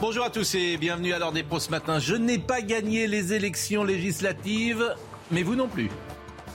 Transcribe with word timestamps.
Bonjour 0.00 0.24
à 0.24 0.30
tous 0.30 0.54
et 0.54 0.78
bienvenue 0.78 1.12
à 1.12 1.18
l'heure 1.18 1.30
des 1.30 1.42
pros 1.42 1.60
ce 1.60 1.70
matin. 1.70 1.98
Je 1.98 2.14
n'ai 2.14 2.38
pas 2.38 2.62
gagné 2.62 3.06
les 3.06 3.34
élections 3.34 3.84
législatives, 3.84 4.96
mais 5.30 5.42
vous 5.42 5.56
non 5.56 5.68
plus. 5.68 5.90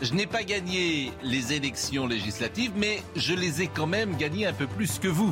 Je 0.02 0.16
n'ai 0.16 0.26
pas 0.26 0.42
gagné 0.42 1.12
les 1.22 1.54
élections 1.54 2.08
législatives, 2.08 2.72
mais 2.76 3.04
je 3.16 3.36
les 3.36 3.62
ai 3.62 3.68
quand 3.68 3.86
même 3.86 4.18
gagnées 4.18 4.48
un 4.48 4.54
peu 4.54 4.66
plus 4.66 4.98
que 4.98 5.08
vous. 5.08 5.32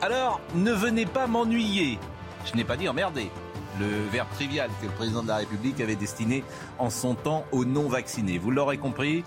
Alors, 0.00 0.40
ne 0.54 0.72
venez 0.72 1.04
pas 1.04 1.26
m'ennuyer. 1.26 1.98
Je 2.46 2.56
n'ai 2.56 2.64
pas 2.64 2.78
dit 2.78 2.88
emmerder. 2.88 3.30
Le 3.78 4.08
verbe 4.10 4.28
trivial 4.32 4.70
que 4.80 4.86
le 4.86 4.92
président 4.92 5.22
de 5.22 5.28
la 5.28 5.36
République 5.36 5.78
avait 5.82 5.94
destiné 5.94 6.44
en 6.78 6.88
son 6.88 7.14
temps 7.14 7.44
aux 7.52 7.66
non-vaccinés. 7.66 8.38
Vous 8.38 8.50
l'aurez 8.50 8.78
compris, 8.78 9.24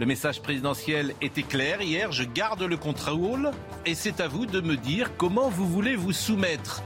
le 0.00 0.06
message 0.06 0.40
présidentiel 0.40 1.14
était 1.20 1.42
clair 1.42 1.82
hier. 1.82 2.10
Je 2.10 2.24
garde 2.24 2.62
le 2.62 2.76
contrôle 2.78 3.50
et 3.84 3.94
c'est 3.94 4.20
à 4.20 4.28
vous 4.28 4.46
de 4.46 4.62
me 4.62 4.78
dire 4.78 5.10
comment 5.18 5.50
vous 5.50 5.68
voulez 5.68 5.94
vous 5.94 6.14
soumettre. 6.14 6.82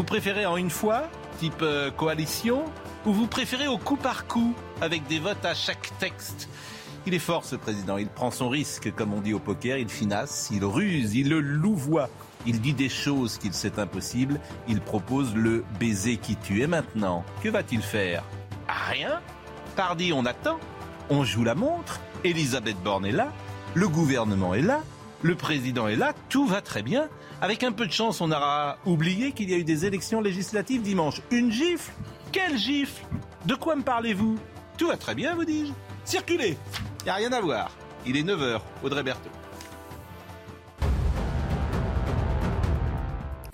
Vous 0.00 0.06
préférez 0.06 0.46
en 0.46 0.56
une 0.56 0.70
fois, 0.70 1.10
type 1.40 1.60
euh, 1.60 1.90
coalition, 1.90 2.64
ou 3.04 3.12
vous 3.12 3.26
préférez 3.26 3.68
au 3.68 3.76
coup 3.76 3.96
par 3.96 4.26
coup, 4.26 4.54
avec 4.80 5.06
des 5.08 5.18
votes 5.18 5.44
à 5.44 5.52
chaque 5.52 5.92
texte? 5.98 6.48
Il 7.04 7.12
est 7.12 7.18
fort 7.18 7.44
ce 7.44 7.54
président, 7.54 7.98
il 7.98 8.08
prend 8.08 8.30
son 8.30 8.48
risque, 8.48 8.94
comme 8.94 9.12
on 9.12 9.20
dit 9.20 9.34
au 9.34 9.38
poker, 9.38 9.76
il 9.76 9.90
finasse, 9.90 10.48
il 10.50 10.64
ruse, 10.64 11.16
il 11.16 11.28
le 11.28 11.40
louvoie, 11.40 12.08
il 12.46 12.62
dit 12.62 12.72
des 12.72 12.88
choses 12.88 13.36
qu'il 13.36 13.52
sait 13.52 13.78
impossibles, 13.78 14.40
il 14.68 14.80
propose 14.80 15.34
le 15.34 15.66
baiser 15.78 16.16
qui 16.16 16.34
tue. 16.36 16.62
Et 16.62 16.66
maintenant, 16.66 17.22
que 17.42 17.50
va-t-il 17.50 17.82
faire? 17.82 18.24
Rien. 18.88 19.20
Pardi, 19.76 20.14
on 20.14 20.24
attend, 20.24 20.58
on 21.10 21.24
joue 21.24 21.44
la 21.44 21.54
montre, 21.54 22.00
Elisabeth 22.24 22.82
Borne 22.82 23.04
est 23.04 23.12
là, 23.12 23.30
le 23.74 23.86
gouvernement 23.86 24.54
est 24.54 24.62
là, 24.62 24.80
le 25.20 25.34
président 25.34 25.88
est 25.88 25.96
là, 25.96 26.14
tout 26.30 26.46
va 26.46 26.62
très 26.62 26.82
bien. 26.82 27.10
Avec 27.42 27.62
un 27.64 27.72
peu 27.72 27.86
de 27.86 27.92
chance, 27.92 28.20
on 28.20 28.30
aura 28.30 28.76
oublié 28.84 29.32
qu'il 29.32 29.48
y 29.48 29.54
a 29.54 29.56
eu 29.56 29.64
des 29.64 29.86
élections 29.86 30.20
législatives 30.20 30.82
dimanche. 30.82 31.22
Une 31.30 31.50
gifle 31.50 31.90
Quelle 32.32 32.58
gifle 32.58 33.02
De 33.46 33.54
quoi 33.54 33.76
me 33.76 33.82
parlez-vous 33.82 34.38
Tout 34.76 34.88
va 34.88 34.98
très 34.98 35.14
bien, 35.14 35.34
vous 35.34 35.46
dis-je. 35.46 35.72
Circulez 36.04 36.58
Il 37.00 37.04
n'y 37.04 37.10
a 37.10 37.14
rien 37.14 37.32
à 37.32 37.40
voir. 37.40 37.70
Il 38.06 38.16
est 38.16 38.22
9h, 38.22 38.60
Audrey 38.82 39.02
Berthaud. 39.02 39.30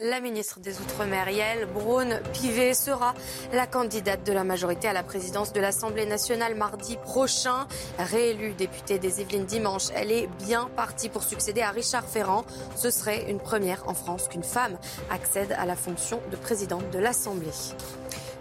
La 0.01 0.21
ministre 0.21 0.61
des 0.61 0.79
Outre-mer, 0.79 1.31
Yael 1.31 1.67
Braun-Pivet, 1.73 2.75
sera 2.75 3.15
la 3.55 3.67
candidate 3.67 4.27
de 4.27 4.33
la 4.33 4.45
majorité 4.45 4.89
à 4.89 4.93
la 4.93 5.03
présidence 5.03 5.55
de 5.55 5.61
l'Assemblée 5.61 6.05
nationale 6.05 6.55
mardi 6.55 6.99
prochain. 6.99 7.67
Réélue 7.99 8.53
députée 8.53 8.99
des 8.99 9.23
Yvelines 9.23 9.47
dimanche, 9.47 9.85
elle 9.95 10.13
est 10.13 10.29
bien 10.45 10.69
partie 10.77 11.09
pour 11.09 11.23
succéder 11.23 11.63
à 11.63 11.71
Richard 11.71 12.05
Ferrand. 12.05 12.45
Ce 12.77 12.91
serait 12.91 13.31
une 13.31 13.41
première 13.41 13.89
en 13.89 13.95
France 13.95 14.29
qu'une 14.29 14.45
femme 14.45 14.77
accède 15.11 15.53
à 15.53 15.65
la 15.65 15.77
fonction 15.77 16.21
de 16.31 16.37
présidente 16.37 16.91
de 16.91 16.99
l'Assemblée. 16.99 17.47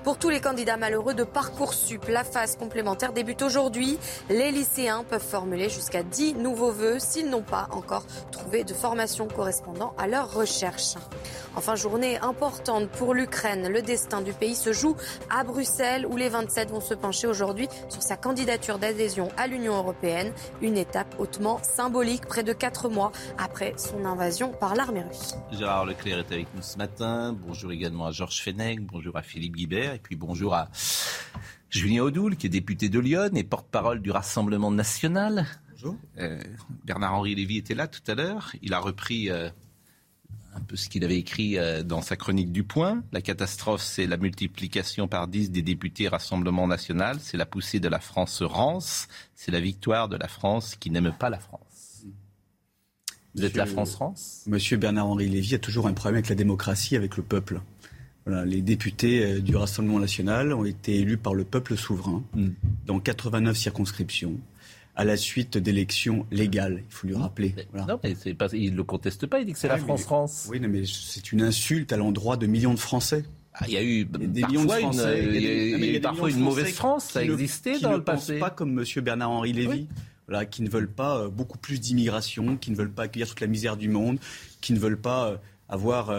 Pour 0.05 0.19
tous 0.19 0.29
les 0.29 0.39
candidats 0.39 0.77
malheureux 0.77 1.15
de 1.15 1.23
Parcoursup, 1.23 2.09
la 2.09 2.23
phase 2.23 2.57
complémentaire 2.57 3.11
débute 3.11 3.41
aujourd'hui. 3.41 3.97
Les 4.29 4.51
lycéens 4.51 5.03
peuvent 5.03 5.19
formuler 5.19 5.67
jusqu'à 5.67 6.03
10 6.03 6.35
nouveaux 6.35 6.71
vœux 6.71 6.99
s'ils 6.99 7.27
n'ont 7.27 7.41
pas 7.41 7.67
encore 7.71 8.05
trouvé 8.31 8.63
de 8.63 8.75
formation 8.75 9.27
correspondant 9.27 9.95
à 9.97 10.05
leur 10.05 10.31
recherche. 10.31 10.93
Enfin, 11.55 11.73
journée 11.73 12.19
importante 12.19 12.87
pour 12.89 13.15
l'Ukraine. 13.15 13.67
Le 13.67 13.81
destin 13.81 14.21
du 14.21 14.31
pays 14.31 14.53
se 14.53 14.73
joue 14.73 14.95
à 15.31 15.43
Bruxelles 15.43 16.05
où 16.05 16.15
les 16.17 16.29
27 16.29 16.69
vont 16.69 16.81
se 16.81 16.93
pencher 16.93 17.25
aujourd'hui 17.25 17.67
sur 17.89 18.03
sa 18.03 18.15
candidature 18.15 18.77
d'adhésion 18.77 19.29
à 19.37 19.47
l'Union 19.47 19.75
européenne. 19.75 20.31
Une 20.61 20.77
étape 20.77 21.15
hautement 21.17 21.59
symbolique 21.63 22.27
près 22.27 22.43
de 22.43 22.53
4 22.53 22.89
mois 22.89 23.11
après 23.39 23.73
son 23.77 24.05
invasion 24.05 24.51
par 24.51 24.75
l'armée 24.75 25.01
russe. 25.01 25.33
Gérard 25.51 25.87
Leclerc 25.87 26.19
est 26.19 26.31
avec 26.31 26.53
nous 26.53 26.61
ce 26.61 26.77
matin. 26.77 27.33
Bonjour 27.33 27.71
également 27.71 28.05
à 28.05 28.11
Georges 28.11 28.43
Fenech. 28.43 28.81
Bonjour 28.81 29.17
à 29.17 29.23
Philippe 29.23 29.55
Guibert. 29.55 29.94
Et 29.95 29.99
puis 29.99 30.17
bonjour 30.17 30.53
à 30.53 30.69
Julien 31.69 32.03
Audoul, 32.03 32.35
qui 32.35 32.47
est 32.47 32.49
député 32.49 32.89
de 32.89 32.99
Lyon 32.99 33.29
et 33.33 33.45
porte-parole 33.45 34.01
du 34.01 34.11
Rassemblement 34.11 34.69
national. 34.69 35.47
Bonjour. 35.71 35.95
Euh, 36.17 36.41
Bernard-Henri 36.83 37.33
Lévy 37.33 37.57
était 37.57 37.75
là 37.75 37.87
tout 37.87 38.01
à 38.07 38.13
l'heure. 38.13 38.51
Il 38.61 38.73
a 38.73 38.79
repris 38.79 39.29
euh, 39.29 39.49
un 40.53 40.59
peu 40.59 40.75
ce 40.75 40.89
qu'il 40.89 41.05
avait 41.05 41.17
écrit 41.17 41.57
euh, 41.57 41.81
dans 41.81 42.01
sa 42.01 42.17
chronique 42.17 42.51
du 42.51 42.65
Point. 42.65 43.03
La 43.13 43.21
catastrophe, 43.21 43.81
c'est 43.81 44.05
la 44.05 44.17
multiplication 44.17 45.07
par 45.07 45.29
10 45.29 45.51
des 45.51 45.61
députés 45.61 46.09
Rassemblement 46.09 46.67
national. 46.67 47.17
C'est 47.21 47.37
la 47.37 47.45
poussée 47.45 47.79
de 47.79 47.87
la 47.87 48.01
France 48.01 48.41
rance. 48.41 49.07
C'est 49.33 49.51
la 49.51 49.61
victoire 49.61 50.09
de 50.09 50.17
la 50.17 50.27
France 50.27 50.75
qui 50.75 50.91
n'aime 50.91 51.15
pas 51.17 51.29
la 51.29 51.39
France. 51.39 51.65
Vous 53.35 53.43
êtes 53.43 53.57
la 53.57 53.65
France-France 53.65 54.43
Monsieur 54.47 54.77
Bernard-Henri 54.77 55.27
Lévy 55.27 55.55
a 55.55 55.59
toujours 55.59 55.87
un 55.87 55.93
problème 55.93 56.15
avec 56.15 56.29
la 56.29 56.35
démocratie, 56.35 56.95
avec 56.95 57.17
le 57.17 57.23
peuple. 57.23 57.61
Voilà, 58.25 58.43
les 58.45 58.61
députés 58.61 59.23
euh, 59.23 59.39
du 59.39 59.55
Rassemblement 59.55 59.99
national 59.99 60.51
ont 60.53 60.65
été 60.65 60.95
élus 60.99 61.17
par 61.17 61.33
le 61.35 61.43
peuple 61.43 61.77
souverain 61.77 62.23
Mm. 62.33 62.47
dans 62.87 62.99
89 62.99 63.55
circonscriptions 63.57 64.37
à 64.97 65.03
la 65.03 65.17
suite 65.17 65.57
d'élections 65.57 66.25
légales, 66.31 66.81
il 66.89 66.93
faut 66.93 67.05
lui 67.05 67.15
rappeler. 67.15 67.53
Voilà. 67.73 67.85
Non, 67.87 67.99
mais 68.01 68.33
pas, 68.33 68.47
il 68.53 68.71
ne 68.71 68.77
le 68.77 68.83
conteste 68.85 69.27
pas. 69.27 69.39
Il 69.41 69.45
dit 69.45 69.51
que 69.51 69.59
c'est 69.59 69.67
la 69.67 69.75
Oui, 69.75 69.81
France-France. 69.81 70.47
Oui, 70.49 70.59
non, 70.61 70.69
mais 70.69 70.83
c'est 70.85 71.33
une 71.33 71.41
insulte 71.41 71.91
à 71.91 71.97
l'endroit 71.97 72.37
de 72.37 72.47
millions 72.47 72.73
de 72.73 72.79
Français. 72.79 73.25
Ah, 73.53 73.65
il 73.67 73.73
y 73.73 73.77
a 73.77 73.83
eu 73.83 74.05
des 74.05 74.27
millions 74.43 74.63
de 74.63 74.67
parfois, 74.67 74.79
une, 74.79 74.93
Français, 74.93 75.23
il 75.27 75.33
y 75.33 75.37
a, 75.37 75.39
des- 75.39 75.39
il 75.39 75.69
y 75.69 75.69
a 75.69 75.71
non, 75.73 75.77
mais 75.79 75.79
il 75.79 75.79
y 75.81 75.85
a 75.85 75.89
eu 75.89 75.93
des 75.93 75.99
parfois 75.99 76.29
une 76.31 76.39
mauvaise 76.39 76.63
Français 76.71 76.75
France. 76.75 77.05
Ça 77.11 77.19
a 77.19 77.23
existé 77.23 77.73
qui 77.73 77.81
dans 77.83 77.91
ne 77.91 77.97
le 77.97 78.03
passé. 78.05 78.33
pensent 78.33 78.39
pas 78.39 78.49
comme 78.51 78.79
M. 78.79 78.85
Bernard-Henri 79.03 79.51
Lévy, 79.53 79.67
Oui. 79.69 79.87
voilà, 80.29 80.45
qui 80.45 80.61
ne 80.61 80.69
veulent 80.69 80.89
pas 80.91 81.17
euh, 81.19 81.29
beaucoup 81.29 81.57
plus 81.57 81.79
d'immigration, 81.81 82.55
qui 82.55 82.71
ne 82.71 82.75
veulent 82.77 82.91
pas 82.91 83.03
accueillir 83.03 83.27
toute 83.27 83.41
la 83.41 83.47
misère 83.47 83.75
du 83.75 83.89
monde, 83.89 84.17
qui 84.61 84.71
ne 84.71 84.79
veulent 84.79 84.99
pas 85.01 85.27
euh, 85.31 85.37
avoir 85.67 86.09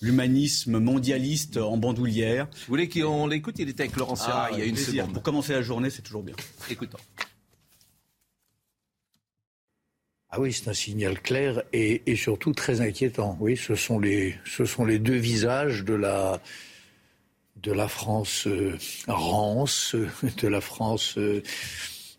l'humanisme 0.00 0.78
mondialiste 0.78 1.56
en 1.56 1.76
bandoulière. 1.76 2.46
Vous 2.52 2.58
voulez 2.68 2.88
qu'on 2.88 3.26
l'écoute? 3.26 3.56
Il 3.58 3.68
était 3.68 3.84
avec 3.84 3.96
Laurent 3.96 4.16
Serra 4.16 4.46
Ah, 4.46 4.50
il 4.52 4.58
y 4.58 4.62
a 4.62 4.64
une 4.64 4.74
plaisir. 4.74 5.02
seconde. 5.04 5.14
Pour 5.14 5.22
commencer 5.22 5.52
la 5.52 5.62
journée, 5.62 5.90
c'est 5.90 6.02
toujours 6.02 6.22
bien. 6.22 6.34
Écoutons. 6.70 6.98
Ah 10.30 10.40
oui, 10.40 10.52
c'est 10.52 10.68
un 10.68 10.74
signal 10.74 11.20
clair 11.20 11.62
et, 11.72 12.02
et 12.06 12.16
surtout 12.16 12.52
très 12.52 12.80
inquiétant. 12.80 13.36
Oui, 13.40 13.56
ce 13.56 13.74
sont 13.74 13.98
les, 13.98 14.34
ce 14.44 14.64
sont 14.64 14.84
les 14.84 14.98
deux 14.98 15.14
visages 15.16 15.84
de 15.84 15.94
la, 15.94 16.42
de 17.62 17.72
la 17.72 17.88
France 17.88 18.46
euh, 18.46 18.76
rance, 19.06 19.94
euh, 19.94 20.08
de 20.42 20.48
la 20.48 20.60
France 20.60 21.16
euh, 21.16 21.42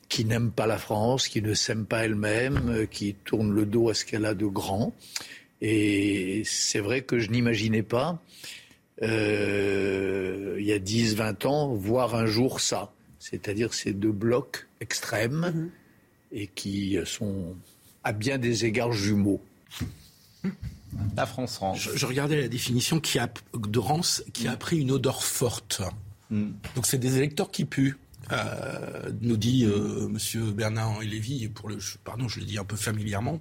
qui 0.09 0.23
n'aime 0.23 0.51
pas 0.51 0.67
la 0.67 0.77
France, 0.77 1.27
qui 1.27 1.41
ne 1.41 1.53
s'aime 1.53 1.85
pas 1.85 2.05
elle-même, 2.05 2.69
euh, 2.69 2.85
qui 2.85 3.13
tourne 3.13 3.51
le 3.51 3.65
dos 3.65 3.89
à 3.89 3.93
ce 3.93 4.05
qu'elle 4.05 4.25
a 4.25 4.33
de 4.33 4.45
grand. 4.45 4.93
Et 5.61 6.43
c'est 6.45 6.79
vrai 6.79 7.01
que 7.01 7.19
je 7.19 7.29
n'imaginais 7.29 7.83
pas, 7.83 8.21
euh, 9.01 10.57
il 10.59 10.65
y 10.65 10.73
a 10.73 10.79
10, 10.79 11.15
20 11.15 11.45
ans, 11.45 11.73
voir 11.73 12.15
un 12.15 12.25
jour 12.25 12.59
ça. 12.59 12.91
C'est-à-dire 13.19 13.73
ces 13.73 13.93
deux 13.93 14.11
blocs 14.11 14.67
extrêmes 14.79 15.69
et 16.31 16.47
qui 16.47 16.97
sont 17.05 17.55
à 18.03 18.13
bien 18.13 18.37
des 18.37 18.65
égards 18.65 18.91
jumeaux. 18.91 19.41
La 21.15 21.25
France 21.25 21.57
rance. 21.57 21.79
Je, 21.79 21.95
je 21.95 22.05
regardais 22.05 22.39
la 22.39 22.47
définition 22.47 22.99
qui 22.99 23.19
a, 23.19 23.29
de 23.53 23.79
Rance 23.79 24.23
qui 24.33 24.47
a 24.47 24.55
pris 24.55 24.79
une 24.79 24.91
odeur 24.91 25.23
forte. 25.23 25.81
Mm. 26.29 26.51
Donc 26.75 26.85
c'est 26.85 26.97
des 26.97 27.17
électeurs 27.17 27.51
qui 27.51 27.65
puent. 27.65 27.97
Euh, 28.31 29.11
nous 29.21 29.37
dit 29.37 29.65
euh, 29.65 30.07
Monsieur 30.07 30.51
Bernard-Henri 30.51 31.07
Lévy, 31.07 31.47
pour 31.49 31.69
le, 31.69 31.77
pardon, 32.03 32.27
je 32.27 32.39
le 32.39 32.45
dis 32.45 32.57
un 32.57 32.63
peu 32.65 32.75
familièrement, 32.75 33.39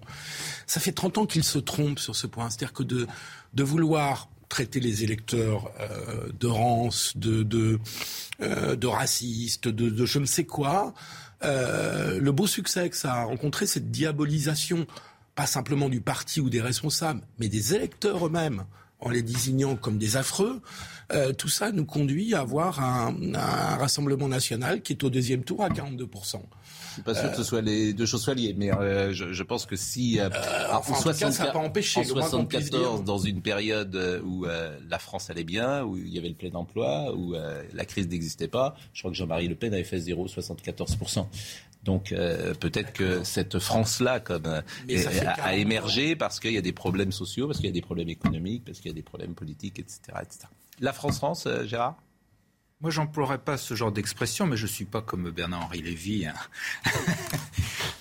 ça 0.67 0.81
fait 0.81 0.93
30 0.93 1.19
ans 1.19 1.27
qu'il 1.27 1.45
se 1.45 1.59
trompe 1.59 1.99
sur 1.99 2.15
ce 2.15 2.27
point. 2.27 2.51
C'est-à-dire 2.51 2.73
que 2.73 2.83
de, 2.83 3.07
de 3.55 3.63
vouloir 3.63 4.29
traiter 4.49 4.81
les 4.81 5.05
électeurs 5.05 5.71
euh, 5.81 6.29
de 6.39 6.47
rance, 6.47 7.17
de, 7.17 7.43
de, 7.43 7.79
euh, 8.41 8.77
de 8.77 8.87
racistes, 8.87 9.69
de, 9.69 9.91
de 9.91 10.07
je 10.07 10.19
ne 10.19 10.27
sais 10.27 10.45
quoi, 10.45 10.95
euh, 11.45 12.21
le 12.21 12.33
beau 12.33 12.47
succès 12.47 12.89
que 12.89 12.97
ça 12.97 13.15
a 13.15 13.25
rencontré, 13.25 13.67
cette 13.67 13.91
diabolisation, 13.91 14.87
pas 15.35 15.47
simplement 15.47 15.89
du 15.89 16.01
parti 16.01 16.41
ou 16.41 16.49
des 16.49 16.61
responsables, 16.61 17.21
mais 17.39 17.49
des 17.49 17.75
électeurs 17.75 18.27
eux-mêmes. 18.27 18.65
En 19.07 19.11
les 19.11 19.23
désignant 19.23 19.77
comme 19.77 19.99
des 19.99 20.17
affreux, 20.17 20.61
euh, 21.13 21.33
tout 21.33 21.49
ça 21.49 21.71
nous 21.71 21.85
conduit 21.85 22.35
à 22.35 22.41
avoir 22.41 22.81
un, 22.81 23.15
un, 23.35 23.77
Rassemblement 23.77 24.27
national 24.27 24.83
qui 24.83 24.95
est 24.95 25.05
au 25.05 25.11
deuxième 25.11 25.45
tour 25.45 25.63
à 25.63 25.69
42%. 25.69 26.09
Je 26.89 26.93
suis 26.93 27.03
pas 27.03 27.15
sûr 27.15 27.31
que 27.31 27.37
ce 27.37 27.45
soit 27.45 27.61
les 27.61 27.93
deux 27.93 28.07
choses 28.07 28.23
soient 28.23 28.35
liées, 28.35 28.55
mais 28.57 28.73
euh, 28.73 29.13
je, 29.13 29.33
je, 29.33 29.43
pense 29.45 29.67
que 29.67 29.77
si 29.77 30.19
euh, 30.19 30.29
euh 30.33 30.73
en, 30.73 30.79
en 30.79 30.83
60, 30.83 31.19
cas, 31.19 31.31
ça 31.31 31.47
pas 31.47 31.59
empêché. 31.59 32.01
En 32.01 32.05
74, 32.05 33.05
dans 33.05 33.19
une 33.19 33.43
période 33.43 33.95
où 34.25 34.47
euh, 34.47 34.77
la 34.89 34.99
France 34.99 35.31
allait 35.31 35.45
bien, 35.45 35.85
où 35.85 35.97
il 35.97 36.09
y 36.09 36.19
avait 36.19 36.31
le 36.31 36.35
plein 36.35 36.55
emploi, 36.55 37.15
où 37.15 37.35
la 37.73 37.85
crise 37.85 38.09
n'existait 38.09 38.49
pas, 38.49 38.75
je 38.93 39.03
crois 39.03 39.11
que 39.13 39.17
Jean-Marie 39.17 39.47
Le 39.47 39.55
Pen 39.55 39.73
avait 39.73 39.85
fait 39.85 40.01
0, 40.01 40.27
74 40.27 40.97
donc 41.87 42.13
euh, 42.13 42.53
peut-être 42.55 42.93
que 42.93 43.25
cette 43.25 43.59
France-là 43.59 44.21
comme 44.21 44.47
a, 44.47 44.63
a, 45.43 45.55
émergé 45.55 46.17
parce 46.17 46.41
qu'il 46.41 46.53
y 46.53 46.59
a 46.59 46.63
des 46.63 46.73
problèmes 46.73 47.13
sociaux, 47.13 47.47
parce 47.47 47.59
qu'il 47.59 47.67
y 47.67 47.71
a 47.71 47.73
des 47.73 47.81
problèmes 47.81 48.09
économiques, 48.09 48.65
parce 48.67 48.79
qu'il 48.79 48.91
y 48.91 48.95
a 48.95 48.95
des 48.95 49.03
problèmes 49.03 49.35
politiques, 49.35 49.79
etc. 49.79 50.01
etc. 50.21 50.49
La 50.81 50.93
France-France, 50.93 51.47
euh, 51.47 51.65
Gérard? 51.65 51.97
Moi, 52.83 52.91
j'emploierais 52.91 53.39
pas 53.39 53.57
ce 53.57 53.73
genre 53.73 53.91
d'expression, 53.91 54.47
mais 54.47 54.59
je 54.59 54.67
suis 54.67 54.85
pas 54.85 55.01
comme 55.01 55.31
Bernard-Henri 55.31 55.81
Lévy, 55.81 56.27
hein. 56.27 56.35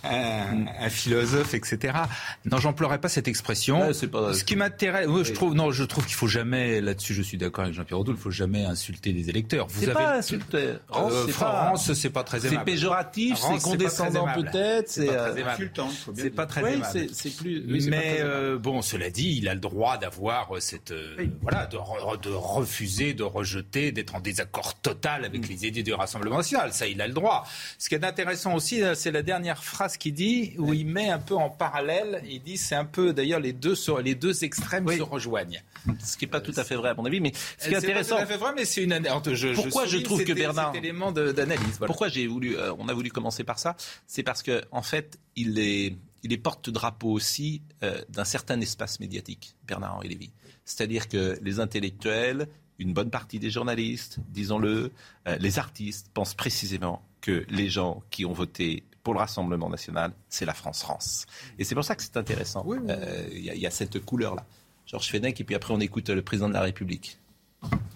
un, 0.04 0.90
philosophe, 0.90 1.54
etc. 1.54 1.98
Non, 2.44 2.58
j'emploierais 2.58 3.00
pas 3.00 3.08
cette 3.08 3.30
expression. 3.30 3.80
pas, 4.12 4.34
ce 4.34 4.44
qui 4.44 4.58
m'intéresse, 4.58 5.08
je 5.24 5.32
trouve, 5.32 5.56
non, 5.56 5.72
je 5.72 5.84
trouve 5.86 6.06
qu'il 6.06 6.16
faut 6.16 6.28
jamais, 6.28 6.82
là-dessus, 6.82 7.14
je 7.14 7.22
suis 7.22 7.38
d'accord 7.38 7.64
avec 7.64 7.74
Jean-Pierre 7.74 8.02
Audoul, 8.02 8.16
il 8.18 8.22
faut 8.22 8.32
jamais 8.32 8.66
insulter 8.66 9.14
les 9.14 9.30
électeurs. 9.30 9.68
Vous 9.68 9.84
avez 9.84 9.94
pas 9.94 10.18
insulter. 10.18 10.74
Euh, 10.94 11.28
France, 11.30 11.94
c'est 11.94 12.10
pas 12.10 12.24
très 12.24 12.46
aimable. 12.46 12.58
C'est 12.60 12.74
péjoratif, 12.74 13.38
c'est 13.38 13.62
condescendant 13.62 14.28
peut-être, 14.36 14.90
c'est 14.90 15.10
euh, 15.10 15.46
insultant. 15.48 15.90
C'est 16.16 16.32
pas 16.32 16.48
très 16.48 16.74
aimable. 16.74 17.08
C'est 17.14 17.36
plus. 17.38 17.64
mais 17.90 18.18
euh, 18.20 18.58
bon, 18.58 18.82
cela 18.82 19.10
dit, 19.10 19.38
il 19.38 19.48
a 19.48 19.54
le 19.54 19.62
droit 19.62 19.98
d'avoir 19.98 20.50
cette, 20.60 20.94
voilà, 21.42 21.66
de, 21.66 21.78
de 21.78 22.30
refuser, 22.30 23.14
de 23.14 23.24
rejeter, 23.24 23.94
d'être 23.94 24.16
en 24.16 24.20
désaccord 24.20 24.65
total 24.74 25.26
avec 25.26 25.46
mm. 25.46 25.50
les 25.50 25.68
idées 25.68 25.84
du 25.84 25.94
Rassemblement 25.94 26.38
national. 26.38 26.74
Ça, 26.74 26.88
il 26.88 27.02
a 27.02 27.08
le 27.08 27.14
droit. 27.14 27.48
Ce 27.78 27.90
qui 27.90 27.96
est 27.96 28.04
intéressant 28.04 28.56
aussi, 28.56 28.82
euh, 28.82 28.96
c'est 28.96 29.12
la 29.12 29.22
dernière 29.22 29.64
phrase 29.64 29.98
qu'il 29.98 30.14
dit, 30.14 30.56
où 30.58 30.74
il 30.74 30.88
met 30.88 31.10
un 31.10 31.20
peu 31.20 31.36
en 31.36 31.50
parallèle. 31.50 32.24
Il 32.28 32.42
dit, 32.42 32.58
c'est 32.58 32.76
un 32.76 32.86
peu, 32.86 33.14
d'ailleurs, 33.14 33.40
les 33.40 33.54
deux, 33.54 33.76
les 34.04 34.16
deux 34.16 34.44
extrêmes 34.44 34.88
se 34.90 35.02
rejoignent. 35.02 35.62
Ce 36.04 36.18
qui 36.18 36.26
n'est 36.26 36.32
pas 36.32 36.42
tout 36.42 36.54
à 36.56 36.64
fait 36.64 36.76
vrai, 36.76 36.90
à 36.90 36.94
mon 36.96 37.06
avis. 37.06 37.22
Mais 37.22 37.34
ce 37.58 37.68
qui 37.68 37.74
est 37.74 37.78
intéressant. 37.78 38.16
Pas 38.16 38.22
tout 38.22 38.28
à 38.30 38.34
fait 38.34 38.38
vrai, 38.38 38.54
mais 38.56 38.66
c'est 38.66 38.84
une 38.84 38.94
je, 39.34 39.54
Pourquoi 39.54 39.86
je, 39.86 39.98
trouve 40.00 40.24
que 40.24 40.34
Bernard. 40.34 40.76
Élément 40.76 41.12
d'analyse. 41.12 41.80
Pourquoi 41.86 42.08
j'ai 42.08 42.28
voulu, 42.28 42.58
euh, 42.58 42.74
on 42.80 42.88
a 42.88 42.94
voulu 42.94 43.10
commencer 43.10 43.44
par 43.44 43.60
ça? 43.60 43.76
C'est 44.08 44.24
parce 44.24 44.42
que, 44.44 44.64
en 44.72 44.82
fait, 44.82 45.20
il 45.36 45.60
est, 45.60 45.96
il 46.24 46.34
est 46.34 46.38
porte-drapeau 46.38 47.12
aussi 47.12 47.62
euh, 47.84 48.02
d'un 48.10 48.26
certain 48.26 48.60
espace 48.62 49.00
médiatique, 49.00 49.56
Bernard-Henri 49.68 50.10
Lévy. 50.10 50.32
C'est-à-dire 50.66 51.08
que 51.08 51.38
les 51.42 51.60
intellectuels, 51.60 52.48
une 52.80 52.94
bonne 52.94 53.10
partie 53.10 53.40
des 53.40 53.50
journalistes, 53.50 54.18
disons-le, 54.30 54.92
euh, 55.28 55.38
les 55.38 55.60
artistes 55.60 56.10
pensent 56.14 56.34
précisément 56.34 57.02
que 57.22 57.46
les 57.50 57.70
gens 57.70 58.04
qui 58.10 58.26
ont 58.26 58.34
voté 58.34 58.84
pour 59.04 59.14
le 59.14 59.20
Rassemblement 59.20 59.70
national, 59.70 60.14
c'est 60.30 60.46
la 60.46 60.54
France-France. 60.54 61.28
Et 61.60 61.64
c'est 61.64 61.76
pour 61.76 61.84
ça 61.84 61.96
que 61.96 62.04
c'est 62.04 62.18
intéressant. 62.18 62.66
Il 62.68 62.90
euh, 62.90 63.28
y, 63.32 63.68
a 63.68 63.72
cette 63.72 64.04
couleur-là. 64.04 64.46
Georges 64.86 65.10
Fenech, 65.10 65.40
et 65.40 65.44
puis 65.44 65.56
après 65.56 65.74
on 65.74 65.80
écoute 65.80 66.10
le 66.10 66.22
président 66.22 66.50
de 66.50 66.54
la 66.54 66.62
République. 66.62 67.20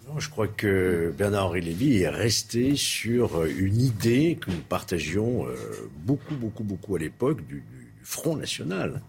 Non, 0.08 0.20
je 0.20 0.30
crois 0.30 0.48
que 0.48 1.14
Bernard-Henri 1.18 1.62
Lévy 1.62 1.98
est 1.98 2.10
resté 2.10 2.76
sur 2.76 3.44
une 3.46 3.80
idée 3.80 4.38
que 4.42 4.50
nous 4.50 4.62
partagions 4.62 5.48
euh, 5.48 5.56
beaucoup, 5.98 6.36
beaucoup, 6.36 6.64
beaucoup 6.64 6.96
à 6.96 7.00
l'époque 7.00 7.46
du, 7.46 7.64
Front 8.02 8.36
National. 8.36 9.02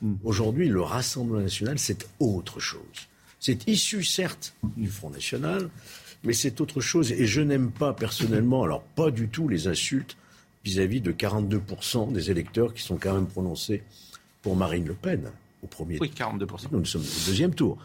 Hmm. 0.00 0.14
Aujourd'hui, 0.24 0.68
le 0.68 0.80
Rassemblement 0.80 1.42
national, 1.42 1.78
c'est 1.78 2.06
autre 2.20 2.58
chose. 2.58 3.08
C'est 3.46 3.68
issu, 3.68 4.02
certes, 4.02 4.56
du 4.76 4.88
Front 4.88 5.08
National, 5.08 5.70
mais 6.24 6.32
c'est 6.32 6.60
autre 6.60 6.80
chose. 6.80 7.12
Et 7.12 7.28
je 7.28 7.40
n'aime 7.40 7.70
pas 7.70 7.92
personnellement, 7.92 8.64
alors 8.64 8.82
pas 8.82 9.12
du 9.12 9.28
tout 9.28 9.46
les 9.46 9.68
insultes 9.68 10.16
vis-à-vis 10.64 11.00
de 11.00 11.12
42% 11.12 12.10
des 12.10 12.32
électeurs 12.32 12.74
qui 12.74 12.82
sont 12.82 12.96
quand 12.96 13.14
même 13.14 13.28
prononcés 13.28 13.84
pour 14.42 14.56
Marine 14.56 14.84
Le 14.84 14.94
Pen 14.94 15.30
au 15.62 15.68
premier 15.68 15.96
oui, 16.00 16.12
42%. 16.12 16.70
Nous, 16.72 16.84
sommes 16.86 17.02
au 17.02 17.28
deuxième 17.28 17.54
tour. 17.54 17.78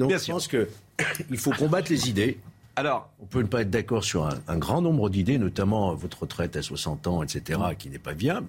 Donc 0.00 0.10
je 0.10 0.32
pense 0.32 0.48
qu'il 0.48 0.66
faut 1.38 1.52
combattre 1.52 1.92
les 1.92 2.08
idées. 2.08 2.40
Alors, 2.74 3.08
on 3.20 3.26
peut 3.26 3.42
ne 3.42 3.46
pas 3.46 3.60
être 3.60 3.70
d'accord 3.70 4.02
sur 4.02 4.26
un, 4.26 4.58
grand 4.58 4.82
nombre 4.82 5.10
d'idées, 5.10 5.38
notamment 5.38 5.94
votre 5.94 6.22
retraite 6.22 6.56
à 6.56 6.62
60 6.62 7.06
ans, 7.06 7.22
etc., 7.22 7.60
qui 7.78 7.88
n'est 7.88 8.00
pas 8.00 8.14
viable. 8.14 8.48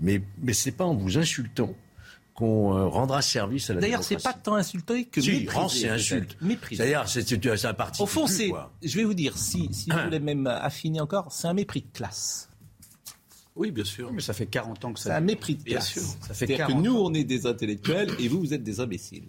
Mais, 0.00 0.20
mais 0.42 0.54
ce 0.54 0.70
n'est 0.70 0.74
pas 0.74 0.86
en 0.86 0.94
vous 0.96 1.18
insultant 1.18 1.72
qu'on 2.40 2.74
euh, 2.74 2.86
rendra 2.86 3.20
service 3.20 3.68
à 3.68 3.74
la 3.74 3.80
D'ailleurs, 3.82 4.02
c'est 4.02 4.22
pas 4.22 4.32
tant 4.32 4.54
insultant 4.54 4.94
que 5.12 5.20
si, 5.20 5.46
c'est 5.68 5.88
insulte. 5.90 6.38
C'est-à-dire, 6.72 7.04
c'est 7.06 7.66
un 7.66 7.74
parti. 7.74 8.02
Au 8.02 8.06
fond, 8.06 8.26
c'est. 8.26 8.50
Je 8.82 8.96
vais 8.96 9.04
vous 9.04 9.14
dire, 9.14 9.36
si, 9.36 9.68
si 9.72 9.90
vous 9.90 9.98
voulez 9.98 10.20
même 10.20 10.46
affiner 10.46 11.00
encore, 11.00 11.30
c'est 11.32 11.48
un 11.48 11.54
mépris 11.54 11.82
de 11.82 11.92
classe. 11.92 12.48
Oui, 13.56 13.72
bien 13.72 13.84
sûr. 13.84 14.10
mais 14.12 14.22
ça 14.22 14.32
fait 14.32 14.46
40 14.46 14.84
ans 14.86 14.92
que 14.94 15.00
ça. 15.00 15.10
C'est 15.10 15.16
un 15.16 15.20
mépris 15.20 15.56
de 15.56 15.64
classe. 15.64 15.92
Bien 15.92 16.02
sûr. 16.02 16.12
Ça 16.26 16.32
fait 16.32 16.46
que 16.46 16.72
nous, 16.72 16.96
on 16.96 17.12
est 17.12 17.24
des 17.24 17.46
intellectuels 17.46 18.10
et 18.18 18.28
vous, 18.28 18.40
vous 18.40 18.54
êtes 18.54 18.62
des 18.62 18.80
imbéciles. 18.80 19.28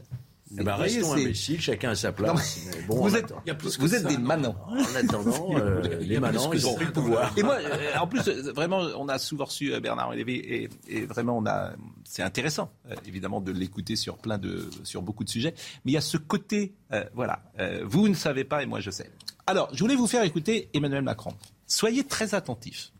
Eh 0.58 0.64
ben, 0.64 0.76
restons 0.76 1.14
imbéciles, 1.14 1.62
chacun 1.62 1.92
à 1.92 1.96
sa 1.96 2.12
place. 2.12 2.68
bon, 2.88 3.02
vous 3.02 3.16
êtes, 3.16 3.34
vous 3.80 3.96
êtes 3.96 4.06
des 4.06 4.18
manants. 4.18 4.56
En 4.68 4.96
attendant, 4.96 5.58
euh, 5.58 6.00
les 6.02 6.20
manants, 6.20 6.52
ils 6.52 6.68
ont 6.68 6.76
pris 6.76 6.86
le 6.86 6.92
pouvoir. 6.92 7.32
Et 7.38 7.44
moi, 7.44 7.58
euh, 7.60 7.98
en 7.98 8.08
plus, 8.08 8.28
euh, 8.28 8.52
vraiment, 8.52 8.80
on 8.98 9.08
a 9.08 9.18
souvent 9.18 9.46
reçu 9.46 9.80
Bernard 9.80 10.12
Lévy 10.12 10.36
et, 10.36 10.70
et 10.88 11.06
vraiment, 11.06 11.38
on 11.38 11.46
a, 11.46 11.72
c'est 12.04 12.24
intéressant, 12.24 12.72
évidemment, 13.06 13.40
de 13.40 13.52
l'écouter 13.52 13.96
sur 13.96 14.18
plein 14.18 14.38
de, 14.38 14.70
sur 14.84 15.02
beaucoup 15.02 15.24
de 15.24 15.30
sujets. 15.30 15.54
Mais 15.86 15.92
il 15.92 15.96
y 15.96 15.98
a 15.98 16.02
ce 16.02 16.18
côté, 16.18 16.76
voilà, 17.14 17.44
vous 17.84 18.10
ne 18.10 18.14
savez 18.14 18.44
pas 18.44 18.64
et 18.64 18.66
moi 18.66 18.80
je 18.80 18.92
sais. 18.92 19.10
Alors, 19.48 19.70
je 19.74 19.80
voulais 19.80 19.96
vous 19.96 20.08
faire 20.08 20.24
écouter 20.24 20.70
Emmanuel 20.74 21.04
Macron. 21.04 21.34
Soyez 21.66 22.04
très 22.06 22.36
attentifs. 22.36 22.92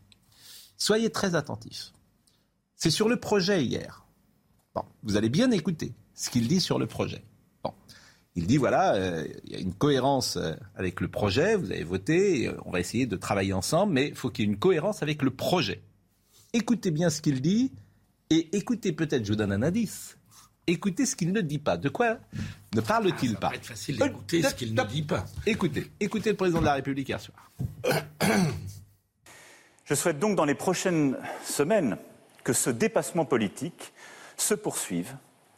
Soyez 0.76 1.10
très 1.10 1.34
attentifs. 1.34 1.92
C'est 2.76 2.90
sur 2.90 3.08
le 3.08 3.20
projet 3.20 3.64
hier. 3.64 4.06
Bon, 4.74 4.82
vous 5.02 5.16
allez 5.16 5.28
bien 5.28 5.50
écouter 5.50 5.94
ce 6.14 6.30
qu'il 6.30 6.48
dit 6.48 6.60
sur 6.60 6.78
le 6.78 6.86
projet. 6.86 7.22
Il 8.34 8.46
dit 8.46 8.56
voilà, 8.56 8.94
euh, 8.94 9.26
il 9.44 9.52
y 9.52 9.56
a 9.56 9.58
une 9.58 9.74
cohérence 9.74 10.36
euh, 10.36 10.54
avec 10.74 11.00
le 11.00 11.08
projet, 11.08 11.54
vous 11.54 11.70
avez 11.70 11.84
voté, 11.84 12.48
euh, 12.48 12.56
on 12.64 12.70
va 12.70 12.80
essayer 12.80 13.04
de 13.04 13.16
travailler 13.16 13.52
ensemble, 13.52 13.92
mais 13.92 14.08
il 14.08 14.14
faut 14.14 14.30
qu'il 14.30 14.46
y 14.46 14.48
ait 14.48 14.52
une 14.52 14.58
cohérence 14.58 15.02
avec 15.02 15.20
le 15.22 15.30
projet. 15.30 15.82
Écoutez 16.54 16.90
bien 16.90 17.10
ce 17.10 17.20
qu'il 17.20 17.42
dit 17.42 17.72
et 18.30 18.56
écoutez 18.56 18.92
peut-être, 18.92 19.24
je 19.26 19.32
vous 19.32 19.36
donne 19.36 19.52
un 19.52 19.62
indice, 19.62 20.16
écoutez 20.66 21.04
ce 21.04 21.14
qu'il 21.14 21.32
ne 21.32 21.42
dit 21.42 21.58
pas. 21.58 21.76
De 21.76 21.90
quoi 21.90 22.18
ne 22.74 22.80
parle-t-il 22.80 23.34
ah, 23.36 23.40
pas 23.40 23.48
va 23.50 23.56
être 23.56 23.66
facile 23.66 23.98
d'écouter 23.98 24.42
ce 24.42 24.54
qu'il 24.54 24.74
ne 24.74 24.82
dit 24.84 25.02
pas. 25.02 25.26
Écoutez, 25.44 25.90
écoutez 26.00 26.30
le 26.30 26.36
président 26.36 26.60
de 26.60 26.64
la 26.66 26.74
République 26.74 27.10
hier 27.10 27.20
soir. 27.20 27.50
Je 29.84 29.94
souhaite 29.94 30.18
donc 30.18 30.36
dans 30.36 30.46
les 30.46 30.54
prochaines 30.54 31.18
semaines 31.44 31.98
que 32.44 32.54
ce 32.54 32.70
dépassement 32.70 33.26
politique 33.26 33.92
se 34.38 34.54
poursuive 34.54 35.14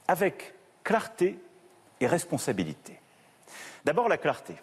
avec 0.08 0.54
clarté 0.82 1.38
et 2.04 2.06
responsabilité. 2.06 3.00
D'abord 3.84 4.08
la 4.08 4.18
clarté. 4.18 4.54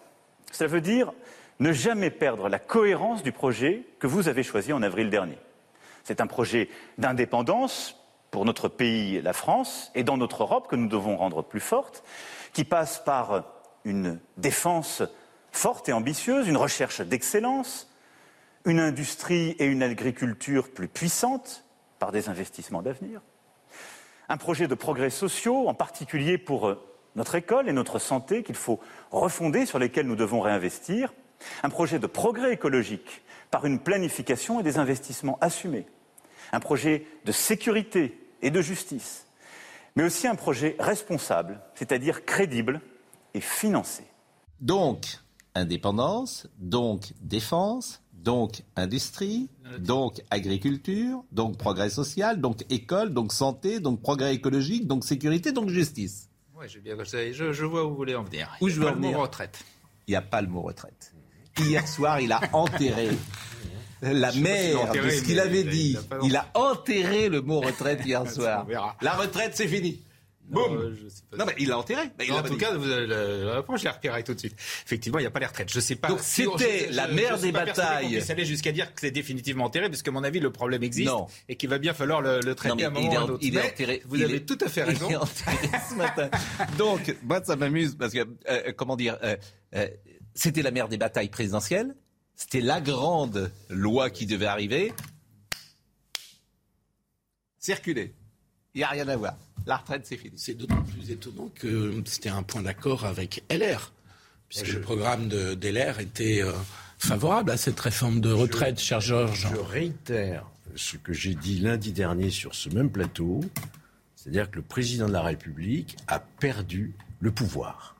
Cela 0.52 0.70
veut 0.70 0.82
dire 0.82 1.12
ne 1.60 1.74
jamais 1.74 2.10
perdre 2.10 2.50
la 2.50 2.60
cohérence 2.60 3.24
du 3.24 3.32
projet 3.32 3.84
que 4.00 4.08
vous 4.08 4.28
avez 4.28 4.44
choisi 4.44 4.74
en 4.74 4.82
avril 4.82 5.10
dernier. 5.10 5.38
C'est 6.04 6.22
un 6.22 6.28
projet 6.28 6.70
d'indépendance 6.98 7.98
pour 8.32 8.46
notre 8.46 8.68
pays, 8.68 9.22
la 9.22 9.34
France, 9.34 9.92
et 9.94 10.04
dans 10.04 10.18
notre 10.18 10.44
Europe 10.44 10.68
que 10.68 10.76
nous 10.76 10.88
devons 10.88 11.18
rendre 11.18 11.44
plus 11.44 11.60
forte, 11.60 12.04
qui 12.54 12.64
passe 12.64 13.04
par 13.04 13.44
une 13.84 14.20
défense 14.38 15.04
forte 15.52 15.90
et 15.90 15.94
ambitieuse, 15.94 16.48
une 16.48 16.58
recherche 16.58 17.02
d'excellence, 17.02 17.92
une 18.66 18.80
industrie 18.80 19.56
et 19.60 19.66
une 19.66 19.84
agriculture 19.84 20.72
plus 20.72 20.88
puissantes 20.88 21.66
par 22.00 22.12
des 22.12 22.30
investissements 22.30 22.82
d'avenir, 22.82 23.22
un 24.30 24.38
projet 24.38 24.68
de 24.68 24.76
progrès 24.76 25.10
sociaux, 25.10 25.68
en 25.68 25.74
particulier 25.74 26.38
pour 26.38 26.78
notre 27.16 27.36
école 27.36 27.68
et 27.70 27.74
notre 27.74 28.00
santé 28.00 28.44
qu'il 28.44 28.56
faut 28.56 28.80
refonder, 29.12 29.66
sur 29.66 29.80
lesquels 29.80 30.08
nous 30.08 30.16
devons 30.16 30.42
réinvestir, 30.42 31.14
un 31.64 31.70
projet 31.70 32.00
de 32.00 32.08
progrès 32.08 32.54
écologique 32.54 33.24
par 33.50 33.66
une 33.66 33.80
planification 33.80 34.60
et 34.60 34.64
des 34.64 34.78
investissements 34.78 35.38
assumés, 35.42 35.86
un 36.52 36.60
projet 36.60 37.06
de 37.26 37.32
sécurité 37.32 38.18
et 38.42 38.52
de 38.52 38.62
justice, 38.62 39.28
mais 39.96 40.04
aussi 40.04 40.28
un 40.28 40.36
projet 40.36 40.76
responsable, 40.80 41.60
c'est-à-dire 41.76 42.26
crédible 42.26 42.82
et 43.34 43.42
financé. 43.42 44.04
Donc, 44.60 45.06
indépendance, 45.56 46.48
donc 46.60 47.14
défense, 47.22 48.02
donc 48.14 48.64
industrie, 48.76 49.50
donc 49.80 50.22
agriculture, 50.30 51.24
donc 51.32 51.58
progrès 51.58 51.90
social, 51.90 52.40
donc 52.40 52.64
école, 52.70 53.14
donc 53.14 53.34
santé, 53.34 53.80
donc 53.80 54.02
progrès 54.02 54.36
écologique, 54.36 54.88
donc 54.88 55.04
sécurité, 55.04 55.52
donc 55.52 55.70
justice. 55.70 56.30
Oui, 56.62 56.68
je, 56.70 57.52
je, 57.54 57.66
vois 57.66 57.84
où 57.86 57.90
vous 57.90 57.96
voulez 57.96 58.14
en 58.14 58.22
venir. 58.22 58.48
Où 58.62 58.70
je 58.70 58.80
veux 58.80 58.88
en 58.88 58.94
venir. 58.94 59.12
le 59.12 59.18
mot 59.18 59.24
retraite. 59.24 59.64
Il 60.06 60.12
n'y 60.12 60.16
a 60.16 60.22
pas 60.22 60.42
le 60.44 60.48
mot 60.48 60.62
retraite. 60.62 61.12
Hier 61.58 61.88
soir, 61.88 62.20
il 62.20 62.32
a 62.32 62.40
enterré 62.54 63.10
la 64.04 64.32
mère 64.34 64.92
de 64.92 65.10
ce 65.10 65.24
qu'il 65.24 65.40
avait 65.40 65.64
dit. 65.64 65.98
Il 66.24 66.36
a, 66.36 66.52
enterré 66.54 67.30
le 67.30 67.42
mot 67.42 67.62
retraite 67.62 68.06
hier 68.06 68.30
soir. 68.32 68.68
La 69.02 69.14
retraite, 69.14 69.54
c'est 69.56 69.68
fini. 69.68 70.02
Boum 70.52 70.76
Non, 70.76 70.94
je 70.94 71.08
sais 71.10 71.22
pas. 71.32 71.38
Non, 71.38 71.46
mais 71.48 71.56
il 71.60 71.70
l'a 71.70 71.78
enterré. 71.78 72.08
Bah, 72.18 72.24
il 72.26 72.30
Non, 72.32 72.38
en 72.40 72.44
tout 72.44 72.50
dit. 72.54 72.58
cas, 72.58 72.74
vous 72.76 72.90
avez 72.90 73.08
la 73.08 73.56
réponse, 73.56 73.80
je 73.80 73.86
l'ai 73.86 73.90
repéré 73.90 74.24
tout 74.24 74.34
de 74.34 74.40
suite. 74.40 74.54
Effectivement, 74.86 75.18
il 75.20 75.22
n'y 75.22 75.28
a 75.28 75.32
pas 75.32 75.40
les 75.40 75.46
retraites. 75.46 75.72
Je 75.72 75.80
sais 75.80 75.96
pas. 75.96 76.10
Donc, 76.10 76.20
si- 76.22 76.46
c'était 76.58 76.90
la 76.92 77.08
mère 77.08 77.40
des 77.40 77.52
batailles. 77.52 78.10
puisse 78.12 78.30
aller 78.30 78.46
jusqu'à 78.46 78.72
dire 78.72 78.94
que 78.94 79.02
c'est 79.02 79.12
définitivement 79.12 79.66
enterré, 79.66 79.90
parce 79.90 80.02
qu'à 80.02 80.12
mon 80.12 80.24
avis, 80.24 80.40
le 80.40 80.52
problème 80.52 80.84
existe 80.84 81.08
Non. 81.10 81.28
et 81.50 81.56
qu'il 81.56 81.70
va 81.70 81.78
bien 81.80 81.94
falloir 81.94 82.22
le, 82.22 82.40
le 82.42 82.54
traiter 82.56 82.76
Non, 82.76 82.84
à 82.84 82.88
un 82.88 82.90
moment 82.92 83.02
il 83.06 83.10
ou 83.10 83.14
est 83.14 83.16
à 83.18 83.20
un 83.22 83.24
autre. 83.30 83.40
il 83.42 83.58
est 83.58 83.66
enterré. 83.72 84.02
Vous 84.06 84.16
il 84.18 84.24
avez 84.24 84.36
est- 84.36 84.46
tout 84.46 84.58
à 84.62 84.68
fait 84.70 84.84
raison. 84.84 85.08
Il 85.10 85.14
est 85.14 85.16
enterré 85.18 85.58
ce 85.90 85.96
matin. 85.96 86.30
Donc, 86.78 87.16
moi, 87.24 87.42
ça 87.44 87.56
m'amuse 87.56 87.96
parce 87.98 88.14
que, 88.14 88.28
euh, 88.50 88.74
comment 88.76 88.96
dire, 88.98 89.18
euh, 89.24 89.36
euh, 89.76 89.88
c'était 90.36 90.62
la 90.62 90.72
mère 90.72 90.90
des 90.90 90.98
batailles 90.98 91.30
présidentielles. 91.30 91.96
C'était 92.36 92.62
la 92.62 92.82
grande 92.82 93.52
loi 93.70 94.10
qui 94.10 94.26
devait 94.26 94.48
arriver. 94.48 94.92
Circuler. 97.60 98.14
Il 98.74 98.80
n'y 98.80 98.84
a 98.84 98.88
rien 98.90 99.08
à 99.08 99.16
voir. 99.16 99.36
La 99.66 99.78
retraite, 99.78 100.06
c'est 100.06 100.18
fini. 100.18 100.34
C'est 100.38 100.54
d'autant 100.54 100.82
plus 100.82 101.12
étonnant 101.12 101.50
que 101.54 102.02
c'était 102.06 102.30
un 102.30 102.44
point 102.44 102.62
d'accord 102.62 103.06
avec 103.06 103.44
LR, 103.50 103.92
puisque 104.50 104.74
le 104.74 104.82
programme 104.82 105.28
de 105.28 105.54
d'LR 105.54 106.00
était 106.00 106.44
euh, 106.44 106.52
favorable 106.98 107.52
à 107.52 107.58
cette 107.58 107.80
réforme 107.80 108.22
de 108.22 108.32
retraite, 108.32 108.80
cher 108.80 109.02
Georges. 109.02 109.48
Je 109.52 109.60
réitère 109.60 110.46
ce 110.76 110.98
que 110.98 111.14
j'ai 111.14 111.36
dit 111.36 111.60
lundi 111.60 111.92
dernier 111.92 112.30
sur 112.30 112.56
ce 112.56 112.70
même 112.70 112.90
plateau, 112.90 113.42
c'est-à-dire 114.16 114.50
que 114.50 114.58
le 114.58 114.62
président 114.62 115.08
de 115.08 115.14
la 115.14 115.22
République 115.22 115.98
a 116.08 116.20
perdu 116.20 116.94
le 117.20 117.32
pouvoir. 117.32 117.96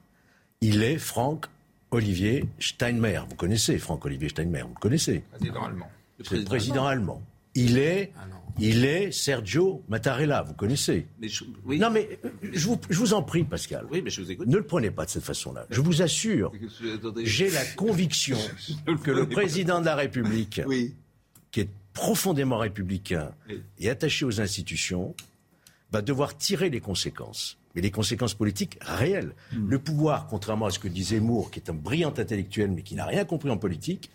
Il 0.62 0.84
est 0.84 0.98
Franck 0.98 1.48
Olivier 1.92 2.46
Steinmeier. 2.60 3.22
Vous 3.30 3.36
connaissez 3.36 3.78
Franck 3.78 4.06
Olivier 4.06 4.30
Steinmeier, 4.30 4.64
vous 4.64 4.74
le 4.76 4.80
connaissez. 4.80 5.24
Président 5.32 5.64
allemand. 5.66 5.92
Le 6.32 6.44
président 6.44 6.86
allemand. 6.86 7.22
Il 7.56 7.78
est, 7.78 8.12
Ah 8.18 8.26
il 8.60 8.86
est 8.86 9.12
Sergio 9.12 9.84
Mattarella, 9.90 10.42
vous 10.44 10.54
connaissez. 10.54 11.08
Mais 11.20 11.28
je- 11.28 11.44
oui. 11.66 11.80
Non 11.80 11.90
mais 11.90 12.20
euh, 12.26 12.30
je 12.54 12.68
vous, 12.68 12.80
je 12.90 12.98
vous 12.98 13.14
en 13.14 13.24
prie, 13.24 13.44
Pascal. 13.44 13.86
Oui, 13.92 14.02
mais 14.02 14.10
je 14.10 14.22
vous 14.22 14.32
écoute. 14.32 14.48
Ne 14.48 14.58
le 14.58 14.64
prenez 14.66 14.92
pas 14.92 15.06
de 15.06 15.10
cette 15.10 15.24
façon-là. 15.24 15.66
Je 15.70 15.82
vous 15.82 16.02
assure, 16.02 16.52
j'ai 17.24 17.50
la 17.50 17.64
conviction 17.76 18.38
que 19.04 19.12
le 19.12 19.28
président 19.28 19.80
de 19.80 19.86
la 19.86 19.96
République, 19.96 20.62
Oui. 20.68 20.96
qui 21.52 21.62
est 21.62 21.70
profondément 21.94 22.58
républicain 22.58 23.32
Oui. 23.50 23.62
et 23.80 23.90
attaché 23.90 24.26
aux 24.26 24.40
institutions, 24.42 25.14
va 25.92 26.02
devoir 26.02 26.38
tirer 26.38 26.70
les 26.70 26.80
conséquences. 26.80 27.58
Mais 27.76 27.82
les 27.82 27.92
conséquences 27.92 28.34
politiques 28.34 28.78
réelles. 28.82 29.34
Hmm. 29.54 29.70
Le 29.70 29.80
pouvoir, 29.80 30.28
contrairement 30.28 30.66
à 30.68 30.72
ce 30.72 30.80
que 30.80 30.88
disait 30.90 31.20
Moore, 31.22 31.52
qui 31.52 31.60
est 31.60 31.70
un 31.70 31.74
brillant 31.74 32.14
intellectuel 32.18 32.72
mais 32.72 32.82
qui 32.82 32.96
n'a 32.96 33.06
rien 33.06 33.24
compris 33.26 33.50
en 33.50 33.58
politique, 33.58 34.10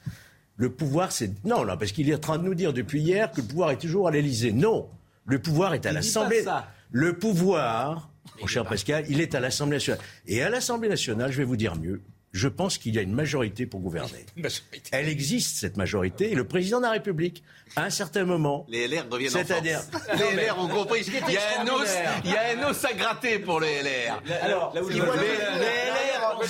le 0.56 0.70
pouvoir, 0.70 1.12
c'est... 1.12 1.30
Non, 1.44 1.64
là, 1.64 1.76
parce 1.76 1.92
qu'il 1.92 2.08
est 2.08 2.14
en 2.14 2.18
train 2.18 2.38
de 2.38 2.44
nous 2.44 2.54
dire 2.54 2.72
depuis 2.72 3.00
hier 3.00 3.30
que 3.30 3.40
le 3.40 3.46
pouvoir 3.46 3.70
est 3.70 3.78
toujours 3.78 4.08
à 4.08 4.10
l'Élysée. 4.10 4.52
Non, 4.52 4.88
le 5.26 5.38
pouvoir 5.38 5.74
est 5.74 5.86
à 5.86 5.92
l'Assemblée. 5.92 6.44
Le 6.90 7.18
pouvoir, 7.18 8.10
mon 8.40 8.46
cher 8.46 8.64
Pascal, 8.64 9.04
il 9.08 9.20
est 9.20 9.34
à 9.34 9.40
l'Assemblée 9.40 9.76
nationale. 9.76 10.00
Et 10.26 10.42
à 10.42 10.48
l'Assemblée 10.48 10.88
nationale, 10.88 11.32
je 11.32 11.38
vais 11.38 11.44
vous 11.44 11.56
dire 11.56 11.76
mieux, 11.76 12.00
je 12.32 12.48
pense 12.48 12.78
qu'il 12.78 12.94
y 12.94 12.98
a 12.98 13.02
une 13.02 13.12
majorité 13.14 13.66
pour 13.66 13.80
gouverner. 13.80 14.26
Elle 14.92 15.08
existe, 15.08 15.56
cette 15.56 15.76
majorité, 15.76 16.32
et 16.32 16.34
le 16.34 16.44
président 16.44 16.78
de 16.78 16.84
la 16.84 16.92
République, 16.92 17.42
à 17.74 17.84
un 17.84 17.90
certain 17.90 18.24
moment, 18.24 18.64
Les 18.68 18.86
LR 18.88 19.04
reviennent 19.10 19.30
en 19.30 19.38
C'est-à-dire-. 19.44 19.80
Les 20.18 20.46
LR 20.46 20.58
ont 20.58 20.68
compris. 20.68 21.00
Il 21.06 21.12
y, 21.32 21.36
a 21.36 21.60
un 21.60 21.66
os, 21.68 21.88
il 22.24 22.30
y 22.30 22.36
a 22.36 22.58
un 22.58 22.70
os 22.70 22.84
à 22.84 22.92
gratter 22.92 23.38
pour 23.40 23.60
les 23.60 23.82
LR. 23.82 24.22
Alors, 24.42 24.72
les, 24.74 24.80
il 24.82 24.94
les 24.94 25.00
voit- 25.00 25.16
LR, 25.16 25.22
les 25.60 25.66
LR 25.66 26.36
ont... 26.36 26.42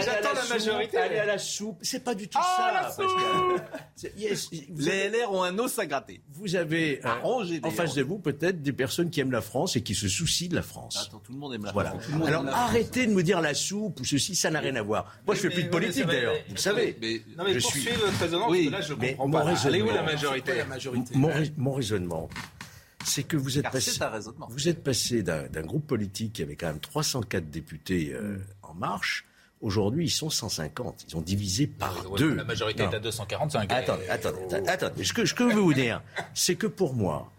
J'attends 0.00 0.32
la 0.34 0.44
majorité. 0.48 0.96
Aller 0.98 1.18
à 1.18 1.26
la 1.26 1.38
soupe, 1.38 1.78
c'est 1.82 2.02
pas 2.02 2.14
du 2.14 2.28
tout 2.28 2.38
Ah, 2.40 2.90
ça. 2.94 3.02
Les 4.76 5.08
LR 5.08 5.32
ont 5.32 5.42
un 5.42 5.58
os 5.58 5.78
à 5.78 5.86
gratter. 5.86 6.20
vous 6.32 6.56
avez, 6.56 7.00
Arrangé, 7.04 7.60
en 7.62 7.70
face 7.70 7.94
de 7.94 8.02
vous 8.02 8.18
peut-être 8.18 8.62
des 8.62 8.72
personnes 8.72 9.10
qui 9.10 9.20
aiment 9.20 9.32
la 9.32 9.40
France 9.42 9.76
et 9.76 9.82
qui 9.82 9.94
se 9.94 10.08
soucient 10.08 10.48
de 10.48 10.54
la 10.54 10.62
France. 10.62 11.06
Attends, 11.08 11.18
tout 11.18 11.32
le 11.32 11.38
monde 11.38 11.54
aime 11.54 11.64
la. 11.64 11.72
France. 11.72 12.04
Alors 12.26 12.46
arrêtez 12.48 13.06
de 13.06 13.12
me 13.12 13.22
dire 13.22 13.40
la 13.40 13.54
soupe 13.54 14.00
ou 14.00 14.04
ceci, 14.04 14.34
ça 14.36 14.50
n'a 14.50 14.60
rien 14.60 14.76
à 14.76 14.82
voir. 14.82 15.12
Moi 15.26 15.34
je 15.34 15.40
fais 15.40 15.50
plus 15.50 15.64
de 15.64 15.68
politique 15.68 16.06
d'ailleurs, 16.06 16.34
vous 16.48 16.54
le 16.54 16.60
savez. 16.60 16.96
Mais- 17.00 17.20
Non, 17.36 17.44
mais 17.44 17.54
Je 17.54 17.58
suis- 17.60 17.88
votre 17.88 18.18
raisonnement, 18.20 18.48
là, 18.52 18.80
je 18.80 18.94
mais 18.94 19.10
comprends 19.12 19.27
mon 19.28 19.44
raisonnement- 19.44 19.68
Elle 19.68 19.76
est 19.76 19.82
où 19.82 19.86
la 19.86 19.92
C'est 19.98 20.02
majorité 20.14 20.56
la 20.56 20.64
majorité 20.64 21.14
Mon, 21.16 21.28
rais- 21.28 21.52
mon 21.56 21.72
raisonnement, 21.74 22.28
c'est 23.04 23.22
que 23.22 23.36
vous 23.36 23.56
êtes 23.58 23.62
Car 23.64 23.72
passé, 23.72 23.90
c'est 23.92 24.02
un 24.02 24.08
raisonnement. 24.10 24.46
vous 24.50 24.68
êtes 24.68 24.82
passé 24.82 25.22
d'un 25.22 25.62
groupe 25.62 25.86
politique 25.86 26.32
qui 26.34 26.42
avait 26.42 26.56
quand 26.56 26.66
même 26.68 26.80
304 26.80 27.50
députés 27.50 28.12
euh, 28.14 28.36
Mm. 28.38 28.42
en 28.62 28.74
marche. 28.74 29.24
Aujourd'hui, 29.60 30.04
ils 30.06 30.10
sont 30.10 30.30
150. 30.30 31.04
Ils 31.08 31.16
ont 31.16 31.20
divisé 31.20 31.66
par 31.66 32.08
Ouais, 32.10 32.18
deux. 32.18 32.34
La 32.34 32.44
majorité 32.44 32.84
Non. 32.84 32.90
est 32.92 32.94
à 32.96 33.00
245. 33.00 33.72
Attendez, 33.72 34.08
attendez, 34.08 34.38
attendez, 34.44 34.68
attendez. 34.68 35.04
Ce 35.04 35.12
que, 35.12 35.24
ce 35.26 35.34
que 35.34 35.50
je 35.50 35.54
veux 35.56 35.60
vous 35.62 35.74
dire, 35.74 36.00
c'est 36.34 36.54
que 36.54 36.68
pour 36.68 36.94
moi, 36.94 37.32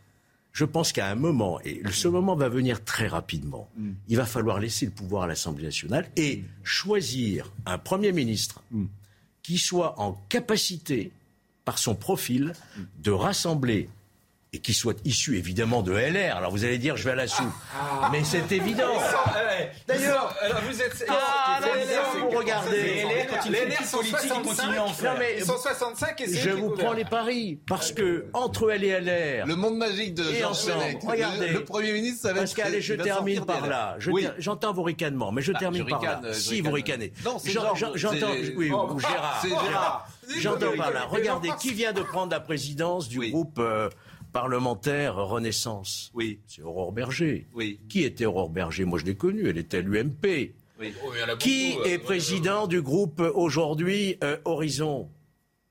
je 0.51 0.65
pense 0.65 0.91
qu'à 0.91 1.07
un 1.07 1.15
moment, 1.15 1.61
et 1.61 1.81
ce 1.91 2.09
moment 2.09 2.35
va 2.35 2.49
venir 2.49 2.83
très 2.83 3.07
rapidement, 3.07 3.69
il 4.09 4.17
va 4.17 4.25
falloir 4.25 4.59
laisser 4.59 4.85
le 4.87 4.91
pouvoir 4.91 5.23
à 5.23 5.27
l'Assemblée 5.27 5.63
nationale 5.63 6.09
et 6.17 6.43
choisir 6.63 7.49
un 7.65 7.77
Premier 7.77 8.11
ministre 8.11 8.61
qui 9.43 9.57
soit 9.57 9.97
en 10.01 10.13
capacité, 10.27 11.11
par 11.69 11.77
son 11.77 11.93
profil, 11.93 12.53
de 12.97 13.11
rassembler 13.11 13.89
et 14.51 14.59
qui 14.59 14.73
soit 14.73 14.97
issu 15.05 15.37
évidemment 15.37 15.83
de 15.83 15.91
LR. 15.91 16.35
Alors 16.37 16.51
vous 16.51 16.65
allez 16.65 16.79
dire, 16.79 16.97
je 16.97 17.03
vais 17.03 17.11
à 17.11 17.15
la 17.15 17.27
soupe. 17.27 17.45
Mais 18.11 18.23
c'est 18.23 18.51
évident. 18.51 18.93
D'ailleurs, 19.87 20.35
vous 20.67 20.81
êtes. 20.81 21.05
Ah, 21.07 21.59
vous 22.19 22.29
regardez. 22.29 23.05
Les 23.49 23.65
LR 23.65 23.85
sont 23.85 24.01
65. 24.01 24.75
Non, 24.75 24.85
mais 25.19 25.35
Ils 25.37 25.45
sont 25.45 25.57
65 25.57 26.21
et 26.21 26.33
je 26.33 26.49
vous 26.51 26.71
prends 26.71 26.93
les 26.93 27.05
paris. 27.05 27.59
Parce 27.67 27.91
que 27.91 28.25
entre 28.33 28.71
elle 28.71 28.83
et 28.83 28.99
LR, 28.99 29.45
Le 29.45 29.55
monde 29.55 29.77
magique 29.77 30.15
de 30.15 30.23
Jean 30.33 30.49
ensemble, 30.51 30.83
regardez. 31.05 31.47
Le, 31.47 31.53
le 31.53 31.63
Premier 31.65 31.91
ministre, 31.93 32.21
ça 32.23 32.33
va 32.33 32.41
être... 32.41 32.55
Pascal, 32.55 32.75
et 32.75 32.81
je 32.81 32.93
termine 32.95 33.45
par 33.45 33.67
là. 33.67 33.97
J'entends 34.39 34.73
vos 34.73 34.83
ricanements, 34.83 35.31
mais 35.31 35.41
je 35.41 35.51
Ah, 35.55 35.59
termine 35.59 35.85
par 35.85 36.01
là. 36.01 36.21
Si 36.33 36.61
vous 36.61 36.71
ricanez. 36.71 37.13
Non, 37.23 37.37
c'est 37.39 37.51
J'entends. 37.51 37.75
c'est- 37.75 38.55
Oui, 38.55 38.71
ou 38.71 38.99
Gérard. 38.99 39.39
c'est 39.41 39.49
Gérard. 39.49 40.07
J'entends 40.39 40.75
par 40.77 40.91
là. 40.91 41.05
Regardez, 41.09 41.49
qui 41.59 41.73
vient 41.73 41.93
de 41.93 42.01
prendre 42.01 42.31
la 42.31 42.39
présidence 42.39 43.07
du 43.07 43.29
groupe 43.29 43.57
euh, 43.59 43.89
parlementaire 44.31 45.15
Renaissance 45.15 46.11
Oui. 46.13 46.39
C'est 46.47 46.61
Aurore 46.61 46.91
Berger. 46.91 47.47
Oui. 47.53 47.79
Qui 47.89 48.03
était 48.03 48.25
Aurore 48.25 48.49
Berger? 48.49 48.85
Moi, 48.85 48.99
je 48.99 49.05
l'ai 49.05 49.15
connue. 49.15 49.47
Elle 49.49 49.57
était 49.57 49.77
à 49.77 49.81
l'UMP. 49.81 50.53
Oui. 50.79 50.93
Oh, 51.05 51.11
il 51.15 51.29
a 51.29 51.35
Qui 51.35 51.71
beaucoup, 51.73 51.81
euh, 51.83 51.91
est 51.93 51.97
président 51.97 52.67
du 52.67 52.81
groupe 52.81 53.19
euh, 53.19 53.31
aujourd'hui 53.33 54.17
euh, 54.23 54.37
Horizon? 54.45 55.09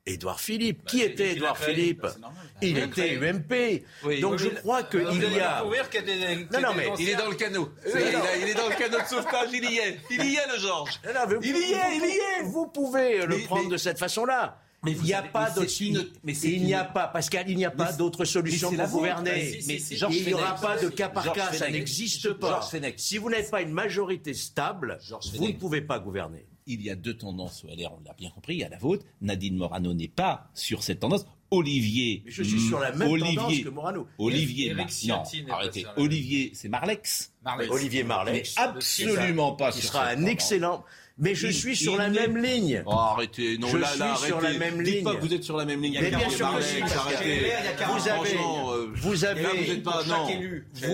Édouard 0.07 0.41
Philippe. 0.41 0.85
Qui 0.87 1.01
c'est 1.01 1.07
était 1.11 1.29
qui 1.31 1.37
Édouard. 1.37 1.59
Philippe? 1.59 2.01
Bah. 2.01 2.15
Il 2.63 2.69
Il 2.71 2.79
était 2.79 2.89
créé. 2.89 3.17
UMP. 3.17 3.83
Oui. 4.05 4.21
Donc 4.21 4.33
Oui, 4.33 4.39
je 4.39 4.49
crois 4.49 4.83
qu'il 4.83 5.03
y 5.03 5.07
a. 5.07 5.13
y 5.13 5.19
des- 5.19 6.47
Non, 6.51 6.61
non, 6.63 6.75
mais 6.75 6.89
Il 6.99 7.09
est 7.11 7.15
dans 7.15 7.29
le 7.29 7.35
canot. 7.35 7.69
Il, 7.87 7.93
a- 7.97 8.37
il 8.39 8.49
est 8.49 8.55
dans 8.55 8.69
le 8.69 8.75
canot 8.75 8.99
de 9.03 9.07
sauvetage, 9.07 9.51
il 9.53 9.65
y 9.71 9.77
est. 9.79 9.99
Il 10.11 10.25
y 10.25 10.37
est, 10.37 10.47
le 10.53 10.59
Georges. 10.59 10.99
Il 11.43 11.57
y 11.57 11.73
est, 11.73 11.97
il 11.97 12.05
y 12.05 12.17
est. 12.41 12.43
Vous 12.45 12.67
pouvez 12.69 13.27
le 13.27 13.39
prendre 13.45 13.65
mais- 13.65 13.73
de 13.73 13.77
cette 13.77 13.99
façon-là. 13.99 14.59
Mais 14.85 14.93
il 14.93 15.03
n'y 15.03 15.13
a 15.13 15.23
pas 15.23 15.51
d'autre. 15.51 15.71
Il 15.81 16.65
n'y 16.65 16.75
a 16.75 16.85
pas, 16.85 17.09
Pascal, 17.09 17.51
il 17.51 17.57
n'y 17.57 17.65
a 17.65 17.71
pas 17.71 17.93
d'autre 17.93 18.25
solution 18.25 18.71
pour 18.71 18.79
gouverner. 18.89 19.61
Mais- 19.67 19.79
mais 20.09 20.17
il 20.19 20.27
n'y 20.27 20.35
aura 20.35 20.55
pas 20.55 20.79
de 20.79 20.89
cas 20.89 21.09
par 21.09 21.33
cas, 21.33 21.53
ça 21.53 21.69
n'existe 21.71 22.33
pas. 22.35 22.61
Si 22.97 23.19
vous 23.19 23.29
n'avez 23.31 23.43
pas 23.49 23.63
une 23.63 23.73
majorité 23.73 24.35
stable, 24.35 24.99
vous 25.35 25.47
ne 25.49 25.53
pouvez 25.53 25.81
pas 25.81 25.99
gouverner. 25.99 26.47
Il 26.71 26.83
y 26.83 26.91
a 26.91 26.95
deux 26.95 27.15
tendances 27.17 27.65
au 27.65 27.69
LR, 27.69 27.93
on 27.99 28.03
l'a 28.07 28.13
bien 28.13 28.29
compris. 28.31 28.57
Il 28.57 28.61
y 28.61 28.65
a 28.65 28.69
la 28.69 28.77
vôtre. 28.77 29.05
Nadine 29.23 29.57
Morano 29.57 29.95
n'est 29.95 30.07
pas 30.07 30.51
sur 30.55 30.83
cette 30.83 31.01
tendance. 31.01 31.25
Olivier. 31.51 32.23
Mais 32.27 32.31
je 32.31 32.43
suis 32.43 32.61
sur 32.61 32.79
la 32.79 32.93
même 32.93 33.11
Olivier, 33.11 33.35
tendance 33.37 33.59
que 33.61 33.69
Morano. 33.71 34.07
Olivier, 34.19 34.75
Mar- 34.75 34.87
non, 35.07 35.23
arrêtez. 35.51 35.87
Olivier, 35.97 36.51
c'est 36.55 36.69
Marlex. 36.69 37.33
Marlex. 37.43 37.71
Olivier 37.73 38.05
Marlex, 38.05 38.55
Mais 38.57 38.63
absolument 38.63 39.53
pas 39.53 39.73
sur 39.73 39.83
sera 39.83 40.09
un 40.09 40.15
tendance. 40.17 40.29
excellent. 40.31 40.85
Mais 41.21 41.35
je 41.35 41.49
Il- 41.49 41.53
suis 41.55 41.77
sur 41.77 41.97
la 41.97 42.09
même 42.09 42.37
ligne. 42.37 42.83
Oh, 42.87 42.93
arrêtez, 42.93 43.59
non, 43.59 43.67
Je 43.67 43.77
là, 43.77 43.89
suis 43.89 43.99
là, 43.99 44.15
sur 44.15 44.37
arrêtez. 44.37 44.53
la 44.53 44.59
même 44.71 44.83
Dites 44.85 44.95
ligne. 44.95 45.05
pas 45.05 45.17
que 45.17 45.21
vous 45.21 45.35
êtes 45.35 45.43
sur 45.43 45.57
la 45.57 45.65
même 45.65 45.83
ligne. 45.83 45.99
Mais 46.01 46.11
bien 46.11 46.19
avec 46.21 46.31
sûr 46.31 46.55
que 46.57 46.63
si, 46.63 46.81
arrêtez. 46.81 47.41
Vous 47.89 48.09
avez, 48.09 48.35
euh, 48.37 48.87
vous 48.95 49.13
là, 49.13 49.17
vous 49.17 49.25
avez, 49.25 49.71
êtes 49.73 49.83
pas, 49.83 50.05
non. 50.05 50.27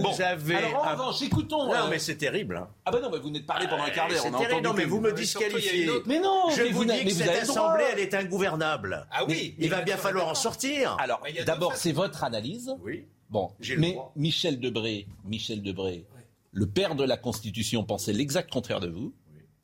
vous 0.01 0.23
avez. 0.23 0.55
Alors, 0.55 0.87
en 0.87 0.91
revanche, 0.93 1.23
écoutons. 1.23 1.67
Non, 1.67 1.75
euh, 1.75 1.89
mais 1.91 1.99
c'est 1.99 2.17
terrible. 2.17 2.57
hein. 2.57 2.69
Ah 2.87 2.91
bah 2.91 3.01
non, 3.03 3.11
mais 3.13 3.19
vous 3.19 3.29
n'êtes 3.31 3.45
parlé 3.45 3.67
pendant 3.69 3.83
un 3.85 3.91
quart 3.91 4.09
d'heure. 4.09 4.23
C'est 4.23 4.31
terrible. 4.31 4.63
Non, 4.67 4.73
mais 4.73 4.87
vous 4.87 5.01
me 5.01 5.13
disqualifiez. 5.13 5.91
Mais 6.07 6.21
non, 6.21 6.45
Je 6.57 6.63
vous 6.73 6.85
dis 6.87 7.05
que 7.05 7.11
cette 7.11 7.29
avez 7.29 7.39
assemblée, 7.41 7.85
elle 7.93 7.99
est 8.01 8.15
ingouvernable. 8.15 9.07
Ah 9.11 9.25
oui. 9.29 9.55
Il 9.59 9.69
va 9.69 9.83
bien 9.83 9.97
falloir 9.99 10.29
en 10.29 10.35
sortir. 10.35 10.97
Alors, 11.01 11.21
d'abord, 11.45 11.77
c'est 11.77 11.93
votre 11.93 12.25
analyse. 12.25 12.75
Oui. 12.83 13.05
Bon, 13.29 13.51
mais. 13.77 13.99
Michel 14.17 14.59
Debré, 14.61 15.07
Michel 15.25 15.61
Debré, 15.61 16.07
le 16.53 16.67
père 16.67 16.95
de 16.95 17.05
la 17.05 17.17
Constitution, 17.17 17.85
pensait 17.85 18.13
l'exact 18.13 18.51
contraire 18.51 18.81
de 18.81 18.89
vous. 18.89 19.13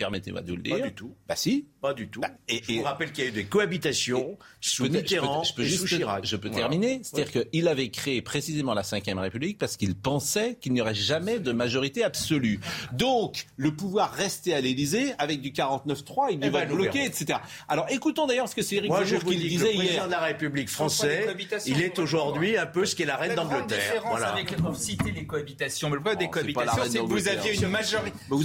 Permettez-moi 0.00 0.40
de 0.40 0.50
vous 0.50 0.56
le 0.56 0.62
dire. 0.62 0.78
Pas 0.78 0.88
du 0.88 0.94
tout. 0.94 1.14
Bah 1.28 1.36
si. 1.36 1.66
Pas 1.80 1.94
du 1.94 2.08
tout. 2.08 2.20
Bah, 2.20 2.30
et- 2.48 2.62
je 2.66 2.72
et- 2.72 2.78
vous 2.78 2.82
rappelle 2.84 3.12
qu'il 3.12 3.24
y 3.24 3.26
a 3.26 3.30
eu 3.30 3.32
des 3.32 3.44
cohabitations 3.44 4.36
sous 4.60 4.84
Je 4.86 4.90
peux- 4.90 4.96
Mitterrand 4.98 5.42
je 5.44 5.54
peux, 5.54 5.62
et 5.62 5.68
sous 5.70 5.86
Chirac. 5.86 6.24
Je 6.26 6.36
peux 6.36 6.48
Voilà. 6.48 6.62
terminer. 6.68 7.00
C'est-à-dire 7.02 7.44
qu'il 7.50 7.68
avait 7.68 7.90
créé 7.90 8.22
précisément 8.22 8.74
la 8.74 8.82
Ve 8.82 9.18
République 9.18 9.58
parce 9.58 9.76
qu'il 9.76 9.94
pensait 9.94 10.56
qu'il 10.60 10.72
n'y 10.72 10.80
aurait 10.80 10.94
jamais 10.94 11.38
de 11.38 11.52
majorité 11.52 12.02
absolue. 12.04 12.60
Donc, 12.92 13.46
le 13.56 13.74
pouvoir 13.74 14.12
restait 14.12 14.54
à 14.54 14.60
l'Élysée 14.60 15.12
avec 15.18 15.40
du 15.40 15.52
49-3, 15.52 16.30
il 16.30 16.40
Eh 16.42 16.48
va 16.50 16.64
nous 16.66 16.76
bloquer, 16.76 17.04
etc. 17.04 17.38
Alors, 17.68 17.86
ékécoutons 17.88 18.26
d'ailleurs 18.26 18.48
ce 18.48 18.54
que 18.54 18.62
c'est 18.62 18.76
Éric 18.76 18.90
Moi, 18.90 19.00
je 19.04 19.10
Zemmour 19.10 19.24
vous 19.24 19.30
qui 19.30 19.36
disait 19.48 19.64
le 19.72 19.76
président 19.76 19.92
hier. 19.94 20.06
de 20.06 20.10
la 20.12 20.20
République 20.20 20.68
français, 20.70 21.22
cohabitation, 21.24 21.74
il 21.76 21.82
est 21.82 21.98
aujourd'hui 21.98 22.56
un 22.56 22.66
peu 22.66 22.84
ce 22.86 22.96
qu'est 22.96 23.04
la 23.04 23.16
reine 23.16 23.34
d'Angleterre. 23.34 23.78
différence 23.78 24.10
Voilà. 24.18 24.32
avec 24.32 24.50
les, 24.50 24.56
citer 24.74 25.10
les 25.12 25.26
cohabitations. 25.26 25.88
Mais 25.90 25.96
le 25.96 26.00
problème 26.00 26.18
des 26.18 26.30
cohabitations, 26.30 26.82
reine 26.82 26.90
c'est 26.90 26.98
que 26.98 27.02
vous 27.02 27.08
d'Angleterre. 27.08 27.40
aviez 27.40 27.54
une 27.62 27.68
majorité. 27.68 28.16
Vous 28.28 28.42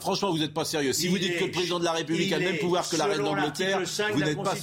franchement, 0.00 0.30
vous 0.30 0.38
n'êtes 0.38 0.54
pas 0.54 0.64
sérieux. 0.64 0.91
Si 0.92 1.04
Il 1.06 1.10
vous 1.10 1.18
dites 1.18 1.38
que 1.38 1.44
le 1.44 1.50
président 1.50 1.78
de 1.78 1.84
la 1.84 1.92
République 1.92 2.28
il 2.28 2.34
a 2.34 2.38
le 2.38 2.44
même 2.44 2.58
pouvoir 2.58 2.88
que 2.88 2.96
la 2.96 3.04
reine 3.06 3.18
d'Angleterre, 3.22 3.80
l'article 3.80 3.86
5 3.86 4.12
vous 4.12 4.20
n'êtes 4.20 4.42
pas, 4.42 4.54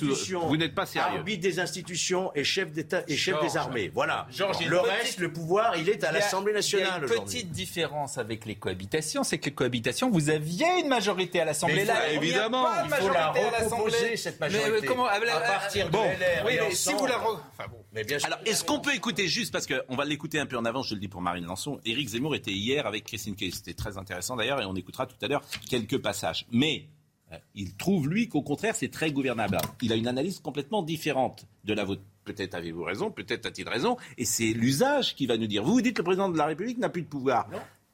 vous 0.48 0.57
n'êtes 0.57 0.75
pas 0.75 0.86
sérieux. 0.86 1.17
Arbitre 1.19 1.41
des 1.41 1.59
institutions 1.59 2.31
et 2.36 2.43
chef 2.43 2.71
d'État 2.71 3.03
et 3.07 3.15
chef 3.17 3.41
des 3.41 3.57
armées. 3.57 3.91
Voilà. 3.93 4.27
Il 4.62 4.67
le 4.69 4.79
reste, 4.79 5.01
petite- 5.03 5.19
le 5.19 5.33
pouvoir, 5.33 5.75
il 5.77 5.89
est 5.89 6.03
à 6.03 6.09
Il 6.12 6.13
l'Assemblée 6.15 6.51
Il 6.51 6.55
y 6.55 6.57
a 6.57 6.59
nationale 6.59 7.00
une 7.00 7.05
aujourd'hui. 7.05 7.25
petite 7.39 7.51
différence 7.51 8.17
avec 8.17 8.45
les 8.45 8.55
cohabitations, 8.55 9.24
c'est 9.24 9.38
que 9.38 9.45
les 9.45 9.53
cohabitations, 9.55 10.09
vous 10.09 10.29
aviez 10.29 10.67
une 10.81 10.88
majorité 10.88 11.39
à 11.41 11.45
l'Assemblée. 11.45 11.81
Il 11.81 11.88
Là, 11.88 11.95
il 12.12 12.17
a 12.17 12.21
évidemment, 12.21 12.63
pas 12.65 12.83
il 12.86 12.89
faut 12.93 13.07
la 13.07 13.31
majorité 13.31 13.39
à 13.39 13.63
recomposer, 13.63 13.91
l'Assemblée. 13.91 14.17
cette 14.17 14.39
Mais, 14.39 14.50
majorité. 14.50 14.86
euh, 14.86 14.89
comment, 14.89 15.05
À 15.05 15.19
partir 15.41 15.86
de 15.88 15.91
bon, 15.91 16.03
LR 16.03 16.45
oui, 16.45 16.53
et 16.53 16.59
mais 16.62 16.75
si 16.75 16.93
vous 16.93 17.05
la 17.05 17.15
re- 17.17 17.39
enfin, 17.57 17.69
bon. 17.69 17.77
Mais 17.93 18.03
bien 18.03 18.19
sûr. 18.19 18.27
Alors, 18.27 18.39
est-ce 18.45 18.63
qu'on 18.63 18.79
peut 18.79 18.93
écouter 18.93 19.27
juste, 19.27 19.51
parce 19.51 19.65
qu'on 19.65 19.95
va 19.95 20.05
l'écouter 20.05 20.39
un 20.39 20.45
peu 20.45 20.57
en 20.57 20.65
avance, 20.65 20.89
je 20.89 20.93
le 20.93 21.00
dis 21.00 21.07
pour 21.07 21.21
Marine 21.21 21.45
Lançon, 21.45 21.79
Éric 21.86 22.09
Zemmour 22.09 22.36
était 22.36 22.51
hier 22.51 22.86
avec 22.86 23.03
Christine 23.05 23.36
Kay, 23.36 23.50
c'était 23.51 23.74
très 23.74 23.98
intéressant 23.98 24.36
d'ailleurs, 24.36 24.62
et 24.62 24.65
on 24.65 24.75
écoutera 24.75 25.05
tout 25.07 25.15
à 25.21 25.27
l'heure 25.27 25.41
quelques 25.69 25.98
passages. 25.98 26.18
Mais 26.51 26.88
euh, 27.31 27.38
il 27.55 27.75
trouve, 27.75 28.07
lui, 28.09 28.27
qu'au 28.27 28.41
contraire, 28.41 28.75
c'est 28.75 28.89
très 28.91 29.11
gouvernable. 29.11 29.57
Il 29.81 29.91
a 29.91 29.95
une 29.95 30.07
analyse 30.07 30.39
complètement 30.39 30.83
différente 30.83 31.45
de 31.65 31.73
la 31.73 31.83
vôtre. 31.83 32.01
Peut-être 32.25 32.53
avez-vous 32.55 32.83
raison, 32.83 33.09
peut-être 33.11 33.45
a-t-il 33.47 33.67
raison, 33.67 33.97
et 34.17 34.25
c'est 34.25 34.53
l'usage 34.53 35.15
qui 35.15 35.25
va 35.25 35.35
nous 35.38 35.47
dire. 35.47 35.63
Vous 35.63 35.73
vous 35.73 35.81
dites 35.81 35.95
que 35.95 36.01
le 36.01 36.05
président 36.05 36.29
de 36.29 36.38
la 36.38 36.45
République 36.45 36.77
n'a 36.77 36.89
plus 36.89 37.01
de 37.01 37.07
pouvoir. 37.07 37.49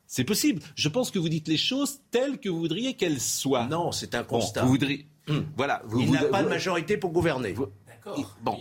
C'est 0.08 0.24
possible. 0.26 0.62
Je 0.76 0.90
pense 0.90 1.10
que 1.10 1.20
vous 1.20 1.30
dites 1.30 1.48
les 1.48 1.58
choses 1.58 2.00
telles 2.12 2.40
que 2.40 2.50
vous 2.50 2.60
voudriez 2.60 2.94
qu'elles 2.96 3.22
soient. 3.22 3.66
Non, 3.68 3.92
c'est 3.94 4.14
un 4.14 4.22
Bon, 4.22 4.28
constat. 4.40 4.64
vous 4.64 4.70
voudriez... 4.70 5.08
Voilà. 5.58 5.82
Vous, 5.86 6.02
il 6.02 6.08
vous- 6.08 6.14
n'a 6.14 6.24
pas 6.26 6.40
de 6.40 6.44
vous- 6.44 6.50
majorité 6.50 6.98
pour 6.98 7.12
gouverner. 7.12 7.54
Bon, 7.54 7.72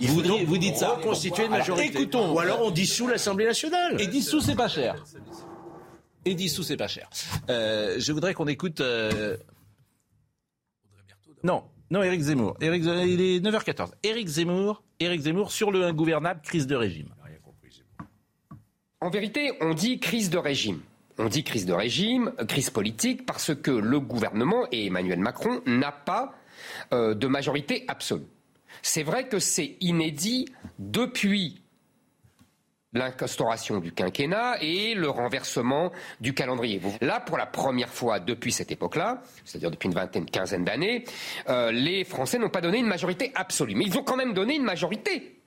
Il 0.00 0.08
vous, 0.08 0.14
voudriez- 0.14 0.38
donc 0.40 0.48
vous 0.48 0.56
dites 0.58 0.76
ça. 0.76 0.94
reconstituer 0.94 1.44
une 1.44 1.52
Alors, 1.52 1.58
majorité. 1.68 1.98
écoutons. 2.00 2.32
Ou 2.34 2.38
alors 2.38 2.62
on 2.62 2.70
dissout 2.70 3.08
l'Assemblée 3.08 3.44
nationale. 3.44 4.00
Et 4.00 4.06
dissous, 4.06 4.40
c'est 4.40 4.54
pas 4.54 4.68
cher. 4.68 4.94
Et 6.24 6.34
dissous, 6.34 6.62
c'est 6.62 6.78
pas 6.78 6.88
cher. 6.88 7.10
Euh, 7.50 7.96
je 7.98 8.12
voudrais 8.12 8.32
qu'on 8.32 8.46
écoute. 8.46 8.80
euh, 8.80 9.36
Non, 11.44 11.62
non, 11.90 12.02
Éric 12.02 12.22
Zemmour. 12.22 12.56
Éric 12.62 12.82
il 12.84 13.20
est 13.20 13.40
9h14. 13.40 13.90
Éric 14.02 14.26
Zemmour, 14.26 14.82
Éric 14.98 15.20
Zemmour 15.20 15.52
sur 15.52 15.70
le 15.70 15.84
ingouvernable 15.84 16.40
crise 16.42 16.66
de 16.66 16.74
régime. 16.74 17.10
En 19.02 19.10
vérité, 19.10 19.52
on 19.60 19.74
dit 19.74 20.00
crise 20.00 20.30
de 20.30 20.38
régime. 20.38 20.80
On 21.18 21.26
dit 21.26 21.44
crise 21.44 21.66
de 21.66 21.74
régime, 21.74 22.32
euh, 22.40 22.46
crise 22.46 22.70
politique, 22.70 23.26
parce 23.26 23.54
que 23.54 23.70
le 23.70 24.00
gouvernement 24.00 24.66
et 24.72 24.86
Emmanuel 24.86 25.18
Macron 25.18 25.60
n'a 25.66 25.92
pas 25.92 26.34
euh, 26.94 27.14
de 27.14 27.26
majorité 27.26 27.84
absolue. 27.86 28.24
C'est 28.80 29.02
vrai 29.02 29.28
que 29.28 29.38
c'est 29.38 29.76
inédit 29.80 30.48
depuis 30.78 31.62
l'instauration 32.94 33.80
du 33.80 33.92
quinquennat 33.92 34.56
et 34.62 34.94
le 34.94 35.10
renversement 35.10 35.92
du 36.20 36.32
calendrier. 36.32 36.80
Là, 37.00 37.20
pour 37.20 37.36
la 37.36 37.46
première 37.46 37.92
fois 37.92 38.20
depuis 38.20 38.52
cette 38.52 38.72
époque-là, 38.72 39.22
c'est-à-dire 39.44 39.70
depuis 39.70 39.88
une 39.88 39.94
vingtaine, 39.94 40.26
quinzaine 40.26 40.64
d'années, 40.64 41.04
euh, 41.48 41.72
les 41.72 42.04
Français 42.04 42.38
n'ont 42.38 42.48
pas 42.48 42.60
donné 42.60 42.78
une 42.78 42.86
majorité 42.86 43.32
absolue. 43.34 43.74
Mais 43.74 43.84
ils 43.84 43.98
ont 43.98 44.04
quand 44.04 44.16
même 44.16 44.32
donné 44.32 44.54
une 44.54 44.64
majorité 44.64 45.40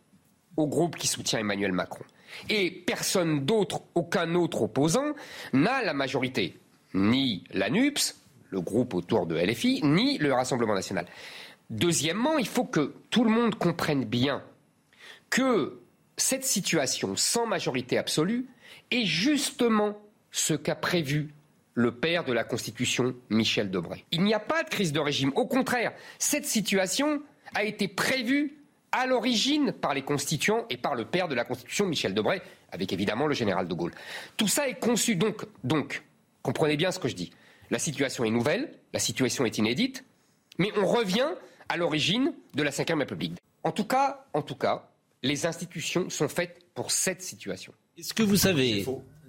au 0.57 0.67
groupe 0.67 0.95
qui 0.95 1.07
soutient 1.07 1.39
Emmanuel 1.39 1.71
Macron. 1.71 2.03
Et 2.49 2.71
personne 2.71 3.45
d'autre, 3.45 3.81
aucun 3.95 4.35
autre 4.35 4.63
opposant, 4.63 5.13
n'a 5.53 5.83
la 5.83 5.93
majorité. 5.93 6.59
Ni 6.93 7.43
la 7.51 7.69
NUPS, 7.69 8.15
le 8.49 8.61
groupe 8.61 8.93
autour 8.93 9.25
de 9.27 9.35
LFI, 9.35 9.81
ni 9.83 10.17
le 10.17 10.33
Rassemblement 10.33 10.73
national. 10.73 11.05
Deuxièmement, 11.69 12.37
il 12.37 12.47
faut 12.47 12.63
que 12.65 12.93
tout 13.09 13.23
le 13.23 13.29
monde 13.29 13.55
comprenne 13.55 14.05
bien 14.05 14.41
que 15.29 15.79
cette 16.17 16.43
situation 16.43 17.15
sans 17.15 17.45
majorité 17.45 17.97
absolue 17.97 18.47
est 18.91 19.05
justement 19.05 19.97
ce 20.31 20.53
qu'a 20.53 20.75
prévu 20.75 21.33
le 21.73 21.93
père 21.93 22.25
de 22.25 22.33
la 22.33 22.43
Constitution, 22.43 23.15
Michel 23.29 23.69
Debré. 23.69 24.03
Il 24.11 24.23
n'y 24.23 24.33
a 24.33 24.39
pas 24.39 24.63
de 24.63 24.69
crise 24.69 24.91
de 24.91 24.99
régime. 24.99 25.31
Au 25.35 25.45
contraire, 25.45 25.93
cette 26.17 26.45
situation 26.45 27.21
a 27.53 27.63
été 27.63 27.87
prévue 27.87 28.57
à 28.91 29.05
l'origine 29.05 29.71
par 29.71 29.93
les 29.93 30.01
constituants 30.01 30.65
et 30.71 30.77
par 30.77 30.95
le 30.95 31.05
père 31.05 31.27
de 31.27 31.35
la 31.35 31.45
Constitution, 31.45 31.85
Michel 31.85 32.15
Debré, 32.15 32.41
avec 32.71 32.91
évidemment 32.93 33.27
le 33.27 33.35
général 33.35 33.67
de 33.67 33.73
Gaulle. 33.73 33.93
Tout 34.37 34.47
ça 34.47 34.67
est 34.67 34.79
conçu. 34.79 35.15
Donc, 35.15 35.45
donc, 35.63 36.03
comprenez 36.41 36.77
bien 36.77 36.91
ce 36.91 36.97
que 36.97 37.07
je 37.07 37.15
dis. 37.15 37.31
La 37.69 37.79
situation 37.79 38.23
est 38.23 38.31
nouvelle, 38.31 38.73
la 38.93 38.99
situation 38.99 39.45
est 39.45 39.57
inédite, 39.59 40.03
mais 40.57 40.71
on 40.77 40.85
revient 40.87 41.29
à 41.69 41.77
l'origine 41.77 42.33
de 42.55 42.63
la 42.63 42.71
Ve 42.71 42.97
République. 42.97 43.37
En 43.63 43.71
tout 43.71 43.85
cas, 43.85 44.25
en 44.33 44.41
tout 44.41 44.55
cas, 44.55 44.89
les 45.23 45.45
institutions 45.45 46.09
sont 46.09 46.27
faites 46.29 46.59
pour 46.73 46.91
cette 46.91 47.21
situation. 47.21 47.73
Est-ce 47.97 48.13
que 48.13 48.23
vous 48.23 48.37
savez, 48.37 48.85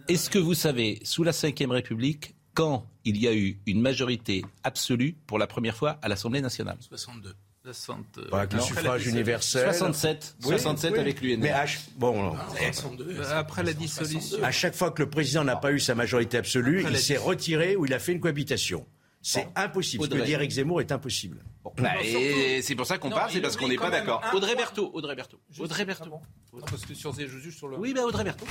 est-ce 0.08 0.30
que 0.30 0.38
vous 0.38 0.54
savez, 0.54 1.00
sous 1.04 1.22
la 1.24 1.32
Ve 1.32 1.70
République, 1.70 2.34
quand 2.54 2.86
il 3.04 3.16
y 3.16 3.28
a 3.28 3.34
eu 3.34 3.58
une 3.66 3.80
majorité 3.80 4.44
absolue 4.64 5.16
pour 5.26 5.38
la 5.38 5.46
première 5.46 5.76
fois 5.76 5.98
à 6.02 6.08
l'Assemblée 6.08 6.40
nationale? 6.40 6.76
62. 6.80 7.34
60, 7.64 8.30
Pas 8.30 8.38
avec 8.40 8.52
le 8.54 8.60
suffrage 8.60 9.06
universel. 9.06 9.64
67, 9.64 10.36
Oui, 10.44 10.48
67 10.50 10.92
oui. 10.92 10.98
avec 10.98 11.20
l'UNR. 11.20 11.38
Mais 11.40 11.50
à, 11.50 11.66
bon, 11.96 12.34
Ah, 12.34 12.48
62. 12.72 13.20
Après 13.30 13.62
la 13.62 13.74
dissolution. 13.74 14.42
à 14.42 14.50
chaque 14.50 14.74
fois 14.74 14.90
que 14.90 15.02
le 15.02 15.10
président 15.10 15.44
n'a 15.44 15.56
pas 15.56 15.72
eu 15.72 15.78
sa 15.80 15.94
majorité 15.94 16.38
absolue, 16.38 16.80
Après 16.80 16.92
il 16.92 16.98
s'est 16.98 17.16
retiré 17.18 17.76
ou 17.76 17.84
il 17.84 17.92
a 17.92 17.98
fait 17.98 18.12
une 18.12 18.20
cohabitation. 18.20 18.86
C'est 19.20 19.48
impossible. 19.56 20.04
Ce 20.04 20.08
que 20.08 20.14
Audrey. 20.14 20.26
dit 20.26 20.32
Eric 20.32 20.50
Zemmour 20.50 20.80
est 20.80 20.92
impossible. 20.92 21.44
Bah, 21.76 22.02
et 22.02 22.62
c'est 22.62 22.74
pour 22.74 22.86
ça 22.86 22.98
qu'on 22.98 23.10
Non, 23.10 23.16
parle, 23.16 23.30
c'est 23.30 23.40
parce 23.40 23.56
qu'on 23.56 23.68
n'est 23.68 23.76
pas 23.76 23.90
d'accord. 23.90 24.22
Audrey. 24.32 24.54
Berthaud, 24.54 24.90
Audrey 24.94 25.14
Berthaud. 25.14 25.38
Audrey 25.58 25.84
Berthaud. 25.84 26.10
Non, 26.52 26.60
parce 26.68 26.86
que 26.86 26.94
sur 26.94 27.14
ces 27.14 27.26
je 27.28 27.38
juge 27.38 27.56
sur 27.56 27.68
le. 27.68 27.76
Oui, 27.78 27.92
bah 27.92 28.02
Audrey 28.04 28.24
Berthaud. 28.24 28.46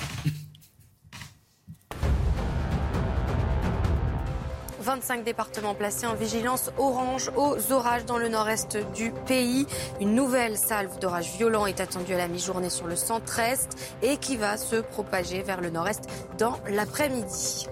25 4.80 5.25
départements 5.25 5.75
placés 5.75 6.06
en 6.06 6.15
vigilance 6.15 6.71
orange 6.77 7.30
aux 7.36 7.73
orages 7.73 8.06
dans 8.06 8.17
le 8.17 8.30
nord-est 8.30 8.77
du 8.95 9.12
pays. 9.25 9.67
Une 9.99 10.15
nouvelle 10.15 10.56
salve 10.58 10.97
d'orages 10.99 11.36
violents 11.36 11.65
est 11.65 11.82
attendue 11.82 12.13
à 12.13 12.17
la 12.17 12.30
mi-journée 12.30 12.69
sur 12.69 12.88
le 12.88 12.95
centre-est 12.95 13.97
et 14.01 14.15
qui 14.17 14.38
va 14.38 14.56
se 14.56 14.77
propager 14.77 15.41
vers 15.41 15.60
le 15.60 15.71
nord-est 15.71 16.06
dans 16.38 16.58
l'après-midi. 16.69 17.67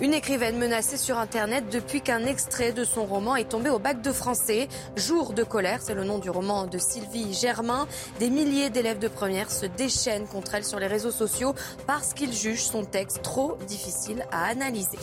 Une 0.00 0.14
écrivaine 0.14 0.58
menacée 0.58 0.96
sur 0.96 1.18
Internet 1.18 1.64
depuis 1.72 2.00
qu'un 2.00 2.24
extrait 2.24 2.70
de 2.70 2.84
son 2.84 3.04
roman 3.04 3.34
est 3.34 3.48
tombé 3.48 3.68
au 3.68 3.80
bac 3.80 4.00
de 4.00 4.12
français. 4.12 4.68
Jour 4.94 5.32
de 5.32 5.42
colère, 5.42 5.80
c'est 5.82 5.94
le 5.94 6.04
nom 6.04 6.18
du 6.18 6.30
roman 6.30 6.66
de 6.68 6.78
Sylvie 6.78 7.34
Germain. 7.34 7.88
Des 8.20 8.30
milliers 8.30 8.70
d'élèves 8.70 9.00
de 9.00 9.08
première 9.08 9.50
se 9.50 9.66
déchaînent 9.66 10.28
contre 10.28 10.54
elle 10.54 10.64
sur 10.64 10.78
les 10.78 10.86
réseaux 10.86 11.10
sociaux 11.10 11.52
parce 11.88 12.14
qu'ils 12.14 12.32
jugent 12.32 12.66
son 12.66 12.84
texte 12.84 13.22
trop 13.22 13.58
difficile 13.66 14.24
à 14.30 14.44
analyser. 14.44 14.98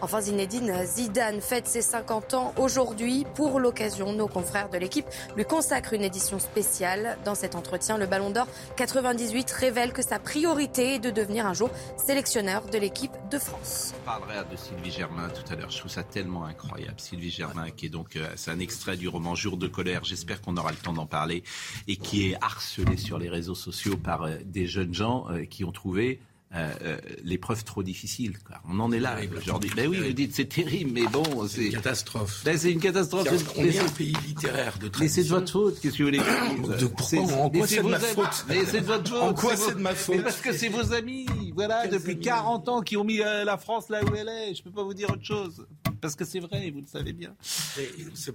Enfin, 0.00 0.20
Zinedine 0.20 0.84
Zidane 0.84 1.40
fête 1.40 1.66
ses 1.66 1.82
50 1.82 2.34
ans 2.34 2.54
aujourd'hui. 2.58 3.24
Pour 3.34 3.60
l'occasion, 3.60 4.12
nos 4.12 4.28
confrères 4.28 4.68
de 4.68 4.78
l'équipe 4.78 5.06
lui 5.36 5.44
consacrent 5.44 5.92
une 5.92 6.02
édition 6.02 6.38
spéciale. 6.38 7.18
Dans 7.24 7.34
cet 7.34 7.54
entretien, 7.54 7.98
le 7.98 8.06
Ballon 8.06 8.30
d'Or 8.30 8.46
98 8.76 9.50
révèle 9.50 9.92
que 9.92 10.02
sa 10.02 10.18
priorité 10.18 10.94
est 10.94 10.98
de 10.98 11.10
devenir 11.10 11.46
un 11.46 11.54
jour 11.54 11.70
sélectionneur 11.96 12.66
de 12.66 12.78
l'équipe 12.78 13.12
de 13.30 13.38
France. 13.38 13.94
On 14.02 14.04
parlera 14.04 14.44
de 14.44 14.56
Sylvie 14.56 14.90
Germain 14.90 15.28
tout 15.28 15.52
à 15.52 15.56
l'heure. 15.56 15.70
Je 15.70 15.78
trouve 15.78 15.90
ça 15.90 16.02
tellement 16.02 16.44
incroyable. 16.44 16.98
Sylvie 16.98 17.30
Germain, 17.30 17.70
qui 17.70 17.86
est 17.86 17.90
donc, 17.90 18.16
euh, 18.16 18.28
c'est 18.36 18.50
un 18.50 18.58
extrait 18.58 18.96
du 18.96 19.08
roman 19.08 19.34
Jour 19.34 19.56
de 19.56 19.66
colère. 19.66 20.04
J'espère 20.04 20.40
qu'on 20.40 20.56
aura 20.56 20.70
le 20.70 20.76
temps 20.76 20.92
d'en 20.92 21.06
parler. 21.06 21.42
Et 21.88 21.96
qui 21.96 22.30
est 22.30 22.36
harcelé 22.40 22.96
sur 22.96 23.18
les 23.18 23.28
réseaux 23.28 23.54
sociaux 23.54 23.96
par 23.96 24.22
euh, 24.22 24.36
des 24.44 24.66
jeunes 24.66 24.94
gens 24.94 25.26
euh, 25.30 25.44
qui 25.44 25.64
ont 25.64 25.72
trouvé 25.72 26.20
euh, 26.56 26.72
euh, 26.82 26.96
l'épreuve 27.24 27.64
trop 27.64 27.82
difficile. 27.82 28.38
quoi. 28.46 28.56
On 28.68 28.78
en 28.80 28.92
est 28.92 29.00
là 29.00 29.16
aujourd'hui. 29.36 29.70
Ben 29.74 29.88
oui, 29.88 29.98
vous 29.98 30.12
dites 30.12 30.34
c'est 30.34 30.44
terrible, 30.48 30.90
mais 30.92 31.06
bon, 31.06 31.22
C'est 31.48 31.64
une 31.66 31.72
catastrophe. 31.72 32.42
Ben, 32.44 32.56
c'est 32.56 32.70
une 32.72 32.80
catastrophe. 32.80 33.26
C'est- 33.28 33.38
c'est- 33.72 33.78
un 33.80 33.88
pays 33.88 34.14
littéraire 34.26 34.78
de 34.78 34.90
Mais 35.00 35.08
c'est 35.08 35.22
de 35.24 35.28
tradition. 35.28 35.34
votre 35.36 35.52
faute, 35.52 35.80
qu'est-ce 35.80 35.98
que 35.98 36.02
vous 36.02 36.08
voulez 36.10 36.18
C'est- 37.04 37.18
en 37.18 37.50
quoi 37.50 37.66
c'est 37.66 37.82
de 37.82 37.88
ma 37.88 37.98
faute 37.98 38.44
Mais 38.48 38.64
c'est 38.66 38.80
de 38.80 38.86
votre 38.86 39.10
faute. 39.10 39.22
En 39.22 39.34
quoi 39.34 39.56
c'est 39.56 39.74
de 39.74 39.80
ma 39.80 39.94
faute 39.94 40.22
Parce 40.22 40.40
que 40.40 40.52
c'est 40.52 40.68
vos 40.68 40.92
amis, 40.92 41.26
voilà, 41.54 41.86
depuis 41.88 42.12
amis 42.12 42.20
40 42.20 42.68
ans 42.68 42.80
qui 42.82 42.96
ont 42.96 43.04
mis 43.04 43.20
euh, 43.20 43.44
la 43.44 43.58
France 43.58 43.88
là 43.88 44.02
où 44.04 44.14
elle 44.14 44.28
est. 44.28 44.54
Je 44.54 44.62
peux 44.62 44.70
pas 44.70 44.84
vous 44.84 44.94
dire 44.94 45.10
autre 45.10 45.24
chose. 45.24 45.66
Parce 46.00 46.14
que 46.16 46.24
c'est 46.24 46.40
vrai, 46.40 46.70
vous 46.70 46.80
le 46.82 46.86
savez 46.86 47.12
bien. 47.14 47.34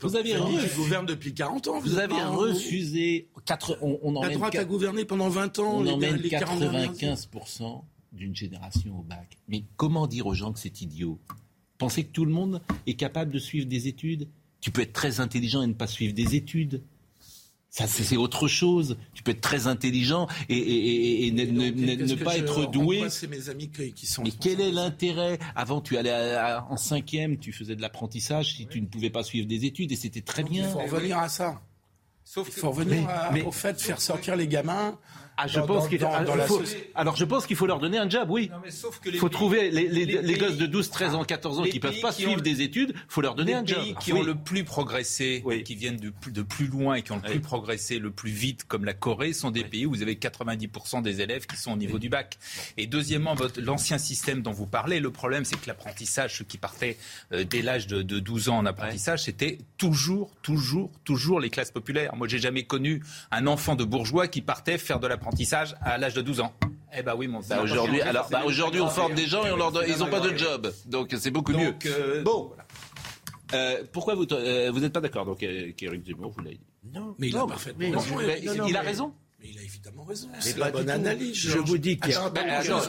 Vous 0.02 0.16
avez 0.16 0.36
refusé. 0.36 0.76
gouverne 0.76 1.06
depuis 1.06 1.34
40 1.34 1.68
ans. 1.68 1.80
Vous 1.80 2.00
avez 2.00 2.16
un- 2.20 2.30
refusé. 2.30 3.28
Quatre, 3.46 3.78
on, 3.82 4.00
on 4.02 4.22
La 4.22 4.30
droite 4.30 4.56
a 4.56 4.66
gouverné 4.66 5.06
pendant 5.06 5.30
20 5.30 5.60
ans. 5.60 5.76
on 5.78 5.88
emmène 5.88 6.16
les 6.18 6.30
40 6.30 6.60
dernières 6.60 6.82
années. 6.90 6.98
95% 7.00 7.84
d'une 8.12 8.36
génération 8.36 9.00
au 9.00 9.04
bac. 9.04 9.38
Mais 9.48 9.64
comment 9.78 10.08
dire 10.08 10.28
aux 10.28 10.34
gens 10.34 10.52
que 10.52 10.60
c'est 10.60 10.82
idiot? 10.82 11.20
Pensez 11.78 12.04
que 12.04 12.12
tout 12.12 12.26
le 12.26 12.32
monde 12.32 12.62
est 12.88 12.96
capable 12.96 13.32
de 13.32 13.40
suivre 13.40 13.68
des 13.68 13.88
études? 13.88 14.28
Tu 14.62 14.72
peux 14.72 14.82
être 14.82 14.94
très 14.94 15.20
intelligent 15.20 15.62
et 15.62 15.68
ne 15.68 15.74
pas 15.74 15.88
suivre 15.88 16.14
des 16.14 16.36
études. 16.36 16.82
Ça, 17.70 17.86
c'est 17.86 18.18
autre 18.18 18.48
chose. 18.48 18.98
Tu 19.14 19.22
peux 19.22 19.32
être 19.32 19.42
très 19.42 19.68
intelligent 19.68 20.28
et, 20.50 21.32
ne, 21.32 22.16
pas 22.16 22.38
être 22.38 22.66
doué. 22.66 23.08
C'est 23.10 23.28
mes 23.28 23.48
amis 23.50 23.70
qui 23.70 24.06
sont. 24.08 24.24
Mais 24.24 24.32
quel 24.32 24.60
est 24.60 24.72
l'intérêt? 24.72 25.38
Avant, 25.56 25.80
tu 25.80 25.96
allais 25.96 26.36
en 26.68 26.78
cinquième, 26.78 27.38
tu 27.38 27.54
faisais 27.54 27.76
de 27.76 27.82
l'apprentissage 27.82 28.56
si 28.56 28.66
tu 28.66 28.82
ne 28.82 28.88
pouvais 28.88 29.12
pas 29.12 29.24
suivre 29.24 29.48
des 29.48 29.66
études 29.66 29.92
et 29.92 29.96
c'était 29.96 30.22
très 30.22 30.44
bien. 30.44 30.68
Il 30.68 30.72
faut 30.72 30.80
revenir 30.80 31.20
à 31.20 31.30
ça. 31.30 31.62
Sauf 32.24 32.48
il 32.50 32.60
faut 32.60 32.72
revenir 32.72 33.08
au 33.46 33.52
fait 33.52 33.74
de 33.74 33.80
faire 33.80 34.02
sortir 34.02 34.36
les 34.36 34.48
gamins 34.48 34.98
ah, 35.42 35.48
je 35.48 35.60
pense 35.62 35.88
qu'il 35.88 36.00
faut, 36.00 36.08
alors 36.96 37.16
je 37.16 37.24
pense 37.24 37.48
qu'il 37.48 37.56
faut 37.56 37.66
leur 37.66 37.80
donner 37.80 37.98
un 37.98 38.10
job, 38.10 38.30
oui. 38.30 38.52
Il 39.06 39.18
faut 39.18 39.30
trouver 39.30 39.72
les, 39.72 39.88
les, 39.88 40.06
les, 40.06 40.34
gosses 40.38 40.58
de 40.58 40.66
12, 40.66 40.90
13 40.90 41.16
ans, 41.16 41.24
14 41.24 41.60
ans 41.60 41.64
qui 41.64 41.80
peuvent 41.80 42.02
pas 42.02 42.12
suivre 42.12 42.42
des 42.42 42.62
études, 42.62 42.94
faut 43.08 43.22
leur 43.22 43.36
donner 43.36 43.54
un 43.54 43.66
job. 43.66 43.78
Les 43.80 43.94
pays 43.94 43.96
qui 44.02 44.12
ont 44.12 44.22
le 44.22 44.36
plus 44.36 44.66
progressé, 44.66 45.42
qui 45.64 45.76
viennent 45.76 45.96
de 45.96 46.10
plus, 46.10 46.34
de 46.34 46.42
plus 46.42 46.68
loin 46.68 46.96
et 46.96 47.04
qui 47.04 47.14
ont 47.14 47.22
le 47.24 47.30
plus 47.30 47.40
progressé 47.40 48.00
le 48.00 48.12
plus 48.12 48.32
vite, 48.32 48.66
comme 48.66 48.84
la 48.84 48.94
Corée, 48.94 49.32
sont 49.32 49.50
des 49.50 49.64
pays 49.64 49.86
où 49.86 49.92
vous 49.92 50.02
avez 50.02 50.16
90% 50.16 51.02
des 51.02 51.22
élèves 51.22 51.48
qui 51.48 51.56
sont 51.56 51.72
au 51.72 51.78
niveau 51.78 52.00
du 52.00 52.10
bac. 52.10 52.38
Et 52.76 52.86
deuxièmement, 52.86 53.36
l'ancien 53.58 53.98
système 53.98 54.42
dont 54.42 54.52
vous 54.52 54.68
parlez, 54.68 55.00
le 55.00 55.12
problème 55.12 55.46
c'est 55.46 55.60
que 55.60 55.68
l'apprentissage, 55.68 56.38
ceux 56.38 56.46
qui 56.46 56.58
partaient 56.58 56.98
euh, 57.32 57.46
dès 57.46 57.62
l'âge 57.62 57.88
de, 57.88 58.02
de, 58.02 58.20
12 58.20 58.50
ans 58.50 58.58
en 58.58 58.66
apprentissage, 58.66 59.24
c'était 59.24 59.58
toujours, 59.78 60.32
toujours, 60.42 60.92
toujours 61.06 61.40
les 61.40 61.50
classes 61.50 61.72
populaires. 61.72 62.14
Moi, 62.18 62.28
j'ai 62.28 62.40
jamais 62.40 62.64
connu 62.64 63.02
un 63.32 63.48
enfant 63.48 63.76
de 63.76 63.86
bourgeois 63.86 64.28
qui 64.28 64.42
partait 64.42 64.78
faire 64.78 65.00
de 65.00 65.08
l'apprentissage 65.08 65.29
apprentissage 65.30 65.76
à 65.82 65.98
l'âge 65.98 66.16
de 66.16 66.22
12 66.22 66.40
ans. 66.42 66.54
Eh 66.98 67.04
ben 67.04 67.14
oui, 67.16 67.28
mon 67.28 67.40
bah 67.42 67.62
aujourd'hui, 67.62 68.02
alors, 68.02 68.28
bah 68.32 68.42
aujourd'hui, 68.46 68.82
on 68.82 68.90
forme 68.90 69.14
des 69.14 69.28
gens 69.28 69.46
et 69.46 69.52
on 69.52 69.58
leur 69.58 69.72
ils 69.88 70.00
n'ont 70.00 70.10
pas 70.10 70.20
de 70.20 70.36
job, 70.36 70.74
donc 70.88 71.16
c'est 71.20 71.30
beaucoup 71.30 71.54
mieux. 71.54 71.76
Euh, 71.86 72.24
bon, 72.24 72.52
euh, 73.54 73.84
pourquoi 73.92 74.16
vous 74.16 74.26
euh, 74.32 74.72
vous 74.74 74.80
n'êtes 74.80 74.94
pas 74.94 75.02
d'accord 75.02 75.26
donc 75.26 75.44
Eric 75.44 76.06
Zemmour 76.06 76.32
vous 76.36 76.44
l'avez 76.44 76.56
dit? 76.56 76.66
Non, 76.92 77.16
mais 77.20 77.28
il 77.28 77.38
a 77.38 77.46
parfaitement 77.46 78.00
raison. 78.00 78.68
il 78.68 78.76
a 78.76 78.82
raison. 78.82 79.14
Mais 79.40 79.52
il 79.52 79.58
a 79.58 79.62
évidemment 79.62 80.04
raison. 80.04 80.28
C'est 80.40 80.58
la 80.58 80.72
bonne 80.72 80.90
analyse. 80.90 81.36
Je 81.36 81.60
vous 81.60 81.78
dis 81.78 81.98
qu'il 81.98 82.12
y 82.12 82.16
a 82.16 82.32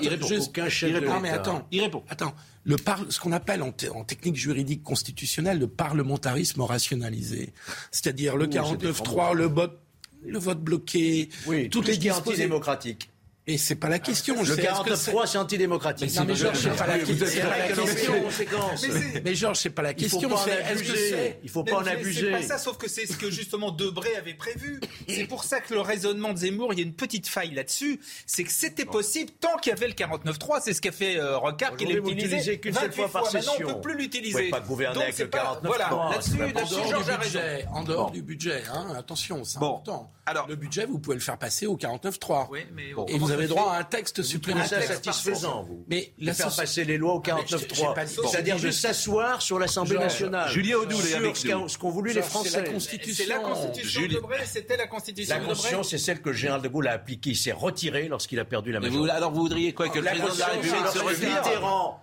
il 0.03 0.09
répond. 0.09 0.27
Aucun 0.41 0.69
chef 0.69 0.91
il 0.91 0.97
répond, 0.97 1.21
mais 1.21 1.31
attends, 1.31 1.69
il 1.71 1.83
répond. 1.83 2.03
Attends, 2.09 2.35
le 2.65 2.77
par... 2.77 3.01
ce 3.09 3.21
qu'on 3.21 3.33
appelle 3.33 3.63
en, 3.63 3.73
en, 3.95 4.05
technique 4.05 4.37
juridique 4.37 4.83
constitutionnelle 4.83 5.59
le 5.59 5.69
parlementarisme 5.69 6.63
rationalisé, 6.63 7.53
c'est-à-dire 7.93 8.37
le 8.37 8.47
49-3, 8.47 9.35
le 9.35 9.45
vote 9.45 9.79
le 10.25 10.39
vote 10.39 10.61
bloqué, 10.61 11.29
oui, 11.47 11.69
toutes 11.69 11.89
les 11.89 11.99
guerres 11.99 12.19
antidémocratiques. 12.19 13.11
Et 13.47 13.59
c'est 13.59 13.75
pas 13.75 13.89
la 13.89 13.99
question. 13.99 14.43
Le 14.43 14.55
49.3, 14.55 15.27
c'est 15.27 15.39
antidémocratique. 15.39 16.15
Non, 16.15 16.25
mais 16.25 16.35
Georges, 16.35 16.59
c'est 16.59 16.77
pas 16.77 16.87
la 16.87 16.99
question. 16.99 18.15
Mais 19.25 19.35
Georges, 19.35 19.59
c'est 19.59 19.71
pas 19.71 19.83
la 19.83 19.95
question. 19.95 20.21
Il 21.43 21.49
faut 21.49 21.65
pas 21.65 21.77
en 21.79 21.87
abuser. 21.87 22.27
C'est 22.27 22.31
pas 22.31 22.43
ça, 22.43 22.59
sauf 22.59 22.77
que 22.77 22.89
c'est 22.89 23.07
ce 23.07 23.17
que 23.17 23.31
justement 23.31 23.71
Debré 23.71 24.15
avait 24.17 24.35
prévu. 24.35 24.81
C'est 25.09 25.25
pour 25.25 25.45
ça 25.45 25.61
que 25.61 25.75
le 25.75 25.81
raisonnement 25.81 26.33
de 26.33 26.39
Zemmour, 26.39 26.73
il 26.75 26.79
y 26.79 26.83
a 26.83 26.85
une 26.85 26.95
petite 26.95 27.29
faille 27.29 27.53
là-dessus. 27.55 28.01
C'est 28.27 28.45
que 28.45 28.53
c'était 28.53 28.85
possible 28.85 29.33
tant 29.41 29.57
qu'il 29.57 29.71
y 29.71 29.73
avait 29.73 29.89
le 29.89 29.95
49.3. 29.95 30.61
C'est 30.63 30.75
ce 30.75 30.81
qu'a 30.81 30.93
fait 30.93 31.17
euh, 31.17 31.39
Rocard, 31.39 31.77
qu'il 31.77 31.89
l'a 31.89 31.97
utilisé 31.97 32.61
qu'une 32.61 32.75
seule 32.75 32.93
fois 32.93 33.09
par 33.09 33.27
session. 33.27 33.53
Maintenant, 33.53 33.71
on 33.71 33.75
peut 33.75 33.81
plus 33.81 33.97
l'utiliser. 33.97 34.51
Pas 34.51 34.61
gouverner 34.61 35.03
avec 35.03 35.19
le 35.19 35.27
49.3. 35.27 35.59
Voilà, 35.65 36.11
là-dessus, 36.13 36.37
Georges 36.89 37.11
a 37.11 37.17
raison. 37.17 37.41
En 37.73 37.83
dehors 37.85 38.11
du 38.11 38.23
budget, 38.23 38.63
attention, 38.97 39.45
c'est 39.45 39.57
important. 39.57 40.13
Alors, 40.27 40.47
le 40.47 40.55
budget, 40.55 40.87
vous 40.87 41.01
pouvez 41.01 41.17
le 41.17 41.23
faire 41.23 41.39
passer 41.39 41.67
au 41.67 41.77
49.3. 41.77 42.47
Oui, 42.51 42.61
mais 42.73 42.93
vous 43.31 43.39
avez 43.39 43.47
droit 43.47 43.73
à 43.73 43.81
un 43.81 43.85
texte 43.85 44.23
supplémentaire. 44.23 44.83
satisfaisant, 44.83 45.63
vous. 45.63 45.85
Mais 45.89 46.13
de 46.19 46.33
faire 46.33 46.55
passer 46.55 46.85
les 46.85 46.99
lois 46.99 47.15
au 47.15 47.21
49.3. 47.21 48.29
C'est-à-dire 48.29 48.59
de 48.59 48.71
s'asseoir 48.71 49.43
sur 49.43 49.59
l'Assemblée 49.59 49.99
nationale. 49.99 50.51
Julien 50.51 50.77
Audoul 50.77 51.01
avec 51.15 51.37
ce 51.37 51.79
qu'ont 51.79 51.91
voulu 51.91 52.13
les 52.13 52.23
Français. 52.23 52.51
C'est 52.51 52.63
la 52.63 52.71
Constitution. 52.71 53.25
C'est 53.25 53.31
la 53.31 53.39
Constitution 53.39 54.03
de 54.03 54.19
Bré, 54.21 54.37
c'était 54.45 54.77
la 54.77 54.87
Constitution 54.87 55.35
La 55.35 55.41
Constitution, 55.45 55.83
c'est 55.83 55.99
celle 55.99 56.21
que 56.21 56.33
général 56.33 56.63
de 56.63 56.69
Gaulle 56.69 56.89
a 56.89 56.93
appliquée. 56.93 57.31
Il 57.31 57.37
s'est 57.37 57.53
retiré 57.53 58.09
lorsqu'il 58.09 58.39
a 58.39 58.45
perdu 58.45 58.73
la 58.73 58.81
majorité. 58.81 59.11
Alors 59.13 59.33
vous 59.33 59.43
voudriez 59.43 59.73
quoi 59.73 59.89
Que 59.89 59.99
le 59.99 60.05
président 60.05 60.35
de 60.35 60.39
la 60.39 60.47
République 60.47 60.87
se 60.89 60.99
retire 60.99 62.01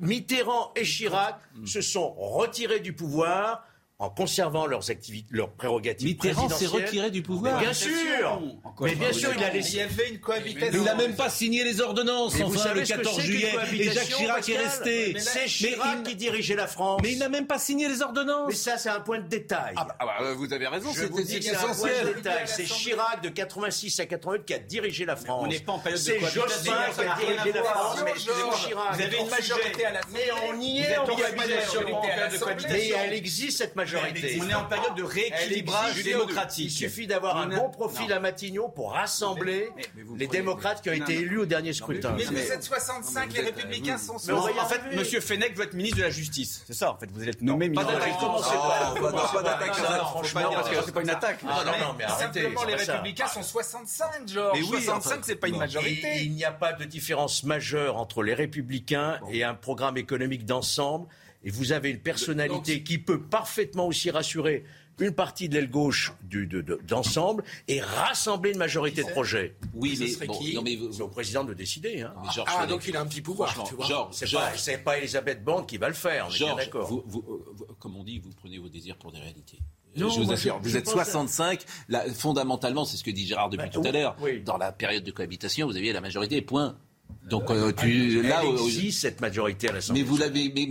Mitterrand 0.00 0.72
et 0.76 0.84
Chirac 0.84 1.38
se 1.64 1.80
sont 1.80 2.14
retirés 2.14 2.80
du 2.80 2.92
pouvoir 2.92 3.64
en 3.98 4.10
conservant 4.10 4.66
leurs 4.66 4.90
activités, 4.90 5.26
leurs 5.30 5.52
prérogatives 5.52 6.06
Mitterrand 6.06 6.50
s'est 6.50 6.66
retiré 6.66 7.10
du 7.10 7.22
pouvoir. 7.22 7.58
bien 7.58 7.72
sûr. 7.72 8.42
Mais 8.80 8.94
bien 8.94 9.12
sûr, 9.12 9.30
il 9.34 9.42
a 9.42 9.50
laissé. 9.50 9.72
Il 9.72 9.78
y 9.78 9.80
avait 9.80 10.10
une 10.10 10.20
cohabitation. 10.20 10.80
il 10.80 10.84
n'a 10.84 10.94
même 10.94 11.16
pas 11.16 11.30
signé 11.30 11.64
les 11.64 11.80
ordonnances. 11.80 12.38
enfin, 12.42 12.74
le 12.74 12.82
14 12.82 13.20
juillet. 13.20 13.54
Et 13.72 13.90
Jacques 13.90 14.08
Chirac 14.08 14.48
est 14.48 14.58
resté. 14.58 15.18
C'est 15.18 15.46
Chirac 15.46 16.02
qui 16.02 16.14
dirigeait 16.14 16.56
la 16.56 16.66
France. 16.66 17.00
Mais 17.02 17.12
il 17.12 17.18
n'a 17.18 17.30
même 17.30 17.46
pas 17.46 17.58
signé 17.58 17.88
les 17.88 18.02
ordonnances. 18.02 18.48
Mais 18.48 18.54
ça, 18.54 18.76
c'est 18.76 18.90
un 18.90 19.00
point 19.00 19.18
de 19.18 19.28
détail. 19.28 19.74
Ah 19.76 19.86
bah, 19.86 19.96
ah 19.98 20.06
bah 20.06 20.34
vous 20.34 20.52
avez 20.52 20.66
raison. 20.66 20.90
C'est 20.92 21.46
essentiel. 21.46 22.22
C'est 22.44 22.64
Chirac 22.64 23.22
de 23.22 23.30
86 23.30 23.98
à 24.00 24.06
88 24.06 24.44
qui 24.44 24.52
a 24.54 24.58
dirigé 24.58 25.06
la 25.06 25.16
France. 25.16 25.42
On 25.42 25.48
n'est 25.48 25.58
pas 25.60 25.72
en 25.72 25.78
période 25.78 25.98
de 25.98 26.04
C'est 26.04 26.20
Jospin 26.20 26.74
qui 26.94 27.00
a 27.00 27.16
dirigé 27.16 27.52
la 27.52 27.62
France. 27.62 27.98
Mais 28.04 28.12
Chirac. 28.12 28.94
Vous 28.94 29.02
avez 29.02 29.16
une 29.16 29.30
majorité 29.30 29.86
à 29.86 29.92
la. 29.92 30.00
Mais 30.12 30.28
on 30.50 30.60
y 30.60 30.80
est. 30.80 30.96
Mais 32.68 32.88
elle 32.88 33.14
existe 33.14 33.56
cette 33.56 33.74
majorité. 33.74 33.85
On 33.94 34.48
est 34.48 34.54
en 34.54 34.64
période 34.64 34.94
de 34.96 35.02
rééquilibrage 35.02 36.02
démocratique. 36.02 36.66
Il 36.66 36.70
suffit 36.70 37.06
d'avoir 37.06 37.36
un 37.36 37.46
bon 37.48 37.70
profil 37.70 38.12
à 38.12 38.20
Matignon 38.20 38.68
pour 38.68 38.92
rassembler 38.92 39.70
les 40.16 40.26
démocrates 40.26 40.82
qui 40.82 40.90
ont 40.90 40.94
été 40.94 41.14
élus 41.14 41.40
au 41.40 41.46
dernier 41.46 41.72
scrutin. 41.72 42.14
Mais 42.16 42.24
vous 42.24 42.36
êtes 42.36 42.62
65, 42.62 43.32
les 43.32 43.40
républicains 43.40 43.98
sont 43.98 44.18
60. 44.18 44.58
En 44.58 44.66
fait, 44.66 44.80
M. 44.92 45.04
Fenech 45.20 45.54
doit 45.54 45.64
être 45.64 45.74
ministre 45.74 45.98
de 45.98 46.02
la 46.02 46.10
Justice. 46.10 46.64
C'est 46.66 46.74
ça, 46.74 46.92
en 46.92 46.96
fait. 46.96 47.10
Vous 47.12 47.20
allez 47.20 47.30
être 47.30 47.42
nommé 47.42 47.68
ministre 47.68 47.92
de 47.92 47.98
la 47.98 48.06
Justice. 48.06 48.24
Pas 49.32 49.42
d'attaque, 49.42 49.74
franchement, 49.74 50.50
parce 50.52 50.70
que 50.70 50.76
c'est 50.84 50.94
pas 50.94 51.02
une 51.02 51.10
attaque. 51.10 51.42
Non, 51.42 51.50
non, 51.64 51.94
mais 51.98 52.06
Simplement, 52.08 52.64
les 52.64 52.74
républicains 52.74 53.28
sont 53.28 53.42
65, 53.42 54.28
genre. 54.28 54.52
Mais 54.54 54.60
oui, 54.60 54.82
65, 54.82 55.20
c'est 55.22 55.36
pas 55.36 55.48
une 55.48 55.58
majorité. 55.58 56.22
Il 56.22 56.32
n'y 56.32 56.44
a 56.44 56.52
pas 56.52 56.72
de 56.72 56.84
différence 56.84 57.44
majeure 57.44 57.96
entre 57.96 58.22
les 58.22 58.34
républicains 58.34 59.18
et 59.30 59.44
un 59.44 59.54
programme 59.54 59.96
économique 59.96 60.44
d'ensemble 60.44 61.06
et 61.46 61.50
vous 61.50 61.72
avez 61.72 61.90
une 61.90 62.00
personnalité 62.00 62.82
qui 62.82 62.98
peut 62.98 63.20
parfaitement 63.20 63.86
aussi 63.86 64.10
rassurer 64.10 64.64
une 64.98 65.12
partie 65.12 65.48
de 65.48 65.54
l'aile 65.54 65.70
gauche 65.70 66.12
d'ensemble 66.82 67.44
et 67.68 67.80
rassembler 67.80 68.52
une 68.52 68.58
majorité 68.58 69.04
de 69.04 69.10
projets. 69.10 69.54
Oui, 69.74 69.96
mais, 70.00 70.08
serait 70.08 70.26
qui 70.26 70.58
C'est 70.92 71.02
au 71.02 71.08
président 71.08 71.44
de 71.44 71.54
décider. 71.54 72.00
Hein. 72.00 72.14
ah, 72.46 72.66
donc 72.66 72.86
il 72.88 72.96
a 72.96 73.00
un 73.00 73.06
petit 73.06 73.20
pouvoir. 73.20 73.54
C'est 74.10 74.32
pas, 74.32 74.52
pas 74.84 74.98
Elisabeth 74.98 75.44
Borne 75.44 75.66
qui 75.66 75.78
va 75.78 75.88
le 75.88 75.94
faire. 75.94 76.30
Georges, 76.30 76.68
vous, 76.72 77.04
vous, 77.06 77.44
comme 77.78 77.96
on 77.96 78.02
dit, 78.02 78.18
vous 78.18 78.30
prenez 78.40 78.58
vos 78.58 78.68
désirs 78.68 78.96
pour 78.96 79.12
des 79.12 79.18
réalités. 79.18 79.58
Non, 79.96 80.10
je 80.10 80.20
vous 80.20 80.32
assure, 80.32 80.58
vous 80.60 80.76
êtes 80.76 80.88
65. 80.88 81.64
fondamentalement, 82.14 82.84
c'est 82.84 82.96
ce 82.96 83.04
que 83.04 83.10
dit 83.10 83.26
Gérard 83.26 83.50
depuis 83.50 83.66
bah, 83.66 83.72
tout 83.72 83.82
à 83.84 83.92
l'heure. 83.92 84.16
Dans 84.44 84.58
la 84.58 84.72
période 84.72 85.04
de 85.04 85.10
cohabitation, 85.10 85.66
vous 85.66 85.76
aviez 85.76 85.92
la 85.92 86.00
majorité. 86.00 86.42
Point. 86.42 86.76
Donc 87.28 87.50
euh, 87.50 87.72
tu 87.72 88.20
elle 88.20 88.28
là 88.28 88.42
existe 88.44 89.00
cette 89.00 89.20
majorité 89.20 89.68
à 89.68 89.72
l'Assemblée. 89.72 90.02
Mais 90.02 90.08
vous 90.08 90.16
l'avez 90.16 90.52
mais, 90.54 90.68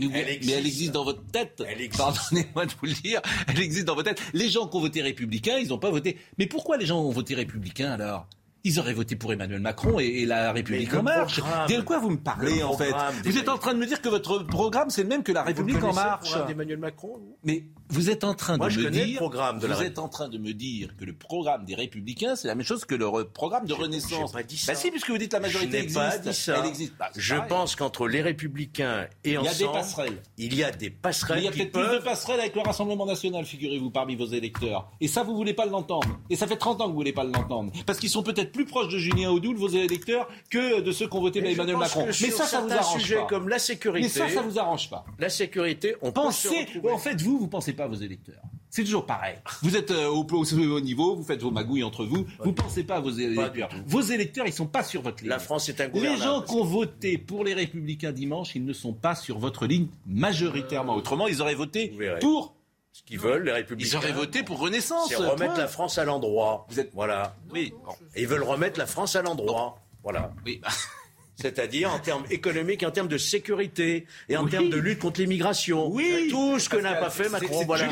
elle 0.52 0.66
existe 0.66 0.94
dans 0.94 1.04
votre 1.04 1.26
tête. 1.28 1.62
Pardonnez-moi 1.98 2.66
de 2.66 2.72
vous 2.72 2.86
le 2.86 2.94
dire, 2.94 3.22
elle 3.48 3.60
existe 3.60 3.86
dans 3.86 3.96
votre 3.96 4.10
tête. 4.10 4.22
Les 4.34 4.50
gens 4.50 4.68
qui 4.68 4.78
ont 4.78 4.82
voté 4.82 5.02
républicain, 5.02 5.58
ils 5.60 5.70
n'ont 5.70 5.80
pas 5.80 5.92
voté. 5.92 6.18
Mais 6.38 6.46
pourquoi 6.46 6.78
les 6.78 6.86
gens 6.86 7.00
ont 7.00 7.12
voté 7.12 7.36
républicain 7.36 7.92
alors? 7.92 8.28
Ils 8.64 8.80
auraient 8.80 8.94
voté 8.94 9.16
pour 9.16 9.32
Emmanuel 9.32 9.60
Macron 9.60 10.00
et, 10.00 10.26
la 10.26 10.52
République 10.52 10.92
en 10.96 11.04
marche. 11.04 11.40
De 11.70 11.82
quoi 11.82 12.00
vous 12.00 12.10
me 12.10 12.18
parlez 12.18 12.64
en 12.64 12.76
fait? 12.76 12.96
Vous 13.24 13.38
êtes 13.38 13.48
en 13.48 13.60
train 13.60 13.76
de 13.76 13.80
me 13.80 13.86
dire 13.86 14.02
que 14.02 14.10
votre 14.10 14.40
programme 14.40 14.90
c'est 14.90 15.04
le 15.04 15.10
même 15.10 15.22
que 15.22 15.32
la 15.32 15.44
République 15.44 15.84
en 15.84 15.94
marche. 15.94 16.34
D'Emmanuel 16.48 16.80
Macron 16.80 17.20
Mais 17.44 17.66
vous 17.90 18.10
êtes 18.10 18.24
en 18.24 18.34
train 18.34 18.58
de 18.58 18.64
me 18.64 18.90
dire, 18.90 19.08
le 19.08 19.16
programme 19.16 19.60
de 19.60 19.68
vous 19.68 19.84
êtes 19.84 20.00
en 20.00 20.10
train 20.10 20.30
de 20.30 20.38
me 20.38 20.54
dire 20.54 20.96
que 20.98 21.06
le 21.06 21.14
programme 21.14 21.66
des 21.66 21.76
Républicains 21.76 22.36
c'est 22.36 22.48
la 22.48 22.56
même 22.56 22.66
chose 22.66 22.86
que 22.86 22.96
le 22.96 23.10
programme 23.26 23.66
de 23.66 23.74
Renaissance. 23.74 24.32
Pas 24.32 24.44
dit 24.44 24.58
ça. 24.58 24.74
Bah 24.74 24.80
si, 24.80 24.92
puisque 24.92 25.10
vous 25.10 25.18
dites 25.18 25.34
la 25.34 25.40
majorité 25.40 25.78
existe. 25.78 26.00
Pas 26.00 26.18
dit 26.18 26.34
ça. 26.34 26.60
Elle 26.60 26.70
existe. 26.70 26.94
Bah, 26.98 27.10
je 27.16 27.36
pense 27.48 27.76
qu'entre 27.76 28.08
les 28.08 28.22
Républicains 28.22 29.08
et 29.24 29.38
ensemble, 29.38 29.56
il 29.58 29.62
y 29.62 29.64
a 29.64 29.68
des 29.68 29.80
passerelles. 29.80 30.22
Il 30.38 30.56
y 30.56 30.64
a 30.64 30.72
des 30.72 30.90
passerelles. 30.90 31.40
il 31.40 31.46
y 31.46 31.48
a 31.48 31.52
peut-être 31.52 31.72
plus 31.72 31.98
de 31.98 32.04
passerelles 32.04 32.40
avec 32.40 32.56
le 32.56 32.62
Rassemblement 32.62 33.06
national, 33.06 33.46
figurez-vous, 33.46 33.92
parmi 33.92 34.16
vos 34.16 34.28
électeurs. 34.28 34.90
Et 35.00 35.08
ça, 35.08 35.24
vous 35.24 35.36
voulez 35.36 35.54
pas 35.54 35.66
l'entendre. 35.66 36.20
Et 36.30 36.36
ça 36.36 36.48
fait 36.48 36.58
30 36.58 36.82
ans 36.82 36.86
que 36.86 36.90
vous 36.90 36.96
voulez 36.96 37.14
pas 37.14 37.24
l'entendre, 37.24 37.72
parce 37.86 38.00
qu'ils 38.00 38.10
sont 38.10 38.24
peut-être 38.24 38.52
plus 38.52 38.66
proches 38.66 38.92
de 38.92 38.98
Julien 38.98 39.34
de 39.54 39.60
vos 39.60 39.68
électeurs 39.68 40.28
que 40.50 40.82
de 40.82 40.92
ceux 40.92 41.08
qui 41.08 41.16
ont 41.16 41.22
voté 41.22 41.40
Emmanuel 41.40 41.78
Macron. 41.78 42.06
Mais 42.06 42.32
ça, 42.32 42.46
ça 42.46 42.62
vous 42.62 42.72
arrange 42.72 43.02
sujet 43.02 43.16
pas. 43.16 43.28
comme 43.28 43.50
la 43.50 43.60
sécurité. 43.60 44.08
Mais 44.08 44.10
ça, 44.10 44.30
ça 44.30 44.42
vous 44.42 44.58
arrange 44.60 44.90
pas. 44.90 45.06
La 45.20 45.30
sécurité, 45.30 45.96
on 46.02 46.12
pensez. 46.12 46.68
En 46.92 46.98
fait, 46.98 47.22
vous, 47.22 47.40
vous 47.40 47.48
pensez 47.48 47.74
pas 47.76 47.84
à 47.84 47.88
vos 47.88 47.96
électeurs. 47.96 48.42
C'est 48.70 48.84
toujours 48.84 49.06
pareil. 49.06 49.36
Vous 49.62 49.78
êtes 49.78 49.92
euh, 49.92 50.08
au, 50.10 50.26
au, 50.26 50.82
niveau, 50.82 51.16
vous 51.16 51.24
faites 51.24 51.42
vos 51.42 51.52
magouilles 51.52 51.84
entre 51.84 52.06
vous, 52.06 52.26
vous 52.40 52.54
pensez 52.54 52.84
pas 52.84 52.98
à 52.98 53.00
vos 53.00 53.12
électeurs. 53.12 53.70
Vos 53.86 54.02
électeurs, 54.02 54.48
ils 54.48 54.54
sont 54.54 54.68
pas 54.68 54.84
sur 54.84 55.02
votre 55.02 55.22
ligne. 55.22 55.30
La 55.30 55.40
France 55.40 55.70
est 55.70 55.80
un 55.80 55.88
Les 55.88 56.18
gens 56.18 56.42
qui 56.42 56.56
ont 56.56 56.64
voté 56.64 57.18
pour 57.18 57.44
les 57.44 57.54
Républicains 57.54 58.12
dimanche, 58.12 58.56
ils 58.56 58.66
ne 58.66 58.74
sont 58.74 58.94
pas 58.94 59.16
sur 59.16 59.40
votre 59.40 59.66
ligne 59.66 59.88
majoritairement. 60.06 60.96
Autrement, 60.96 61.28
ils 61.28 61.42
auraient 61.42 61.56
voté 61.56 61.96
pour 62.20 62.56
ce 62.92 63.04
qu'ils 63.04 63.20
veulent, 63.20 63.44
les 63.44 63.52
républicains. 63.52 63.90
Ils 63.92 63.98
auraient 63.98 64.14
voté 64.14 64.44
pour 64.44 64.60
Renaissance. 64.60 65.10
C'est 65.10 65.16
remettre 65.18 65.58
la 65.58 65.68
France 65.68 65.98
à 65.98 66.06
l'endroit. 66.06 66.66
Vous 66.70 66.80
êtes... 66.80 66.92
Voilà. 66.94 67.36
Oui. 67.54 67.74
Et 68.16 68.22
ils 68.22 68.28
veulent 68.28 68.44
remettre 68.44 68.80
la 68.80 68.86
France 68.86 69.18
à 69.18 69.22
l'endroit. 69.22 69.82
Voilà. 70.02 70.32
Oui. 70.46 70.62
C'est-à-dire 71.36 71.92
en 71.92 72.00
termes 72.00 72.24
économiques, 72.30 72.84
en 72.84 72.92
termes 72.92 73.08
de 73.08 73.18
sécurité 73.18 74.06
et 74.30 74.38
en 74.38 74.48
termes 74.48 74.70
de 74.70 74.78
lutte 74.78 75.00
contre 75.00 75.20
l'immigration. 75.22 75.88
Oui. 75.90 76.28
Tout 76.30 76.60
ce 76.60 76.70
que 76.70 76.78
n'a 76.78 76.96
pas 76.96 77.10
fait 77.10 77.30
Macron. 77.30 77.66
Voilà. 77.66 77.90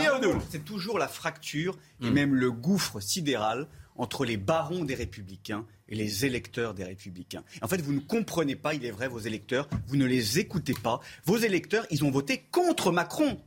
C'est 0.50 0.64
toujours 0.64 0.98
la 1.00 1.08
fracture 1.08 1.78
et 2.02 2.10
même 2.10 2.36
le 2.36 2.52
gouffre 2.52 3.00
sidéral 3.00 3.68
entre 3.96 4.26
les 4.26 4.38
barons 4.38 4.86
des 4.86 4.96
républicains 4.96 5.66
et 5.88 5.96
les 5.96 6.26
électeurs 6.26 6.74
des 6.74 6.84
républicains. 6.84 7.44
En 7.62 7.68
fait, 7.68 7.82
vous 7.82 7.94
ne 7.94 8.00
comprenez 8.00 8.56
pas, 8.56 8.74
il 8.74 8.86
est 8.86 8.92
vrai, 8.92 9.08
vos 9.08 9.20
électeurs, 9.20 9.70
vous 9.88 9.98
ne 9.98 10.06
les 10.06 10.40
écoutez 10.40 10.74
pas. 10.74 11.00
Vos 11.26 11.38
électeurs, 11.38 11.86
ils 11.92 12.04
ont 12.04 12.10
voté 12.10 12.44
contre 12.52 12.92
Macron. 12.92 13.40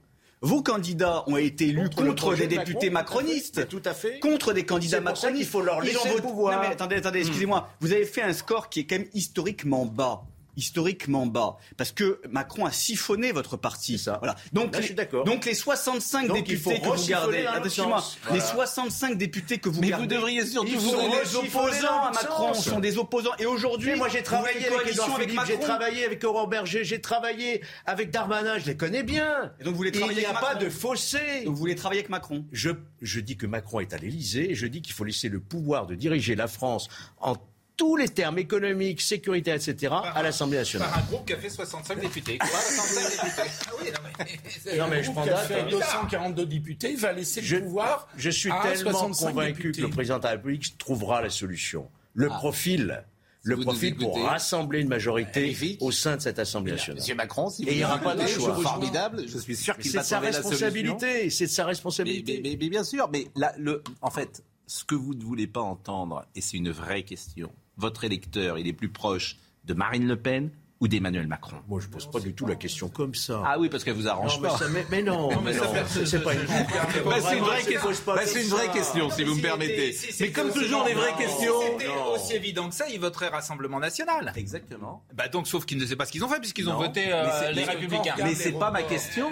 Vos 0.46 0.62
candidats 0.62 1.24
ont 1.26 1.36
été 1.36 1.66
élus 1.66 1.90
contre, 1.90 2.36
des 2.36 2.46
députés 2.46 2.88
macronistes. 2.88 3.66
Tout 3.68 3.82
à 3.84 3.94
fait. 3.94 4.20
Contre 4.20 4.52
des 4.52 4.64
candidats 4.64 5.00
macronistes. 5.00 5.36
qu'il 5.38 5.46
faut 5.46 5.60
leur 5.60 5.80
laisser 5.80 6.14
le 6.14 6.22
pouvoir. 6.22 6.54
Non, 6.54 6.68
mais 6.68 6.72
attendez, 6.72 6.94
attendez, 6.96 7.18
excusez-moi. 7.18 7.68
Vous 7.80 7.92
avez 7.92 8.04
fait 8.04 8.22
un 8.22 8.32
score 8.32 8.68
qui 8.68 8.80
est 8.80 8.84
quand 8.86 8.98
même 8.98 9.08
historiquement 9.12 9.86
bas. 9.86 10.22
Historiquement 10.56 11.26
bas. 11.26 11.56
Parce 11.76 11.92
que 11.92 12.20
Macron 12.30 12.64
a 12.64 12.72
siphonné 12.72 13.32
votre 13.32 13.56
parti. 13.56 13.98
ça. 13.98 14.16
Voilà. 14.18 14.34
Donc, 14.52 14.66
Là, 14.66 14.70
je 14.74 14.78
les, 14.80 14.86
suis 14.86 14.94
d'accord. 14.94 15.24
donc 15.24 15.44
les 15.44 15.54
65 15.54 16.28
Donc, 16.28 16.48
il 16.48 16.58
faut 16.58 16.70
députés 16.70 16.88
que 16.90 16.96
vous 16.96 17.06
gardez. 17.06 17.44
sens. 17.68 18.18
Les 18.24 18.38
Voilà. 18.38 18.44
65 18.44 19.18
députés 19.18 19.58
que 19.58 19.68
vous 19.68 19.80
Mais 19.80 19.88
gardez. 19.90 20.04
vous 20.04 20.10
devriez 20.14 20.46
surtout 20.46 20.68
ils 20.68 20.78
vous 20.78 20.90
sont 20.90 21.08
des 21.10 21.36
opposants 21.36 22.02
à 22.04 22.12
Macron. 22.12 22.54
sens. 22.54 22.64
sont 22.68 22.80
des 22.80 22.98
opposants. 22.98 23.32
Et 23.38 23.46
aujourd'hui, 23.46 23.90
Mais 23.90 23.96
moi 23.96 24.08
j'ai 24.08 24.22
travaillé 24.22 24.66
avec 24.66 24.88
Edouard 24.92 25.14
avec 25.14 25.28
Philippe, 25.30 25.42
j'ai 25.46 25.58
travaillé 25.58 26.04
avec 26.04 26.24
Aurore 26.24 26.48
Berger, 26.48 26.84
j'ai 26.84 27.00
travaillé 27.00 27.62
avec 27.84 28.10
Darmanin, 28.10 28.58
je 28.58 28.66
les 28.66 28.76
connais 28.76 29.02
bien. 29.02 29.52
Et 29.60 29.64
donc 29.64 29.72
vous 29.72 29.78
voulez 29.78 29.90
il 29.92 29.98
travailler 29.98 30.20
n'y 30.20 30.26
a 30.26 30.32
pas 30.34 30.54
de 30.54 30.68
fossé. 30.70 31.18
Donc 31.44 31.54
vous 31.54 31.60
voulez 31.60 31.74
travailler 31.74 32.00
avec 32.00 32.10
Macron. 32.10 32.44
Je, 32.52 32.70
je 33.02 33.20
dis 33.20 33.36
que 33.36 33.46
Macron 33.46 33.80
est 33.80 33.92
à 33.92 33.98
l'Élysée 33.98 34.50
et 34.50 34.54
je 34.54 34.66
dis 34.66 34.80
qu'il 34.82 34.94
faut 34.94 35.04
laisser 35.04 35.28
le 35.28 35.40
pouvoir 35.40 35.86
de 35.86 35.94
diriger 35.94 36.34
la 36.34 36.48
France 36.48 36.88
en 37.20 37.36
tous 37.76 37.96
les 37.96 38.08
termes 38.08 38.38
économiques, 38.38 39.00
sécurité, 39.00 39.50
etc., 39.52 39.92
à 40.14 40.22
l'Assemblée 40.22 40.58
nationale. 40.58 40.88
Par 40.88 40.98
un 40.98 41.02
groupe 41.02 41.26
qui 41.26 41.32
a 41.34 41.36
fait 41.38 41.50
65 41.50 42.00
députés. 42.00 42.38
65 42.44 43.10
députés. 43.10 43.50
Ah 43.66 43.70
oui, 43.80 43.88
non, 43.90 44.00
mais... 44.18 44.76
Non, 44.78 44.88
mais 44.88 45.02
je 45.02 45.10
prends 45.10 45.20
groupe 45.22 45.24
qui 45.24 45.30
a 45.30 45.34
date, 45.36 45.46
fait 45.48 45.60
hein. 45.60 45.68
242 45.70 46.46
députés 46.46 46.94
va 46.96 47.12
laisser 47.12 47.42
Je, 47.42 47.56
le 47.56 47.62
pouvoir. 47.64 48.08
je 48.16 48.30
suis 48.30 48.50
à 48.50 48.60
tellement 48.62 48.90
65 48.92 49.28
convaincu 49.28 49.52
députés. 49.54 49.80
que 49.82 49.86
le 49.86 49.90
président 49.92 50.18
de 50.18 50.24
la 50.24 50.30
République 50.30 50.78
trouvera 50.78 51.20
la 51.22 51.30
solution. 51.30 51.88
Le 52.14 52.28
profil, 52.28 53.04
le 53.42 53.54
vous 53.56 53.62
profil 53.62 53.94
pour 53.96 54.18
rassembler 54.24 54.80
une 54.80 54.88
majorité 54.88 55.54
au 55.80 55.92
sein 55.92 56.16
de 56.16 56.22
cette 56.22 56.38
Assemblée 56.38 56.72
nationale. 56.72 57.00
Monsieur 57.00 57.14
Macron, 57.14 57.50
si 57.50 57.62
vous 57.64 57.68
Et 57.70 57.74
il 57.74 57.78
y 57.80 57.84
aura 57.84 57.98
pas 57.98 58.14
de 58.16 58.26
choix. 58.26 58.54
je- 58.56 58.62
formidable, 58.62 59.24
je 59.28 59.38
suis 59.38 59.54
sûr 59.54 59.74
Mais 59.76 59.82
qu'il 59.82 59.90
C'est 59.92 59.98
va 59.98 60.02
sa 60.02 60.16
trouver 60.16 60.32
la 60.32 60.42
solution. 60.42 60.50
responsabilité, 60.66 61.30
c'est 61.30 61.44
de 61.46 61.50
sa 61.50 61.62
Mais, 61.64 61.68
responsabilité. 61.68 62.40
mais- 62.42 62.50
mais- 62.50 62.56
mais 62.58 62.68
bien 62.70 62.84
sûr, 62.84 63.08
mais 63.12 63.26
là, 63.36 63.52
le, 63.58 63.82
en 64.00 64.10
fait, 64.10 64.42
ce 64.66 64.82
que 64.82 64.94
vous 64.96 65.14
ne 65.14 65.22
voulez 65.22 65.46
pas 65.46 65.60
entendre, 65.60 66.24
et 66.34 66.40
c'est 66.40 66.56
une 66.56 66.70
vraie 66.70 67.02
question, 67.04 67.52
votre 67.76 68.04
électeur, 68.04 68.58
il 68.58 68.66
est 68.66 68.72
plus 68.72 68.88
proche 68.88 69.36
de 69.64 69.74
Marine 69.74 70.06
Le 70.06 70.16
Pen 70.16 70.50
ou 70.78 70.88
d'Emmanuel 70.88 71.26
Macron 71.26 71.56
Moi, 71.68 71.80
je 71.80 71.86
pose 71.88 72.10
pas 72.10 72.20
du 72.20 72.34
tout 72.34 72.46
la 72.46 72.54
question 72.54 72.88
comme 72.90 73.14
ça. 73.14 73.42
Ah 73.46 73.58
oui, 73.58 73.70
parce 73.70 73.82
qu'elle 73.82 73.94
vous 73.94 74.08
arrange 74.08 74.36
Non, 74.36 74.42
mais, 74.42 74.48
pas. 74.50 74.58
ça- 74.58 74.68
mais- 74.68 74.86
mais 74.90 75.02
non, 75.02 75.30
mais 75.40 75.54
non, 75.54 75.62
c'est 76.04 76.22
pas 76.22 76.34
une 76.34 76.40
Bah, 76.42 77.16
c'est 77.22 77.38
une 77.38 77.44
vraie, 77.44 77.62
question. 77.62 77.80
pose 77.80 78.00
pas 78.00 78.14
Bah, 78.14 78.20
comme 78.24 78.28
c'est 78.32 78.42
une 78.42 78.48
vraie 78.50 78.66
ça. 78.66 78.72
question, 78.72 79.10
si 79.10 79.24
vous 79.24 79.36
me 79.36 79.40
permettez. 79.40 79.96
Mais 80.20 80.30
comme 80.32 80.52
toujours, 80.52 80.84
les 80.86 80.92
vraies 80.92 81.14
questions. 81.16 81.54
Si 81.62 81.66
c'était 81.78 81.90
aussi 82.14 82.34
évident 82.34 82.68
que 82.68 82.74
ça, 82.74 82.88
ils 82.90 83.00
voteraient 83.00 83.28
Rassemblement 83.28 83.80
National. 83.80 84.32
Exactement. 84.36 85.02
Bah 85.14 85.28
donc, 85.28 85.48
sauf 85.48 85.64
qu'ils 85.64 85.78
ne 85.78 85.86
savent 85.86 85.96
pas 85.96 86.04
ce 86.04 86.12
qu'ils 86.12 86.24
ont 86.24 86.28
fait, 86.28 86.40
puisqu'ils 86.40 86.68
ont 86.68 86.76
voté 86.76 87.06
euh, 87.10 87.52
les 87.52 87.64
Républicains. 87.64 88.14
Mais 88.22 88.34
c'est 88.34 88.52
pas 88.52 88.70
ma 88.70 88.82
question. 88.82 89.30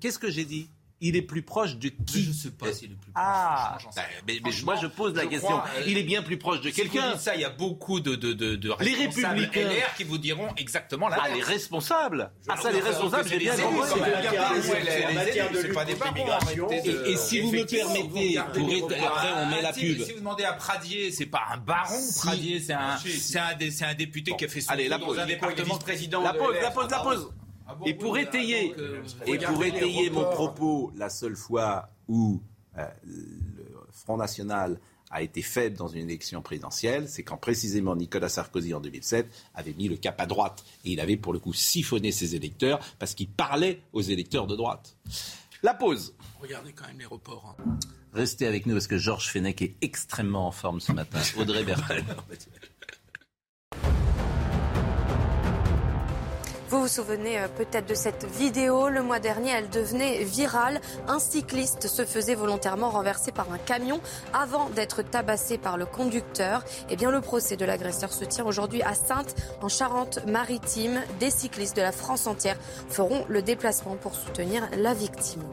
Qu'est-ce 0.00 0.18
que 0.18 0.30
j'ai 0.30 0.44
dit 0.44 0.68
Il 1.00 1.16
est 1.16 1.22
plus 1.22 1.42
proche 1.42 1.76
de 1.76 1.88
qui 1.88 2.22
Je 2.24 2.32
sais 2.32 2.50
pas 2.50 2.72
s'il 2.72 2.92
est 2.92 2.94
plus 2.94 3.10
proche. 3.12 3.14
Ah, 3.16 3.76
bah, 3.94 4.02
mais, 4.26 4.40
moi 4.64 4.76
je 4.80 4.86
pose 4.86 5.14
la 5.14 5.24
je 5.24 5.28
question. 5.28 5.48
crois, 5.50 5.66
euh, 5.76 5.82
Il 5.86 5.98
est 5.98 6.02
bien 6.04 6.22
plus 6.22 6.38
proche 6.38 6.60
de 6.60 6.70
Si 6.70 6.76
quelqu'un. 6.76 7.18
ça, 7.18 7.34
il 7.34 7.40
y 7.42 7.44
a 7.44 7.50
beaucoup 7.50 8.00
de, 8.00 8.14
de, 8.14 8.32
de, 8.32 8.56
de 8.56 8.72
Les 8.80 8.94
responsables 8.94 9.40
Républicains. 9.40 9.68
LR 9.70 9.94
qui 9.96 10.04
vous 10.04 10.18
diront 10.18 10.48
exactement 10.56 11.08
la 11.08 11.18
Ah, 11.20 11.28
les 11.34 11.42
responsables. 11.42 12.30
Ah, 12.48 12.56
ça, 12.56 12.70
les 12.72 12.80
responsables, 12.80 13.24
c'est 13.24 13.30
j'ai 13.34 13.38
bien 13.38 13.56
les 13.56 13.62
compris. 13.64 13.88
C'est 13.92 14.00
la 14.00 14.06
la 15.12 15.74
pas 15.74 15.84
des 15.84 15.94
de- 15.94 17.06
Et- 17.08 17.10
et 17.12 17.16
si 17.16 17.40
vous 17.40 17.50
me 17.52 17.64
permettez, 17.64 18.38
après, 18.38 18.60
on 18.62 19.46
met 19.46 19.62
la 19.62 19.68
Ah, 19.68 19.72
si- 19.72 19.80
pub. 19.94 20.04
Si 20.04 20.12
vous 20.12 20.18
demandez 20.20 20.44
à 20.44 20.52
Pradier, 20.54 21.10
c'est 21.10 21.26
pas 21.26 21.42
un 21.52 21.56
baron, 21.58 21.98
Pradier, 22.22 22.60
c'est 22.60 22.72
un, 22.72 22.96
c'est 22.98 23.38
un, 23.38 23.54
dé- 23.54 23.70
c'est 23.70 23.84
un 23.84 23.94
député 23.94 24.34
qui 24.36 24.44
a 24.44 24.48
fait 24.48 24.60
son 24.60 24.70
allez, 24.72 24.88
la 24.88 24.98
dans 24.98 25.06
pause. 25.06 25.18
un 25.18 25.26
département. 25.26 25.76
président 25.78 26.22
La 26.22 26.32
pause, 26.34 26.54
la 26.62 26.70
pause, 26.70 26.90
la 26.90 26.98
pause. 27.00 27.28
Et 27.86 27.94
pour 27.94 28.18
étayer, 28.18 28.74
et 29.26 29.38
pour 29.38 29.64
étayer 29.64 30.10
mon 30.10 30.24
propos, 30.30 30.92
la 30.96 31.08
seule 31.08 31.36
fois 31.36 31.88
où 32.08 32.42
euh, 32.76 32.86
le 33.04 33.66
Front 33.92 34.16
National 34.16 34.78
a 35.10 35.22
été 35.22 35.42
faible 35.42 35.76
dans 35.76 35.86
une 35.88 36.02
élection 36.10 36.42
présidentielle, 36.42 37.08
c'est 37.08 37.22
quand 37.22 37.36
précisément 37.36 37.94
Nicolas 37.94 38.28
Sarkozy 38.28 38.74
en 38.74 38.80
2007 38.80 39.30
avait 39.54 39.72
mis 39.74 39.88
le 39.88 39.96
cap 39.96 40.20
à 40.20 40.26
droite 40.26 40.64
et 40.84 40.90
il 40.92 41.00
avait 41.00 41.16
pour 41.16 41.32
le 41.32 41.38
coup 41.38 41.52
siphonné 41.52 42.10
ses 42.10 42.34
électeurs 42.34 42.80
parce 42.98 43.14
qu'il 43.14 43.28
parlait 43.28 43.80
aux 43.92 44.00
électeurs 44.02 44.46
de 44.48 44.56
droite. 44.56 44.96
La 45.62 45.72
pause. 45.72 46.14
Regardez 46.40 46.72
quand 46.72 46.86
même 46.88 46.98
les 46.98 47.06
reports. 47.06 47.56
hein. 47.58 47.78
Restez 48.12 48.46
avec 48.46 48.66
nous 48.66 48.74
parce 48.74 48.86
que 48.86 48.98
Georges 48.98 49.28
Fenech 49.30 49.62
est 49.62 49.74
extrêmement 49.80 50.46
en 50.48 50.52
forme 50.52 50.80
ce 50.80 50.92
matin. 50.92 51.20
Audrey 51.38 51.64
Bertrand. 51.64 51.94
Vous 56.74 56.80
vous 56.80 56.88
souvenez 56.88 57.38
euh, 57.38 57.46
peut-être 57.46 57.88
de 57.88 57.94
cette 57.94 58.24
vidéo. 58.24 58.88
Le 58.88 59.00
mois 59.00 59.20
dernier, 59.20 59.52
elle 59.52 59.70
devenait 59.70 60.24
virale. 60.24 60.80
Un 61.06 61.20
cycliste 61.20 61.86
se 61.86 62.04
faisait 62.04 62.34
volontairement 62.34 62.90
renverser 62.90 63.30
par 63.30 63.52
un 63.52 63.58
camion 63.58 64.00
avant 64.32 64.70
d'être 64.70 65.02
tabassé 65.02 65.56
par 65.56 65.76
le 65.76 65.86
conducteur. 65.86 66.64
Eh 66.90 66.96
bien, 66.96 67.12
le 67.12 67.20
procès 67.20 67.56
de 67.56 67.64
l'agresseur 67.64 68.12
se 68.12 68.24
tient 68.24 68.44
aujourd'hui 68.44 68.82
à 68.82 68.94
Sainte, 68.94 69.36
en 69.62 69.68
Charente-Maritime. 69.68 71.00
Des 71.20 71.30
cyclistes 71.30 71.76
de 71.76 71.82
la 71.82 71.92
France 71.92 72.26
entière 72.26 72.58
feront 72.88 73.24
le 73.28 73.40
déplacement 73.40 73.94
pour 73.94 74.16
soutenir 74.16 74.68
la 74.76 74.94
victime. 74.94 75.44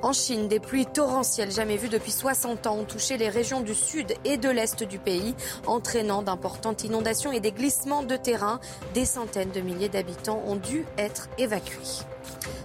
En 0.00 0.12
Chine, 0.12 0.46
des 0.46 0.60
pluies 0.60 0.86
torrentielles 0.86 1.50
jamais 1.50 1.76
vues 1.76 1.88
depuis 1.88 2.12
60 2.12 2.68
ans 2.68 2.76
ont 2.76 2.84
touché 2.84 3.16
les 3.16 3.28
régions 3.28 3.60
du 3.60 3.74
sud 3.74 4.14
et 4.24 4.36
de 4.36 4.48
l'est 4.48 4.84
du 4.84 4.98
pays, 4.98 5.34
entraînant 5.66 6.22
d'importantes 6.22 6.84
inondations 6.84 7.32
et 7.32 7.40
des 7.40 7.50
glissements 7.50 8.04
de 8.04 8.16
terrain. 8.16 8.60
Des 8.94 9.04
centaines 9.04 9.50
de 9.50 9.60
milliers 9.60 9.88
d'habitants 9.88 10.40
ont 10.46 10.54
dû 10.54 10.86
être 10.98 11.28
évacués. 11.36 12.04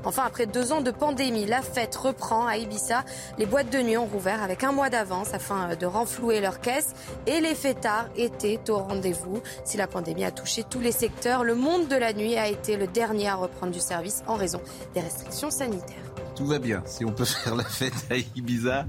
Enfin, 0.06 0.24
après 0.26 0.46
deux 0.46 0.72
ans 0.72 0.82
de 0.82 0.92
pandémie, 0.92 1.46
la 1.46 1.62
fête 1.62 1.96
reprend 1.96 2.46
à 2.46 2.58
Ibiza. 2.58 3.06
Les 3.38 3.46
boîtes 3.46 3.72
de 3.72 3.80
nuit 3.80 3.98
ont 3.98 4.06
rouvert 4.06 4.44
avec 4.44 4.64
un 4.64 4.72
mois 4.72 4.90
d'avance 4.90 5.34
afin 5.34 5.76
de 5.76 5.86
renflouer 5.86 6.42
leurs 6.42 6.60
caisses 6.60 6.94
et 7.28 7.40
les 7.40 7.56
fêtards 7.56 8.08
étaient 8.16 8.60
au 8.70 8.78
rendez-vous. 8.78 9.42
Si 9.64 9.78
la 9.78 9.88
pandémie 9.88 10.26
a 10.26 10.32
touché 10.32 10.64
tous 10.64 10.80
les 10.80 10.92
secteurs, 10.92 11.44
le 11.44 11.56
monde 11.56 11.88
de 11.88 11.96
la 11.96 12.14
nuit 12.14 12.36
a 12.36 12.48
été 12.48 12.78
le 12.78 12.88
dernier 12.88 13.30
à 13.30 13.36
reprendre 13.36 13.72
du 13.72 13.80
service 13.80 14.24
en 14.28 14.36
raison 14.36 14.62
des 14.94 15.02
restrictions 15.02 15.52
sanitaires. 15.52 15.96
Tout 16.36 16.48
va 16.48 16.60
bien. 16.60 16.82
Si 16.86 17.06
on 17.06 17.12
peut 17.12 17.26
faire 17.26 17.56
la 17.56 17.64
fête 17.64 18.08
à 18.10 18.16
Ibiza, 18.18 18.86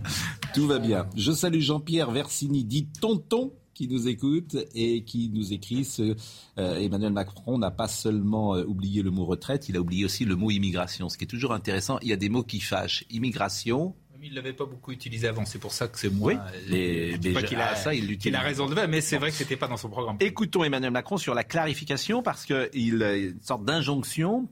tout 0.54 0.66
va 0.66 0.78
bien. 0.78 1.06
Je 1.16 1.32
salue 1.32 1.60
Jean-Pierre 1.60 2.10
Versini, 2.10 2.64
dit 2.64 2.86
Tonton, 3.00 3.52
qui 3.74 3.88
nous 3.88 4.08
écoute 4.08 4.56
et 4.74 5.02
qui 5.04 5.30
nous 5.34 5.52
écrit 5.52 5.84
ce, 5.84 6.16
euh, 6.58 6.76
Emmanuel 6.78 7.12
Macron 7.12 7.58
n'a 7.58 7.70
pas 7.70 7.88
seulement 7.88 8.54
euh, 8.54 8.64
oublié 8.64 9.02
le 9.02 9.10
mot 9.10 9.24
retraite, 9.26 9.68
il 9.68 9.76
a 9.76 9.80
oublié 9.80 10.04
aussi 10.04 10.24
le 10.24 10.36
mot 10.36 10.50
immigration. 10.50 11.08
Ce 11.08 11.18
qui 11.18 11.24
est 11.24 11.28
toujours 11.28 11.52
intéressant, 11.52 11.98
il 12.00 12.08
y 12.08 12.12
a 12.12 12.16
des 12.16 12.28
mots 12.28 12.44
qui 12.44 12.60
fâchent. 12.60 13.04
Immigration, 13.10 13.94
Il 14.22 14.30
ne 14.30 14.36
l'avait 14.36 14.54
pas 14.54 14.64
beaucoup 14.64 14.90
utilisé 14.92 15.28
avant, 15.28 15.44
c'est 15.44 15.58
pour 15.58 15.72
ça 15.72 15.86
que 15.86 15.98
c'est 15.98 16.08
moins. 16.08 16.32
Oui, 16.34 16.38
les- 16.70 17.18
dis 17.18 17.28
les 17.28 17.34
pas 17.34 17.42
qu'il 17.42 17.58
a, 17.58 17.72
ah, 17.72 17.76
ça, 17.76 17.92
il 17.94 18.02
l'utilise. 18.02 18.22
qu'il 18.22 18.34
a 18.36 18.40
raison 18.40 18.66
de 18.66 18.74
faire, 18.74 18.88
mais 18.88 19.02
c'est 19.02 19.18
vrai 19.18 19.28
que 19.30 19.36
c'était 19.36 19.56
pas 19.56 19.68
dans 19.68 19.76
son 19.76 19.90
programme. 19.90 20.16
Écoutons 20.20 20.64
Emmanuel 20.64 20.92
Macron 20.92 21.18
sur 21.18 21.34
la 21.34 21.44
clarification 21.44 22.22
parce 22.22 22.46
qu'il 22.46 23.02
a 23.02 23.16
une 23.16 23.42
sorte 23.42 23.64
d'injonction. 23.66 24.48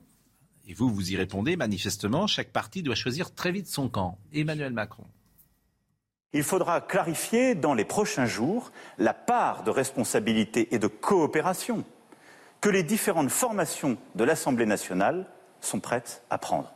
Et 0.67 0.73
vous, 0.75 0.89
vous 0.89 1.11
y 1.11 1.15
répondez 1.17 1.55
manifestement, 1.57 2.27
chaque 2.27 2.51
parti 2.51 2.83
doit 2.83 2.95
choisir 2.95 3.33
très 3.33 3.51
vite 3.51 3.67
son 3.67 3.89
camp. 3.89 4.17
Emmanuel 4.31 4.71
Macron. 4.73 5.05
Il 6.33 6.43
faudra 6.43 6.81
clarifier 6.81 7.53
dans 7.53 7.75
les 7.75 7.85
prochains 7.85 8.25
jours 8.25 8.71
la 8.97 9.13
part 9.13 9.63
de 9.63 9.69
responsabilité 9.69 10.73
et 10.73 10.79
de 10.79 10.87
coopération 10.87 11.83
que 12.59 12.69
les 12.69 12.83
différentes 12.83 13.29
formations 13.29 13.97
de 14.15 14.23
l'Assemblée 14.23 14.65
nationale 14.65 15.27
sont 15.61 15.79
prêtes 15.79 16.23
à 16.29 16.37
prendre. 16.37 16.73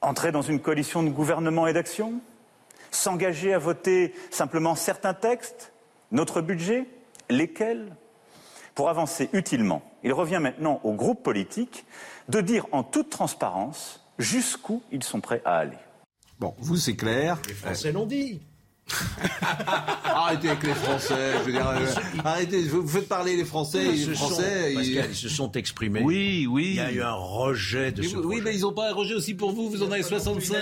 Entrer 0.00 0.32
dans 0.32 0.42
une 0.42 0.60
coalition 0.60 1.02
de 1.02 1.08
gouvernement 1.08 1.66
et 1.66 1.72
d'action? 1.72 2.20
S'engager 2.90 3.52
à 3.52 3.58
voter 3.58 4.14
simplement 4.30 4.74
certains 4.74 5.14
textes? 5.14 5.72
Notre 6.12 6.40
budget? 6.40 6.86
Lesquels? 7.30 7.96
Pour 8.74 8.88
avancer 8.88 9.30
utilement, 9.32 9.82
il 10.02 10.12
revient 10.12 10.40
maintenant 10.40 10.80
aux 10.84 10.92
groupes 10.92 11.22
politiques 11.22 11.86
de 12.28 12.40
dire 12.40 12.66
en 12.70 12.82
toute 12.82 13.08
transparence 13.08 14.04
jusqu'où 14.18 14.82
ils 14.92 15.02
sont 15.02 15.20
prêts 15.20 15.42
à 15.44 15.56
aller. 15.58 15.78
Bon, 16.38 16.54
vous, 16.58 16.76
c'est 16.76 16.96
clair. 16.96 17.40
Les 17.48 17.54
Français 17.54 17.92
l'ont 17.92 18.06
dit. 18.06 18.40
arrêtez 20.04 20.48
avec 20.50 20.62
les 20.62 20.74
Français. 20.74 21.32
Je 21.38 21.42
veux 21.44 21.52
dire, 21.52 21.68
euh, 21.68 21.86
arrêtez. 22.24 22.62
Vous 22.62 22.86
faites 22.86 23.08
parler 23.08 23.36
les 23.36 23.44
Français. 23.44 23.84
Ils 23.84 23.90
les 23.92 24.04
se 24.04 24.14
sont- 24.14 24.28
Français. 24.28 24.74
ils- 24.74 25.14
se 25.14 25.28
sont 25.28 25.50
exprimés. 25.52 26.02
Oui, 26.02 26.46
oui. 26.50 26.66
Il 26.70 26.74
y 26.76 26.80
a 26.80 26.92
eu 26.92 27.02
un 27.02 27.12
rejet 27.14 27.92
de 27.92 28.02
Mais 28.02 28.08
ce 28.08 28.16
vous- 28.16 28.22
oui, 28.22 28.36
projet. 28.36 28.42
mais 28.44 28.54
ils 28.56 28.60
n'ont 28.62 28.72
pas 28.72 28.90
un 28.90 28.94
rejet 28.94 29.14
aussi 29.14 29.34
pour 29.34 29.52
vous. 29.52 29.70
Vous 29.70 29.82
en 29.82 29.90
avez 29.90 30.02
65. 30.02 30.56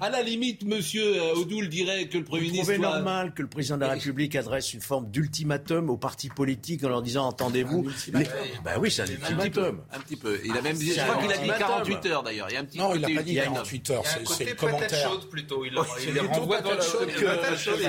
À 0.00 0.10
la 0.10 0.22
limite, 0.22 0.64
Monsieur 0.64 1.02
euh, 1.16 1.34
Odoul 1.36 1.68
dirait 1.68 2.06
que 2.08 2.18
le 2.18 2.24
Premier 2.24 2.42
Vous 2.46 2.52
ministre. 2.52 2.74
soit- 2.74 2.78
normal 2.82 3.32
que 3.34 3.42
le 3.42 3.48
président 3.48 3.76
de 3.76 3.82
la 3.82 3.90
République 3.92 4.36
adresse 4.36 4.74
une 4.74 4.80
forme 4.80 5.10
d'ultimatum 5.10 5.90
aux 5.90 5.96
partis 5.96 6.28
politiques 6.28 6.84
en 6.84 6.88
leur 6.88 7.02
disant 7.02 7.26
entendez-vous 7.26 7.88
les... 8.12 8.24
Ben 8.64 8.72
oui, 8.80 8.90
c'est 8.90 9.02
un 9.02 9.04
Un 9.04 9.08
petit 9.08 9.16
peu. 9.16 9.32
ultimatum. 9.44 9.80
Un 9.92 9.98
petit 10.00 10.16
peu. 10.16 10.38
Il 10.44 10.56
a 10.56 10.62
même 10.62 10.76
dit. 10.76 10.92
Je 10.92 11.00
crois 11.00 11.16
qu'il 11.16 11.32
a 11.32 11.36
dit 11.36 11.48
ultimatum. 11.48 11.66
48 11.68 12.06
heures 12.06 12.22
d'ailleurs. 12.22 12.46
Il 12.50 12.54
y 12.54 12.56
a 12.56 12.60
un 12.60 12.64
petit 12.64 12.78
Non, 12.78 12.94
il 12.94 13.00
n'a 13.00 13.08
pas 13.08 13.22
dit 13.22 13.30
ultimatum. 13.34 13.54
48 13.54 13.90
heures, 13.90 14.02
Il 14.04 14.12
y 14.12 14.18
a 14.18 14.20
un 14.30 14.34
c'est- 14.34 14.44
le 14.44 14.54
commentaire. 14.54 15.10
chaude 15.10 15.28
plutôt. 15.30 15.64
Il, 15.64 15.72
les 16.12 16.20
renvoie 16.20 16.60
dans 16.60 16.70
patate 16.82 17.50
la 17.50 17.56
chaude 17.56 17.80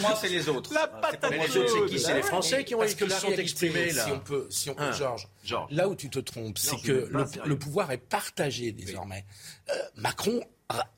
moi, 0.00 0.18
c'est 0.20 0.28
les 0.28 0.48
autres. 0.48 0.72
La 0.74 0.86
patate 0.86 1.32
autres, 1.32 1.68
c'est 1.68 1.86
qui? 1.86 1.98
C'est 1.98 2.14
les 2.14 2.22
Français 2.22 2.64
qui 2.64 2.74
ont 2.74 2.80
qui 2.80 3.10
sont 3.10 3.32
exprimés 3.32 3.92
là. 3.92 4.04
Si 4.04 4.12
on 4.12 4.20
peut, 4.20 4.46
si 4.50 4.70
on 4.70 4.74
peut, 4.74 4.82
Hein. 4.82 4.92
Georges, 4.92 5.28
Georges. 5.44 5.72
là 5.72 5.88
où 5.88 5.94
tu 5.94 6.10
te 6.10 6.18
trompes, 6.18 6.58
c'est 6.58 6.80
que 6.82 7.10
le, 7.44 7.58
pouvoir 7.58 7.90
est 7.92 7.98
partagé 7.98 8.72
désormais. 8.72 9.24
Euh, 9.70 9.74
Macron 9.96 10.40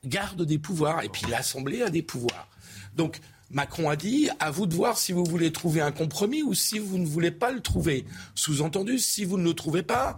garde 0.05 0.41
des 0.43 0.57
pouvoirs 0.57 1.03
et 1.03 1.09
puis 1.09 1.25
l'Assemblée 1.29 1.81
a 1.81 1.89
des 1.89 2.01
pouvoirs. 2.01 2.47
Donc 2.95 3.19
Macron 3.51 3.89
a 3.89 3.95
dit 3.95 4.29
à 4.39 4.51
vous 4.51 4.65
de 4.65 4.73
voir 4.73 4.97
si 4.97 5.11
vous 5.11 5.23
voulez 5.23 5.51
trouver 5.51 5.81
un 5.81 5.91
compromis 5.91 6.43
ou 6.43 6.53
si 6.53 6.79
vous 6.79 6.97
ne 6.97 7.05
voulez 7.05 7.31
pas 7.31 7.51
le 7.51 7.59
trouver. 7.59 8.05
Sous-entendu, 8.33 8.99
si 8.99 9.25
vous 9.25 9.37
ne 9.37 9.43
le 9.43 9.53
trouvez 9.53 9.83
pas, 9.83 10.17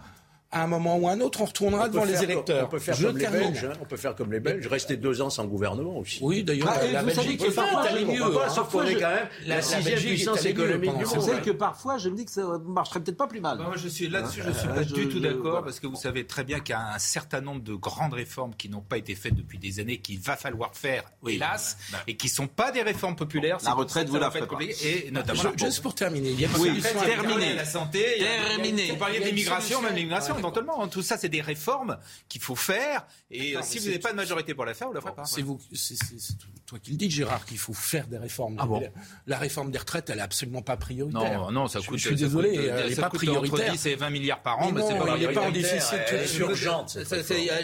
à 0.57 0.63
un 0.63 0.67
moment 0.67 0.97
ou 0.97 1.07
à 1.07 1.11
un 1.11 1.21
autre, 1.21 1.41
on 1.41 1.45
retournera 1.45 1.85
On 1.85 1.87
devant 1.87 2.05
les 2.05 2.13
comme- 2.13 2.23
électeurs. 2.23 2.65
On 2.65 2.69
peut 2.69 2.79
faire 2.79 2.95
Je 2.95 3.07
comme 3.07 3.17
les 3.17 3.23
termine. 3.23 3.51
Belges. 3.51 3.65
hein. 3.65 3.73
On 3.81 3.85
peut 3.85 3.97
faire 3.97 4.15
comme 4.15 4.31
les 4.31 4.39
Belges. 4.39 4.67
Rester 4.67 4.97
deux 4.97 5.21
ans 5.21 5.29
sans 5.29 5.45
gouvernement 5.45 5.97
aussi. 5.97 6.19
Oui, 6.21 6.43
d'ailleurs, 6.43 6.69
Ah, 6.71 6.85
la 6.91 7.01
vous 7.03 7.09
savez 7.09 7.35
Belgique 7.37 7.41
est 7.43 7.59
allée 7.87 8.05
mieux. 8.05 8.19
comprends 8.19 8.39
pas, 8.39 8.45
hein. 8.47 8.49
sauf 8.49 8.69
qu'on 8.71 8.83
est 8.83 8.95
quand 8.95 9.09
même 9.09 9.27
La- 9.45 9.55
la 9.57 9.61
sixième 9.61 9.99
puissance 9.99 10.45
économique 10.45 10.97
du 10.97 11.05
ce 11.05 11.09
Vous 11.09 11.15
monde. 11.17 11.25
savez 11.29 11.41
que 11.41 11.51
parfois, 11.51 11.97
je 11.97 12.09
me 12.09 12.15
dis 12.15 12.25
que 12.25 12.31
ça 12.31 12.43
marcherait 12.65 12.99
peut-être 13.01 13.17
pas 13.17 13.27
plus 13.27 13.39
mal. 13.41 13.57
Bah, 13.57 13.65
moi, 13.67 13.75
je 13.77 13.87
suis 13.87 14.07
là-dessus, 14.09 14.41
je 14.45 14.51
suis 14.51 14.67
Hein, 14.67 14.73
pas 14.75 14.83
je- 14.83 14.93
du 14.93 15.07
tout 15.09 15.19
d'accord 15.19 15.63
parce 15.63 15.79
que 15.79 15.87
vous 15.87 15.95
savez 15.95 16.25
très 16.25 16.43
bien 16.43 16.59
qu'il 16.59 16.73
y 16.73 16.77
a 16.77 16.93
un 16.93 16.99
certain 16.99 17.41
nombre 17.41 17.61
de 17.61 17.73
grandes 17.75 18.13
réformes 18.13 18.53
qui 18.55 18.69
n'ont 18.69 18.81
pas 18.81 18.97
été 18.97 19.15
faites 19.15 19.35
depuis 19.35 19.57
des 19.59 19.79
années, 19.79 19.97
qu'il 19.97 20.19
va 20.19 20.35
falloir 20.35 20.75
faire, 20.75 21.03
hélas, 21.27 21.77
et 22.07 22.15
qui 22.17 22.29
sont 22.29 22.47
pas 22.47 22.71
des 22.71 22.81
réformes 22.81 23.15
populaires. 23.15 23.57
La 23.63 23.73
retraite, 23.73 24.09
vous 24.09 24.15
la 24.17 24.29
pas 24.31 24.39
pas. 24.39 24.45
compliqué, 24.45 25.07
Et 25.07 25.11
notamment 25.11 25.41
Juste 25.57 25.81
pour 25.81 25.93
terminer, 25.95 26.29
il 26.31 26.39
y 26.41 26.45
a 26.45 26.49
solution 26.49 26.99
à 27.01 27.05
terminé. 27.05 27.53
La 27.55 27.65
santé, 27.65 28.03
Terminé. 28.47 28.91
Vous 28.91 28.97
parliez 28.97 29.19
d'immigration, 29.19 29.81
même 29.81 29.95
l'immigration. 29.95 30.35
Éventuellement. 30.47 30.87
Tout 30.87 31.01
ça, 31.01 31.17
c'est 31.17 31.29
des 31.29 31.41
réformes 31.41 31.97
qu'il 32.29 32.41
faut 32.41 32.55
faire. 32.55 33.05
Et 33.31 33.55
euh, 33.55 33.59
Non, 33.59 33.65
si 33.65 33.79
vous 33.79 33.85
n'avez 33.85 33.99
pas 33.99 34.11
de 34.11 34.15
majorité 34.15 34.53
pour 34.53 34.65
la 34.65 34.73
faire, 34.73 34.87
vous 34.87 34.93
la 34.93 35.01
ferez 35.01 35.13
pas. 35.15 35.25
C'est 35.25 35.41
vous, 35.41 35.59
c'est 35.73 35.95
c'est- 35.95 36.19
c'est 36.19 36.35
toi 36.67 36.79
qui 36.79 36.91
le 36.91 36.97
dis, 36.97 37.09
Gérard, 37.09 37.45
qu'il 37.45 37.57
faut 37.57 37.73
faire 37.73 38.07
des 38.07 38.17
réformes. 38.17 38.57
Ah 38.59 38.65
bon 38.65 38.83
la, 39.25 39.37
réforme 39.37 39.71
des 39.71 39.77
retraites, 39.77 40.09
elle 40.09 40.19
est 40.19 40.21
absolument 40.21 40.61
pas 40.61 40.75
prioritaire. 40.75 41.39
Non, 41.43 41.51
non, 41.51 41.67
ça 41.67 41.79
coûte. 41.79 41.97
Je 41.97 42.09
suis 42.09 42.17
ça 42.17 42.25
désolé, 42.25 42.49
coûte, 42.49 42.59
elle 42.59 42.89
n'est 42.89 42.95
pas 42.95 43.09
prioritaire. 43.09 43.69
Entre 43.69 43.71
10 43.71 43.85
et 43.87 43.95
20 43.95 44.09
milliards 44.09 44.41
par 44.41 44.59
an, 44.59 44.71
Mais 44.71 44.81
mais 44.81 44.87
c'est 44.87 44.99
non, 44.99 45.05
pas 45.05 45.17
il 45.17 45.27
n'est 45.27 45.33
pas 45.33 45.47
en 45.47 45.51
déficit. 45.51 45.99
Elle 46.09 46.23
est 46.23 46.37
urgente. 46.37 46.97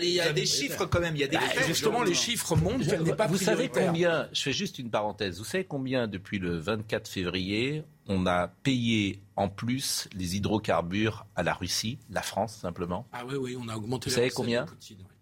Il 0.02 0.10
y 0.10 0.20
a 0.22 0.32
des 0.32 0.46
chiffres 0.46 0.86
quand 0.86 1.02
même, 1.02 1.16
il 1.18 1.20
y 1.20 1.24
a 1.26 1.28
des 1.28 1.36
Bah, 1.36 1.42
faits. 1.42 1.68
justement, 1.68 2.02
les 2.04 2.14
chiffres 2.14 2.56
montrent 2.56 2.88
qu'elle 2.88 3.04
n'est 3.04 3.14
pas 3.14 3.28
Vous 3.28 3.38
savez 3.38 3.68
combien, 3.68 4.30
je 4.32 4.42
fais 4.42 4.54
juste 4.54 4.80
une 4.80 4.90
parenthèse, 4.90 5.38
vous 5.38 5.44
savez 5.46 5.66
combien 5.66 6.08
depuis 6.08 6.40
le 6.40 6.58
24 6.58 7.08
février 7.08 7.84
on 8.08 8.26
a 8.26 8.48
payé 8.48 9.22
en 9.36 9.50
plus 9.50 10.08
les 10.14 10.36
hydrocarbures 10.38 11.26
à 11.36 11.44
la 11.44 11.54
Russie, 11.54 12.00
la 12.10 12.22
France 12.22 12.56
simplement? 12.62 13.06
Ah 13.12 13.24
oui, 13.28 13.36
oui, 13.36 13.58
on 13.60 13.68
a 13.68 13.76
augmenté. 13.76 14.10
Vous 14.10 14.16
savez 14.16 14.30
combien? 14.30 14.64
De 14.66 14.70
Poutine, 14.70 14.98
oui. 15.02 15.14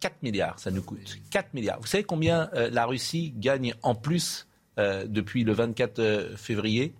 4 0.00 0.22
milliards, 0.22 0.58
ça 0.58 0.70
nous 0.70 0.82
coûte. 0.82 1.18
4 1.30 1.54
milliards. 1.54 1.78
Vous 1.80 1.86
savez 1.86 2.04
combien 2.04 2.48
euh, 2.54 2.70
la 2.70 2.86
Russie 2.86 3.32
gagne 3.36 3.74
en 3.82 3.94
plus 3.94 4.46
euh, 4.78 5.04
depuis 5.06 5.44
le 5.44 5.52
24 5.52 5.98
euh, 5.98 6.36
février? 6.36 6.94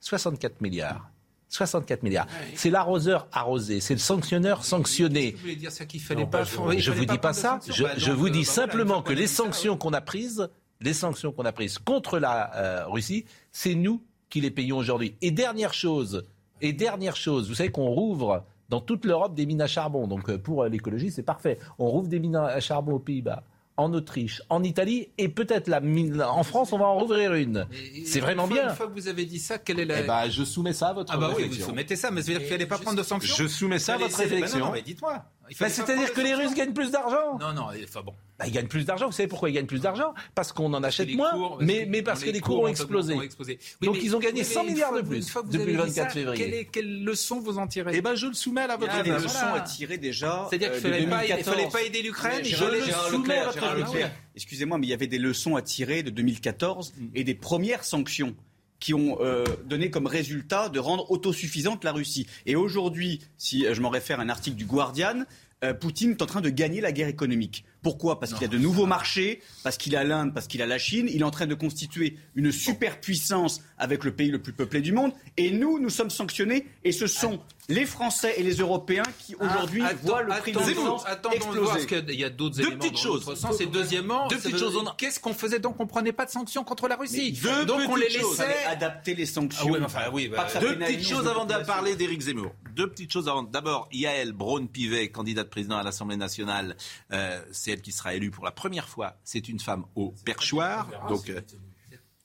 64 0.00 0.60
milliards. 0.60 1.10
64 1.48 2.02
milliards. 2.02 2.26
C'est 2.54 2.70
l'arroseur 2.70 3.28
arrosé, 3.32 3.80
c'est 3.80 3.94
le 3.94 4.00
sanctionneur 4.00 4.64
sanctionné. 4.64 5.32
Vous 5.32 5.38
voulez 5.42 5.56
dire 5.56 5.70
ça 5.70 5.84
qu'il 5.86 6.00
fallait 6.00 6.22
Non, 6.22 6.26
pas. 6.26 6.38
pas 6.38 6.44
je- 6.44 6.56
fallait 6.56 6.90
vous 6.90 7.04
dis 7.04 7.18
pas 7.18 7.32
ça. 7.32 7.60
Je, 7.68 7.84
Bah, 7.84 7.90
je 7.96 8.06
donc, 8.10 8.16
vous 8.18 8.26
euh, 8.26 8.30
dis 8.30 8.40
bah, 8.40 8.44
simplement 8.50 9.02
que 9.02 9.12
les 9.12 9.26
sanctions 9.28 9.76
qu'on 9.76 9.92
a 9.92 10.00
prises, 10.00 10.48
les 10.80 10.92
sanctions 10.92 11.32
qu'on 11.32 11.44
a 11.44 11.52
prises 11.52 11.78
contre 11.78 12.18
la 12.18 12.54
euh, 12.56 12.86
Russie, 12.88 13.24
c'est 13.52 13.74
nous 13.74 14.02
qui 14.28 14.40
les 14.40 14.50
payons 14.50 14.76
aujourd'hui. 14.76 15.14
Et 15.22 15.30
dernière 15.30 15.72
chose, 15.72 16.26
et 16.60 16.72
dernière 16.72 17.16
chose, 17.16 17.48
vous 17.48 17.54
savez 17.54 17.70
qu'on 17.70 17.88
rouvre 17.88 18.44
dans 18.68 18.80
toute 18.80 19.04
l'Europe 19.04 19.34
des 19.34 19.46
mines 19.46 19.62
à 19.62 19.66
charbon. 19.66 20.06
Donc 20.06 20.28
euh, 20.28 20.38
pour 20.38 20.62
euh, 20.62 20.68
l'écologie, 20.68 21.10
c'est 21.10 21.22
parfait. 21.22 21.58
On 21.78 21.88
rouvre 21.88 22.08
des 22.08 22.18
mines 22.18 22.36
à 22.36 22.60
charbon 22.60 22.92
aux 22.94 22.98
Pays-Bas. 22.98 23.42
En 23.78 23.92
Autriche, 23.92 24.40
en 24.48 24.62
Italie 24.62 25.08
et 25.18 25.28
peut-être 25.28 25.68
la 25.68 25.80
mine 25.80 26.22
en 26.22 26.42
France, 26.44 26.72
on 26.72 26.78
va 26.78 26.86
en 26.86 26.98
rouvrir 26.98 27.34
une. 27.34 27.66
C'est 28.06 28.20
vraiment 28.20 28.46
bien. 28.46 28.70
Une 28.70 28.74
fois 28.74 28.86
que 28.86 28.94
vous 28.94 29.08
avez 29.08 29.26
dit 29.26 29.38
ça, 29.38 29.58
quelle 29.58 29.78
est 29.80 29.84
la. 29.84 30.00
Eh 30.00 30.06
ben, 30.06 30.30
je 30.30 30.44
soumets 30.44 30.72
ça 30.72 30.88
à 30.88 30.92
votre 30.94 31.12
ah 31.12 31.18
bah 31.18 31.26
oui, 31.26 31.32
vous 31.32 31.38
réflexion. 31.40 31.66
soumettez 31.66 31.94
ça, 31.94 32.10
mais 32.10 32.22
ça 32.22 32.28
veut 32.28 32.38
dire 32.38 32.40
qu'il 32.40 32.52
fallait 32.52 32.64
pas 32.64 32.78
prendre 32.78 32.96
de 32.96 33.02
sanctions. 33.02 33.36
Je 33.36 33.46
soumets 33.46 33.78
ça 33.78 33.96
à 33.96 33.98
votre 33.98 34.16
non, 34.16 34.24
réflexion. 34.24 34.58
non, 34.60 34.72
mais 34.72 34.80
dites-moi. 34.80 35.22
Bah, 35.60 35.68
C'est-à-dire 35.68 36.12
que 36.12 36.20
les 36.20 36.34
Russes 36.34 36.54
gagnent 36.54 36.72
plus 36.72 36.90
d'argent. 36.90 37.38
Non, 37.38 37.52
non, 37.52 37.66
enfin 37.84 38.02
bon. 38.02 38.12
Bah, 38.38 38.46
ils 38.46 38.52
gagnent 38.52 38.66
plus 38.68 38.84
d'argent. 38.84 39.06
Vous 39.06 39.12
savez 39.12 39.28
pourquoi 39.28 39.48
ils 39.48 39.52
gagnent 39.54 39.66
plus 39.66 39.80
d'argent? 39.80 40.12
Parce 40.34 40.52
qu'on 40.52 40.72
en 40.74 40.82
achète 40.82 41.08
moins, 41.14 41.30
cours, 41.30 41.58
mais, 41.62 42.02
parce 42.02 42.22
que 42.22 42.30
les 42.30 42.40
cours 42.40 42.60
ont 42.62 42.66
explosé. 42.68 43.14
ont 43.14 43.22
explosé. 43.22 43.58
Donc, 43.80 43.96
mais- 43.96 44.02
ils 44.02 44.14
ont 44.16 44.18
gagné 44.18 44.40
mais 44.40 44.44
100 44.44 44.62
une 44.62 44.72
milliards 44.72 44.90
fois 44.90 45.02
de 45.02 45.06
plus 45.08 45.32
depuis 45.52 45.58
le 45.58 45.72
dit 45.72 45.76
24 45.76 45.94
ça, 45.94 46.08
février. 46.10 46.44
Quelle, 46.44 46.54
est- 46.54 46.64
quelle 46.66 47.04
leçon 47.04 47.40
vous 47.40 47.58
en 47.58 47.66
tirez? 47.66 47.92
Eh 47.94 48.00
ben, 48.02 48.14
je 48.14 48.26
le 48.26 48.34
soumets 48.34 48.62
à 48.62 48.76
votre 48.76 48.92
Il 48.92 48.96
y 48.96 49.00
a 49.00 49.02
des 49.04 49.12
réflexion. 49.12 49.40
leçons 49.46 49.54
à 49.54 49.60
tirer 49.60 49.98
déjà. 49.98 50.46
C'est-à-dire 50.50 50.70
euh, 50.70 50.74
qu'il 50.74 50.82
de 50.82 50.88
fallait 50.94 51.06
pas, 51.06 51.24
il 51.24 51.28
2014. 51.28 51.54
fallait 51.56 51.68
pas 51.70 51.82
aider 51.82 52.02
l'Ukraine. 52.02 52.44
Fallait- 52.44 52.82
Gérard 52.84 53.08
soumets 53.08 53.38
à 53.38 53.44
votre 53.46 54.10
excusez-moi, 54.34 54.78
mais 54.78 54.86
il 54.86 54.90
y 54.90 54.94
avait 54.94 55.06
des 55.06 55.18
leçons 55.18 55.56
à 55.56 55.62
tirer 55.62 56.02
de 56.02 56.10
2014 56.10 56.92
et 57.14 57.24
des 57.24 57.34
premières 57.34 57.84
sanctions 57.84 58.34
qui 58.80 58.94
ont 58.94 59.18
euh, 59.20 59.44
donné 59.64 59.90
comme 59.90 60.06
résultat 60.06 60.68
de 60.68 60.78
rendre 60.78 61.10
autosuffisante 61.10 61.84
la 61.84 61.92
Russie. 61.92 62.26
Et 62.46 62.56
aujourd'hui, 62.56 63.20
si 63.38 63.66
je 63.72 63.80
m'en 63.80 63.90
réfère 63.90 64.20
à 64.20 64.22
un 64.22 64.28
article 64.28 64.56
du 64.56 64.66
Guardian, 64.66 65.24
euh, 65.64 65.72
Poutine 65.72 66.10
est 66.10 66.22
en 66.22 66.26
train 66.26 66.42
de 66.42 66.50
gagner 66.50 66.80
la 66.80 66.92
guerre 66.92 67.08
économique. 67.08 67.64
Pourquoi? 67.86 68.18
Parce 68.18 68.32
qu'il 68.32 68.42
y 68.42 68.46
a 68.46 68.48
de 68.48 68.58
nouveaux 68.58 68.86
marchés, 68.86 69.40
parce 69.62 69.76
qu'il 69.76 69.94
a 69.94 70.02
l'Inde, 70.02 70.34
parce 70.34 70.48
qu'il 70.48 70.60
a 70.60 70.66
la 70.66 70.76
Chine. 70.76 71.06
Il 71.08 71.20
est 71.20 71.24
en 71.24 71.30
train 71.30 71.46
de 71.46 71.54
constituer 71.54 72.16
une 72.34 72.50
superpuissance 72.50 73.62
avec 73.78 74.02
le 74.02 74.10
pays 74.12 74.30
le 74.32 74.42
plus 74.42 74.52
peuplé 74.52 74.80
du 74.80 74.90
monde. 74.90 75.12
Et 75.36 75.52
nous, 75.52 75.78
nous 75.78 75.90
sommes 75.90 76.10
sanctionnés. 76.10 76.66
Et 76.82 76.90
ce 76.90 77.06
sont 77.06 77.38
les 77.68 77.86
Français 77.86 78.34
et 78.38 78.42
les 78.42 78.56
Européens 78.56 79.02
qui 79.20 79.34
aujourd'hui 79.36 79.82
Ah, 79.84 79.92
voient 80.02 80.22
le 80.22 80.32
prix 80.40 80.52
de 80.52 80.58
l'essence 80.58 80.74
voir, 80.74 81.04
parce 81.20 81.34
exploser. 81.34 81.86
qu'il 81.86 82.14
y 82.20 82.24
a 82.24 82.30
d'autres 82.30 82.60
éléments 82.60 82.76
petites 82.76 82.92
dans 82.92 82.98
choses. 82.98 83.34
sens. 83.38 83.60
Et 83.60 83.66
deuxièmement, 83.66 84.28
Deux 84.28 84.36
petites 84.36 84.58
choses, 84.58 84.76
Qu'est-ce 84.96 85.18
qu'on 85.20 85.34
faisait 85.34 85.58
donc 85.58 85.80
On 85.80 85.86
prenait 85.86 86.12
pas 86.12 86.26
de 86.26 86.30
sanctions 86.30 86.64
contre 86.64 86.88
la 86.88 86.96
Russie? 86.96 87.32
Deux 87.32 87.66
donc 87.66 87.80
on 87.88 87.96
les 87.96 88.08
laissait. 88.08 88.64
adapter 88.66 89.14
les 89.14 89.26
sanctions. 89.26 89.64
Ah 89.68 89.70
oui, 89.72 89.78
mais 89.80 89.86
enfin, 89.86 90.00
oui, 90.12 90.28
bah, 90.28 90.46
Deux 90.60 90.76
petites 90.78 91.08
choses 91.08 91.26
avant 91.26 91.44
de 91.44 91.54
parler 91.64 91.94
d'Éric 91.96 92.20
Zemmour. 92.20 92.52
Deux 92.74 92.88
petites 92.88 93.12
choses 93.12 93.28
avant. 93.28 93.42
D'abord, 93.42 93.88
Yael 93.92 94.32
Braun-Pivet, 94.32 95.08
candidate 95.10 95.48
président 95.50 95.76
à 95.76 95.82
l'Assemblée 95.82 96.16
nationale, 96.16 96.76
euh, 97.12 97.40
c'est 97.50 97.72
qui 97.82 97.92
sera 97.92 98.14
élue 98.14 98.30
pour 98.30 98.44
la 98.44 98.50
première 98.52 98.88
fois. 98.88 99.16
C'est 99.24 99.48
une 99.48 99.60
femme 99.60 99.84
au 99.94 100.12
perchoir. 100.24 100.88
Donc, 101.08 101.28
euh, 101.30 101.40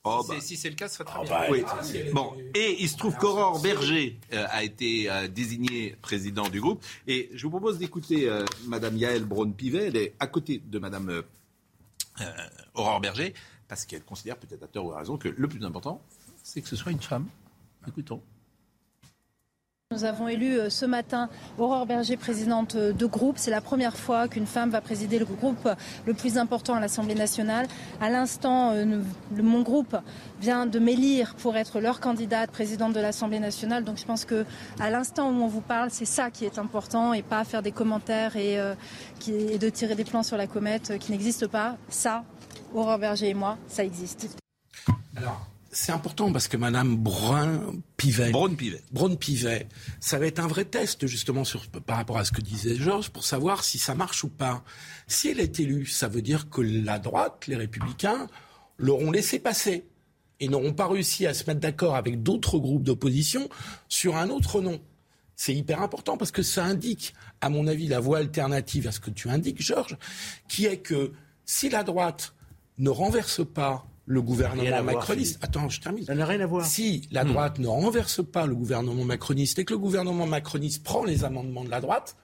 oh, 0.04 0.24
bah, 0.28 0.36
Si- 0.40 0.58
c'est 0.58 0.70
le 0.70 0.76
cas, 0.76 0.88
ce 0.88 0.96
serait 0.96 1.06
très 1.06 1.20
Ah 1.20 1.24
bien. 1.24 1.64
bah, 1.64 1.82
Oui. 1.84 2.12
Bon, 2.14 2.34
et 2.56 2.82
il 2.82 2.90
se 2.90 2.98
trouve 2.98 3.16
qu'Aurore 3.18 3.62
Berger 3.62 4.20
euh, 4.34 4.46
a 4.50 4.64
été 4.64 5.10
euh, 5.12 5.28
désigné 5.28 5.96
président 6.02 6.50
du 6.50 6.60
groupe. 6.62 6.84
Et 7.08 7.30
je 7.34 7.44
vous 7.44 7.52
propose 7.52 7.78
d'écouter 7.78 8.28
euh, 8.30 8.46
Madame 8.68 8.98
Yael 8.98 9.26
Braun-Pivet. 9.26 9.88
Elle 9.88 9.98
est 9.98 10.14
à 10.20 10.28
côté 10.28 10.62
de 10.66 10.80
Madame 10.80 11.10
euh, 11.10 11.22
euh, 12.22 12.32
Aurore 12.76 13.00
Berger, 13.02 13.34
parce 13.68 13.86
qu'elle 13.86 14.04
considère 14.04 14.38
peut-être 14.38 14.64
à 14.64 14.68
tort 14.68 14.86
ou 14.86 14.92
à 14.94 15.00
raison 15.00 15.18
que 15.18 15.30
le 15.30 15.48
plus 15.48 15.64
important, 15.66 16.02
c'est 16.44 16.62
que 16.62 16.68
ce 16.68 16.76
soit 16.76 16.92
une 16.92 17.02
femme. 17.02 17.28
Écoutons. 17.88 18.22
Nous 19.92 20.06
avons 20.06 20.28
élu 20.28 20.58
euh, 20.58 20.70
ce 20.70 20.86
matin 20.86 21.30
Aurore 21.58 21.86
Berger, 21.86 22.18
présidente 22.18 22.76
euh, 22.76 22.94
de 22.94 23.06
groupe. 23.06 23.38
C'est 23.38 23.52
la 23.52 23.62
première 23.62 23.98
fois 23.98 24.28
qu'une 24.28 24.46
femme 24.46 24.70
va 24.70 24.82
présider 24.82 25.20
le 25.20 25.26
groupe 25.26 25.68
le 26.06 26.14
plus 26.14 26.38
important 26.38 26.76
à 26.76 26.80
l'Assemblée 26.80 27.16
nationale. 27.16 27.68
À 28.00 28.10
l'instant, 28.10 28.72
euh, 28.72 29.02
mon 29.32 29.62
groupe 29.62 29.98
vient 30.40 30.66
de 30.66 30.80
m'élire 30.80 31.36
pour 31.36 31.58
être 31.58 31.80
leur 31.80 32.00
candidate 32.00 32.52
présidente 32.52 32.94
de 32.94 33.00
l'Assemblée 33.00 33.40
nationale. 33.40 33.84
Donc 33.84 33.98
je 33.98 34.06
pense 34.06 34.26
que 34.26 34.46
à 34.80 34.90
l'instant 34.90 35.30
où 35.30 35.42
on 35.42 35.48
vous 35.48 35.62
parle, 35.62 35.90
c'est 35.92 36.06
ça 36.06 36.32
qui 36.32 36.46
est 36.46 36.58
important 36.58 37.14
et 37.14 37.22
pas 37.22 37.44
faire 37.44 37.62
des 37.62 37.72
commentaires 37.72 38.36
et, 38.36 38.60
euh, 38.60 38.74
et 39.28 39.58
de 39.58 39.70
tirer 39.70 39.96
des 39.96 40.06
plans 40.06 40.24
sur 40.24 40.38
la 40.38 40.48
comète 40.48 40.92
euh, 40.92 40.98
qui 40.98 41.12
n'existent 41.12 41.48
pas. 41.48 41.78
Ça, 41.90 42.24
Aurore 42.74 42.98
Berger 42.98 43.30
et 43.30 43.34
moi, 43.34 43.58
ça 43.68 43.84
existe. 43.84 44.38
Alors, 45.16 45.46
c'est 45.72 45.94
important 45.94 46.32
parce 46.32 46.48
que 46.48 46.58
Madame 46.58 46.98
Brun-Pivet, 46.98 48.32
Braun-Pivet. 48.32 48.82
Braun-Pivet, 48.92 49.68
ça 50.02 50.20
va 50.20 50.28
être 50.28 50.40
un 50.40 50.48
vrai 50.48 50.66
test 50.66 51.08
justement 51.08 51.46
sur, 51.46 51.68
par 51.68 51.98
rapport 51.98 52.18
à 52.18 52.26
ce 52.26 52.32
que 52.32 52.42
disait 52.42 52.76
Georges 52.76 53.10
pour 53.10 53.24
savoir 53.24 53.64
si 53.64 53.78
ça 53.78 53.96
marche 53.96 54.24
ou 54.26 54.30
pas. 54.30 54.64
Si 55.08 55.30
elle 55.30 55.40
est 55.40 55.60
élue, 55.60 55.86
ça 55.86 56.10
veut 56.10 56.22
dire 56.22 56.50
que 56.50 56.62
la 56.62 57.00
droite, 57.00 57.48
les 57.48 57.56
républicains, 57.56 58.28
l'auront 58.78 59.12
laissé 59.12 59.40
passer 59.40 59.86
et 60.42 60.50
n'auront 60.50 60.74
pas 60.74 60.88
réussi 60.88 61.26
à 61.26 61.34
se 61.34 61.46
mettre 61.46 61.62
d'accord 61.62 61.96
avec 61.96 62.22
d'autres 62.22 62.60
groupes 62.60 62.84
d'opposition 62.84 63.48
sur 63.88 64.18
un 64.18 64.30
autre 64.30 64.60
nom. 64.60 64.82
C'est 65.38 65.56
hyper 65.56 65.82
important 65.82 66.18
parce 66.18 66.32
que 66.32 66.44
ça 66.44 66.66
indique, 66.66 67.14
à 67.40 67.50
mon 67.50 67.66
avis, 67.68 67.88
la 67.88 68.00
voie 68.00 68.18
alternative 68.18 68.88
à 68.88 68.92
ce 68.92 69.00
que 69.00 69.10
tu 69.10 69.30
indiques, 69.30 69.62
Georges, 69.62 69.98
qui 70.48 70.66
est 70.66 70.80
que 70.80 71.14
si 71.46 71.70
la 71.70 71.84
droite 71.84 72.34
ne 72.78 72.90
renverse 72.90 73.46
pas 73.46 73.86
le 74.12 74.22
gouvernement 74.22 74.84
macroniste. 74.84 75.40
Attends, 75.42 75.70
je 75.70 75.80
termine. 75.80 76.06
Ça 76.06 76.14
n'a 76.16 76.26
rien 76.26 76.42
à 76.42 76.46
voir. 76.46 76.66
Si 76.66 77.08
la 77.12 77.24
droite 77.24 77.60
ne 77.60 77.68
renverse 77.68 78.22
pas 78.24 78.46
le 78.46 78.56
gouvernement 78.56 79.06
macroniste 79.06 79.58
et 79.60 79.66
que 79.66 79.74
le 79.74 79.80
gouvernement 79.80 80.26
macroniste 80.28 80.84
prend 80.84 81.04
les 81.04 81.24
amendements 81.24 81.64
de 81.64 81.70
la 81.70 81.80
droite, 81.82 82.16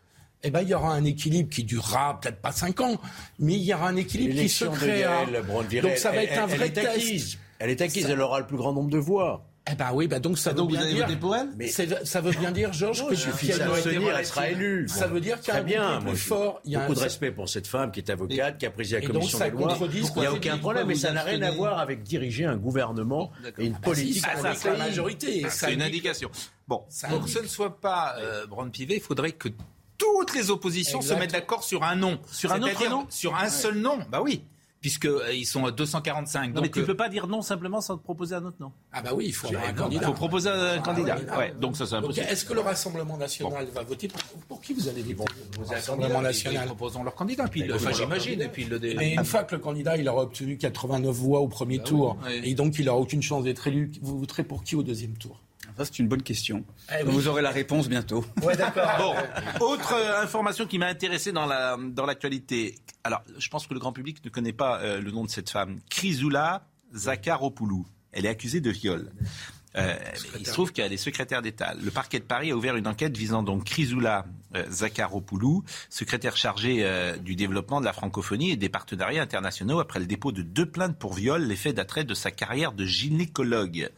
eh 0.43 0.51
ben, 0.51 0.61
il 0.61 0.69
y 0.69 0.73
aura 0.73 0.93
un 0.93 1.03
équilibre 1.05 1.49
qui 1.49 1.63
durera 1.63 2.19
peut-être 2.19 2.41
pas 2.41 2.51
cinq 2.51 2.81
ans, 2.81 2.97
mais 3.39 3.53
il 3.53 3.63
y 3.63 3.73
aura 3.73 3.87
un 3.89 3.95
équilibre 3.95 4.35
qui 4.35 4.49
se 4.49 4.65
créera. 4.65 5.25
Donc 5.25 5.97
ça 5.97 6.11
va 6.11 6.17
elle- 6.23 6.29
être 6.29 6.39
un 6.39 6.47
elle 6.47 6.57
vrai 6.57 6.69
test. 6.71 6.87
acquise. 6.87 7.37
Elle 7.59 7.69
est 7.71 7.81
acquise, 7.81 8.03
Ça- 8.03 8.11
elle 8.11 8.21
aura 8.21 8.39
le 8.39 8.45
plus 8.45 8.57
grand 8.57 8.73
nombre 8.73 8.89
de 8.91 8.99
voix. 8.99 9.45
Eh 9.69 9.75
ben 9.75 9.89
oui, 9.93 10.07
bah 10.07 10.19
donc 10.19 10.37
ça 10.37 10.53
donc 10.53 10.69
veut 10.71 10.75
vous 10.75 10.77
bien 10.77 10.81
allez 10.85 10.93
dire. 10.93 11.05
voter 11.07 11.17
pour 11.19 11.35
elle? 11.35 11.49
Mais- 11.57 11.67
C'est- 11.67 12.05
Ça 12.05 12.21
veut 12.21 12.31
bien 12.31 12.51
dire, 12.51 12.71
Georges, 12.73 13.05
que 13.07 13.15
suffit 13.15 13.49
elle 13.51 14.25
sera 14.25 14.49
élue. 14.49 14.87
Ça 14.87 15.07
veut 15.07 15.19
dire 15.19 15.39
qu'il 15.41 15.53
y 15.53 15.57
a 15.57 15.59
un 15.59 15.63
bien, 15.63 16.01
plus 16.01 16.15
fort. 16.17 16.61
Il 16.63 16.71
y 16.71 16.75
a 16.75 16.79
Beaucoup 16.79 16.91
un- 16.93 16.95
de 16.95 16.99
respect 16.99 17.31
pour 17.31 17.49
cette 17.49 17.67
femme 17.67 17.91
qui 17.91 17.99
est 17.99 18.09
avocate, 18.09 18.57
qui 18.57 18.65
a 18.65 18.71
présidé 18.71 19.01
la 19.01 19.07
commission 19.07 19.37
ça 19.37 19.49
des 19.49 19.51
lois. 19.51 19.77
Il 19.91 20.19
n'y 20.19 20.25
a 20.25 20.33
aucun 20.33 20.57
problème, 20.57 20.87
mais 20.87 20.95
ça 20.95 21.11
n'a 21.11 21.23
rien 21.23 21.41
à 21.41 21.51
voir 21.51 21.79
avec 21.79 22.03
diriger 22.03 22.45
un 22.45 22.55
gouvernement 22.57 23.31
et 23.57 23.65
une 23.65 23.75
Ah, 23.75 23.79
politique 23.81 24.25
le 24.25 24.71
la 24.71 24.77
majorité. 24.77 25.43
Ah, 25.45 25.49
C'est 25.49 25.73
une 25.73 25.81
indication. 25.81 26.29
Bon, 26.67 26.83
ça 26.89 27.07
Pour 27.07 27.23
que 27.23 27.29
ce 27.29 27.39
ne 27.39 27.47
soit 27.47 27.79
pas 27.79 28.15
euh, 28.19 28.45
Braun-Pivet, 28.47 28.95
il 28.95 29.01
faudrait 29.01 29.31
que 29.31 29.49
toutes 29.97 30.33
les 30.35 30.51
oppositions 30.51 31.01
se 31.01 31.13
mettent 31.13 31.31
d'accord 31.31 31.63
sur 31.63 31.83
un 31.83 31.95
nom. 31.95 32.19
Sur 32.31 32.51
un 32.51 32.61
autre 32.61 32.89
nom 32.89 33.05
Sur 33.09 33.35
un 33.35 33.49
seul 33.49 33.75
nom. 33.77 33.99
Bah 34.09 34.21
oui. 34.21 34.43
Puisqu'ils 34.79 35.45
sont 35.45 35.65
à 35.65 35.71
245. 35.71 36.53
non, 36.53 36.61
mais 36.61 36.69
tu 36.69 36.79
euh, 36.79 36.85
peux 36.85 36.95
pas 36.95 37.09
dire 37.09 37.27
non 37.27 37.41
simplement 37.41 37.81
sans 37.81 37.97
te 37.97 38.03
proposer 38.03 38.35
un 38.35 38.45
autre 38.45 38.57
nom. 38.59 38.71
Ah 38.93 39.01
bah 39.01 39.09
oui, 39.15 39.25
il 39.27 39.33
faut 39.33 39.47
un 39.47 39.51
Il 39.69 39.75
candidat. 39.75 40.05
faut 40.05 40.13
proposer 40.13 40.49
un 40.49 40.79
candidat. 40.79 41.17
oui. 41.19 41.37
Ouais, 41.37 41.53
donc 41.59 41.75
ça 41.75 41.85
c'est 41.87 41.95
impossible. 41.95 42.27
est-ce 42.29 42.45
que 42.45 42.53
le 42.53 42.61
Rassemblement 42.61 43.17
national 43.17 43.67
va 43.73 43.81
voter 43.83 44.07
pour, 44.07 44.21
pour 44.47 44.61
qui 44.61 44.73
vous 44.73 44.87
allez 44.87 45.01
voter? 45.01 45.33
Le 45.59 45.65
Ils 45.65 45.73
Rassemblement 45.73 46.21
national. 46.21 46.65
proposons 46.67 47.03
leur 47.03 47.15
candidat. 47.15 47.47
Puis, 47.47 47.63
enfin, 47.73 47.91
j'imagine. 47.91 48.41
Et 48.41 48.47
puis 48.49 48.65
le 48.65 48.77
dé- 48.79 48.93
Mais 48.95 49.13
une 49.15 49.25
fois 49.25 49.43
que 49.43 49.55
le 49.55 49.61
candidat 49.61 49.97
il 49.97 50.07
aura 50.07 50.23
obtenu 50.23 50.57
89 50.57 51.13
voix 51.15 51.39
au 51.39 51.47
premier 51.47 51.79
tour 51.79 52.17
oui. 52.25 52.41
et 52.43 52.53
donc 52.53 52.77
il 52.77 52.85
n'aura 52.85 52.99
aucune 52.99 53.21
chance 53.23 53.43
d'être 53.43 53.65
élu, 53.67 53.91
vous 54.01 54.19
voterez 54.19 54.43
pour 54.43 54.63
qui 54.63 54.75
au 54.75 54.83
deuxième 54.83 55.17
tour? 55.17 55.41
Ça, 55.77 55.85
c'est 55.85 55.99
une 55.99 56.07
bonne 56.07 56.23
question. 56.23 56.65
Eh 56.91 57.03
oui. 57.03 57.11
Vous 57.11 57.27
aurez 57.27 57.41
la 57.41 57.51
réponse 57.51 57.87
bientôt. 57.87 58.25
Ouais, 58.41 58.57
d'accord. 58.57 58.89
Bon, 59.59 59.65
autre 59.65 59.93
euh, 59.93 60.23
information 60.23 60.65
qui 60.65 60.79
m'a 60.79 60.87
intéressé 60.87 61.31
dans 61.31 61.45
la 61.45 61.77
dans 61.77 62.05
l'actualité. 62.05 62.75
Alors, 63.03 63.21
je 63.37 63.47
pense 63.49 63.67
que 63.67 63.73
le 63.73 63.79
grand 63.79 63.93
public 63.93 64.23
ne 64.25 64.29
connaît 64.29 64.53
pas 64.53 64.79
euh, 64.79 64.99
le 64.99 65.11
nom 65.11 65.23
de 65.23 65.29
cette 65.29 65.49
femme, 65.49 65.79
Chrysoula 65.89 66.65
Zakharopoulou. 66.95 67.85
Elle 68.11 68.25
est 68.25 68.29
accusée 68.29 68.61
de 68.61 68.71
viol. 68.71 69.11
Euh, 69.77 69.95
il 70.39 70.47
se 70.47 70.51
trouve 70.51 70.71
qu'elle 70.71 70.91
est 70.91 70.97
secrétaire 70.97 71.41
d'État. 71.41 71.73
Le 71.75 71.91
parquet 71.91 72.19
de 72.19 72.23
Paris 72.23 72.51
a 72.51 72.55
ouvert 72.55 72.75
une 72.75 72.87
enquête 72.87 73.15
visant 73.15 73.43
donc 73.43 73.65
Chrysoula 73.65 74.25
euh, 74.55 74.63
Zakharopoulou, 74.69 75.63
secrétaire 75.89 76.35
chargée 76.35 76.79
euh, 76.81 77.17
du 77.17 77.35
développement 77.35 77.79
de 77.79 77.85
la 77.85 77.93
francophonie 77.93 78.51
et 78.51 78.55
des 78.55 78.69
partenariats 78.69 79.21
internationaux 79.21 79.79
après 79.79 79.99
le 79.99 80.07
dépôt 80.07 80.31
de 80.31 80.41
deux 80.41 80.65
plaintes 80.65 80.97
pour 80.97 81.13
viol, 81.13 81.43
l'effet 81.43 81.73
d'attrait 81.73 82.05
de 82.05 82.13
sa 82.13 82.31
carrière 82.31 82.71
de 82.71 82.85
gynécologue. 82.85 83.89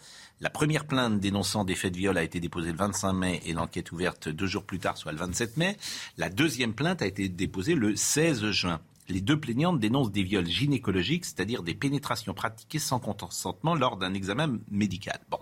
La 0.41 0.49
première 0.49 0.85
plainte 0.85 1.19
dénonçant 1.19 1.65
des 1.65 1.75
faits 1.75 1.93
de 1.93 1.97
viol 1.97 2.17
a 2.17 2.23
été 2.23 2.39
déposée 2.39 2.71
le 2.71 2.77
25 2.77 3.13
mai 3.13 3.41
et 3.45 3.51
l'enquête 3.51 3.91
ouverte 3.91 4.29
deux 4.29 4.47
jours 4.47 4.63
plus 4.63 4.79
tard, 4.79 4.97
soit 4.97 5.11
le 5.11 5.17
27 5.17 5.57
mai. 5.57 5.75
La 6.17 6.29
deuxième 6.29 6.73
plainte 6.73 7.01
a 7.01 7.07
été 7.07 7.27
déposée 7.27 7.75
le 7.75 7.95
16 7.95 8.49
juin. 8.51 8.79
Les 9.09 9.19
deux 9.19 9.37
plaignantes 9.37 9.79
dénoncent 9.79 10.11
des 10.11 10.23
viols 10.23 10.47
gynécologiques, 10.47 11.25
c'est-à-dire 11.25 11.61
des 11.61 11.73
pénétrations 11.73 12.33
pratiquées 12.33 12.79
sans 12.79 12.99
consentement 12.99 13.75
lors 13.75 13.97
d'un 13.97 14.13
examen 14.13 14.59
médical. 14.71 15.19
Bon, 15.29 15.39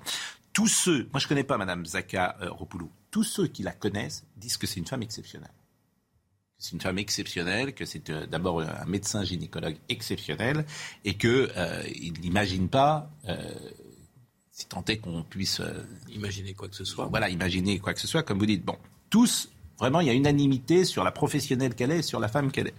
tous 0.52 0.68
ceux, 0.68 1.08
moi 1.12 1.20
je 1.20 1.28
connais 1.28 1.44
pas 1.44 1.58
Madame 1.58 1.86
Zaka 1.86 2.38
euh, 2.42 2.50
Ropoulou, 2.50 2.90
tous 3.12 3.24
ceux 3.24 3.48
qui 3.48 3.62
la 3.62 3.74
connaissent 3.74 4.26
disent 4.38 4.58
que 4.58 4.66
c'est 4.66 4.80
une 4.80 4.88
femme 4.88 5.04
exceptionnelle. 5.04 5.52
C'est 6.60 6.72
une 6.72 6.82
femme 6.82 6.98
exceptionnelle, 6.98 7.76
que 7.76 7.86
c'est 7.86 8.10
euh, 8.10 8.26
d'abord 8.26 8.62
un 8.62 8.86
médecin 8.86 9.24
gynécologue 9.24 9.78
exceptionnel 9.90 10.66
et 11.06 11.14
que 11.14 11.52
euh, 11.56 11.84
n'imagine 12.22 12.68
pas, 12.68 13.12
euh, 13.30 13.54
si 14.58 14.66
tant 14.66 14.84
est 14.88 14.98
qu'on 14.98 15.22
puisse 15.22 15.60
euh, 15.60 15.84
Imaginez 16.10 16.54
quoi 16.56 16.68
que 16.68 16.76
ce 16.76 16.84
soit. 16.84 17.06
voilà, 17.06 17.30
imaginer 17.30 17.78
quoi 17.78 17.94
que 17.94 18.00
ce 18.02 18.08
soit, 18.08 18.24
comme 18.24 18.40
vous 18.40 18.48
dites. 18.48 18.66
Bon, 18.66 18.76
tous, 19.12 19.50
vraiment, 19.78 20.02
il 20.02 20.08
y 20.08 20.10
a 20.10 20.14
unanimité 20.14 20.84
sur 20.84 21.04
la 21.04 21.12
professionnelle 21.12 21.76
qu'elle 21.76 21.92
est 21.92 22.00
et 22.00 22.02
sur 22.02 22.20
la 22.20 22.28
femme 22.28 22.52
qu'elle 22.52 22.70
est. 22.70 22.74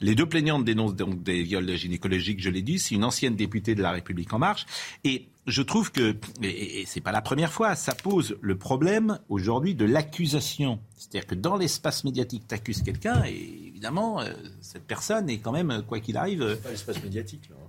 Les 0.00 0.14
deux 0.14 0.26
plaignantes 0.26 0.64
dénoncent 0.64 0.94
donc 0.94 1.24
des 1.24 1.42
viols 1.42 1.74
gynécologiques, 1.76 2.40
je 2.40 2.50
l'ai 2.50 2.62
dit. 2.62 2.78
C'est 2.78 2.94
une 2.94 3.02
ancienne 3.02 3.34
députée 3.34 3.74
de 3.74 3.82
la 3.82 3.90
République 3.90 4.32
En 4.32 4.38
Marche. 4.38 4.64
Et 5.02 5.26
je 5.48 5.60
trouve 5.60 5.90
que, 5.90 6.16
et, 6.40 6.82
et 6.82 6.86
c'est 6.86 7.00
pas 7.00 7.10
la 7.10 7.20
première 7.20 7.52
fois, 7.52 7.74
ça 7.74 7.96
pose 7.96 8.36
le 8.40 8.56
problème 8.56 9.18
aujourd'hui 9.28 9.74
de 9.74 9.86
l'accusation. 9.86 10.78
C'est-à-dire 10.96 11.26
que 11.26 11.34
dans 11.34 11.56
l'espace 11.56 12.04
médiatique, 12.04 12.44
tu 12.48 12.54
accuses 12.54 12.82
quelqu'un 12.82 13.24
et 13.24 13.34
évidemment, 13.66 14.20
euh, 14.20 14.32
cette 14.60 14.84
personne 14.86 15.28
est 15.28 15.38
quand 15.38 15.50
même, 15.52 15.82
quoi 15.84 15.98
qu'il 15.98 16.16
arrive. 16.16 16.42
euh, 16.42 16.54
C'est 16.54 16.62
pas 16.62 16.70
l'espace 16.70 17.02
médiatique, 17.02 17.48
là. 17.50 17.56
hein. 17.58 17.68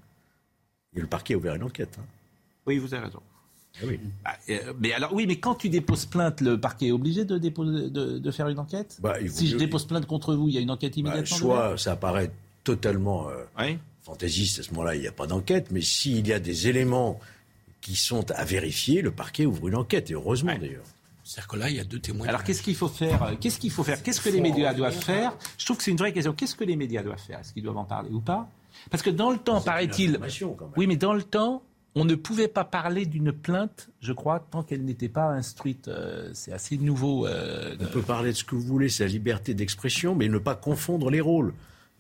Et 0.96 1.02
le 1.02 1.08
parquet 1.08 1.34
a 1.34 1.38
ouvert 1.38 1.56
une 1.56 1.64
enquête. 1.64 1.98
hein. 2.00 2.06
oui, 2.68 2.78
vous 2.78 2.94
avez 2.94 3.06
raison. 3.06 3.22
Ah 3.78 3.86
oui. 3.88 4.00
Ah, 4.26 4.36
euh, 4.50 4.74
mais 4.80 4.92
alors 4.94 5.14
oui, 5.14 5.26
mais 5.28 5.38
quand 5.38 5.56
tu 5.56 5.70
déposes 5.70 6.06
plainte, 6.06 6.42
le 6.42 6.60
parquet 6.60 6.88
est 6.88 6.92
obligé 6.92 7.24
de, 7.26 7.38
déposer, 7.38 7.90
de, 7.90 8.18
de 8.18 8.32
faire 8.32 8.48
une 8.50 8.60
enquête 8.60 8.98
Bah, 9.02 9.16
Si 9.28 9.48
je 9.48 9.58
dépose 9.58 9.86
plainte 9.86 10.06
contre 10.06 10.34
vous, 10.36 10.48
il 10.50 10.56
y 10.56 10.58
a 10.58 10.62
une 10.62 10.72
enquête 10.72 10.94
Bah, 10.96 11.00
immédiatement 11.00 11.38
soit 11.38 11.78
ça 11.78 11.94
apparaît 11.94 12.32
totalement 12.64 13.30
euh, 13.30 13.44
Oui. 13.60 13.78
fantaisiste, 14.02 14.60
à 14.60 14.64
ce 14.64 14.72
moment-là, 14.72 14.96
il 14.96 15.02
n'y 15.02 15.08
a 15.08 15.12
pas 15.12 15.28
d'enquête, 15.28 15.68
mais 15.72 15.82
s'il 15.82 16.28
y 16.28 16.34
a 16.34 16.40
des 16.40 16.68
éléments 16.68 17.20
qui 17.82 17.96
sont 17.96 18.30
à 18.32 18.44
vérifier, 18.44 19.02
le 19.02 19.12
parquet 19.12 19.46
ouvre 19.46 19.70
une 19.70 19.76
enquête, 19.76 20.12
et 20.12 20.14
heureusement 20.14 20.58
d'ailleurs. 20.60 20.84
C'est-à-dire 21.24 21.48
que 21.48 21.56
là, 21.58 21.70
il 21.70 21.76
y 21.76 21.80
a 21.80 21.84
deux 21.84 22.00
témoins. 22.00 22.28
Alors 22.28 22.44
qu'est-ce 22.44 22.64
qu'il 22.64 22.76
faut 22.76 22.88
faire 22.88 23.22
euh, 23.24 23.36
Qu'est-ce 23.40 23.60
qu'il 23.60 23.70
faut 23.72 23.84
faire 23.84 24.02
Qu'est-ce 24.02 24.20
que 24.20 24.30
les 24.30 24.42
médias 24.42 24.74
doivent 24.74 24.92
faire? 25.00 25.38
Je 25.60 25.66
trouve 25.66 25.78
que 25.78 25.84
c'est 25.84 25.92
une 25.92 25.98
vraie 25.98 26.12
question. 26.12 26.34
Qu'est-ce 26.34 26.56
que 26.56 26.64
les 26.64 26.76
médias 26.76 27.04
doivent 27.04 27.20
faire? 27.22 27.40
Est-ce 27.40 27.54
qu'ils 27.54 27.62
doivent 27.64 27.78
en 27.78 27.86
parler 27.86 28.10
ou 28.12 28.20
pas? 28.20 28.50
Parce 28.90 29.04
que 29.04 29.10
dans 29.12 29.30
le 29.30 29.38
temps, 29.38 29.62
paraît-il, 29.62 30.20
oui, 30.76 30.88
mais 30.88 30.96
dans 30.96 31.14
le 31.14 31.22
temps, 31.22 31.62
on 31.96 32.06
ne 32.06 32.16
pouvait 32.16 32.48
pas 32.48 32.64
parler 32.64 33.06
d'une 33.06 33.32
plainte, 33.32 33.90
je 34.00 34.14
crois, 34.14 34.40
tant 34.52 34.64
qu'elle 34.64 34.86
n'était 34.86 35.10
pas 35.10 35.30
instruite. 35.32 35.88
Euh, 35.88 36.30
c'est 36.34 36.54
assez 36.54 36.78
nouveau. 36.78 37.26
euh, 37.26 37.76
On 37.80 37.86
peut 37.86 38.02
parler 38.02 38.32
de 38.32 38.38
ce 38.38 38.44
que 38.44 38.56
vous 38.56 38.62
voulez, 38.62 38.90
c'est 38.90 39.06
la 39.06 39.10
liberté 39.12 39.54
d'expression, 39.54 40.16
mais 40.16 40.28
ne 40.28 40.38
pas 40.38 40.56
confondre 40.56 41.10
les 41.10 41.22
rôles. 41.22 41.54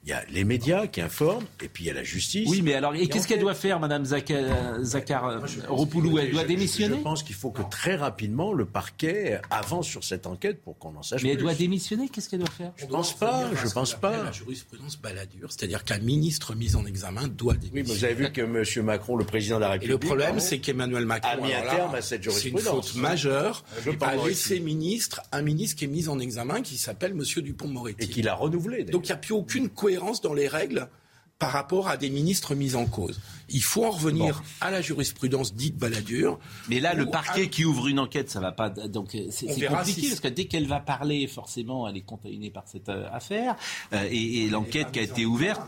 Il 0.09 0.13
y 0.13 0.15
a 0.15 0.23
les 0.31 0.43
médias 0.43 0.87
qui 0.87 1.01
informent, 1.01 1.45
et 1.63 1.67
puis 1.67 1.83
il 1.83 1.87
y 1.87 1.91
a 1.91 1.93
la 1.93 2.03
justice. 2.03 2.49
Oui, 2.49 2.63
mais 2.63 2.73
alors, 2.73 2.95
et 2.95 3.07
qu'est-ce 3.07 3.27
qu'elle 3.27 3.39
doit 3.41 3.53
faire, 3.53 3.79
Madame 3.79 4.05
Zakar 4.05 5.27
euh, 5.27 5.39
Ropoulou 5.67 6.17
Elle 6.17 6.31
doit 6.31 6.45
démissionner 6.45 6.97
Je 6.97 7.01
pense 7.03 7.21
qu'il 7.21 7.35
faut 7.35 7.51
que 7.51 7.61
très 7.69 7.95
rapidement 7.95 8.51
le 8.51 8.65
parquet 8.65 9.39
avance 9.51 9.87
sur 9.87 10.03
cette 10.03 10.25
enquête 10.25 10.63
pour 10.63 10.79
qu'on 10.79 10.95
en 10.95 11.03
sache 11.03 11.21
Mais 11.21 11.29
elle 11.29 11.35
plus. 11.37 11.43
doit 11.43 11.53
démissionner 11.53 12.09
Qu'est-ce 12.09 12.27
qu'elle 12.27 12.39
doit 12.39 12.49
faire 12.49 12.71
Je 12.77 12.87
pense 12.87 13.13
pas, 13.15 13.51
je 13.63 13.69
pense 13.71 13.93
pas. 13.93 14.23
La 14.23 14.31
jurisprudence 14.31 14.97
baladure, 14.99 15.51
c'est-à-dire 15.51 15.83
qu'un 15.83 15.99
ministre 15.99 16.55
mis 16.55 16.75
en 16.75 16.87
examen 16.87 17.27
doit 17.27 17.53
Oui, 17.53 17.59
mais 17.71 17.83
démissionner. 17.83 17.99
vous 17.99 18.05
avez 18.05 18.13
vu 18.15 18.31
que 18.31 18.41
M. 18.79 18.85
Macron, 18.85 19.15
le 19.15 19.25
président 19.25 19.57
de 19.57 19.61
la 19.61 19.67
Et 19.67 19.71
République, 19.73 19.91
le 19.91 19.99
problème, 19.99 20.39
c'est 20.39 20.57
qu'Emmanuel 20.57 21.05
Macron 21.05 21.29
a 21.43 21.45
mis 21.45 21.53
un 21.53 21.61
terme 21.61 21.93
à 21.93 22.01
cette 22.01 22.23
C'est 22.23 22.49
une 22.49 22.57
jurisprudence. 22.57 22.91
faute 22.93 22.95
majeure. 23.01 23.63
Je 23.85 23.91
a 23.91 23.93
pense 23.93 24.25
laissé 24.25 24.53
aussi. 24.55 24.63
ministre 24.63 25.21
un 25.31 25.43
ministre 25.43 25.77
qui 25.77 25.85
est 25.85 25.87
mis 25.87 26.07
en 26.09 26.17
examen 26.17 26.63
qui 26.63 26.77
s'appelle 26.79 27.13
Monsieur 27.13 27.43
Dupont-Moretti. 27.43 28.05
et 28.05 28.07
qu'il 28.09 28.27
a 28.27 28.33
renouvelé. 28.33 28.77
d'ailleurs. 28.79 28.91
Donc 28.93 29.05
il 29.07 29.11
n'y 29.11 29.15
a 29.15 29.17
plus 29.17 29.33
aucune 29.35 29.69
cohérence 29.69 29.98
dans 30.21 30.33
les 30.33 30.47
règles 30.47 30.89
par 31.37 31.51
rapport 31.51 31.87
à 31.87 31.95
des 31.95 32.09
ministres 32.09 32.53
mis 32.53 32.75
en 32.75 32.85
cause. 32.85 33.21
Il 33.47 33.63
faut 33.63 33.85
en 33.85 33.91
revenir 33.91 34.43
à 34.59 34.71
la 34.71 34.81
jurisprudence 34.81 35.53
dite 35.55 35.77
baladure. 35.77 36.37
Mais 36.67 36.81
là, 36.81 36.93
le 36.93 37.05
parquet 37.05 37.43
à- 37.43 37.45
qui 37.45 37.63
ouvre 37.63 37.87
une 37.87 37.99
enquête, 37.99 38.29
ça 38.29 38.41
va 38.41 38.51
pas. 38.51 38.69
Donc 38.69 39.15
euh, 39.15 39.27
c'est 39.31 39.47
compliqué 39.69 40.01
si- 40.01 40.09
parce 40.09 40.19
que 40.19 40.27
dès 40.27 40.45
qu'elle 40.45 40.67
va 40.67 40.81
parler, 40.81 41.27
forcément, 41.27 41.87
elle 41.87 41.95
est 41.95 42.01
contaminée 42.01 42.49
par 42.49 42.63
cette 42.67 42.89
euh, 42.89 43.07
affaire 43.13 43.55
Euh, 43.93 44.05
et, 44.11 44.43
et 44.43 44.49
l'enquête 44.49 44.91
qui 44.91 44.99
a 44.99 45.03
été 45.03 45.25
ouverte. 45.25 45.61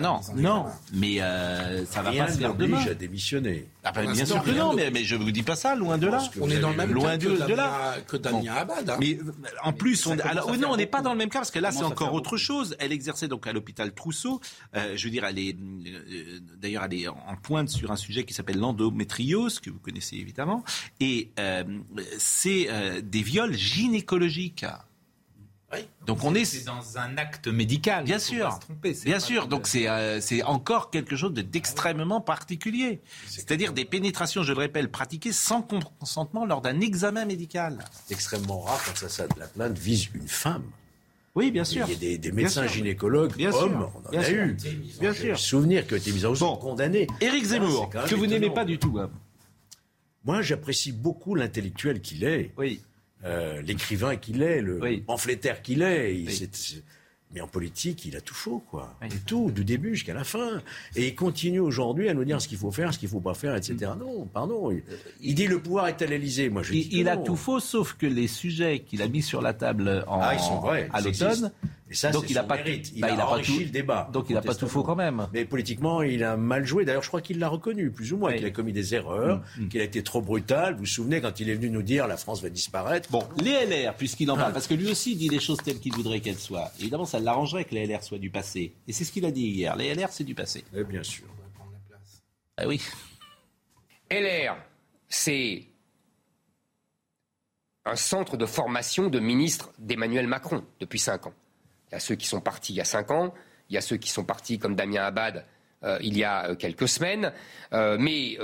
Non, 0.00 0.20
non, 0.36 0.66
mais 0.92 1.20
euh, 1.20 1.84
ça 1.86 2.02
va 2.02 2.10
Rien 2.10 2.26
pas 2.26 2.32
se 2.32 2.38
faire 2.38 2.54
demain. 2.54 2.84
à 2.86 2.94
démissionner. 2.94 3.66
Ah, 3.84 3.92
bah, 3.92 4.02
bien 4.06 4.24
sûr 4.24 4.42
que 4.42 4.50
non, 4.50 4.72
mais, 4.74 4.90
mais 4.90 5.04
je 5.04 5.16
vous 5.16 5.30
dis 5.30 5.42
pas 5.42 5.56
ça, 5.56 5.74
loin 5.74 5.98
de 5.98 6.06
là. 6.06 6.22
On 6.40 6.48
est 6.50 6.60
dans 6.60 6.70
le 6.70 6.76
même 6.76 6.92
loin 6.92 7.10
cas 7.12 7.16
de- 7.18 7.36
que 7.36 7.48
de 7.48 7.54
là. 7.54 7.96
que 8.06 8.16
Damien 8.16 8.54
Abad. 8.54 8.90
hein. 8.90 8.96
Mais 9.00 9.18
euh, 9.18 9.32
en 9.64 9.72
plus, 9.72 10.06
on, 10.06 10.18
alors, 10.20 10.56
non, 10.56 10.68
on 10.70 10.76
n'est 10.76 10.86
pas 10.86 11.02
dans 11.02 11.12
le 11.12 11.18
même 11.18 11.28
cas 11.30 11.40
parce 11.40 11.50
que 11.50 11.58
là, 11.58 11.72
c'est 11.72 11.82
encore 11.84 12.12
autre 12.14 12.36
chose. 12.36 12.76
Elle 12.78 12.92
exerçait 12.92 13.28
donc 13.28 13.46
à 13.46 13.52
l'hôpital 13.52 13.92
Trousseau. 13.92 14.40
Euh, 14.76 14.92
je 14.96 15.04
veux 15.04 15.10
dire, 15.10 15.24
elle 15.24 15.38
est 15.38 15.56
euh, 15.56 16.38
d'ailleurs, 16.58 16.84
elle 16.84 16.94
est 16.94 17.08
en 17.08 17.36
pointe 17.42 17.68
sur 17.68 17.90
un 17.90 17.96
sujet 17.96 18.24
qui 18.24 18.34
s'appelle 18.34 18.58
l'endométriose, 18.58 19.58
que 19.60 19.70
vous 19.70 19.78
connaissez 19.80 20.16
évidemment, 20.16 20.62
et 21.00 21.30
c'est 22.18 22.68
des 23.02 23.22
viols 23.22 23.54
gynécologiques. 23.56 24.64
Oui. 25.72 25.78
Donc 26.06 26.22
on 26.24 26.34
est 26.34 26.64
dans 26.66 26.98
un 26.98 27.16
acte 27.16 27.48
médical. 27.48 28.04
Bien 28.04 28.18
sûr. 28.18 28.48
pas 28.48 28.54
se 28.56 28.60
tromper, 28.60 28.94
c'est 28.94 29.04
Bien 29.06 29.20
sûr, 29.20 29.46
donc 29.48 29.66
c'est 29.66 29.88
euh, 29.88 30.20
c'est 30.20 30.42
encore 30.42 30.90
quelque 30.90 31.16
chose 31.16 31.32
de- 31.32 31.40
d'extrêmement 31.42 32.20
particulier. 32.20 33.00
C'est-à-dire 33.26 33.72
des 33.72 33.84
pénétrations, 33.86 34.42
je 34.42 34.52
le 34.52 34.58
répète, 34.58 34.90
pratiquées 34.92 35.32
sans 35.32 35.62
consentement 35.62 36.44
lors 36.44 36.60
d'un 36.60 36.80
examen 36.80 37.24
médical. 37.24 37.78
C'est 38.06 38.14
extrêmement 38.14 38.60
rare 38.60 38.82
quand 38.84 38.96
ça, 38.96 39.08
ça- 39.08 39.26
la 39.38 39.46
plainte 39.46 39.78
vise 39.78 40.08
une 40.14 40.28
femme. 40.28 40.64
Oui, 41.34 41.50
bien 41.50 41.64
sûr. 41.64 41.86
Il 41.88 41.92
y 42.04 42.14
a 42.14 42.18
des, 42.18 42.32
médecins 42.32 42.64
sûr. 42.64 42.72
gynécologues, 42.74 43.34
Bien 43.36 43.50
sûr. 43.52 43.62
hommes, 43.62 43.88
on 43.94 44.06
en 44.06 44.10
Bien 44.10 44.20
a 44.20 44.24
sûr. 44.24 44.42
eu. 44.44 44.56
Bien 45.00 45.14
sûr. 45.14 45.38
souvenir 45.38 45.86
que 45.86 45.94
été 45.94 46.12
mis 46.12 46.26
en 46.26 46.34
Bon. 46.34 46.56
condamnés. 46.56 47.06
Éric 47.22 47.44
Zemmour, 47.46 47.88
que 47.88 48.14
vous 48.14 48.26
n'aimez 48.26 48.50
pas 48.50 48.66
du 48.66 48.78
tout. 48.78 48.98
hein. 48.98 49.10
Moi, 50.24 50.42
j'apprécie 50.42 50.92
beaucoup 50.92 51.34
l'intellectuel 51.34 52.02
qu'il 52.02 52.24
est, 52.24 52.52
Oui. 52.58 52.82
Euh, 53.24 53.62
l'écrivain 53.62 54.16
qu'il 54.16 54.42
est, 54.42 54.60
le 54.60 54.80
Oui. 54.80 55.00
pamphlétaire 55.00 55.62
qu'il 55.62 55.82
est. 55.82 56.14
Il- 56.16 56.28
Oui. 56.28 56.48
Mais 57.34 57.40
en 57.40 57.48
politique, 57.48 58.04
il 58.04 58.14
a 58.14 58.20
tout 58.20 58.34
faux, 58.34 58.62
quoi. 58.70 58.94
Et 59.02 59.08
tout, 59.26 59.50
du 59.50 59.64
début 59.64 59.94
jusqu'à 59.94 60.12
la 60.12 60.22
fin. 60.22 60.60
Et 60.96 61.08
il 61.08 61.14
continue 61.14 61.60
aujourd'hui 61.60 62.10
à 62.10 62.12
nous 62.12 62.26
dire 62.26 62.42
ce 62.42 62.46
qu'il 62.46 62.58
faut 62.58 62.70
faire, 62.70 62.92
ce 62.92 62.98
qu'il 62.98 63.08
ne 63.08 63.12
faut 63.12 63.20
pas 63.20 63.32
faire, 63.32 63.56
etc. 63.56 63.92
Non, 63.98 64.26
pardon. 64.26 64.70
Il, 64.70 64.82
il 65.22 65.34
dit 65.34 65.46
le 65.46 65.58
pouvoir 65.58 65.88
est 65.88 66.02
à 66.02 66.04
l'Élysée. 66.06 66.50
Moi, 66.50 66.62
je 66.62 66.72
dis 66.72 66.88
Il, 66.92 67.08
a 67.08 67.16
tout 67.16 67.36
faux, 67.36 67.58
sauf 67.58 67.94
que 67.94 68.04
les 68.04 68.26
sujets 68.28 68.80
qu'il 68.80 69.00
a 69.00 69.08
mis 69.08 69.22
sur 69.22 69.40
la 69.40 69.54
table 69.54 70.04
en, 70.08 70.20
Ah, 70.20 70.34
ils 70.34 70.40
sont 70.40 70.60
vrais, 70.60 70.90
à 70.92 71.00
l'automne. 71.00 71.50
Et 71.92 71.94
ça, 71.94 72.10
donc 72.10 72.24
c'est 72.24 72.30
il 72.30 72.34
n'a 72.34 72.42
pas, 72.42 72.56
mérite. 72.56 72.90
Il 72.94 73.00
bah, 73.02 73.08
a 73.08 73.10
il 73.10 73.20
a 73.20 73.24
pas 73.24 73.30
enrichi 73.32 73.52
tout, 73.52 73.58
le 73.60 73.64
débat, 73.66 74.08
donc 74.12 74.26
il 74.30 74.34
n'a 74.34 74.40
pas 74.40 74.54
tout 74.54 74.66
faux 74.66 74.82
quand 74.82 74.96
même. 74.96 75.28
Mais 75.34 75.44
politiquement, 75.44 76.00
il 76.00 76.24
a 76.24 76.38
mal 76.38 76.64
joué. 76.64 76.86
D'ailleurs, 76.86 77.02
je 77.02 77.08
crois 77.08 77.20
qu'il 77.20 77.38
l'a 77.38 77.48
reconnu, 77.48 77.90
plus 77.90 78.12
ou 78.14 78.16
moins, 78.16 78.30
Oui. 78.30 78.36
qu'il 78.38 78.46
a 78.46 78.50
commis 78.50 78.72
des 78.72 78.94
erreurs, 78.94 79.42
Mm, 79.58 79.68
qu'il 79.68 79.80
a 79.80 79.84
été 79.84 80.02
trop 80.02 80.22
brutal. 80.22 80.72
Vous 80.74 80.80
vous 80.80 80.86
souvenez 80.86 81.20
quand 81.20 81.38
il 81.38 81.50
est 81.50 81.54
venu 81.54 81.68
nous 81.68 81.82
dire 81.82 82.06
la 82.06 82.16
France 82.16 82.42
va 82.42 82.48
disparaître 82.48 83.10
Bon, 83.10 83.22
les 83.42 83.66
LR, 83.66 83.94
puisqu'il 83.94 84.30
en 84.30 84.36
Ah. 84.36 84.40
parle, 84.40 84.52
parce 84.54 84.66
que 84.66 84.74
lui 84.74 84.90
aussi 84.90 85.14
dit 85.16 85.28
les 85.28 85.38
choses 85.40 85.58
telles 85.62 85.78
qu'il 85.80 85.92
voudrait 85.92 86.20
qu'elles 86.20 86.38
soient. 86.38 86.70
Évidemment, 86.80 87.04
ça 87.04 87.20
l'arrangerait 87.20 87.64
que 87.66 87.74
les 87.74 87.86
LR 87.86 88.02
soient 88.02 88.18
du 88.18 88.30
passé. 88.30 88.72
Et 88.88 88.92
c'est 88.94 89.04
ce 89.04 89.12
qu'il 89.12 89.26
a 89.26 89.30
dit 89.30 89.46
hier. 89.48 89.76
Les 89.76 89.88
LR, 89.94 90.08
c'est 90.10 90.24
du 90.24 90.34
passé. 90.34 90.64
Eh 90.74 90.84
bien 90.84 91.02
sûr. 91.02 91.26
Ah 92.56 92.66
oui. 92.66 92.80
LR, 94.10 94.56
c'est 95.08 95.64
un 97.84 97.96
centre 97.96 98.36
de 98.36 98.46
formation 98.46 99.08
de 99.08 99.18
ministres 99.18 99.72
d'Emmanuel 99.78 100.26
Macron 100.28 100.62
depuis 100.80 100.98
cinq 101.00 101.26
ans. 101.26 101.34
Il 101.92 101.94
y 101.94 101.96
a 101.96 102.00
ceux 102.00 102.14
qui 102.14 102.26
sont 102.26 102.40
partis 102.40 102.72
il 102.72 102.76
y 102.76 102.80
a 102.80 102.84
cinq 102.84 103.10
ans, 103.10 103.34
il 103.68 103.74
y 103.74 103.78
a 103.78 103.82
ceux 103.82 103.98
qui 103.98 104.10
sont 104.10 104.24
partis 104.24 104.58
comme 104.58 104.74
Damien 104.74 105.04
Abad 105.04 105.44
euh, 105.84 105.98
il 106.00 106.16
y 106.16 106.24
a 106.24 106.48
euh, 106.48 106.54
quelques 106.54 106.88
semaines, 106.88 107.32
euh, 107.72 107.96
mais 107.98 108.38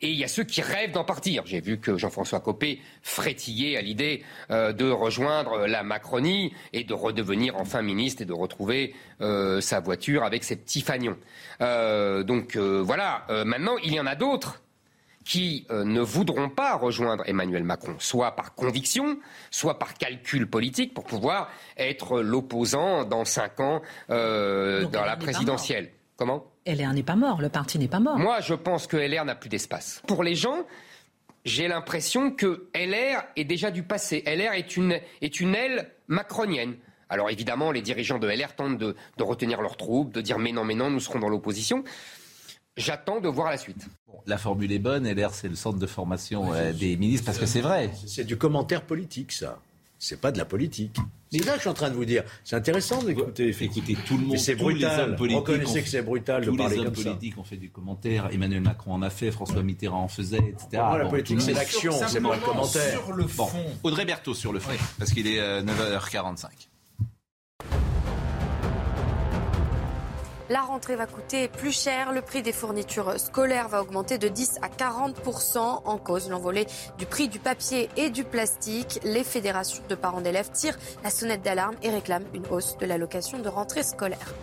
et 0.00 0.10
il 0.10 0.16
y 0.18 0.24
a 0.24 0.28
ceux 0.28 0.44
qui 0.44 0.60
rêvent 0.60 0.90
d'en 0.90 1.04
partir. 1.04 1.46
J'ai 1.46 1.60
vu 1.60 1.78
que 1.78 1.96
Jean-François 1.96 2.40
Copé 2.40 2.80
frétillait 3.00 3.78
à 3.78 3.80
l'idée 3.80 4.22
de 4.50 4.90
rejoindre 4.90 5.66
la 5.66 5.82
Macronie 5.82 6.52
et 6.74 6.84
de 6.84 6.92
redevenir 6.92 7.56
enfin 7.56 7.80
ministre 7.80 8.20
et 8.20 8.24
de 8.26 8.32
retrouver 8.32 8.94
sa 9.20 9.80
voiture 9.80 10.24
avec 10.24 10.44
ses 10.44 10.56
petits 10.56 10.82
fagnons. 10.82 11.16
Donc 11.60 12.56
voilà. 12.56 13.24
Maintenant, 13.46 13.76
il 13.82 13.94
y 13.94 14.00
en 14.00 14.06
a 14.06 14.16
d'autres 14.16 14.63
qui 15.24 15.66
euh, 15.70 15.84
ne 15.84 16.00
voudront 16.00 16.50
pas 16.50 16.76
rejoindre 16.76 17.24
Emmanuel 17.26 17.64
Macron, 17.64 17.96
soit 17.98 18.36
par 18.36 18.54
conviction, 18.54 19.18
soit 19.50 19.78
par 19.78 19.94
calcul 19.94 20.48
politique, 20.48 20.94
pour 20.94 21.04
pouvoir 21.04 21.50
être 21.76 22.20
l'opposant 22.20 23.04
dans 23.04 23.24
cinq 23.24 23.60
ans 23.60 23.80
euh, 24.10 24.82
Donc, 24.82 24.92
dans 24.92 25.04
la 25.04 25.16
présidentielle. 25.16 25.90
Comment? 26.16 26.44
LR 26.66 26.92
n'est 26.92 27.02
pas 27.02 27.16
mort, 27.16 27.40
le 27.40 27.48
parti 27.48 27.78
n'est 27.78 27.88
pas 27.88 28.00
mort. 28.00 28.18
Moi, 28.18 28.40
je 28.40 28.54
pense 28.54 28.86
que 28.86 28.96
LR 28.96 29.24
n'a 29.24 29.34
plus 29.34 29.48
d'espace. 29.48 30.02
Pour 30.06 30.22
les 30.22 30.34
gens, 30.34 30.64
j'ai 31.44 31.68
l'impression 31.68 32.30
que 32.30 32.68
LR 32.74 33.24
est 33.36 33.44
déjà 33.44 33.70
du 33.70 33.82
passé. 33.82 34.22
LR 34.26 34.52
est 34.52 34.76
une, 34.76 35.00
est 35.20 35.40
une 35.40 35.54
aile 35.54 35.90
macronienne. 36.06 36.76
Alors 37.08 37.30
évidemment, 37.30 37.70
les 37.70 37.82
dirigeants 37.82 38.18
de 38.18 38.28
LR 38.28 38.54
tentent 38.54 38.78
de, 38.78 38.96
de 39.18 39.22
retenir 39.22 39.60
leurs 39.60 39.76
troupes, 39.76 40.12
de 40.12 40.20
dire 40.20 40.38
mais 40.38 40.52
non, 40.52 40.64
mais 40.64 40.74
non, 40.74 40.90
nous 40.90 41.00
serons 41.00 41.18
dans 41.18 41.28
l'opposition. 41.28 41.84
J'attends 42.76 43.20
de 43.20 43.28
voir 43.28 43.50
la 43.50 43.58
suite. 43.58 43.86
La 44.26 44.38
formule 44.38 44.72
est 44.72 44.78
bonne. 44.78 45.06
LR, 45.06 45.32
c'est 45.34 45.48
le 45.48 45.54
centre 45.54 45.78
de 45.78 45.86
formation 45.86 46.52
euh, 46.54 46.72
des 46.72 46.96
ministres, 46.96 47.26
parce 47.26 47.38
que 47.38 47.46
c'est 47.46 47.60
vrai. 47.60 47.90
C'est 48.06 48.24
du 48.24 48.36
commentaire 48.36 48.82
politique, 48.82 49.32
ça. 49.32 49.58
C'est 49.98 50.20
pas 50.20 50.32
de 50.32 50.38
la 50.38 50.44
politique. 50.44 50.96
C'est 51.30 51.38
là 51.44 51.52
que 51.52 51.56
je 51.58 51.60
suis 51.62 51.70
en 51.70 51.74
train 51.74 51.88
de 51.88 51.94
vous 51.94 52.04
dire. 52.04 52.24
C'est 52.44 52.56
intéressant 52.56 53.02
d'écouter. 53.02 53.54
Écoutez, 53.60 53.96
tout 54.06 54.18
le 54.18 54.26
monde, 54.26 54.38
c'est 54.38 54.56
tous 54.56 54.68
les 54.68 54.74
brutal. 54.74 55.00
hommes 55.10 55.16
politiques, 55.16 55.38
Reconnaissez 55.46 55.82
que 55.82 55.88
c'est 55.88 56.02
brutal 56.02 56.44
de 56.44 56.50
tous 56.50 56.56
parler 56.56 56.74
les 56.76 56.80
hommes 56.80 56.86
comme 56.86 56.94
ça. 56.96 57.02
politiques 57.10 57.38
ont 57.38 57.44
fait 57.44 57.56
du 57.56 57.70
commentaire. 57.70 58.28
Emmanuel 58.32 58.60
Macron 58.60 58.92
en 58.94 59.02
a 59.02 59.10
fait, 59.10 59.30
François 59.30 59.62
Mitterrand 59.62 60.02
en 60.02 60.08
faisait, 60.08 60.38
etc. 60.38 60.66
moi, 60.74 60.98
la 60.98 61.04
Bon, 61.04 61.10
politique, 61.10 61.40
c'est 61.40 61.52
l'action, 61.52 61.92
c'est 62.08 62.20
pas 62.20 62.36
le 62.36 62.42
commentaire. 62.42 62.90
Sur 63.02 63.12
le 63.12 63.24
Bon. 63.24 63.48
Audrey 63.82 64.04
Berthaud 64.04 64.34
sur 64.34 64.52
le 64.52 64.60
fond, 64.60 64.70
parce 64.98 65.12
qu'il 65.12 65.26
est 65.26 65.40
euh, 65.40 65.62
9h45. 65.62 66.46
La 70.50 70.60
rentrée 70.60 70.94
va 70.94 71.06
coûter 71.06 71.48
plus 71.48 71.72
cher. 71.72 72.12
Le 72.12 72.20
prix 72.20 72.42
des 72.42 72.52
fournitures 72.52 73.18
scolaires 73.18 73.68
va 73.68 73.80
augmenter 73.80 74.18
de 74.18 74.28
10 74.28 74.58
à 74.60 74.68
40% 74.68 75.58
en 75.58 75.96
cause 75.96 76.28
l'envolée 76.28 76.66
du 76.98 77.06
prix 77.06 77.28
du 77.28 77.38
papier 77.38 77.88
et 77.96 78.10
du 78.10 78.24
plastique. 78.24 79.00
Les 79.04 79.24
fédérations 79.24 79.82
de 79.88 79.94
parents 79.94 80.20
d'élèves 80.20 80.50
tirent 80.50 80.78
la 81.02 81.08
sonnette 81.08 81.42
d'alarme 81.42 81.76
et 81.82 81.88
réclament 81.88 82.26
une 82.34 82.46
hausse 82.50 82.76
de 82.76 82.84
l'allocation 82.84 83.38
de 83.38 83.48
rentrée 83.48 83.82
scolaire. 83.82 84.34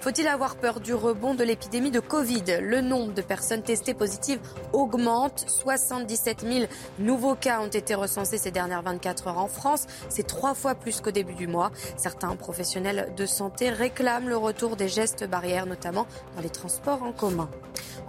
Faut-il 0.00 0.28
avoir 0.28 0.56
peur 0.56 0.78
du 0.78 0.94
rebond 0.94 1.34
de 1.34 1.42
l'épidémie 1.42 1.90
de 1.90 1.98
Covid? 1.98 2.60
Le 2.62 2.80
nombre 2.80 3.14
de 3.14 3.20
personnes 3.20 3.62
testées 3.62 3.94
positives 3.94 4.38
augmente. 4.72 5.44
77 5.48 6.46
000 6.48 6.66
nouveaux 7.00 7.34
cas 7.34 7.60
ont 7.60 7.66
été 7.68 7.96
recensés 7.96 8.38
ces 8.38 8.52
dernières 8.52 8.82
24 8.82 9.26
heures 9.26 9.38
en 9.38 9.48
France. 9.48 9.86
C'est 10.08 10.26
trois 10.26 10.54
fois 10.54 10.76
plus 10.76 11.00
qu'au 11.00 11.10
début 11.10 11.34
du 11.34 11.48
mois. 11.48 11.72
Certains 11.96 12.36
professionnels 12.36 13.12
de 13.16 13.26
santé 13.26 13.70
réclament 13.70 14.28
le 14.28 14.36
retour 14.36 14.76
des 14.76 14.88
gestes 14.88 15.28
barrières, 15.28 15.66
notamment 15.66 16.06
dans 16.36 16.42
les 16.42 16.50
transports 16.50 17.02
en 17.02 17.12
commun. 17.12 17.50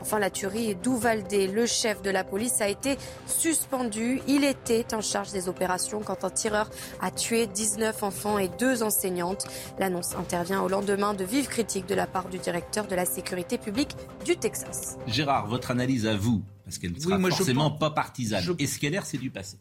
Enfin, 0.01 0.19
la 0.19 0.29
tuerie 0.29 0.75
d'Uvalde, 0.75 1.31
le 1.31 1.65
chef 1.65 2.01
de 2.01 2.09
la 2.09 2.23
police, 2.23 2.61
a 2.61 2.69
été 2.69 2.97
suspendu. 3.25 4.21
Il 4.27 4.43
était 4.43 4.93
en 4.93 5.01
charge 5.01 5.31
des 5.31 5.49
opérations 5.49 6.01
quand 6.05 6.23
un 6.23 6.29
tireur 6.29 6.69
a 7.01 7.11
tué 7.11 7.47
19 7.47 8.03
enfants 8.03 8.37
et 8.37 8.47
deux 8.47 8.83
enseignantes. 8.83 9.45
L'annonce 9.77 10.15
intervient 10.15 10.61
au 10.61 10.69
lendemain 10.69 11.13
de 11.13 11.23
vives 11.23 11.49
critiques 11.49 11.78
de 11.87 11.95
la 11.95 12.07
part 12.07 12.29
du 12.29 12.37
directeur 12.37 12.87
de 12.87 12.95
la 12.95 13.05
sécurité 13.05 13.57
publique 13.57 13.95
du 14.25 14.35
Texas. 14.37 14.97
Gérard, 15.07 15.47
votre 15.47 15.71
analyse 15.71 16.05
à 16.07 16.15
vous, 16.15 16.43
parce 16.65 16.77
qu'elle 16.77 16.93
ne 16.93 16.99
sera 16.99 17.17
moi, 17.17 17.29
je 17.29 17.35
forcément 17.35 17.69
pense- 17.71 17.79
pas 17.79 17.91
partisane. 17.91 18.43
je- 18.43 18.51
Est-ce 18.59 18.79
qu'LR, 18.79 19.05
c'est 19.05 19.17
du 19.17 19.29
passé? 19.29 19.57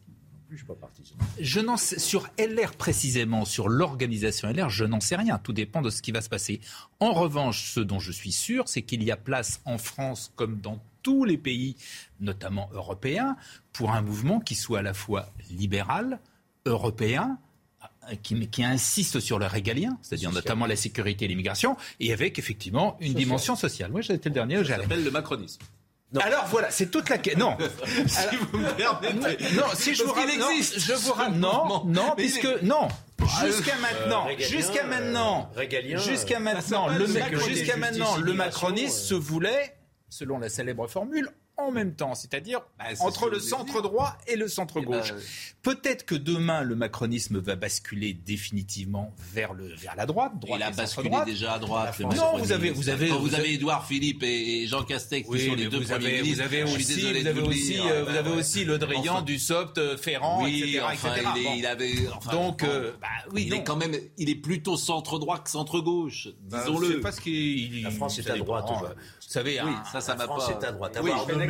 Je 0.51 0.55
suis 0.57 0.65
pas 0.65 0.73
partisan. 0.73 1.13
Je 1.39 1.59
n'en 1.59 1.77
sais, 1.77 1.99
sur 1.99 2.27
LR 2.39 2.73
précisément, 2.73 3.45
sur 3.45 3.69
l'organisation 3.69 4.49
LR, 4.49 4.69
je 4.69 4.83
n'en 4.83 4.99
sais 4.99 5.15
rien. 5.15 5.37
Tout 5.37 5.53
dépend 5.53 5.83
de 5.83 5.91
ce 5.91 6.01
qui 6.01 6.11
va 6.11 6.21
se 6.21 6.29
passer. 6.29 6.59
En 6.99 7.13
revanche, 7.13 7.71
ce 7.71 7.79
dont 7.79 7.99
je 7.99 8.11
suis 8.11 8.31
sûr, 8.31 8.67
c'est 8.67 8.81
qu'il 8.81 9.03
y 9.03 9.11
a 9.11 9.15
place 9.17 9.61
en 9.65 9.77
France, 9.77 10.31
comme 10.35 10.59
dans 10.59 10.79
tous 11.03 11.23
les 11.23 11.37
pays, 11.37 11.75
notamment 12.19 12.67
européens, 12.73 13.37
pour 13.73 13.91
un 13.91 14.01
mouvement 14.01 14.39
qui 14.39 14.55
soit 14.55 14.79
à 14.79 14.81
la 14.81 14.95
fois 14.95 15.31
libéral, 15.51 16.19
européen, 16.65 17.37
euh, 17.37 17.43
qui, 18.23 18.47
qui 18.47 18.63
insiste 18.63 19.19
sur 19.19 19.39
le 19.39 19.45
régalien, 19.45 19.97
c'est-à-dire 20.01 20.31
notamment 20.31 20.65
la 20.65 20.75
sécurité 20.75 21.25
et 21.25 21.27
l'immigration, 21.27 21.77
et 21.99 22.13
avec 22.13 22.39
effectivement 22.39 22.97
une 22.99 23.13
dimension 23.13 23.55
sociale. 23.55 23.91
Moi, 23.91 24.01
été 24.01 24.29
le 24.29 24.33
dernier, 24.33 24.63
j'ai 24.63 24.73
Ça 24.73 24.81
s'appelle 24.81 25.03
le 25.03 25.11
macronisme. 25.11 25.61
alors 26.19 26.45
voilà, 26.47 26.71
c'est 26.71 26.89
toute 26.89 27.09
la 27.09 27.17
question. 27.17 27.51
Non. 27.51 27.57
si 28.07 28.35
vous 28.35 28.57
me 28.57 28.71
permettez. 28.71 29.43
Non, 29.55 29.63
si 29.73 29.95
je 29.95 30.03
vous 30.03 30.13
Parce 30.13 30.37
non, 30.37 30.49
existe, 30.49 30.79
je 30.79 30.93
vous 30.93 31.13
ramène, 31.13 31.39
non, 31.39 31.85
non, 31.85 32.13
puisque 32.17 32.45
est- 32.45 32.63
non, 32.63 32.87
jusqu'à 33.45 33.75
euh, 33.75 33.81
maintenant, 33.81 34.25
régalien, 34.25 34.47
jusqu'à 34.47 34.83
euh, 34.83 34.87
maintenant, 34.87 35.51
régalien, 35.55 35.97
jusqu'à 35.97 36.37
euh, 36.37 36.39
maintenant, 36.39 36.89
ça 36.89 36.97
le 36.97 37.05
jusqu'à 37.39 37.77
maintenant, 37.77 38.17
le 38.17 38.33
euh. 38.33 38.89
se 38.89 39.13
voulait, 39.13 39.75
selon 40.09 40.39
la 40.39 40.49
célèbre 40.49 40.87
formule, 40.87 41.29
en 41.61 41.71
même 41.71 41.95
temps, 41.95 42.15
c'est-à-dire 42.15 42.61
Bah, 42.77 42.85
ce 42.95 43.01
entre 43.01 43.29
le 43.29 43.39
centre 43.39 43.81
droit 43.81 44.17
et 44.27 44.35
le 44.35 44.47
centre 44.47 44.79
Eh 44.81 44.85
ben, 44.85 44.99
gauche. 44.99 45.13
Peut-être 45.61 46.05
que 46.05 46.15
demain 46.15 46.61
le 46.63 46.75
macronisme 46.75 47.39
va 47.39 47.55
basculer 47.55 48.13
définitivement 48.13 49.13
vers 49.33 49.53
le 49.53 49.67
vers 49.75 49.95
la 49.95 50.05
droite, 50.05 50.39
droite 50.39 50.59
il 50.59 50.63
a 50.63 50.71
basculé 50.71 51.09
droite. 51.09 51.25
déjà 51.27 51.53
à 51.53 51.59
droite. 51.59 51.99
Non, 51.99 52.37
vous 52.37 52.51
avez- 52.51 52.71
vous 52.71 52.89
avez- 52.89 53.07
vous 53.09 53.19
vous 53.19 53.35
avez 53.35 53.53
Édouard 53.53 53.85
Philippe 53.85 54.23
et 54.23 54.65
Jean 54.67 54.83
Castex 54.83 55.27
qui 55.29 55.47
sont 55.47 55.55
les 55.55 55.67
deux 55.67 55.79
vous 55.79 55.83
premiers 55.89 56.05
avez, 56.07 56.21
ministres. 56.21 56.35
vous 56.37 56.41
avez 56.55 56.61
Je 56.61 56.67
suis 56.67 56.75
aussi, 56.83 56.95
désolé 56.95 57.21
vous 57.21 57.27
avez 57.27 57.41
aussi, 57.41 57.71
dire. 57.73 57.85
euh, 57.87 58.05
Bah, 58.05 58.11
vous 58.11 58.17
avez 58.17 58.29
aussi 58.39 58.65
le 58.65 58.77
Drian 58.77 59.13
Enfin, 59.15 59.21
du 59.21 59.37
Sopt, 59.39 59.77
euh, 59.77 59.97
Ferrand, 59.97 60.43
oui, 60.43 60.59
etc., 60.63 60.81
enfin, 60.85 61.13
etc. 61.13 61.27
il, 61.35 61.41
est- 61.41 61.43
Bon. 61.45 61.53
il 61.57 61.65
avait. 61.65 62.07
enfin, 62.15 62.31
Donc, 62.31 62.63
euh, 62.63 62.93
bah 63.01 63.07
oui, 63.33 63.43
il 63.43 63.49
non. 63.49 63.57
est 63.57 63.63
quand 63.63 63.75
même, 63.75 63.95
il 64.17 64.29
est 64.29 64.35
plutôt 64.35 64.77
centre 64.77 65.19
droit 65.19 65.39
que 65.39 65.49
centre 65.49 65.79
gauche, 65.81 66.29
Bah, 66.49 66.63
disons-le. 66.65 66.87
c'est 66.93 66.99
parce 67.01 67.19
qu'il 67.19 67.83
La 67.83 67.91
France 67.91 68.17
est 68.19 68.29
à 68.29 68.37
droite. 68.37 68.65
Vous 68.69 69.33
savez, 69.33 69.59
ça, 69.91 70.01
ça 70.01 70.13
La 70.13 70.17
m'a 70.19 70.23
France 70.25 70.47
pas. 70.47 70.51
est 70.53 70.63
à 70.63 70.71
droite. 70.71 70.97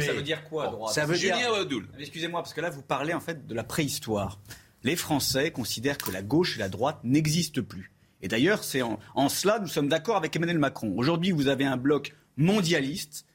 Ça 0.02 0.14
veut 0.14 0.22
dire 0.22 0.43
quoi, 0.43 0.89
Ça 0.91 1.06
veut 1.06 1.18
dire 1.18 1.36
Julien 1.36 1.52
Wadoul. 1.52 1.88
Excusez-moi, 2.00 2.41
parce 2.41 2.54
que 2.54 2.62
là, 2.62 2.70
vous 2.70 2.82
parlez 2.82 3.14
en 3.14 3.20
fait 3.20 3.45
de 3.47 3.54
la 3.54 3.64
préhistoire. 3.64 4.39
Les 4.84 4.95
Français 4.95 5.52
considèrent 5.52 5.97
que 5.97 6.12
la 6.12 6.22
gauche 6.22 6.56
et 6.56 6.60
la 6.60 6.70
droite 6.70 7.00
n'existent 7.04 7.62
plus. 7.62 7.91
Et 8.22 8.28
d'ailleurs, 8.28 8.64
c'est 8.64 8.82
en, 8.82 9.00
en 9.16 9.30
cela 9.30 9.60
nous 9.60 9.68
sommes 9.68 9.88
d'accord 9.89 10.18
avec 10.18 10.36
Emmanuel 10.36 10.60
Macron. 10.60 10.93
Aujourd'hui, 10.97 11.32
vous 11.32 11.47
avez 11.47 11.66
un 11.66 11.78
bloc 11.78 12.14
mondialiste, 12.38 13.26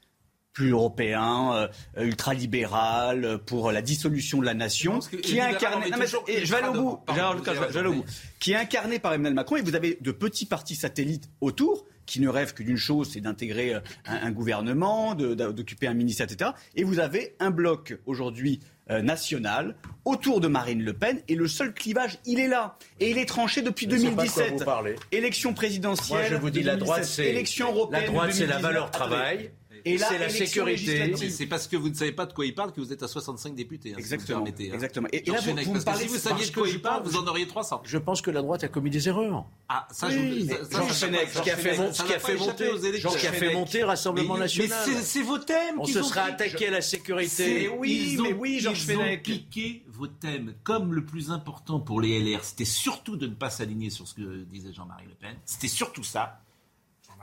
plus 0.53 0.69
européen, 0.71 1.51
euh, 1.53 1.67
ultralibéral, 2.03 3.25
euh, 3.25 3.37
pour 3.37 3.71
la 3.71 3.81
dissolution 3.81 4.39
de 4.39 4.45
la 4.45 4.53
nation, 4.53 4.99
que 4.99 5.17
qui 5.17 5.37
est 5.37 5.41
incarné. 5.41 5.89
Non, 5.89 5.97
mais 5.97 6.05
et 6.27 6.45
je 6.45 6.51
vais 6.51 6.57
aller 6.57 6.67
au 6.67 6.71
ultra 6.71 6.73
bout. 6.73 6.77
devant. 6.81 6.95
Pardon, 6.97 7.13
Gérard 7.15 7.31
vous 7.33 7.39
Lucas, 7.39 7.51
avez 7.51 7.59
je 7.59 7.73
vais 7.73 7.79
aller 7.79 7.87
au 7.87 7.91
raison. 7.91 8.03
bout. 8.03 8.11
Qui 8.39 8.51
est 8.51 8.55
incarné 8.55 8.99
par 8.99 9.13
Emmanuel 9.13 9.33
Macron, 9.33 9.55
et 9.57 9.61
vous 9.61 9.75
avez 9.75 9.97
de 10.01 10.11
petits 10.11 10.45
partis 10.45 10.75
satellites 10.75 11.29
autour 11.41 11.85
qui 12.05 12.21
ne 12.21 12.29
rêvent 12.29 12.53
que 12.53 12.63
d'une 12.63 12.77
chose, 12.77 13.09
c'est 13.11 13.21
d'intégrer 13.21 13.75
euh, 13.75 13.79
un, 14.05 14.27
un 14.27 14.31
gouvernement, 14.31 15.15
d'occuper 15.15 15.87
un 15.87 15.93
ministère, 15.93 16.27
etc. 16.29 16.51
Et 16.75 16.83
vous 16.83 16.99
avez 16.99 17.35
un 17.39 17.51
bloc 17.51 17.97
aujourd'hui 18.05 18.59
euh, 18.91 19.01
national 19.01 19.75
autour 20.05 20.39
de 20.41 20.47
Marine 20.47 20.83
Le 20.83 20.93
Pen, 20.93 21.19
et 21.27 21.33
le 21.33 21.47
seul 21.47 21.73
clivage, 21.73 22.19
il 22.23 22.39
est 22.39 22.47
là. 22.47 22.77
Et 22.99 23.09
il 23.09 23.17
est 23.17 23.25
tranché 23.25 23.63
depuis 23.63 23.87
Je 23.89 23.97
sais 23.97 24.11
pas 24.11 24.23
de 24.23 24.29
quoi 24.29 24.43
2017. 24.43 24.59
vous 24.59 24.65
parlez. 24.65 24.95
Élection 25.11 25.53
présidentielle. 25.55 26.19
Moi, 26.19 26.29
je 26.29 26.35
vous 26.35 26.51
dis, 26.51 26.61
de 26.61 26.67
la 26.67 26.75
droite, 26.75 26.99
2017, 26.99 27.15
c'est 27.25 27.31
élection 27.31 27.71
européenne. 27.71 28.01
la 28.03 28.07
droite, 28.07 28.31
c'est 28.31 28.45
la 28.45 28.57
2019. 28.57 28.61
valeur 28.61 28.91
travail. 28.91 29.49
Et 29.87 29.97
là, 29.97 30.07
c'est 30.09 30.17
la 30.17 30.29
sécurité. 30.29 31.15
c'est 31.29 31.45
parce 31.45 31.67
que 31.67 31.77
vous 31.77 31.89
ne 31.89 31.93
savez 31.93 32.11
pas 32.11 32.25
de 32.25 32.33
quoi 32.33 32.45
il 32.45 32.55
parle 32.55 32.73
que 32.73 32.81
vous 32.81 32.91
êtes 32.91 33.03
à 33.03 33.07
65 33.07 33.53
députés. 33.55 33.89
hein, 33.91 33.95
si 33.97 34.01
vous 34.01 34.13
Exactement. 34.13 34.39
permettez, 34.43 34.71
hein. 34.71 34.73
Exactement. 34.73 35.07
Et, 35.11 35.17
et 35.27 35.31
là, 35.31 35.39
vous, 35.39 35.43
Fenech, 35.49 35.65
vous 35.65 35.73
me 35.73 35.75
parce 35.75 35.83
que 35.83 35.85
parlez 35.91 36.01
si 36.07 36.07
vous 36.07 36.19
saviez 36.19 36.45
de 36.47 36.51
quoi 36.53 36.67
je 36.67 36.73
il 36.73 36.81
parle, 36.81 37.03
vous 37.03 37.17
en 37.17 37.27
auriez 37.27 37.47
300. 37.47 37.81
Je 37.85 37.97
pense 37.99 38.21
que 38.21 38.31
la 38.31 38.41
droite 38.41 38.63
a 38.63 38.67
commis 38.67 38.89
des 38.89 39.07
erreurs. 39.07 39.45
Ah, 39.69 39.87
ça, 39.91 40.07
Oui, 40.07 40.47
je 40.49 40.55
ça, 40.55 40.83
ça, 40.89 41.07
Fenech, 41.07 41.29
ce 41.29 41.41
qui 41.41 41.51
a 41.51 41.55
fait, 41.57 41.75
ça, 41.75 41.81
mon- 41.83 41.93
ça 41.93 42.03
ce 42.03 42.07
qui 42.07 42.13
a 42.15 42.19
fait 42.19 42.35
monter, 42.35 42.71
ce 42.99 43.17
qui 43.17 43.27
a 43.27 43.31
fait 43.31 43.53
monter 43.53 43.83
Rassemblement 43.83 44.33
Mais- 44.33 44.39
National. 44.41 44.77
Mais 44.87 45.01
c'est- 45.01 45.21
vos 45.21 45.37
thèmes 45.37 45.79
On 45.79 45.85
se 45.85 45.99
pris. 45.99 46.19
attaqué 46.19 46.67
à 46.67 46.71
la 46.71 46.81
sécurité. 46.81 47.69
oui, 47.69 48.13
ils 48.13 48.21
mais 48.21 48.33
ont- 48.33 48.37
oui, 48.37 48.59
Georges 48.59 48.85
ils 48.89 48.97
ont 48.97 49.01
Fenech. 49.01 49.23
piqué 49.23 49.83
vos 49.87 50.07
thèmes. 50.07 50.53
Comme 50.63 50.93
le 50.93 51.05
plus 51.05 51.29
important 51.31 51.79
pour 51.79 52.01
les 52.01 52.19
LR, 52.19 52.43
c'était 52.43 52.65
surtout 52.65 53.15
de 53.17 53.27
ne 53.27 53.33
pas 53.35 53.49
s'aligner 53.49 53.89
sur 53.91 54.07
ce 54.07 54.15
que 54.15 54.43
disait 54.45 54.73
Jean-Marie 54.73 55.05
Le 55.07 55.15
Pen. 55.15 55.35
C'était 55.45 55.67
surtout 55.67 56.03
ça. 56.03 56.41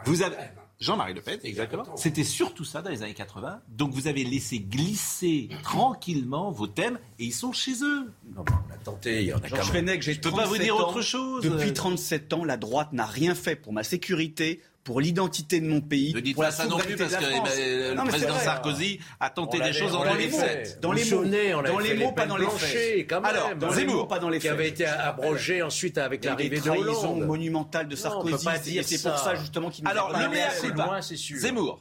Vous 0.06 0.22
avez 0.22 0.36
Jean-Marie 0.82 1.14
Le 1.14 1.20
Pen, 1.22 1.38
exactement. 1.44 1.84
C'était 1.96 2.24
surtout 2.24 2.64
ça 2.64 2.82
dans 2.82 2.90
les 2.90 3.02
années 3.02 3.14
80. 3.14 3.60
Donc 3.68 3.92
vous 3.92 4.08
avez 4.08 4.24
laissé 4.24 4.58
glisser 4.58 5.48
tranquillement 5.62 6.50
vos 6.50 6.66
thèmes 6.66 6.98
et 7.18 7.24
ils 7.24 7.32
sont 7.32 7.52
chez 7.52 7.72
eux. 7.82 8.10
Non, 8.34 8.44
mais 8.46 8.52
on 8.68 8.74
a 8.74 8.76
tenté, 8.78 9.22
il 9.22 9.28
y 9.28 9.32
en 9.32 9.38
a 9.38 9.46
Georges. 9.46 9.70
Fenech, 9.70 10.02
Je 10.02 10.18
peux 10.20 10.30
pas 10.30 10.44
vous 10.46 10.56
37 10.56 10.62
dire 10.62 10.76
ans. 10.76 10.80
autre 10.88 11.00
chose. 11.02 11.42
Depuis 11.44 11.72
37 11.72 12.32
ans, 12.32 12.44
la 12.44 12.56
droite 12.56 12.92
n'a 12.92 13.06
rien 13.06 13.34
fait 13.34 13.56
pour 13.56 13.72
ma 13.72 13.82
sécurité, 13.84 14.60
pour 14.84 15.00
l'identité 15.00 15.60
de 15.60 15.66
mon 15.68 15.80
pays, 15.80 16.12
Ne 16.14 16.20
dites 16.20 16.34
pour 16.34 16.42
pas 16.42 16.50
la 16.50 16.54
ça 16.56 16.66
non 16.66 16.78
plus 16.78 16.96
parce 16.96 17.14
que 17.14 17.24
euh, 17.24 17.94
Non, 17.94 18.02
le 18.04 18.08
président 18.08 18.34
vrai. 18.34 18.44
Sarkozy 18.44 18.98
a 19.20 19.30
tenté 19.30 19.60
des 19.60 19.72
choses 19.72 19.94
en 19.94 20.00
on 20.00 20.04
l'avait 20.04 20.26
2007. 20.28 20.40
fait. 20.68 20.80
Dans 20.80 20.92
les 20.92 21.04
mots. 21.04 21.24
Dans 21.62 21.78
les 21.78 21.94
mots, 21.94 22.12
pas 22.12 22.26
dans 22.26 22.36
les 22.36 22.46
faits. 22.46 23.06
quand 23.08 23.20
même. 23.20 23.24
Alors, 23.30 23.54
dans 23.56 23.68
les 23.68 23.74
Zemmour, 23.76 23.94
mots, 23.96 24.06
pas 24.06 24.18
dans 24.18 24.28
les 24.28 24.38
qui 24.38 24.42
faits. 24.48 24.52
avait 24.52 24.68
été 24.68 24.84
abrogé 24.86 25.62
ensuite 25.62 25.98
avec 25.98 26.24
l'arrivée 26.24 26.60
de 26.60 26.68
Hollande. 26.70 27.24
monumentales 27.26 27.86
de 27.88 27.94
Non, 27.96 28.18
on 28.18 28.24
peut 28.24 28.36
Sarkozy. 28.36 28.82
c'est 28.82 29.02
pour 29.08 29.18
ça 29.18 29.34
justement 29.36 29.70
qu'il 29.70 29.86
Alors, 29.86 30.10
le 30.10 30.28
mea 30.28 30.48
culpa. 30.60 30.84
loin, 30.86 31.02
c'est 31.02 31.16
sûr. 31.16 31.38
Zemmour. 31.38 31.80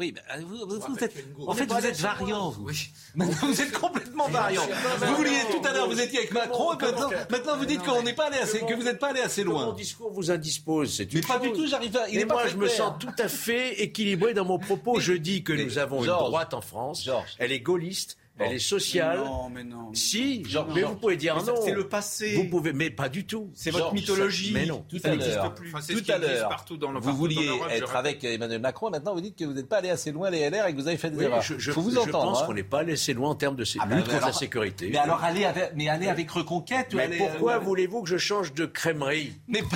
Oui, 0.00 0.12
bah, 0.12 0.22
vous, 0.40 0.56
vous- 0.66 0.80
vous 0.80 1.04
êtes, 1.04 1.14
en 1.46 1.52
fait, 1.52 1.66
vous 1.66 1.86
êtes 1.86 2.00
variant, 2.00 2.48
vous. 2.48 2.70
Maintenant, 3.14 3.48
vous 3.48 3.60
êtes 3.60 3.72
complètement 3.72 4.28
variant. 4.28 4.62
Vous 4.98 5.14
vouliez, 5.14 5.40
tout 5.50 5.60
à 5.68 5.72
l'heure, 5.74 5.88
vous 5.90 6.00
étiez 6.00 6.20
avec 6.20 6.32
Macron, 6.32 6.72
et 6.72 6.82
maintenant, 6.82 7.10
maintenant 7.28 7.56
vous 7.58 7.66
dites 7.66 7.82
qu'on 7.82 8.02
n'est 8.02 8.14
pas 8.14 8.28
allé 8.28 8.38
assez, 8.38 8.60
que 8.60 8.72
vous 8.72 8.82
n'êtes 8.82 8.98
pas 8.98 9.08
allé 9.10 9.20
assez 9.20 9.44
Mon 9.44 9.52
loin. 9.52 9.72
discours 9.74 10.10
vous 10.10 10.30
indispose, 10.30 10.96
c'est 10.96 11.12
Mais 11.12 11.20
pas 11.20 11.38
du 11.38 11.52
tout, 11.52 11.66
j'arrive 11.66 11.94
à, 11.98 12.08
il 12.08 12.18
est 12.18 12.24
moi, 12.24 12.46
je 12.46 12.56
me 12.56 12.66
sens 12.68 12.94
tout 12.98 13.12
à 13.18 13.28
fait 13.28 13.82
équilibré 13.82 14.32
dans 14.32 14.46
mon 14.46 14.58
propos. 14.58 14.98
Je 15.00 15.12
dis 15.12 15.44
que 15.44 15.52
nous 15.52 15.76
avons 15.76 16.00
une 16.02 16.06
droite 16.06 16.54
en 16.54 16.62
France. 16.62 17.06
Elle 17.38 17.52
est 17.52 17.60
gaulliste, 17.60 18.16
elle 18.40 18.52
est 18.54 18.58
sociale. 18.58 19.18
Non, 19.18 19.48
mais 19.50 19.64
non. 19.64 19.90
Si, 19.94 20.42
Georges, 20.48 20.72
mais 20.74 20.82
vous 20.82 20.96
pouvez 20.96 21.16
dire 21.16 21.36
Mais 21.36 21.52
non. 21.52 21.60
c'est 21.64 21.72
le 21.72 21.88
passé. 21.88 22.34
Vous 22.34 22.44
pouvez, 22.44 22.72
mais 22.72 22.90
pas 22.90 23.08
du 23.08 23.24
tout. 23.26 23.50
C'est 23.54 23.70
votre 23.70 23.92
mythologie. 23.92 24.52
mais 24.54 24.66
non. 24.66 24.84
Tout 24.88 24.98
Ça 24.98 25.08
à 25.08 25.10
n'existe 25.12 25.34
l'heure. 25.36 25.54
plus. 25.54 25.68
Enfin, 25.68 25.80
c'est 25.80 25.94
Tout 25.94 26.10
à 26.12 26.18
l'heure, 26.18 26.48
partout 26.48 26.76
dans 26.76 26.92
le 26.92 27.00
vous 27.00 27.14
vouliez 27.14 27.50
être 27.70 27.96
avec 27.96 28.22
Emmanuel 28.24 28.60
Macron, 28.60 28.90
maintenant 28.90 29.14
vous 29.14 29.20
dites 29.20 29.36
que 29.36 29.44
vous 29.44 29.52
n'êtes 29.52 29.68
pas 29.68 29.78
allé 29.78 29.90
assez 29.90 30.12
loin 30.12 30.30
les 30.30 30.48
LR 30.48 30.66
et 30.66 30.72
que 30.72 30.76
vous 30.80 30.88
avez 30.88 30.96
fait 30.96 31.10
des 31.10 31.16
Oui, 31.18 31.24
erreurs. 31.24 31.42
je, 31.42 31.58
je- 31.58 31.72
faut 31.72 31.80
vous 31.82 31.90
je 31.92 31.98
entendre. 31.98 32.24
pense 32.32 32.42
hein. 32.42 32.46
qu'on 32.46 32.54
n'est 32.54 32.62
pas 32.62 32.82
laissé 32.82 33.12
loin 33.14 33.30
en 33.30 33.34
termes 33.34 33.56
de 33.56 33.64
Ah 33.80 33.86
bah, 33.86 33.96
lutte 33.96 34.08
contre 34.08 34.26
la 34.26 34.32
sécurité. 34.32 34.88
Mais 34.90 34.98
alors 34.98 35.22
allez 35.22 35.44
avec, 35.44 35.72
mais 35.74 35.88
allez 35.88 36.08
avec 36.08 36.30
Reconquête 36.30 36.94
Mais 36.94 37.02
allez- 37.04 37.18
pourquoi 37.18 37.54
euh, 37.54 37.58
voulez-vous 37.58 38.02
que 38.02 38.08
je 38.08 38.16
change 38.18 38.52
de 38.54 38.66
crèmerie 38.66 39.32
Mais, 39.48 39.60
pas- 39.62 39.68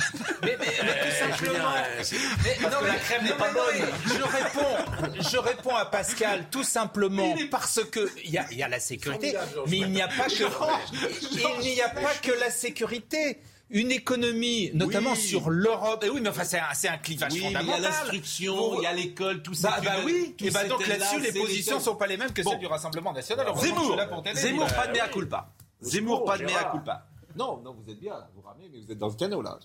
Mais, 0.43 0.55
mais- 0.59 0.65
mais 0.83 0.87
tout 1.09 1.33
simplement. 1.37 1.65
euh, 1.75 1.99
c'est- 2.03 2.15
Mais- 2.43 2.69
non, 2.69 2.69
mais- 2.81 2.89
non, 2.89 3.15
mais 3.21 3.29
non, 3.29 3.61
mais 3.73 4.13
Je 4.15 4.23
réponds, 4.23 5.21
je 5.29 5.37
réponds 5.37 5.75
à 5.75 5.85
Pascal 5.85 6.45
tout 6.49 6.63
simplement 6.63 7.35
parce 7.51 7.81
que 7.83 8.09
il 8.23 8.31
y 8.31 8.37
a, 8.37 8.45
il 8.55 8.59
y 8.59 8.63
a 8.63 8.67
la 8.67 8.79
sécurité, 8.79 9.35
mais 9.67 9.77
il 9.77 9.91
n'y 9.91 10.01
a 10.01 10.07
pas 10.07 10.25
que 10.27 11.63
il 11.63 11.73
n'y 11.73 11.81
a 11.81 11.89
pas 11.89 12.13
que 12.23 12.31
la 12.39 12.49
sécurité. 12.49 13.39
Une 13.71 13.91
économie, 13.91 14.69
notamment 14.75 15.13
Oui. 15.13 15.17
sur 15.19 15.49
l'Europe. 15.49 16.03
Et 16.03 16.09
oui, 16.11 16.21
mais 16.21 16.29
enfin, 16.29 16.43
c'est 16.43 16.59
un, 16.59 16.93
un 16.93 16.97
clivage 16.99 17.33
Oui, 17.33 17.39
mais 17.41 17.47
il 17.49 17.51
y 17.53 17.55
a 17.55 17.59
fondamental. 17.61 17.81
l'instruction, 17.81 18.55
Vous- 18.55 18.75
il 18.79 18.83
y 18.83 18.85
a 18.85 18.93
l'école, 18.93 19.41
tout 19.41 19.53
Bah, 19.53 19.57
ça. 19.57 19.81
bah 19.83 19.95
oui, 20.05 20.35
tout 20.37 20.45
et 20.45 20.51
bah 20.51 20.65
donc 20.65 20.85
là-dessus, 20.85 21.19
les 21.19 21.31
positions 21.31 21.79
sont 21.79 21.95
pas 21.95 22.05
les 22.05 22.15
mêmes 22.15 22.31
que 22.31 22.43
Bon. 22.43 22.51
celles 22.51 22.59
du 22.59 22.67
Rassemblement 22.67 23.11
National. 23.11 23.47
Zemmour, 23.57 23.97
Zemmour, 24.35 24.67
pas 24.67 24.85
de 24.87 24.91
mea 24.93 25.07
culpa. 25.11 25.49
Zemmour, 25.81 26.25
pas 26.25 26.37
de 26.37 26.43
mea 26.43 26.63
culpa. 26.71 27.07
Non, 27.35 27.57
non, 27.57 27.73
vous 27.83 27.91
êtes 27.91 27.99
bien, 27.99 28.13
vous 28.35 28.41
ramez, 28.43 28.69
mais 28.71 28.79
vous 28.81 28.91
êtes 28.91 28.99
dans 28.99 29.07
le 29.09 29.15
canot, 29.15 29.41
là. 29.41 29.57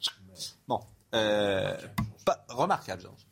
Bon, 0.66 0.80
euh, 1.14 1.76
pas, 2.24 2.42
remarquable, 2.48 3.02
Georges. 3.02 3.26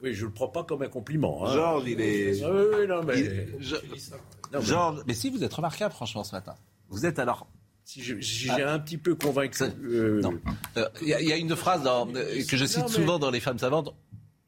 Oui, 0.00 0.14
je 0.14 0.24
le 0.24 0.32
prends 0.32 0.48
pas 0.48 0.62
comme 0.62 0.82
un 0.82 0.88
compliment. 0.88 1.44
hein. 1.46 1.52
Georges, 1.52 1.84
il 1.88 2.00
est... 2.00 2.44
Oui, 2.44 2.64
oui, 2.78 2.86
non, 2.86 3.02
mais 3.02 3.18
il- 3.18 3.56
je- 3.58 3.74
non, 3.74 4.16
mais 4.60 4.66
Georges, 4.66 5.02
mais 5.06 5.14
si, 5.14 5.30
vous 5.30 5.42
êtes 5.44 5.52
remarquable, 5.54 5.94
franchement, 5.94 6.24
ce 6.24 6.34
matin. 6.34 6.54
Vous 6.88 7.06
êtes 7.06 7.18
alors... 7.18 7.46
si 7.84 8.00
j'ai 8.02 8.62
un 8.62 8.78
petit 8.78 8.98
peu 8.98 9.14
convaincu. 9.14 9.62
euh, 9.62 10.20
Non. 10.20 10.38
Euh, 10.76 10.88
Il 11.00 11.08
y, 11.08 11.14
a- 11.14 11.20
il 11.20 11.28
y 11.28 11.32
a 11.32 11.36
une 11.36 11.56
phrase 11.56 11.82
dans- 11.82 12.08
euh, 12.14 12.42
que 12.48 12.56
je 12.56 12.64
cite 12.66 12.78
Non, 12.78 12.84
mais- 12.88 12.90
souvent 12.94 13.18
dans 13.18 13.30
Les 13.30 13.40
Femmes 13.40 13.58
Savantes. 13.58 13.94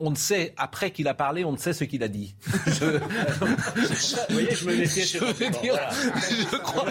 On 0.07 0.11
ne 0.11 0.17
sait, 0.17 0.53
après 0.59 0.91
qu'il 0.91 1.09
a 1.09 1.15
parlé, 1.15 1.47
on 1.47 1.53
ne 1.53 1.57
sait 1.57 1.73
ce 1.73 1.83
qu'il 1.85 2.03
a 2.03 2.09
dit. 2.09 2.35
Je, 2.67 2.85
Vous 2.85 4.35
voyez, 4.35 4.55
je 4.55 4.67
me 4.67 4.77
méfiais. 4.81 5.03
je 5.07 5.19
dire, 5.19 5.73
voilà. 5.73 5.91
je 5.91 6.57
crois, 6.59 6.85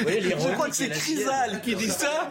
voyez, 0.00 0.22
je 0.22 0.52
crois 0.54 0.70
que 0.70 0.74
c'est 0.74 0.88
Chrysal 0.88 1.60
qui 1.60 1.76
dit 1.76 1.90
ça. 1.90 2.30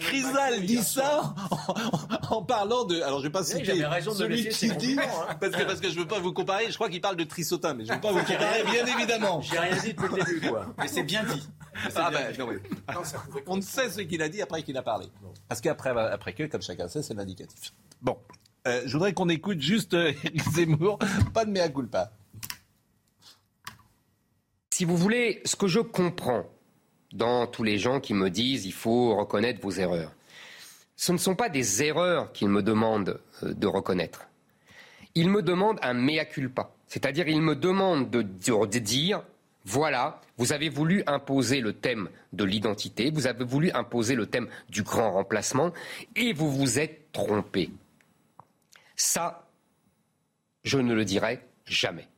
Chrysal 0.00 0.60
dit 0.64 0.82
ça 0.82 1.36
en, 1.68 2.36
en 2.36 2.42
parlant 2.42 2.84
de. 2.84 3.00
Alors 3.02 3.20
je 3.20 3.26
vais 3.26 3.30
pas 3.30 3.44
citer 3.44 3.64
celui 4.12 4.48
qui 4.48 4.70
dit 4.72 4.96
hein. 5.00 5.36
parce 5.40 5.52
que 5.52 5.62
parce 5.62 5.80
que 5.80 5.88
je 5.88 6.00
veux 6.00 6.08
pas 6.08 6.18
vous 6.18 6.32
comparer. 6.32 6.68
Je 6.68 6.74
crois 6.74 6.90
qu'il 6.90 7.00
parle 7.00 7.16
de 7.16 7.24
Trissotin, 7.24 7.74
mais 7.74 7.84
je 7.84 7.92
veux 7.92 8.00
pas 8.00 8.10
vous 8.10 8.24
comparer, 8.24 8.64
bien 8.64 8.86
évidemment. 8.86 9.40
J'ai 9.40 9.58
rien 9.60 9.76
dit 9.76 9.94
depuis 9.94 10.16
le 10.16 10.24
début, 10.24 10.48
quoi. 10.48 10.66
Mais 10.78 10.88
c'est 10.88 11.04
bien 11.04 11.22
dit. 11.22 11.48
Ah 11.94 12.10
ben, 12.10 12.36
non, 12.38 12.48
oui. 12.48 12.56
On 13.46 13.56
ne 13.56 13.62
sait 13.62 13.88
ce 13.88 14.00
qu'il 14.00 14.20
a 14.20 14.28
dit 14.28 14.42
après 14.42 14.64
qu'il 14.64 14.76
a 14.76 14.82
parlé. 14.82 15.06
Parce 15.48 15.60
qu'après 15.60 15.90
après 15.90 16.32
que, 16.32 16.42
comme 16.44 16.62
chacun 16.62 16.88
sait, 16.88 17.02
c'est 17.04 17.14
l'indicatif. 17.14 17.72
Bon, 18.02 18.18
Euh, 18.66 18.82
je 18.86 18.92
voudrais 18.94 19.12
qu'on 19.12 19.28
écoute 19.28 19.60
juste 19.60 19.94
euh, 19.94 20.12
Zemmour, 20.52 20.98
pas 21.34 21.44
de 21.44 21.50
mea 21.50 21.68
culpa. 21.68 22.12
Si 24.70 24.84
vous 24.84 24.96
voulez, 24.96 25.42
ce 25.44 25.54
que 25.56 25.66
je 25.68 25.80
comprends 25.80 26.44
dans 27.12 27.46
tous 27.46 27.62
les 27.62 27.78
gens 27.78 28.00
qui 28.00 28.14
me 28.14 28.30
disent 28.30 28.64
il 28.66 28.72
faut 28.72 29.14
reconnaître 29.16 29.60
vos 29.60 29.70
erreurs, 29.70 30.12
ce 30.96 31.12
ne 31.12 31.18
sont 31.18 31.34
pas 31.36 31.48
des 31.48 31.82
erreurs 31.82 32.32
qu'ils 32.32 32.48
me 32.48 32.62
demandent 32.62 33.20
euh, 33.42 33.52
de 33.54 33.66
reconnaître. 33.66 34.26
Ils 35.14 35.28
me 35.30 35.42
demandent 35.42 35.78
un 35.82 35.94
mea 35.94 36.24
culpa. 36.24 36.70
C'est-à-dire, 36.88 37.28
ils 37.28 37.40
me 37.42 37.54
demandent 37.54 38.10
de, 38.10 38.22
de- 38.22 38.66
de 38.66 38.78
dire 38.78 39.22
voilà, 39.66 40.20
vous 40.36 40.52
avez 40.52 40.68
voulu 40.68 41.02
imposer 41.06 41.60
le 41.60 41.72
thème 41.72 42.08
de 42.32 42.44
l'identité, 42.44 43.10
vous 43.10 43.26
avez 43.26 43.44
voulu 43.44 43.70
imposer 43.72 44.14
le 44.14 44.26
thème 44.26 44.48
du 44.68 44.82
grand 44.82 45.12
remplacement, 45.12 45.72
et 46.16 46.32
vous 46.34 46.50
vous 46.52 46.78
êtes 46.78 47.12
trompé. 47.12 47.70
Ça, 48.96 49.48
je 50.62 50.78
ne 50.78 50.94
le 50.94 51.04
dirai 51.04 51.40
jamais. 51.66 52.08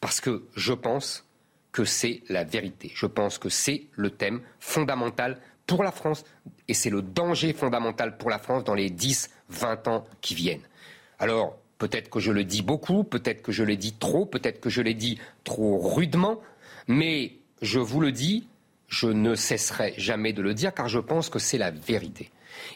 Parce 0.00 0.20
que 0.20 0.44
je 0.56 0.72
pense 0.72 1.26
que 1.72 1.84
c'est 1.84 2.22
la 2.28 2.44
vérité. 2.44 2.92
Je 2.94 3.06
pense 3.06 3.38
que 3.38 3.48
c'est 3.48 3.86
le 3.92 4.10
thème 4.10 4.42
fondamental 4.60 5.40
pour 5.66 5.82
la 5.82 5.92
France 5.92 6.24
et 6.68 6.74
c'est 6.74 6.90
le 6.90 7.02
danger 7.02 7.52
fondamental 7.52 8.18
pour 8.18 8.30
la 8.30 8.38
France 8.38 8.64
dans 8.64 8.74
les 8.74 8.90
10, 8.90 9.30
20 9.48 9.88
ans 9.88 10.04
qui 10.20 10.34
viennent. 10.34 10.68
Alors, 11.18 11.56
peut-être 11.78 12.10
que 12.10 12.20
je 12.20 12.30
le 12.30 12.44
dis 12.44 12.62
beaucoup, 12.62 13.04
peut-être 13.04 13.42
que 13.42 13.52
je 13.52 13.64
le 13.64 13.76
dis 13.76 13.94
trop, 13.94 14.26
peut-être 14.26 14.60
que 14.60 14.70
je 14.70 14.82
l'ai 14.82 14.94
dit 14.94 15.18
trop 15.44 15.78
rudement, 15.78 16.40
mais 16.88 17.36
je 17.62 17.78
vous 17.78 18.00
le 18.00 18.12
dis, 18.12 18.48
je 18.88 19.06
ne 19.06 19.34
cesserai 19.34 19.94
jamais 19.96 20.32
de 20.32 20.42
le 20.42 20.52
dire 20.52 20.74
car 20.74 20.88
je 20.88 20.98
pense 20.98 21.30
que 21.30 21.38
c'est 21.38 21.58
la 21.58 21.70
vérité. 21.70 22.30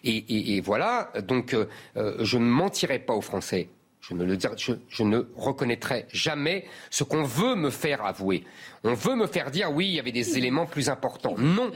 Et, 0.04 0.16
et- 0.16 0.56
et 0.56 0.60
voilà, 0.60 1.12
donc 1.26 1.54
euh, 1.54 1.66
euh, 1.96 2.16
je 2.24 2.38
ne 2.38 2.44
mentirai 2.44 2.98
pas 2.98 3.14
aux 3.14 3.20
Français. 3.20 3.68
Je 4.00 4.14
ne, 4.14 4.24
le 4.24 4.36
dirai- 4.36 4.56
je, 4.56 4.72
je 4.88 5.02
ne 5.02 5.26
reconnaîtrai 5.36 6.06
jamais 6.12 6.64
ce 6.90 7.02
qu'on 7.02 7.24
veut 7.24 7.56
me 7.56 7.70
faire 7.70 8.04
avouer. 8.04 8.44
On 8.84 8.94
veut 8.94 9.16
me 9.16 9.26
faire 9.26 9.50
dire 9.50 9.72
oui, 9.72 9.86
il 9.88 9.94
y 9.94 9.98
avait 10.00 10.12
des 10.12 10.38
éléments 10.38 10.66
plus 10.66 10.88
importants. 10.88 11.34
Non. 11.36 11.72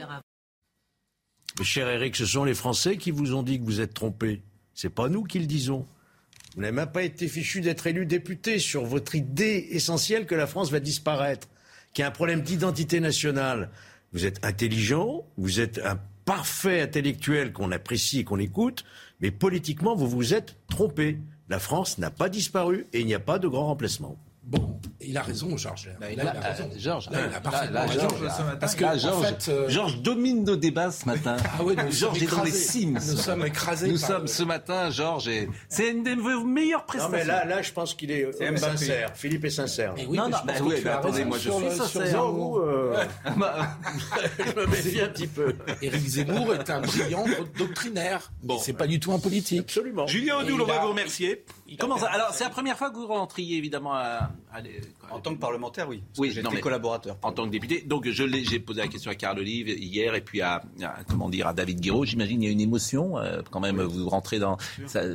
Cher 1.61 1.89
Eric, 1.89 2.15
ce 2.15 2.25
sont 2.25 2.43
les 2.45 2.53
Français 2.53 2.97
qui 2.97 3.11
vous 3.11 3.35
ont 3.35 3.43
dit 3.43 3.59
que 3.59 3.65
vous 3.65 3.81
êtes 3.81 3.93
trompé. 3.93 4.41
C'est 4.73 4.89
pas 4.93 5.09
nous 5.09 5.23
qui 5.23 5.39
le 5.39 5.45
disons. 5.45 5.85
Vous 6.55 6.61
n'avez 6.61 6.71
même 6.73 6.91
pas 6.91 7.03
été 7.03 7.27
fichu 7.27 7.61
d'être 7.61 7.85
élu 7.87 8.05
député 8.05 8.59
sur 8.59 8.85
votre 8.85 9.15
idée 9.15 9.67
essentielle 9.71 10.25
que 10.25 10.35
la 10.35 10.47
France 10.47 10.71
va 10.71 10.79
disparaître, 10.79 11.47
qu'il 11.93 12.01
y 12.03 12.05
a 12.05 12.07
un 12.07 12.11
problème 12.11 12.41
d'identité 12.41 12.99
nationale. 12.99 13.69
Vous 14.13 14.25
êtes 14.25 14.43
intelligent, 14.45 15.25
vous 15.37 15.59
êtes 15.59 15.79
un 15.83 15.99
parfait 16.25 16.81
intellectuel 16.81 17.53
qu'on 17.53 17.71
apprécie 17.71 18.19
et 18.19 18.23
qu'on 18.23 18.39
écoute, 18.39 18.85
mais 19.19 19.31
politiquement, 19.31 19.95
vous 19.95 20.09
vous 20.09 20.33
êtes 20.33 20.57
trompé. 20.67 21.19
La 21.49 21.59
France 21.59 21.97
n'a 21.97 22.11
pas 22.11 22.29
disparu 22.29 22.87
et 22.93 23.01
il 23.01 23.05
n'y 23.05 23.13
a 23.13 23.19
pas 23.19 23.39
de 23.39 23.47
grand 23.47 23.67
remplacement. 23.67 24.17
Bon, 24.51 24.77
il 24.99 25.17
a 25.17 25.21
raison, 25.21 25.55
Georges. 25.55 25.89
Là, 26.01 26.11
il 26.11 26.19
a 26.19 26.31
raison. 26.31 26.69
euh, 26.73 26.77
Georges, 26.77 27.09
Là, 27.09 27.19
il 27.29 27.35
a 27.35 27.39
parfaitement 27.39 27.81
raison. 27.87 28.01
Georges, 28.01 28.21
là, 28.21 28.57
Parce 28.59 28.75
que, 28.75 28.83
là, 28.83 28.95
en 29.15 29.21
fait, 29.21 29.47
euh, 29.49 29.69
Georges 29.69 30.01
domine 30.01 30.43
nos 30.43 30.57
débats 30.57 30.91
ce 30.91 31.05
matin. 31.05 31.37
Ah 31.45 31.63
oui, 31.63 31.75
Georges 31.89 32.21
est 32.21 32.27
dans 32.29 32.43
les. 32.43 32.51
Sims. 32.51 32.93
Nous 32.95 33.17
sommes 33.17 33.45
écrasés 33.45 33.87
Nous 33.87 33.97
par 33.99 34.09
sommes 34.09 34.21
le- 34.23 34.27
ce 34.27 34.43
matin, 34.43 34.89
Georges, 34.91 35.29
et 35.29 35.47
c'est 35.69 35.89
une 35.91 36.03
de 36.03 36.11
vos 36.21 36.43
meilleures 36.43 36.81
Non, 36.81 36.85
prestations. 36.85 37.11
mais 37.17 37.23
là, 37.23 37.45
là, 37.45 37.61
je 37.61 37.71
pense 37.71 37.93
qu'il 37.93 38.11
est, 38.11 38.25
euh, 38.25 38.57
sincère. 38.57 39.11
Philippe 39.15 39.45
est 39.45 39.49
sincère. 39.49 39.93
Mais 39.95 40.05
oui, 40.05 40.17
Non, 40.17 40.25
mais 40.25 40.31
non, 40.31 40.37
je 40.41 40.45
bah 40.45 40.53
oui, 40.63 40.87
as 40.87 40.97
attendez, 40.97 41.23
moi, 41.25 41.37
je 41.37 41.49
suis 41.49 41.63
le- 41.65 41.71
sincère. 41.75 42.25
Vous, 42.25 42.57
euh, 42.57 42.97
Bah, 43.37 43.77
je 44.37 44.59
me 44.59 44.65
méfie 44.67 44.99
un 44.99 45.07
petit 45.07 45.27
peu. 45.27 45.55
Éric 45.81 46.05
Zemmour 46.07 46.53
est 46.55 46.69
un 46.69 46.81
brillant 46.81 47.23
doctrinaire. 47.57 48.31
Bon. 48.43 48.59
C'est 48.59 48.73
pas 48.73 48.87
du 48.87 48.99
tout 48.99 49.13
un 49.13 49.19
politique. 49.19 49.61
Absolument. 49.61 50.07
Julien 50.07 50.39
Et 50.39 50.43
Audoul, 50.43 50.61
on 50.61 50.65
va 50.65 50.79
vous 50.81 50.89
remercier. 50.89 51.45
Il 51.71 52.05
Alors, 52.05 52.33
c'est 52.33 52.43
la 52.43 52.49
première 52.49 52.77
fois 52.77 52.89
que 52.91 52.97
vous 52.97 53.07
rentriez 53.07 53.57
évidemment 53.57 53.93
à, 53.93 54.31
En 55.09 55.19
tant 55.19 55.33
que 55.33 55.39
parlementaire, 55.39 55.87
oui. 55.87 56.03
Parce 56.07 56.19
Oui, 56.19 56.31
j'étais 56.31 56.59
collaborateur. 56.59 57.17
En 57.21 57.31
tant 57.31 57.45
que 57.45 57.51
député. 57.51 57.81
Donc, 57.81 58.07
je 58.09 58.27
j'ai 58.43 58.59
posé 58.59 58.81
la 58.81 58.87
question 58.87 59.09
à 59.11 59.15
Carl 59.15 59.39
Olive 59.39 59.69
hier 59.69 60.13
et 60.15 60.21
puis 60.21 60.41
à, 60.41 60.61
à- 60.81 61.03
comment 61.09 61.29
dire, 61.29 61.47
à 61.47 61.53
David 61.53 61.79
Guiraud. 61.79 62.05
J'imagine 62.05 62.41
il 62.41 62.45
y 62.45 62.49
a 62.49 62.51
une 62.51 62.61
émotion. 62.61 63.17
euh, 63.17 63.41
quand 63.49 63.59
même, 63.59 63.81
vous 63.81 64.09
rentrez 64.09 64.39
dans. 64.39 64.57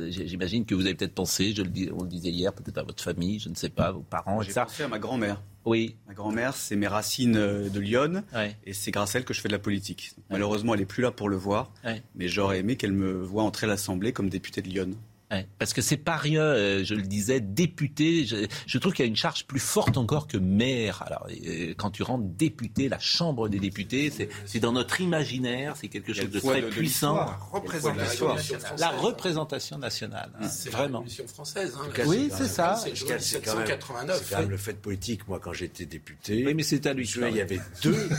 J'imagine 0.09 0.65
que 0.65 0.75
vous 0.75 0.85
avez 0.85 0.95
peut-être 0.95 1.15
pensé, 1.15 1.53
je 1.53 1.61
le 1.61 1.69
dis, 1.69 1.89
on 1.93 2.03
le 2.03 2.09
disait 2.09 2.29
hier, 2.29 2.53
peut-être 2.53 2.77
à 2.77 2.83
votre 2.83 3.03
famille, 3.03 3.39
je 3.39 3.49
ne 3.49 3.55
sais 3.55 3.69
pas, 3.69 3.91
vos 3.91 4.01
parents, 4.01 4.41
J'ai 4.41 4.53
pensé 4.53 4.83
à 4.83 4.87
ma 4.87 4.99
grand-mère. 4.99 5.41
Oui. 5.65 5.95
Ma 6.07 6.13
grand-mère, 6.13 6.55
c'est 6.55 6.77
mes 6.77 6.87
racines 6.87 7.35
euh, 7.35 7.69
de 7.69 7.79
Lyon. 7.81 8.23
Ouais. 8.33 8.55
Et 8.65 8.71
c'est 8.73 8.91
grâce 8.91 9.15
à 9.15 9.19
elle 9.19 9.25
que 9.25 9.33
je 9.33 9.41
fais 9.41 9.49
de 9.49 9.53
la 9.53 9.59
politique. 9.59 10.13
Malheureusement, 10.29 10.73
elle 10.73 10.79
n'est 10.79 10.85
plus 10.85 11.03
là 11.03 11.11
pour 11.11 11.27
le 11.27 11.35
voir. 11.35 11.71
Ouais. 11.83 12.01
Mais 12.15 12.29
j'aurais 12.29 12.59
aimé 12.59 12.77
qu'elle 12.77 12.93
me 12.93 13.11
voie 13.21 13.43
entrer 13.43 13.65
à 13.65 13.69
l'Assemblée 13.69 14.13
comme 14.13 14.29
député 14.29 14.61
de 14.61 14.69
Lyon. 14.69 14.91
Ouais, 15.29 15.45
parce 15.59 15.73
que 15.73 15.81
c'est 15.81 15.97
pas 15.97 16.15
rien, 16.15 16.41
euh, 16.41 16.83
je 16.85 16.95
le 16.95 17.01
disais, 17.01 17.41
député. 17.41 18.23
Je, 18.25 18.47
je 18.65 18.77
trouve 18.77 18.93
qu'il 18.93 19.03
y 19.03 19.07
a 19.07 19.09
une 19.09 19.17
charge 19.17 19.43
plus 19.45 19.59
forte 19.59 19.97
encore 19.97 20.25
que 20.27 20.37
maire. 20.37 21.03
Alors, 21.05 21.27
euh, 21.29 21.73
quand 21.77 21.91
tu 21.91 22.01
rentres 22.03 22.23
député, 22.37 22.87
la 22.87 22.97
Chambre 22.99 23.49
des 23.49 23.59
députés, 23.59 24.09
c'est 24.45 24.59
dans 24.61 24.71
notre 24.71 25.01
imaginaire, 25.01 25.75
c'est 25.75 25.89
quelque 25.89 26.13
chose 26.13 26.29
de 26.29 26.39
très 26.39 26.61
de- 26.61 26.67
puissant. 26.67 27.15
l'histoire. 27.15 27.49
représentation 27.51 28.27
La 28.29 28.35
nationale. 28.35 28.75
La 28.79 28.89
représentation 28.91 29.77
nationale, 29.77 30.29
hein, 30.41 30.47
C'est 30.47 30.71
la 30.71 30.77
vraiment. 30.77 30.99
Révolution 30.99 31.27
française. 31.27 31.73
Hein, 31.77 31.89
cas, 31.93 32.05
Oui, 32.05 32.29
c'est 32.31 32.47
ça. 32.47 32.75
C'est 32.81 32.95
C'est 32.95 33.01
quand 33.01 33.07
quand 33.07 33.57
même- 33.59 33.67
1789. 33.67 34.23
c'est 34.23 34.33
quand 34.33 34.39
même 34.41 34.49
le 34.49 34.57
fait 34.57 34.79
politique. 34.79 35.27
Moi, 35.27 35.39
quand 35.43 35.51
j'étais 35.51 35.85
député, 35.85 36.45
Oui, 36.45 36.53
mais 36.53 36.63
c'est 36.63 36.85
à 36.85 36.93
lui. 36.93 37.05
il 37.05 37.35
y 37.35 37.41
avait 37.41 37.59
deux, 37.83 38.09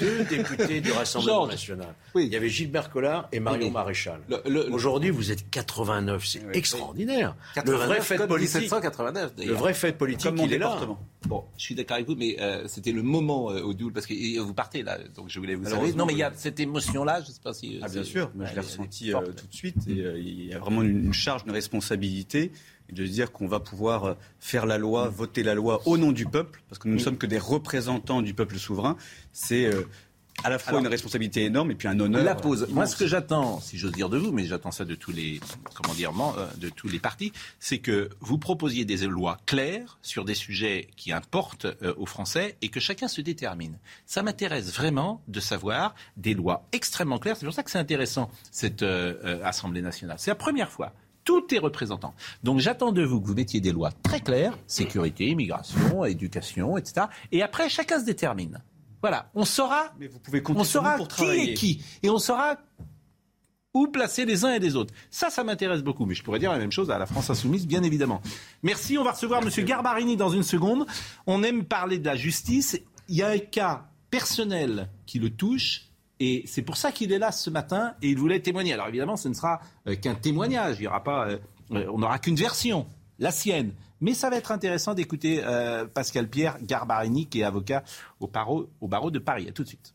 deux 0.00 0.24
députés 0.24 0.80
du 0.80 0.92
Rassemblement 0.92 1.46
national. 1.46 1.94
Oui. 2.14 2.24
Il 2.26 2.32
y 2.32 2.36
avait 2.36 2.48
Gilbert 2.48 2.88
Collard 2.90 3.28
et 3.32 3.38
Oui, 3.38 3.44
mais 3.58 3.68
Maréchal. 3.70 4.20
Aujourd'hui, 4.70 5.10
vous 5.10 5.30
êtes 5.30 5.50
89, 5.50 6.24
c'est 6.26 6.53
Oui. 6.54 6.58
extraordinaire. 6.58 7.36
Le 7.56 7.62
89 7.62 7.86
vrai 7.86 8.00
fait 8.00 8.26
politique, 8.26 8.60
1789, 8.60 9.32
le 9.38 9.52
vrai 9.52 9.74
fait 9.74 9.92
politique, 9.92 10.24
Comme 10.26 10.36
mon 10.36 10.46
il 10.46 10.52
est 10.54 10.58
là. 10.58 10.66
département. 10.68 10.98
Bon, 11.26 11.44
je 11.56 11.62
suis 11.62 11.74
d'accord 11.74 11.96
avec 11.96 12.06
vous, 12.08 12.16
mais 12.16 12.36
euh, 12.40 12.66
c'était 12.68 12.92
le 12.92 13.02
moment, 13.02 13.50
euh, 13.50 13.62
Odile, 13.62 13.92
parce 13.92 14.06
que 14.06 14.38
vous 14.40 14.54
partez 14.54 14.82
là, 14.82 14.98
donc 15.14 15.26
je 15.28 15.38
voulais 15.38 15.54
vous 15.54 15.64
Non, 15.96 16.06
mais 16.06 16.12
il 16.12 16.18
y 16.18 16.22
a 16.22 16.32
cette 16.34 16.60
émotion-là, 16.60 17.22
je 17.22 17.28
ne 17.28 17.32
sais 17.32 17.40
pas 17.42 17.54
si. 17.54 17.76
euh, 17.76 17.80
Ah, 17.82 17.88
bien 17.88 18.04
sûr, 18.04 18.30
moi, 18.34 18.46
je 18.46 18.54
l'ai 18.54 18.60
ressenti 18.60 19.14
euh, 19.14 19.20
tout 19.20 19.46
de 19.46 19.54
suite. 19.54 19.76
Et 19.88 20.00
euh, 20.00 20.18
il 20.18 20.44
y 20.46 20.52
a 20.54 20.58
vraiment 20.58 20.82
une, 20.82 21.06
une 21.06 21.12
charge, 21.14 21.42
une 21.46 21.52
responsabilité. 21.52 22.52
De 22.92 23.06
se 23.06 23.10
dire 23.10 23.32
qu'on 23.32 23.46
va 23.48 23.60
pouvoir 23.60 24.14
faire 24.38 24.66
la 24.66 24.76
loi, 24.76 25.08
voter 25.08 25.42
la 25.42 25.54
loi 25.54 25.80
au 25.86 25.96
nom 25.96 26.12
du 26.12 26.26
peuple, 26.26 26.62
parce 26.68 26.78
que 26.78 26.86
nous 26.86 26.96
ne 26.96 27.00
sommes 27.00 27.16
que 27.16 27.24
des 27.26 27.38
représentants 27.38 28.20
du 28.20 28.34
peuple 28.34 28.58
souverain. 28.58 28.98
C'est 29.32 29.64
euh, 29.64 29.84
à 30.44 30.50
la 30.50 30.58
fois 30.58 30.70
Alors, 30.70 30.82
une 30.82 30.88
responsabilité 30.88 31.44
énorme 31.44 31.70
et 31.70 31.74
puis 31.74 31.88
un 31.88 31.98
honneur. 31.98 32.22
La 32.22 32.34
pause. 32.34 32.68
Moi, 32.70 32.86
ce 32.86 32.96
que 32.96 33.06
j'attends, 33.06 33.60
si 33.60 33.78
j'ose 33.78 33.92
dire 33.92 34.08
de 34.08 34.18
vous, 34.18 34.30
mais 34.30 34.44
j'attends 34.44 34.70
ça 34.70 34.84
de 34.84 34.94
tous 34.94 35.10
les, 35.12 35.40
comment 35.74 35.94
dire, 35.94 36.12
euh, 36.38 36.46
de 36.58 36.68
tous 36.68 36.88
les 36.88 36.98
partis, 36.98 37.32
c'est 37.58 37.78
que 37.78 38.10
vous 38.20 38.38
proposiez 38.38 38.84
des 38.84 38.98
lois 39.06 39.38
claires 39.46 39.98
sur 40.02 40.24
des 40.24 40.34
sujets 40.34 40.88
qui 40.96 41.12
importent 41.12 41.66
euh, 41.82 41.94
aux 41.96 42.06
Français 42.06 42.56
et 42.62 42.68
que 42.68 42.80
chacun 42.80 43.08
se 43.08 43.20
détermine. 43.20 43.78
Ça 44.06 44.22
m'intéresse 44.22 44.72
vraiment 44.72 45.22
de 45.28 45.40
savoir 45.40 45.94
des 46.16 46.34
lois 46.34 46.66
extrêmement 46.72 47.18
claires. 47.18 47.36
C'est 47.36 47.46
pour 47.46 47.54
ça 47.54 47.62
que 47.62 47.70
c'est 47.70 47.78
intéressant 47.78 48.30
cette 48.50 48.82
euh, 48.82 49.14
euh, 49.24 49.44
Assemblée 49.44 49.82
nationale. 49.82 50.16
C'est 50.18 50.30
la 50.30 50.36
première 50.36 50.70
fois. 50.70 50.92
Tout 51.24 51.54
est 51.54 51.58
représentant. 51.58 52.14
Donc 52.42 52.58
j'attends 52.58 52.92
de 52.92 53.02
vous 53.02 53.20
que 53.20 53.26
vous 53.26 53.34
mettiez 53.34 53.60
des 53.60 53.72
lois 53.72 53.90
très 54.02 54.20
claires, 54.20 54.58
sécurité, 54.66 55.28
immigration, 55.28 56.04
éducation, 56.04 56.76
etc. 56.76 57.06
Et 57.32 57.42
après, 57.42 57.70
chacun 57.70 57.98
se 57.98 58.04
détermine. 58.04 58.60
Voilà, 59.04 59.30
on 59.34 59.44
saura 59.44 59.92
Mais 60.00 60.06
vous 60.06 60.18
pouvez 60.18 60.42
on 60.48 60.64
saura 60.64 60.96
pour 60.96 61.08
qui 61.08 61.16
travailler. 61.16 61.50
est 61.50 61.54
qui. 61.54 61.84
Et 62.02 62.08
on 62.08 62.18
saura 62.18 62.56
où 63.74 63.86
placer 63.88 64.24
les 64.24 64.46
uns 64.46 64.54
et 64.54 64.58
les 64.58 64.76
autres. 64.76 64.94
Ça, 65.10 65.28
ça 65.28 65.44
m'intéresse 65.44 65.82
beaucoup. 65.82 66.06
Mais 66.06 66.14
je 66.14 66.22
pourrais 66.22 66.38
dire 66.38 66.50
la 66.50 66.56
même 66.56 66.72
chose 66.72 66.90
à 66.90 66.98
la 66.98 67.04
France 67.04 67.28
Insoumise, 67.28 67.66
bien 67.66 67.82
évidemment. 67.82 68.22
Merci. 68.62 68.96
On 68.96 69.04
va 69.04 69.12
recevoir 69.12 69.42
M. 69.42 69.50
Garbarini 69.62 70.16
dans 70.16 70.30
une 70.30 70.42
seconde. 70.42 70.86
On 71.26 71.42
aime 71.42 71.64
parler 71.64 71.98
de 71.98 72.06
la 72.06 72.16
justice. 72.16 72.80
Il 73.08 73.16
y 73.16 73.22
a 73.22 73.28
un 73.28 73.36
cas 73.36 73.90
personnel 74.08 74.88
qui 75.04 75.18
le 75.18 75.28
touche. 75.28 75.90
Et 76.18 76.42
c'est 76.46 76.62
pour 76.62 76.78
ça 76.78 76.90
qu'il 76.90 77.12
est 77.12 77.18
là 77.18 77.30
ce 77.30 77.50
matin 77.50 77.92
et 78.00 78.08
il 78.08 78.16
voulait 78.16 78.40
témoigner. 78.40 78.72
Alors 78.72 78.88
évidemment, 78.88 79.18
ce 79.18 79.28
ne 79.28 79.34
sera 79.34 79.60
euh, 79.86 79.96
qu'un 79.96 80.14
témoignage. 80.14 80.76
Il 80.80 80.84
y 80.84 80.86
aura 80.86 81.04
pas, 81.04 81.28
euh, 81.28 81.38
euh, 81.72 81.84
on 81.92 81.98
n'aura 81.98 82.18
qu'une 82.18 82.36
version, 82.36 82.86
la 83.18 83.32
sienne. 83.32 83.74
Mais 84.04 84.12
ça 84.12 84.28
va 84.28 84.36
être 84.36 84.52
intéressant 84.52 84.92
d'écouter 84.92 85.42
euh, 85.42 85.86
Pascal 85.86 86.28
Pierre 86.28 86.58
Garbarini, 86.60 87.26
qui 87.26 87.40
est 87.40 87.42
avocat 87.42 87.82
au 88.20 88.26
barreau, 88.26 88.68
au 88.82 88.86
barreau 88.86 89.10
de 89.10 89.18
Paris. 89.18 89.48
À 89.48 89.52
tout 89.52 89.62
de 89.62 89.68
suite. 89.68 89.94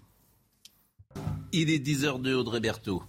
Il 1.51 1.69
est 1.69 1.77
10h02, 1.77 2.33
Audrey 2.33 2.59
Berthaud. 2.59 3.03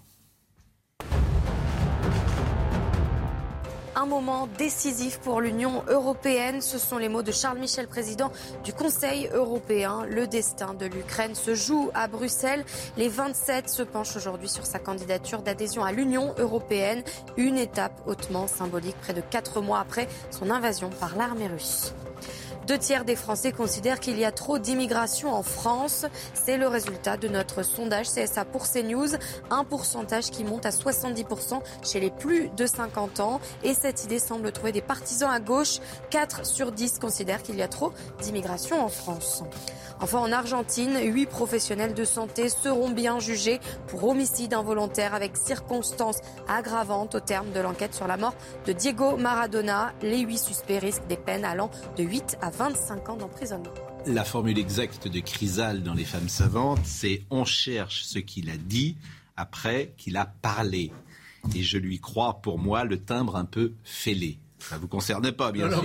Un 4.01 4.07
moment 4.07 4.48
décisif 4.57 5.18
pour 5.18 5.42
l'Union 5.42 5.82
européenne, 5.86 6.62
ce 6.62 6.78
sont 6.78 6.96
les 6.96 7.11
mots 7.11 7.22
de 7.22 7.32
Charles 7.32 7.59
Michel, 7.59 7.86
président 7.86 8.32
du 8.64 8.72
Conseil 8.72 9.28
européen. 9.34 10.07
Le 10.09 10.26
destin 10.26 10.72
de 10.72 10.86
l'Ukraine 10.86 11.34
se 11.34 11.55
joue 11.55 11.90
à 11.92 12.09
Bruxelles. 12.09 12.64
Les 12.96 13.11
27 13.11 13.68
se 13.68 13.82
penchent 13.82 14.16
aujourd'hui 14.16 14.48
sur 14.48 14.64
sa 14.64 14.78
candidature 14.78 15.42
d'adhésion 15.42 15.84
à 15.84 15.92
l'Union 15.92 16.34
européenne, 16.38 17.03
une 17.36 17.59
étape 17.59 18.01
hautement 18.07 18.46
symbolique 18.46 18.96
près 19.03 19.12
de 19.12 19.20
quatre 19.20 19.61
mois 19.61 19.80
après 19.80 20.09
son 20.30 20.48
invasion 20.48 20.88
par 20.88 21.14
l'armée 21.14 21.48
russe. 21.48 21.92
Deux 22.71 22.79
tiers 22.79 23.05
des 23.05 23.16
Français 23.16 23.51
considèrent 23.51 23.99
qu'il 23.99 24.16
y 24.16 24.25
a 24.25 24.31
trop 24.31 24.61
d'immigration 24.61 25.35
en 25.35 25.43
France. 25.43 26.07
C'est 26.35 26.57
le 26.57 26.68
résultat 26.68 27.16
de 27.16 27.27
notre 27.27 27.64
sondage 27.64 28.07
CSA 28.09 28.45
pour 28.45 28.62
CNews. 28.71 29.09
Un 29.51 29.64
pourcentage 29.64 30.31
qui 30.31 30.45
monte 30.45 30.66
à 30.66 30.71
70% 30.71 31.62
chez 31.83 31.99
les 31.99 32.12
plus 32.12 32.49
de 32.51 32.66
50 32.66 33.18
ans. 33.18 33.41
Et 33.64 33.75
cette 33.75 34.05
idée 34.05 34.21
semble 34.21 34.53
trouver 34.53 34.71
des 34.71 34.83
partisans 34.83 35.33
à 35.33 35.41
gauche. 35.41 35.81
4 36.11 36.47
sur 36.47 36.71
10 36.71 37.01
considèrent 37.01 37.43
qu'il 37.43 37.57
y 37.57 37.62
a 37.62 37.66
trop 37.66 37.93
d'immigration 38.23 38.81
en 38.85 38.89
France. 38.89 39.43
Enfin, 40.03 40.18
en 40.18 40.33
Argentine, 40.33 40.99
huit 41.03 41.27
professionnels 41.27 41.93
de 41.93 42.05
santé 42.05 42.49
seront 42.49 42.89
bien 42.89 43.18
jugés 43.18 43.61
pour 43.89 44.09
homicide 44.09 44.55
involontaire 44.55 45.12
avec 45.12 45.37
circonstances 45.37 46.21
aggravantes 46.49 47.16
au 47.16 47.21
terme 47.21 47.51
de 47.53 47.61
l'enquête 47.61 47.95
sur 47.95 48.07
la 48.07 48.16
mort 48.16 48.35
de 48.64 48.73
Diego 48.73 49.16
Maradona. 49.18 49.93
Les 50.01 50.21
huit 50.21 50.39
suspects 50.39 50.79
risquent 50.79 51.07
des 51.07 51.18
peines 51.18 51.45
allant 51.45 51.71
de 51.99 52.03
8 52.03 52.39
à 52.41 52.51
25 52.61 53.09
ans 53.09 53.17
d'emprisonnement. 53.17 53.73
La 54.05 54.23
formule 54.23 54.59
exacte 54.59 55.09
de 55.09 55.21
Chrysal 55.21 55.83
dans 55.83 55.95
Les 55.95 56.05
femmes 56.05 56.29
savantes, 56.29 56.85
c'est 56.85 57.23
on 57.31 57.47
cherche 57.47 58.03
ce 58.03 58.19
qu'il 58.19 58.51
a 58.51 58.59
dit 58.59 58.99
après 59.35 59.95
qu'il 59.97 60.19
a 60.19 60.27
parlé. 60.27 60.93
Et 61.55 61.63
je 61.63 61.79
lui 61.79 62.01
crois, 62.01 62.43
pour 62.43 62.59
moi, 62.59 62.85
le 62.85 62.99
timbre 62.99 63.37
un 63.37 63.47
peu 63.47 63.73
fêlé. 63.83 64.39
Ça 64.61 64.79
vous 64.79 64.89
concerne 64.89 65.33
pas, 65.33 65.53
bien 65.53 65.71
sûr. 65.71 65.85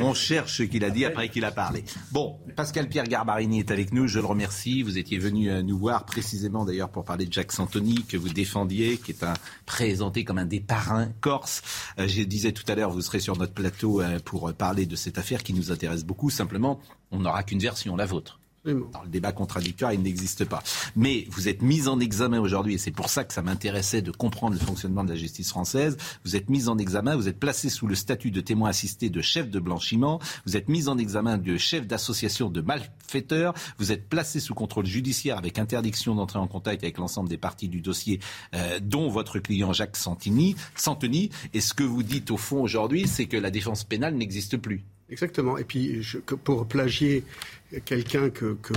On 0.00 0.14
cherche 0.14 0.58
ce 0.58 0.62
qu'il 0.62 0.84
a 0.84 0.90
dit 0.90 1.04
après 1.04 1.28
qu'il 1.28 1.44
a 1.44 1.52
parlé. 1.52 1.84
Bon, 2.12 2.38
Pascal 2.56 2.88
Pierre 2.88 3.04
Garbarini 3.04 3.60
est 3.60 3.70
avec 3.70 3.92
nous. 3.92 4.06
Je 4.06 4.18
le 4.18 4.26
remercie. 4.26 4.82
Vous 4.82 4.98
étiez 4.98 5.18
venu 5.18 5.50
euh, 5.50 5.62
nous 5.62 5.78
voir 5.78 6.04
précisément 6.04 6.64
d'ailleurs 6.64 6.90
pour 6.90 7.04
parler 7.04 7.26
de 7.26 7.32
Jacques 7.32 7.52
Santoni 7.52 8.04
que 8.04 8.16
vous 8.16 8.28
défendiez, 8.28 8.98
qui 8.98 9.12
est 9.12 9.22
un 9.22 9.34
présenté 9.66 10.24
comme 10.24 10.38
un 10.38 10.46
des 10.46 10.60
parrains 10.60 11.08
corse. 11.20 11.62
Euh, 11.98 12.08
je 12.08 12.22
disais 12.22 12.52
tout 12.52 12.64
à 12.68 12.74
l'heure, 12.74 12.90
vous 12.90 13.02
serez 13.02 13.20
sur 13.20 13.36
notre 13.36 13.54
plateau 13.54 14.00
euh, 14.00 14.18
pour 14.24 14.52
parler 14.54 14.86
de 14.86 14.96
cette 14.96 15.18
affaire 15.18 15.42
qui 15.42 15.52
nous 15.52 15.70
intéresse 15.70 16.04
beaucoup. 16.04 16.30
Simplement, 16.30 16.80
on 17.10 17.20
n'aura 17.20 17.42
qu'une 17.42 17.60
version, 17.60 17.96
la 17.96 18.06
vôtre. 18.06 18.40
Dans 18.64 19.02
le 19.02 19.08
débat 19.08 19.32
contradictoire, 19.32 19.92
il 19.92 20.00
n'existe 20.00 20.46
pas. 20.46 20.62
Mais 20.96 21.26
vous 21.28 21.48
êtes 21.48 21.60
mis 21.60 21.86
en 21.86 22.00
examen 22.00 22.40
aujourd'hui, 22.40 22.74
et 22.74 22.78
c'est 22.78 22.90
pour 22.90 23.10
ça 23.10 23.22
que 23.24 23.34
ça 23.34 23.42
m'intéressait 23.42 24.00
de 24.00 24.10
comprendre 24.10 24.54
le 24.54 24.60
fonctionnement 24.60 25.04
de 25.04 25.10
la 25.10 25.16
justice 25.16 25.50
française. 25.50 25.98
Vous 26.24 26.34
êtes 26.34 26.48
mis 26.48 26.68
en 26.68 26.78
examen, 26.78 27.14
vous 27.14 27.28
êtes 27.28 27.38
placé 27.38 27.68
sous 27.68 27.86
le 27.86 27.94
statut 27.94 28.30
de 28.30 28.40
témoin 28.40 28.70
assisté 28.70 29.10
de 29.10 29.20
chef 29.20 29.50
de 29.50 29.60
blanchiment, 29.60 30.18
vous 30.46 30.56
êtes 30.56 30.68
mis 30.68 30.88
en 30.88 30.96
examen 30.96 31.36
de 31.36 31.58
chef 31.58 31.86
d'association 31.86 32.48
de 32.48 32.62
malfaiteurs, 32.62 33.52
vous 33.76 33.92
êtes 33.92 34.08
placé 34.08 34.40
sous 34.40 34.54
contrôle 34.54 34.86
judiciaire 34.86 35.36
avec 35.36 35.58
interdiction 35.58 36.14
d'entrer 36.14 36.38
en 36.38 36.46
contact 36.46 36.82
avec 36.84 36.96
l'ensemble 36.96 37.28
des 37.28 37.36
parties 37.36 37.68
du 37.68 37.82
dossier, 37.82 38.18
euh, 38.54 38.80
dont 38.80 39.10
votre 39.10 39.40
client 39.40 39.74
Jacques 39.74 39.98
Santini, 39.98 40.56
Santoni. 40.74 41.28
Et 41.52 41.60
ce 41.60 41.74
que 41.74 41.84
vous 41.84 42.02
dites 42.02 42.30
au 42.30 42.38
fond 42.38 42.62
aujourd'hui, 42.62 43.06
c'est 43.08 43.26
que 43.26 43.36
la 43.36 43.50
défense 43.50 43.84
pénale 43.84 44.14
n'existe 44.14 44.56
plus. 44.56 44.84
Exactement. 45.10 45.58
Et 45.58 45.64
puis, 45.64 46.02
je, 46.02 46.18
pour 46.18 46.66
plagier 46.66 47.24
quelqu'un 47.84 48.30
que, 48.30 48.54
que, 48.62 48.72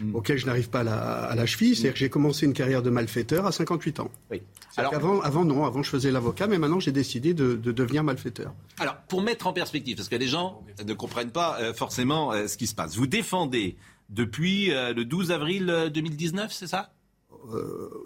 Mm. 0.00 0.14
auquel 0.14 0.38
je 0.38 0.46
n'arrive 0.46 0.68
pas 0.70 0.80
à 0.80 0.84
la, 0.84 0.96
à 0.96 1.34
la 1.34 1.46
cheville, 1.46 1.74
c'est-à-dire 1.74 1.92
que 1.92 1.98
j'ai 1.98 2.08
commencé 2.10 2.46
une 2.46 2.52
carrière 2.52 2.82
de 2.82 2.90
malfaiteur 2.90 3.46
à 3.46 3.52
58 3.52 4.00
ans. 4.00 4.10
Oui. 4.30 4.42
Alors, 4.76 4.94
avant, 4.94 5.20
avant, 5.20 5.44
non, 5.44 5.64
avant 5.64 5.82
je 5.82 5.90
faisais 5.90 6.10
l'avocat, 6.10 6.46
mais 6.46 6.58
maintenant 6.58 6.80
j'ai 6.80 6.90
décidé 6.92 7.32
de, 7.34 7.54
de 7.54 7.72
devenir 7.72 8.02
malfaiteur. 8.02 8.52
Alors, 8.78 8.96
pour 9.08 9.22
mettre 9.22 9.46
en 9.46 9.52
perspective, 9.52 9.96
parce 9.96 10.08
que 10.08 10.16
les 10.16 10.26
gens 10.26 10.62
ne 10.84 10.94
comprennent 10.94 11.30
pas 11.30 11.58
euh, 11.60 11.72
forcément 11.74 12.32
euh, 12.32 12.46
ce 12.48 12.56
qui 12.56 12.66
se 12.66 12.74
passe. 12.74 12.96
Vous 12.96 13.06
défendez 13.06 13.76
depuis 14.10 14.72
euh, 14.72 14.92
le 14.92 15.04
12 15.04 15.30
avril 15.30 15.70
euh, 15.70 15.88
2019, 15.90 16.52
c'est 16.52 16.66
ça? 16.66 16.92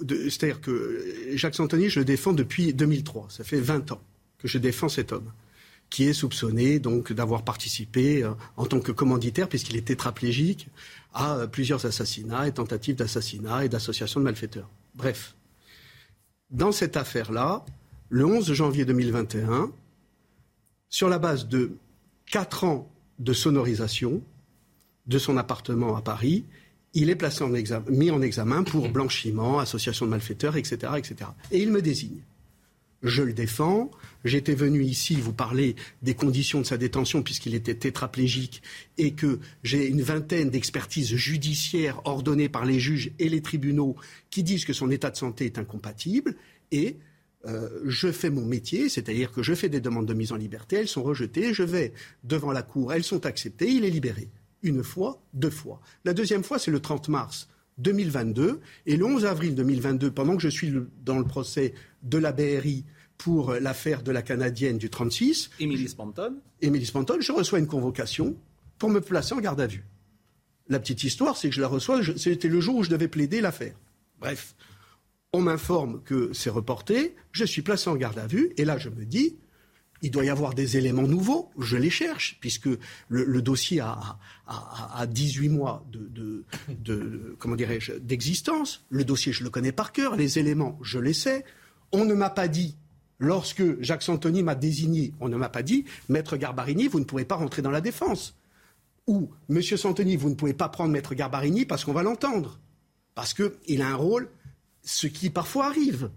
C'est-à-dire 0.09 0.61
que 0.61 1.01
Jacques 1.35 1.55
Santoni, 1.55 1.89
je 1.89 2.01
le 2.01 2.05
défends 2.05 2.33
depuis 2.33 2.75
2003. 2.75 3.27
Ça 3.31 3.45
fait 3.45 3.61
20 3.61 3.93
ans 3.93 4.01
que 4.39 4.49
je 4.49 4.59
défends 4.59 4.89
cet 4.89 5.13
homme 5.13 5.31
qui 5.91 6.05
est 6.05 6.13
soupçonné 6.13 6.79
donc 6.79 7.13
d'avoir 7.13 7.45
participé 7.45 8.23
euh, 8.23 8.33
en 8.57 8.67
tant 8.67 8.81
que 8.81 8.93
commanditaire, 8.93 9.49
puisqu'il 9.49 9.77
est 9.77 9.87
tétraplégique, 9.87 10.69
à 11.15 11.37
euh, 11.37 11.47
plusieurs 11.47 11.87
assassinats 11.87 12.47
et 12.47 12.53
tentatives 12.53 12.97
d'assassinat 12.97 13.65
et 13.65 13.69
d'association 13.69 14.21
de 14.21 14.25
malfaiteurs. 14.25 14.69
Bref, 14.95 15.35
dans 16.51 16.73
cette 16.73 16.97
affaire-là, 16.97 17.65
le 18.11 18.25
11 18.25 18.53
janvier 18.53 18.85
2021, 18.85 19.71
sur 20.89 21.09
la 21.09 21.19
base 21.19 21.47
de 21.49 21.73
quatre 22.27 22.65
ans 22.65 22.91
de 23.19 23.33
sonorisation 23.33 24.23
de 25.07 25.19
son 25.19 25.37
appartement 25.37 25.97
à 25.97 26.03
Paris. 26.03 26.45
Il 26.95 27.11
est 27.11 27.17
placé 27.17 27.45
mis 27.89 28.11
en 28.11 28.23
examen 28.23 28.63
pour 28.63 28.89
blanchiment, 28.89 29.59
association 29.59 30.07
de 30.07 30.11
malfaiteurs, 30.11 30.57
etc. 30.57 30.93
Et 31.51 31.61
il 31.61 31.71
me 31.71 31.83
désigne. 31.83 32.23
Je 33.03 33.23
le 33.23 33.33
défends. 33.33 33.91
J'étais 34.25 34.55
venu 34.55 34.83
ici 34.83 35.15
vous 35.15 35.33
parler 35.33 35.77
des 36.03 36.15
conditions 36.15 36.61
de 36.61 36.67
sa 36.67 36.77
détention 36.77 37.23
puisqu'il 37.23 37.55
était 37.55 37.75
tétraplégique 37.75 38.63
et 38.97 39.13
que 39.13 39.39
j'ai 39.63 39.87
une 39.87 40.03
vingtaine 40.03 40.51
d'expertises 40.51 41.15
judiciaires 41.15 42.01
ordonnées 42.05 42.49
par 42.49 42.65
les 42.65 42.81
juges 42.81 43.13
et 43.19 43.29
les 43.29 43.41
tribunaux 43.41 43.97
qui 44.31 44.43
disent 44.43 44.65
que 44.65 44.73
son 44.73 44.91
état 44.91 45.11
de 45.11 45.17
santé 45.17 45.47
est 45.47 45.59
incompatible. 45.59 46.35
Et 46.73 46.97
euh, 47.47 47.69
je 47.85 48.11
fais 48.11 48.31
mon 48.31 48.45
métier, 48.45 48.89
c'est-à-dire 48.89 49.31
que 49.31 49.45
je 49.45 49.55
fais 49.55 49.69
des 49.69 49.81
demandes 49.81 50.07
de 50.07 50.15
mise 50.15 50.33
en 50.33 50.37
liberté, 50.37 50.77
elles 50.77 50.89
sont 50.89 51.05
rejetées, 51.05 51.55
je 51.55 51.63
vais 51.63 51.93
devant 52.25 52.51
la 52.51 52.63
cour, 52.63 52.93
elles 52.93 53.05
sont 53.05 53.27
acceptées, 53.27 53.71
il 53.71 53.85
est 53.85 53.91
libéré. 53.91 54.29
Une 54.63 54.83
fois, 54.83 55.23
deux 55.35 55.51
fois. 55.51 55.81
La 56.05 56.15
deuxième 56.15 56.43
fois, 56.43 56.59
c'est 56.59 56.73
le 56.73 56.81
30 56.81 57.09
mars 57.09 57.49
2022. 57.79 58.61
Et 58.87 58.97
le 58.97 59.05
11 59.05 59.25
avril 59.25 59.55
2022, 59.55 60.11
pendant 60.11 60.37
que 60.37 60.43
je 60.43 60.49
suis 60.49 60.73
dans 61.05 61.19
le 61.19 61.25
procès 61.25 61.75
de 62.03 62.19
la 62.19 62.33
BRI 62.33 62.85
pour 63.17 63.55
l'affaire 63.55 64.03
de 64.03 64.13
la 64.13 64.23
Canadienne 64.23 64.79
du 64.79 64.91
36, 64.91 65.51
Émilie 65.59 65.89
Spanton. 65.89 66.37
Émilie 66.61 66.87
Spanton, 66.87 67.17
je 67.21 67.33
reçois 67.33 67.59
une 67.59 67.67
convocation 67.67 68.37
pour 68.79 68.91
me 68.91 69.01
placer 69.01 69.35
en 69.35 69.41
garde 69.41 69.61
à 69.61 69.67
vue. 69.67 69.85
La 70.69 70.79
petite 70.79 71.03
histoire, 71.03 71.37
c'est 71.37 71.49
que 71.49 71.55
je 71.55 71.61
la 71.61 71.69
reçois, 71.69 72.01
c'était 72.17 72.49
le 72.49 72.61
jour 72.61 72.77
où 72.77 72.85
je 72.85 72.91
devais 72.91 73.09
plaider 73.09 73.41
l'affaire. 73.41 73.75
Bref, 74.21 74.55
on 75.33 75.41
m'informe 75.41 76.03
que 76.03 76.31
c'est 76.33 76.51
reporté, 76.51 77.15
je 77.33 77.45
suis 77.45 77.63
placé 77.63 77.91
en 77.91 77.97
garde 77.97 78.19
à 78.19 78.27
vue, 78.27 78.53
et 78.57 78.65
là 78.65 78.79
je 78.79 78.89
me 78.89 79.05
dis, 79.05 79.37
il 80.03 80.11
doit 80.11 80.25
y 80.25 80.31
avoir 80.31 80.55
des 80.55 80.77
éléments 80.77 81.07
nouveaux, 81.07 81.51
je 81.59 81.77
les 81.77 81.91
cherche, 81.91 82.39
puisque 82.41 82.69
le, 83.09 83.43
dossier 83.43 83.81
a, 83.81 84.19
a, 84.47 85.07
18 85.07 85.49
mois 85.49 85.85
de, 85.91 86.45
de, 86.69 87.37
comment 87.39 87.57
dirais-je, 87.57 87.95
d'existence. 87.95 88.85
Le 88.91 89.05
dossier, 89.05 89.33
je 89.33 89.45
le 89.45 89.51
connais 89.51 89.73
par 89.73 89.93
cœur, 89.93 90.17
les 90.17 90.39
éléments, 90.39 90.79
je 90.83 90.99
les 90.99 91.13
sais. 91.13 91.45
On 91.93 92.05
ne 92.05 92.15
m'a 92.15 92.31
pas 92.31 92.49
dit, 92.49 92.77
lorsque 93.19 93.81
Jacques 93.83 94.03
Santoni 94.03 94.43
m'a 94.43 94.55
désigné, 94.55 95.15
on 95.21 95.29
ne 95.29 95.37
m'a 95.37 95.49
pas 95.49 95.63
dit, 95.63 95.85
Maître 96.09 96.37
Garbarini, 96.37 96.87
vous 96.87 97.01
ne 97.01 97.05
pouvez 97.05 97.25
pas 97.25 97.37
rentrer 97.37 97.63
dans 97.63 97.71
la 97.71 97.81
défense. 97.81 98.37
Ou, 99.07 99.31
Monsieur 99.49 99.77
Santoni, 99.77 100.17
vous 100.17 100.29
ne 100.29 100.35
pouvez 100.35 100.55
pas 100.55 100.69
prendre 100.69 100.93
Maître 100.93 101.15
Garbarini 101.15 101.65
parce 101.65 101.85
qu'on 101.85 101.95
va 101.95 102.03
l'entendre. 102.03 102.61
Parce 103.15 103.35
qu'il 103.35 103.83
a 103.83 103.89
un 103.89 103.97
rôle, 103.97 104.31
ce 104.83 105.07
qui 105.07 105.31
parfois 105.31 105.67
arrive. 105.67 106.11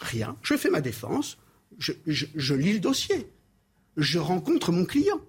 Rien. 0.00 0.36
Je 0.42 0.56
fais 0.56 0.70
ma 0.70 0.80
défense, 0.80 1.38
je, 2.06 2.54
lis 2.54 2.72
le 2.74 2.80
dossier, 2.80 3.26
je 3.96 4.18
rencontre 4.18 4.72
mon 4.72 4.84
client, 4.84 5.20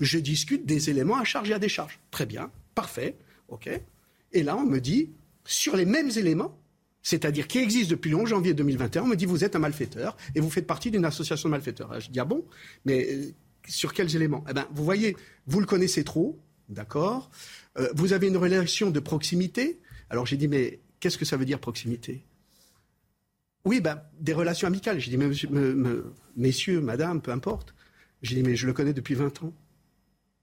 je 0.00 0.18
discute 0.18 0.66
des 0.66 0.90
éléments 0.90 1.16
à 1.16 1.24
charge 1.24 1.50
et 1.50 1.54
à 1.54 1.58
décharge. 1.58 1.98
Très 2.10 2.26
bien, 2.26 2.50
parfait, 2.74 3.16
ok. 3.48 3.68
Et 4.32 4.42
là, 4.42 4.56
on 4.56 4.66
me 4.66 4.80
dit, 4.80 5.10
sur 5.44 5.76
les 5.76 5.86
mêmes 5.86 6.10
éléments, 6.16 6.58
c'est-à-dire 7.02 7.46
qui 7.46 7.58
existent 7.58 7.90
depuis 7.90 8.10
le 8.10 8.16
11 8.16 8.28
janvier 8.28 8.54
2021, 8.54 9.02
on 9.02 9.06
me 9.06 9.16
dit 9.16 9.24
vous 9.24 9.44
êtes 9.44 9.56
un 9.56 9.60
malfaiteur 9.60 10.16
et 10.34 10.40
vous 10.40 10.50
faites 10.50 10.66
partie 10.66 10.90
d'une 10.90 11.04
association 11.04 11.48
de 11.48 11.52
malfaiteurs. 11.52 11.98
je 12.00 12.10
dis 12.10 12.20
ah 12.20 12.24
bon, 12.24 12.44
mais 12.84 13.06
euh, 13.10 13.32
sur 13.66 13.94
quels 13.94 14.14
éléments? 14.14 14.44
Eh 14.50 14.52
bien, 14.52 14.68
vous 14.72 14.84
voyez, 14.84 15.16
vous 15.46 15.60
le 15.60 15.66
connaissez 15.66 16.04
trop, 16.04 16.38
d'accord? 16.68 17.30
Euh, 17.78 17.88
vous 17.94 18.12
avez 18.12 18.28
une 18.28 18.36
relation 18.36 18.90
de 18.90 19.00
proximité? 19.00 19.80
Alors 20.10 20.26
j'ai 20.26 20.36
dit 20.36 20.48
mais 20.48 20.80
qu'est-ce 21.00 21.16
que 21.16 21.24
ça 21.24 21.36
veut 21.36 21.46
dire 21.46 21.60
proximité? 21.60 22.24
Oui, 23.68 23.82
ben, 23.82 24.00
des 24.18 24.32
relations 24.32 24.66
amicales. 24.66 24.98
J'ai 24.98 25.10
dit, 25.10 25.18
messieurs, 26.36 26.80
madame, 26.80 27.20
peu 27.20 27.32
importe. 27.32 27.74
J'ai 28.22 28.34
dit, 28.34 28.42
mais 28.42 28.56
je 28.56 28.66
le 28.66 28.72
connais 28.72 28.94
depuis 28.94 29.14
20 29.14 29.42
ans. 29.42 29.52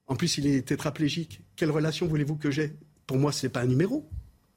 En 0.05 0.15
plus, 0.15 0.37
il 0.37 0.45
est 0.45 0.61
tétraplégique. 0.61 1.41
Quelle 1.55 1.71
relation 1.71 2.05
voulez-vous 2.05 2.35
que 2.35 2.51
j'ai? 2.51 2.75
Pour 3.07 3.17
moi, 3.17 3.31
ce 3.31 3.47
n'est 3.47 3.51
pas 3.51 3.61
un 3.61 3.65
numéro. 3.65 4.07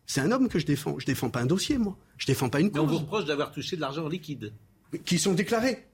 C'est 0.05 0.21
un 0.21 0.31
homme 0.33 0.49
que 0.49 0.59
je 0.59 0.66
défends. 0.66 0.99
Je 0.99 1.05
ne 1.05 1.07
défends 1.07 1.31
pas 1.31 1.41
un 1.41 1.47
dossier, 1.47 1.79
moi. 1.79 1.97
Je 2.19 2.25
ne 2.25 2.27
défends 2.27 2.51
pas 2.51 2.61
une 2.61 2.71
cause. 2.71 2.83
Mais 2.83 2.87
on 2.87 2.93
vous 2.93 2.99
reproche 2.99 3.25
d'avoir 3.25 3.53
touché 3.53 3.77
de 3.77 3.81
l'argent 3.81 4.07
liquide. 4.07 4.53
Qui 5.07 5.19
sont 5.19 5.33
déclarés. 5.33 5.87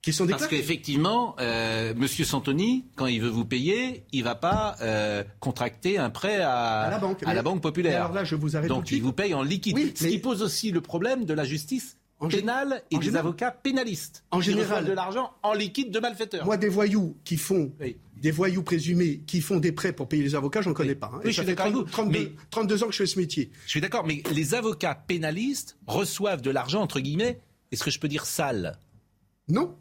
Qui 0.00 0.12
sont 0.12 0.24
déclarés. 0.24 0.48
Parce 0.48 0.50
qu'effectivement, 0.50 1.34
euh, 1.40 1.92
Monsieur 1.96 2.24
Santoni, 2.24 2.84
quand 2.94 3.06
il 3.06 3.20
veut 3.20 3.30
vous 3.30 3.44
payer, 3.44 4.04
il 4.12 4.20
ne 4.20 4.24
va 4.24 4.36
pas 4.36 4.76
euh, 4.80 5.24
contracter 5.40 5.98
un 5.98 6.10
prêt 6.10 6.40
à, 6.40 6.88
la, 6.88 6.98
banque. 6.98 7.22
à 7.24 7.34
la 7.34 7.42
banque 7.42 7.62
populaire. 7.62 8.04
Alors 8.04 8.14
là, 8.14 8.22
je 8.22 8.36
vous 8.36 8.56
arrête 8.56 8.68
Donc 8.68 8.92
il 8.92 9.02
vous 9.02 9.12
paye 9.12 9.34
en 9.34 9.42
liquide. 9.42 9.98
ce 9.98 10.06
qui 10.06 10.18
pose 10.18 10.42
aussi 10.42 10.70
le 10.70 10.80
problème 10.80 11.24
de 11.24 11.34
la 11.34 11.44
justice 11.44 11.96
pénal 12.28 12.82
et 12.90 12.98
des 12.98 13.16
avocats 13.16 13.50
pénalistes. 13.50 14.24
En 14.30 14.40
général, 14.40 14.84
de 14.84 14.92
l'argent 14.92 15.32
en 15.42 15.52
liquide 15.52 15.90
de 15.90 15.98
malfaiteurs. 15.98 16.44
Moi, 16.44 16.56
des 16.56 16.68
voyous 16.68 17.16
qui 17.24 17.36
font, 17.36 17.72
des 18.16 18.30
voyous 18.30 18.62
présumés 18.62 19.20
qui 19.26 19.40
font 19.40 19.58
des 19.58 19.72
prêts 19.72 19.92
pour 19.92 20.08
payer 20.08 20.22
les 20.22 20.34
avocats, 20.34 20.62
j'en 20.62 20.72
connais 20.72 20.94
pas. 20.94 21.10
Hein. 21.14 21.20
je 21.24 21.30
suis 21.30 21.44
d'accord 21.44 21.72
32, 22.50 22.84
ans 22.84 22.86
que 22.86 22.92
je 22.92 22.98
fais 22.98 23.06
ce 23.06 23.18
métier. 23.18 23.50
Je 23.64 23.70
suis 23.70 23.80
d'accord, 23.80 24.06
mais 24.06 24.22
les 24.32 24.54
avocats 24.54 24.94
pénalistes 24.94 25.76
reçoivent 25.86 26.42
de 26.42 26.50
l'argent 26.50 26.80
entre 26.80 27.00
guillemets. 27.00 27.40
Est-ce 27.70 27.84
que 27.84 27.90
je 27.90 27.98
peux 27.98 28.08
dire 28.08 28.26
sale? 28.26 28.78
Non. 29.48 29.76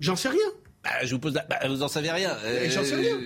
J'en 0.00 0.16
sais 0.16 0.28
rien. 0.28 0.48
Bah, 0.82 1.04
je 1.04 1.14
vous 1.14 1.20
pose, 1.20 1.32
bah, 1.32 1.58
vous 1.68 1.82
en 1.82 1.88
savez 1.88 2.10
rien. 2.10 2.36
J'en 2.68 2.84
sais 2.84 2.96
rien. 2.96 3.16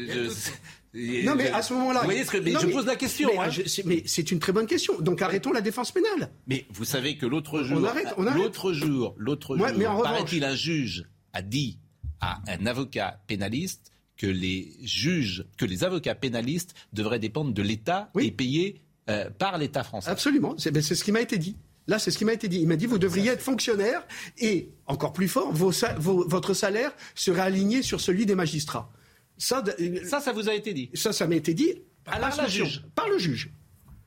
Non, 0.95 1.35
mais 1.37 1.49
à 1.51 1.63
ce 1.63 1.73
moment-là. 1.75 2.01
Vous 2.01 2.07
voyez 2.07 2.25
ce 2.25 2.31
que. 2.31 2.43
je 2.43 2.67
pose 2.67 2.87
la 2.87 2.97
question. 2.97 3.31
Mais, 3.33 3.39
hein. 3.39 3.83
mais 3.85 4.03
c'est 4.07 4.31
une 4.31 4.41
très 4.41 4.53
bonne 4.53 4.67
question. 4.67 5.01
Donc 5.01 5.23
arrêtons 5.23 5.53
la 5.53 5.61
défense 5.61 5.93
pénale. 5.93 6.31
Mais 6.47 6.67
vous 6.71 6.85
savez 6.85 7.17
que 7.17 7.27
l'autre 7.27 7.63
jour. 7.63 7.79
On 7.81 7.85
arrête, 7.85 8.09
on 8.17 8.27
arrête. 8.27 8.43
L'autre 8.43 8.73
jour, 8.73 9.15
l'autre 9.17 9.57
jour, 9.57 10.03
paraît-il, 10.03 10.45
un 10.45 10.55
juge 10.55 11.05
a 11.33 11.43
dit 11.43 11.79
à 12.21 12.41
un 12.49 12.67
avocat 12.67 13.21
pénaliste 13.29 13.93
que 14.17 14.27
les 14.27 14.77
juges, 14.83 15.47
que 15.57 15.65
les 15.65 15.85
avocats 15.85 16.15
pénalistes 16.15 16.75
devraient 16.93 17.19
dépendre 17.19 17.55
de 17.55 17.63
l'État 17.63 18.11
et 18.19 18.31
payer 18.31 18.83
euh, 19.09 19.31
par 19.31 19.57
l'État 19.59 19.83
français. 19.83 20.11
Absolument. 20.11 20.55
C'est 20.59 20.83
ce 20.83 21.05
qui 21.05 21.13
m'a 21.13 21.21
été 21.21 21.39
dit. 21.39 21.57
Là, 21.87 21.99
c'est 21.99 22.11
ce 22.11 22.19
qui 22.19 22.25
m'a 22.25 22.35
été 22.35 22.47
dit. 22.47 22.61
Il 22.61 22.69
m'a 22.69 22.77
dit, 22.77 22.87
vous 22.87 22.99
devriez 22.99 23.31
être 23.31 23.43
fonctionnaire 23.43 24.07
et, 24.39 24.71
encore 24.87 25.13
plus 25.13 25.29
fort, 25.29 25.51
vos, 25.53 25.73
votre 25.99 26.55
salaire 26.55 26.93
serait 27.15 27.41
aligné 27.41 27.83
sur 27.83 28.01
celui 28.01 28.27
des 28.27 28.35
magistrats. 28.35 28.93
Ça, 29.41 29.65
ça, 30.21 30.33
vous 30.33 30.49
a 30.49 30.55
été 30.55 30.75
dit 30.75 30.91
Ça, 30.93 31.13
ça 31.13 31.27
m'a 31.27 31.35
été 31.35 31.55
dit 31.55 31.75
par, 32.05 32.21
la 32.21 32.47
juge. 32.47 32.85
par 32.95 33.09
le 33.09 33.19
juge. 33.19 33.51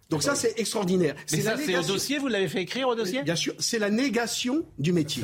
Donc 0.10 0.22
ça, 0.22 0.36
c'est 0.36 0.60
extraordinaire. 0.60 1.16
Mais 1.32 1.42
ça, 1.42 1.58
c'est 1.58 1.76
au 1.76 1.82
dossier, 1.82 2.20
vous 2.20 2.28
l'avez 2.28 2.48
fait 2.48 2.62
écrire 2.62 2.88
au 2.88 2.96
dossier 2.96 3.24
Bien 3.24 3.36
sûr, 3.36 3.56
c'est 3.58 3.80
la 3.80 3.90
négation 3.90 4.64
du 4.78 4.94
métier. 4.94 5.24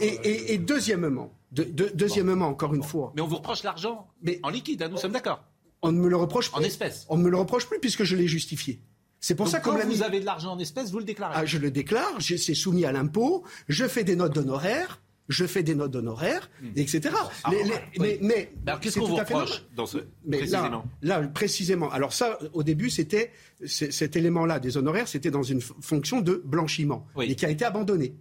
Et, 0.00 0.56
deuxièmement, 0.58 1.34
deuxièmement, 1.50 2.46
encore 2.46 2.74
une 2.74 2.84
fois. 2.84 3.12
Mais 3.16 3.22
on 3.22 3.26
vous 3.26 3.36
reproche 3.36 3.64
l'argent 3.64 4.08
en 4.42 4.50
liquide, 4.50 4.82
hein, 4.82 4.88
nous 4.88 4.98
sommes 4.98 5.12
d'accord. 5.12 5.44
On 5.82 5.92
ne 5.92 5.98
me 5.98 6.08
le 6.08 6.16
reproche 6.16 6.50
plus. 6.52 6.60
En 6.60 6.62
espèces. 6.62 7.06
On 7.08 7.16
ne 7.16 7.22
me 7.22 7.30
le 7.30 7.38
reproche 7.38 7.66
plus 7.66 7.80
puisque 7.80 8.04
je 8.04 8.14
l'ai 8.14 8.28
justifié. 8.28 8.82
C'est 9.18 9.34
pour 9.34 9.48
ça 9.48 9.60
que 9.60 9.64
quand 9.64 9.78
vous 9.78 10.02
avez 10.02 10.20
de 10.20 10.26
l'argent 10.26 10.52
en 10.52 10.58
espèces, 10.58 10.90
vous 10.90 10.98
le 10.98 11.04
déclarez. 11.04 11.34
Ah, 11.36 11.44
je 11.44 11.58
le 11.58 11.70
déclare, 11.70 12.18
c'est 12.20 12.54
soumis 12.54 12.84
à 12.84 12.92
l'impôt, 12.92 13.44
je 13.68 13.88
fais 13.88 14.04
des 14.04 14.14
notes 14.14 14.34
d'honoraires 14.34 15.00
je 15.30 15.46
fais 15.46 15.62
des 15.62 15.74
notes 15.74 15.92
d'honoraires, 15.92 16.50
hmm. 16.60 16.72
etc. 16.76 17.14
Ah, 17.44 17.50
mais, 17.98 18.18
mais, 18.20 18.52
alors 18.66 18.80
qu'est-ce 18.80 18.98
qu'on 18.98 19.06
vous 19.06 19.16
reproche 19.16 19.64
dans 19.76 19.86
ce 19.86 19.98
précisément 20.28 20.84
là, 21.02 21.20
précisément. 21.28 21.90
Alors 21.90 22.12
ça, 22.12 22.38
au 22.52 22.62
début, 22.62 22.90
c'était 22.90 23.30
cet 23.64 24.16
élément-là 24.16 24.58
des 24.58 24.76
honoraires, 24.76 25.08
c'était 25.08 25.30
dans 25.30 25.42
une 25.42 25.60
fonction 25.60 26.20
de 26.20 26.42
blanchiment 26.44 27.06
et 27.22 27.34
qui 27.36 27.46
a 27.46 27.50
été 27.50 27.64
abandonné. 27.64 28.14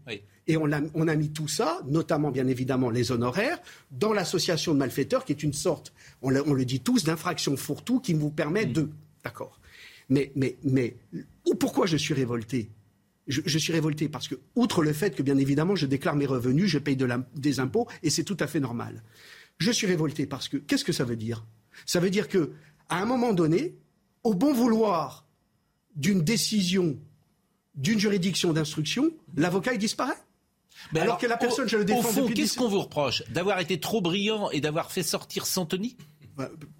Et 0.48 0.58
on 0.58 0.72
a, 0.72 0.82
on 0.96 1.08
a 1.08 1.16
mis 1.16 1.32
tout 1.32 1.48
ça, 1.48 1.82
notamment 1.88 2.32
bien 2.32 2.48
évidemment 2.48 2.90
les 2.90 3.12
honoraires, 3.12 3.60
dans 3.92 4.14
l'association 4.14 4.74
de 4.74 4.80
malfaiteurs, 4.80 5.24
qui 5.24 5.32
est 5.32 5.44
une 5.44 5.54
sorte, 5.54 5.94
on 6.24 6.32
le, 6.32 6.48
on 6.48 6.54
le 6.54 6.66
dit 6.66 6.80
tous, 6.80 7.04
d'infraction 7.04 7.56
fourre-tout 7.56 8.00
qui 8.00 8.14
vous 8.14 8.32
permet 8.32 8.66
hmm. 8.66 8.74
de. 8.74 8.90
D'accord. 9.24 9.60
Mais, 10.10 10.32
mais, 10.36 10.58
mais, 10.64 10.96
ou 11.46 11.54
pourquoi 11.54 11.86
je 11.86 11.98
suis 11.98 12.14
révolté? 12.14 12.70
Je, 13.30 13.58
suis 13.58 13.72
révolté 13.72 14.10
parce 14.10 14.28
que, 14.28 14.36
outre 14.56 14.84
le 14.84 14.92
fait 14.92 15.16
que, 15.16 15.24
bien 15.24 15.38
évidemment, 15.38 15.76
je 15.76 15.86
déclare 15.86 16.16
mes 16.16 16.26
revenus, 16.26 16.68
je 16.68 16.80
paye 16.80 16.98
des 17.36 17.60
impôts, 17.60 17.88
et 18.04 18.10
c'est 18.10 18.24
tout 18.24 18.38
à 18.40 18.48
fait 18.48 18.60
normal. 18.60 19.04
Je 19.60 19.72
suis 19.72 19.88
révolté 19.88 20.26
parce 20.26 20.50
que, 20.50 20.58
qu'est-ce 20.58 20.84
que 20.84 20.92
ça 20.92 21.04
veut 21.04 21.16
dire? 21.16 21.46
Ça 21.86 22.00
veut 22.00 22.10
dire 22.10 22.28
que, 22.28 22.52
à 22.90 23.02
un 23.02 23.06
moment 23.06 23.34
donné, 23.34 23.76
au 24.24 24.34
bon 24.34 24.54
vouloir 24.54 25.26
d'une 25.96 26.24
décision 26.24 26.98
d'une 27.76 28.00
juridiction 28.00 28.52
d'instruction, 28.52 29.12
l'avocat 29.38 29.74
il 29.74 29.80
disparaît. 29.80 30.18
alors, 30.96 31.18
que 31.18 31.28
la 31.28 31.38
personne, 31.38 31.70
je 31.70 31.78
le 31.78 31.86
défends 31.86 32.00
au 32.00 32.04
fond, 32.04 32.28
qu'est-ce 32.28 32.58
qu'on 32.58 32.68
vous 32.68 32.82
reproche? 32.82 33.24
D'avoir 33.30 33.60
été 33.60 33.80
trop 33.80 34.02
brillant 34.02 34.50
et 34.52 34.60
d'avoir 34.60 34.92
fait 34.92 35.04
sortir 35.04 35.46
Santoni? 35.46 35.96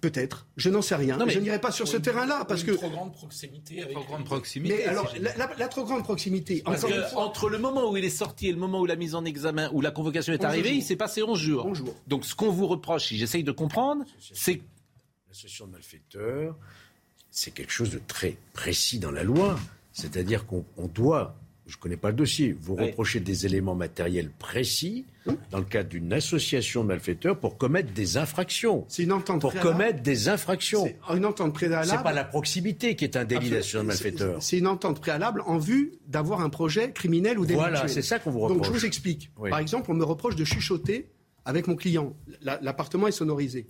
Peut-être. 0.00 0.46
Je 0.56 0.70
n'en 0.70 0.82
sais 0.82 0.94
rien. 0.94 1.18
je 1.28 1.38
n'irai 1.38 1.60
pas 1.60 1.70
sur 1.70 1.88
ce 1.88 1.96
terrain-là 1.96 2.44
parce 2.46 2.64
que. 2.64 2.72
Trop 2.72 2.90
grande 2.90 3.12
proximité. 3.12 3.82
Avec 3.82 3.94
trop 3.94 4.04
grande 4.04 4.24
proximité. 4.24 4.76
Mais 4.78 4.84
alors, 4.84 5.12
la, 5.58 5.68
trop 5.68 5.84
grande 5.84 6.02
proximité. 6.02 6.62
Parce 6.64 6.82
que 6.82 7.14
entre 7.16 7.48
le 7.48 7.58
moment 7.58 7.90
où 7.90 7.96
il 7.96 8.04
est 8.04 8.10
sorti 8.10 8.48
et 8.48 8.52
le 8.52 8.58
moment 8.58 8.80
où 8.80 8.86
la 8.86 8.96
mise 8.96 9.14
en 9.14 9.24
examen, 9.24 9.70
où 9.72 9.80
la 9.80 9.90
convocation 9.90 10.32
est 10.32 10.44
arrivée, 10.44 10.74
il 10.74 10.82
s'est 10.82 10.96
passé 10.96 11.22
11 11.22 11.38
jours. 11.38 11.66
11 11.66 11.78
jours. 11.78 11.96
Donc, 12.06 12.24
ce 12.24 12.34
qu'on 12.34 12.50
vous 12.50 12.66
reproche, 12.66 13.08
si 13.08 13.16
j'essaye 13.16 13.44
de 13.44 13.52
comprendre, 13.52 14.04
c'est 14.32 14.60
l'association 15.28 15.66
de 15.66 15.72
malfaiteurs, 15.72 16.56
c'est 17.30 17.52
quelque 17.52 17.72
chose 17.72 17.90
de 17.90 18.00
très 18.06 18.36
précis 18.52 18.98
dans 18.98 19.12
la 19.12 19.22
loi. 19.22 19.58
C'est-à-dire 19.92 20.46
qu'on 20.46 20.64
doit 20.94 21.36
je 21.70 21.76
ne 21.76 21.80
connais 21.80 21.96
pas 21.96 22.08
le 22.08 22.16
dossier, 22.16 22.54
vous 22.60 22.74
reprochez 22.74 23.20
des 23.20 23.46
éléments 23.46 23.74
matériels 23.74 24.30
précis 24.30 25.04
dans 25.50 25.58
le 25.58 25.64
cadre 25.64 25.88
d'une 25.88 26.12
association 26.12 26.82
de 26.82 26.88
malfaiteurs 26.88 27.38
pour 27.38 27.56
commettre 27.58 27.92
des 27.92 28.16
infractions. 28.16 28.84
C'est 28.88 29.04
une 29.04 29.12
entente 29.12 29.40
Pour 29.40 29.50
préalable. 29.52 29.72
commettre 29.78 30.02
des 30.02 30.28
infractions. 30.28 30.84
C'est 30.84 31.16
une 31.16 31.24
entente 31.24 31.54
préalable. 31.54 31.86
C'est 31.88 32.02
pas 32.02 32.12
la 32.12 32.24
proximité 32.24 32.96
qui 32.96 33.04
est 33.04 33.16
un 33.16 33.24
délit 33.24 33.50
d'association 33.50 33.82
de 33.82 33.86
malfaiteurs. 33.86 34.42
C'est 34.42 34.58
une 34.58 34.66
entente 34.66 35.00
préalable 35.00 35.42
en 35.46 35.58
vue 35.58 35.92
d'avoir 36.08 36.40
un 36.40 36.48
projet 36.50 36.90
criminel 36.92 37.38
ou 37.38 37.46
délictuel. 37.46 37.70
Voilà, 37.72 37.88
c'est 37.88 38.02
ça 38.02 38.18
qu'on 38.18 38.30
vous 38.30 38.40
Donc 38.40 38.50
reproche. 38.50 38.66
je 38.66 38.72
vous 38.72 38.84
explique. 38.86 39.30
Oui. 39.38 39.50
Par 39.50 39.60
exemple, 39.60 39.90
on 39.90 39.94
me 39.94 40.04
reproche 40.04 40.34
de 40.36 40.44
chuchoter 40.44 41.10
avec 41.44 41.68
mon 41.68 41.76
client. 41.76 42.14
La- 42.42 42.58
L'appartement 42.62 43.06
est 43.08 43.12
sonorisé. 43.12 43.66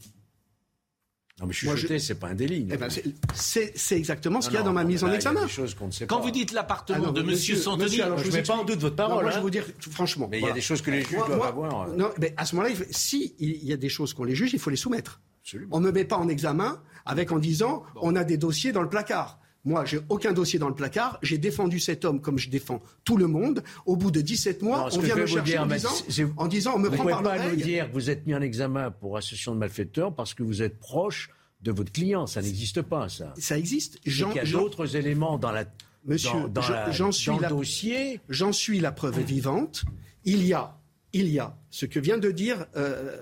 Non, 1.41 1.47
mais 1.47 1.53
chuchoter, 1.55 1.99
je- 1.99 2.05
c'est 2.05 2.15
pas 2.17 2.29
un 2.29 2.35
délit. 2.35 2.67
Eh 2.71 2.77
ben, 2.77 2.89
c'est- 3.35 3.97
exactement 3.97 4.41
ce 4.43 4.49
qu'il 4.49 4.59
y 4.59 4.61
a 4.61 4.63
dans 4.63 4.73
ma 4.75 4.85
mise 4.85 5.03
en 5.05 5.07
là, 5.07 5.15
examen. 5.15 5.41
ne 5.47 6.05
Quand 6.07 6.17
pas. 6.19 6.23
vous 6.23 6.31
dites 6.31 6.53
l'appartement 6.53 7.07
Ah 7.09 7.13
de 7.13 7.23
Monsieur, 7.23 7.57
Santoni, 7.57 7.85
monsieur, 7.85 8.05
alors 8.05 8.19
je 8.19 8.29
vous 8.29 8.37
mets 8.37 8.43
pas 8.43 8.55
en 8.55 8.65
doute 8.65 8.81
votre 8.81 8.97
Non, 8.97 9.09
parole, 9.09 9.23
moi, 9.23 9.31
je 9.31 9.37
hein. 9.37 9.39
vais 9.39 9.43
vous 9.43 9.51
dire 9.51 9.65
franchement. 9.91 10.29
Mais 10.31 10.39
il 10.41 10.45
y 10.47 10.51
a 10.51 10.53
des 10.53 10.61
choses 10.61 10.83
que 10.83 10.91
les 10.91 11.01
juges 11.03 11.17
Moi- 11.17 11.27
doivent 11.27 11.39
moi- 11.39 11.49
avoir. 11.49 11.89
euh. 11.89 11.97
Non, 11.97 12.11
mais 12.21 12.35
à 12.37 12.45
ce 12.45 12.55
moment-là, 12.55 12.71
il 12.71 12.77
faut- 12.77 12.85
si 12.91 13.35
il 13.39 13.65
y 13.65 13.73
a 13.73 13.77
des 13.79 13.89
choses 13.89 14.13
qu'on 14.13 14.25
les 14.25 14.35
juge, 14.35 14.53
il 14.53 14.59
faut 14.59 14.71
les 14.71 14.77
soumettre. 14.77 15.21
Absolument. 15.43 15.75
On 15.77 15.81
ne 15.81 15.87
me 15.87 15.93
met 15.93 16.05
pas 16.05 16.17
en 16.19 16.29
examen 16.29 16.83
avec 17.07 17.33
en 17.33 17.39
disant 17.39 17.85
on 17.97 18.15
a 18.17 18.25
des 18.25 18.37
dossiers 18.37 18.73
dans 18.73 18.83
le 18.83 18.91
placard. 18.91 19.40
Moi, 19.65 19.85
j'ai 19.85 20.01
aucun 20.09 20.33
dossier 20.33 20.59
dans 20.59 20.69
le 20.69 20.75
placard. 20.75 21.19
J'ai 21.23 21.37
défendu 21.37 21.81
cet 21.81 22.05
homme 22.07 22.21
comme 22.23 22.39
je 22.39 22.49
défends 22.49 22.81
tout 23.05 23.17
le 23.19 23.27
monde. 23.27 23.63
Au 23.85 23.95
bout 23.97 24.11
de 24.11 24.21
17 24.23 24.63
mois, 24.63 24.89
Non, 24.91 24.97
on 24.97 25.01
vient 25.01 25.15
me 25.17 25.27
chercher 25.27 25.53
dire, 25.53 25.63
en, 25.63 25.67
disant, 25.67 25.91
en 26.39 26.47
disant 26.49 26.73
on 26.77 26.79
me 26.79 26.87
Vous 26.87 26.93
ne 26.93 26.97
prend 26.97 27.03
pouvez 27.05 27.13
par 27.13 27.23
pas 27.23 27.49
nous 27.51 27.57
dire 27.57 27.89
que 27.89 27.93
vous 27.93 28.09
êtes 28.09 28.27
mis 28.27 28.35
en 28.35 28.41
examen 28.41 28.91
pour 28.91 29.17
association 29.19 29.55
de 29.55 29.59
malfaiteurs 29.59 30.15
parce 30.15 30.33
que 30.33 30.43
vous 30.43 30.63
êtes 30.63 30.79
proche 30.79 31.29
de 31.61 31.73
votre 31.73 31.93
client. 31.93 32.27
Ça 32.27 32.41
n'existe 32.41 32.81
pas, 32.81 33.11
ça. 33.11 33.35
Ça 33.39 33.59
existe. 33.59 33.99
J'en- 34.07 34.29
qu'il 34.31 34.37
y 34.43 34.55
a 34.55 34.59
d'autres 34.59 34.97
éléments 34.97 35.37
dans, 35.37 35.53
la, 35.53 35.67
Monsieur, 36.07 36.31
dans, 36.49 36.63
dans 36.63 36.91
j'en 36.93 37.13
suis 37.13 37.31
la- 37.39 37.49
dossier. 37.51 38.21
J'en 38.31 38.53
suis 38.53 38.81
la 38.81 38.93
preuve 38.93 39.21
vivante. 39.21 39.85
Il 40.25 40.43
y 40.47 40.55
a, 40.55 40.79
il 41.13 41.29
y 41.29 41.39
a 41.39 41.55
ce 41.69 41.85
que 41.85 42.01
vient 42.01 42.17
de 42.17 42.31
dire 42.31 42.65
euh, 42.77 43.15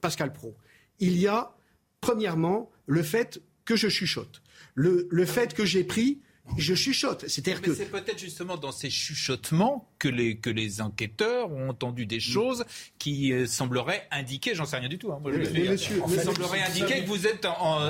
Pascal 0.00 0.32
Pro. 0.32 0.56
Il 1.00 1.18
y 1.18 1.26
a, 1.26 1.54
premièrement, 2.00 2.70
le 2.86 3.02
fait 3.02 3.42
que 3.66 3.76
je 3.76 3.88
chuchote. 3.88 4.40
Le, 4.74 5.06
le 5.10 5.26
fait 5.26 5.54
que 5.54 5.64
j'ai 5.64 5.84
pris, 5.84 6.20
je 6.58 6.74
chuchote. 6.74 7.24
C'est-à-dire 7.28 7.62
que 7.62 7.72
c'est 7.72 7.90
peut-être 7.90 8.18
justement 8.18 8.56
dans 8.56 8.72
ces 8.72 8.90
chuchotements 8.90 9.88
que 9.98 10.08
les, 10.08 10.38
que 10.38 10.50
les 10.50 10.80
enquêteurs 10.80 11.52
ont 11.52 11.68
entendu 11.68 12.04
des 12.04 12.18
choses 12.20 12.64
qui 12.98 13.32
euh, 13.32 13.46
sembleraient 13.46 14.08
indiquer, 14.10 14.54
j'en 14.54 14.64
sais 14.64 14.76
rien 14.78 14.88
du 14.88 14.98
tout, 14.98 15.12
hein, 15.12 15.18
moi, 15.22 15.30
je 15.32 15.38
Mais- 15.50 15.68
monsieur- 15.70 16.02
en 16.02 16.08
mais- 16.08 16.16
fait, 16.16 16.24
sembleraient 16.24 16.62
indiquer 16.62 17.02
que 17.02 17.06
vous 17.06 17.26
êtes 17.26 17.46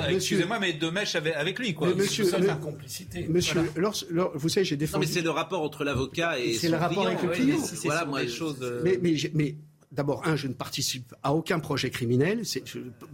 excusez-moi, 0.09 0.59
mais 0.59 0.73
de 0.73 0.89
mèche 0.89 1.15
avec, 1.15 1.33
avec 1.35 1.57
lui, 1.57 1.73
quoi. 1.73 1.87
Mais 1.89 1.95
monsieur- 1.95 2.25
Ça, 2.25 2.39
complicité. 2.55 3.25
Monsieur, 3.27 3.53
Voilà. 3.61 3.71
lors- 3.75 4.03
lors- 4.11 4.31
vous 4.37 4.49
savez, 4.49 4.65
j'ai 4.65 4.75
Non, 4.75 4.79
défendu. 4.81 5.05
mais 5.07 5.11
c'est 5.11 5.21
le 5.21 5.31
rapport 5.31 5.61
entre 5.63 5.83
l'avocat 5.83 6.37
et 6.39 6.53
C'est 6.53 6.69
le 6.69 6.77
rapport 6.77 7.05
client. 7.05 7.17
avec 7.17 7.23
le 7.23 7.29
client. 7.29 7.59
si 7.63 7.87
Voilà, 7.87 8.05
moi, 8.05 8.23
je- 8.23 8.29
choses. 8.29 8.59
euh, 8.61 8.81
Mais, 8.83 8.99
mais, 9.01 9.15
j'ai- 9.15 9.31
mais 9.33 9.55
d'abord, 9.91 10.27
un, 10.27 10.35
je 10.35 10.47
ne 10.47 10.53
participe 10.53 11.15
à 11.23 11.33
aucun 11.33 11.59
projet 11.59 11.89
criminel. 11.89 12.45
C'est, 12.45 12.63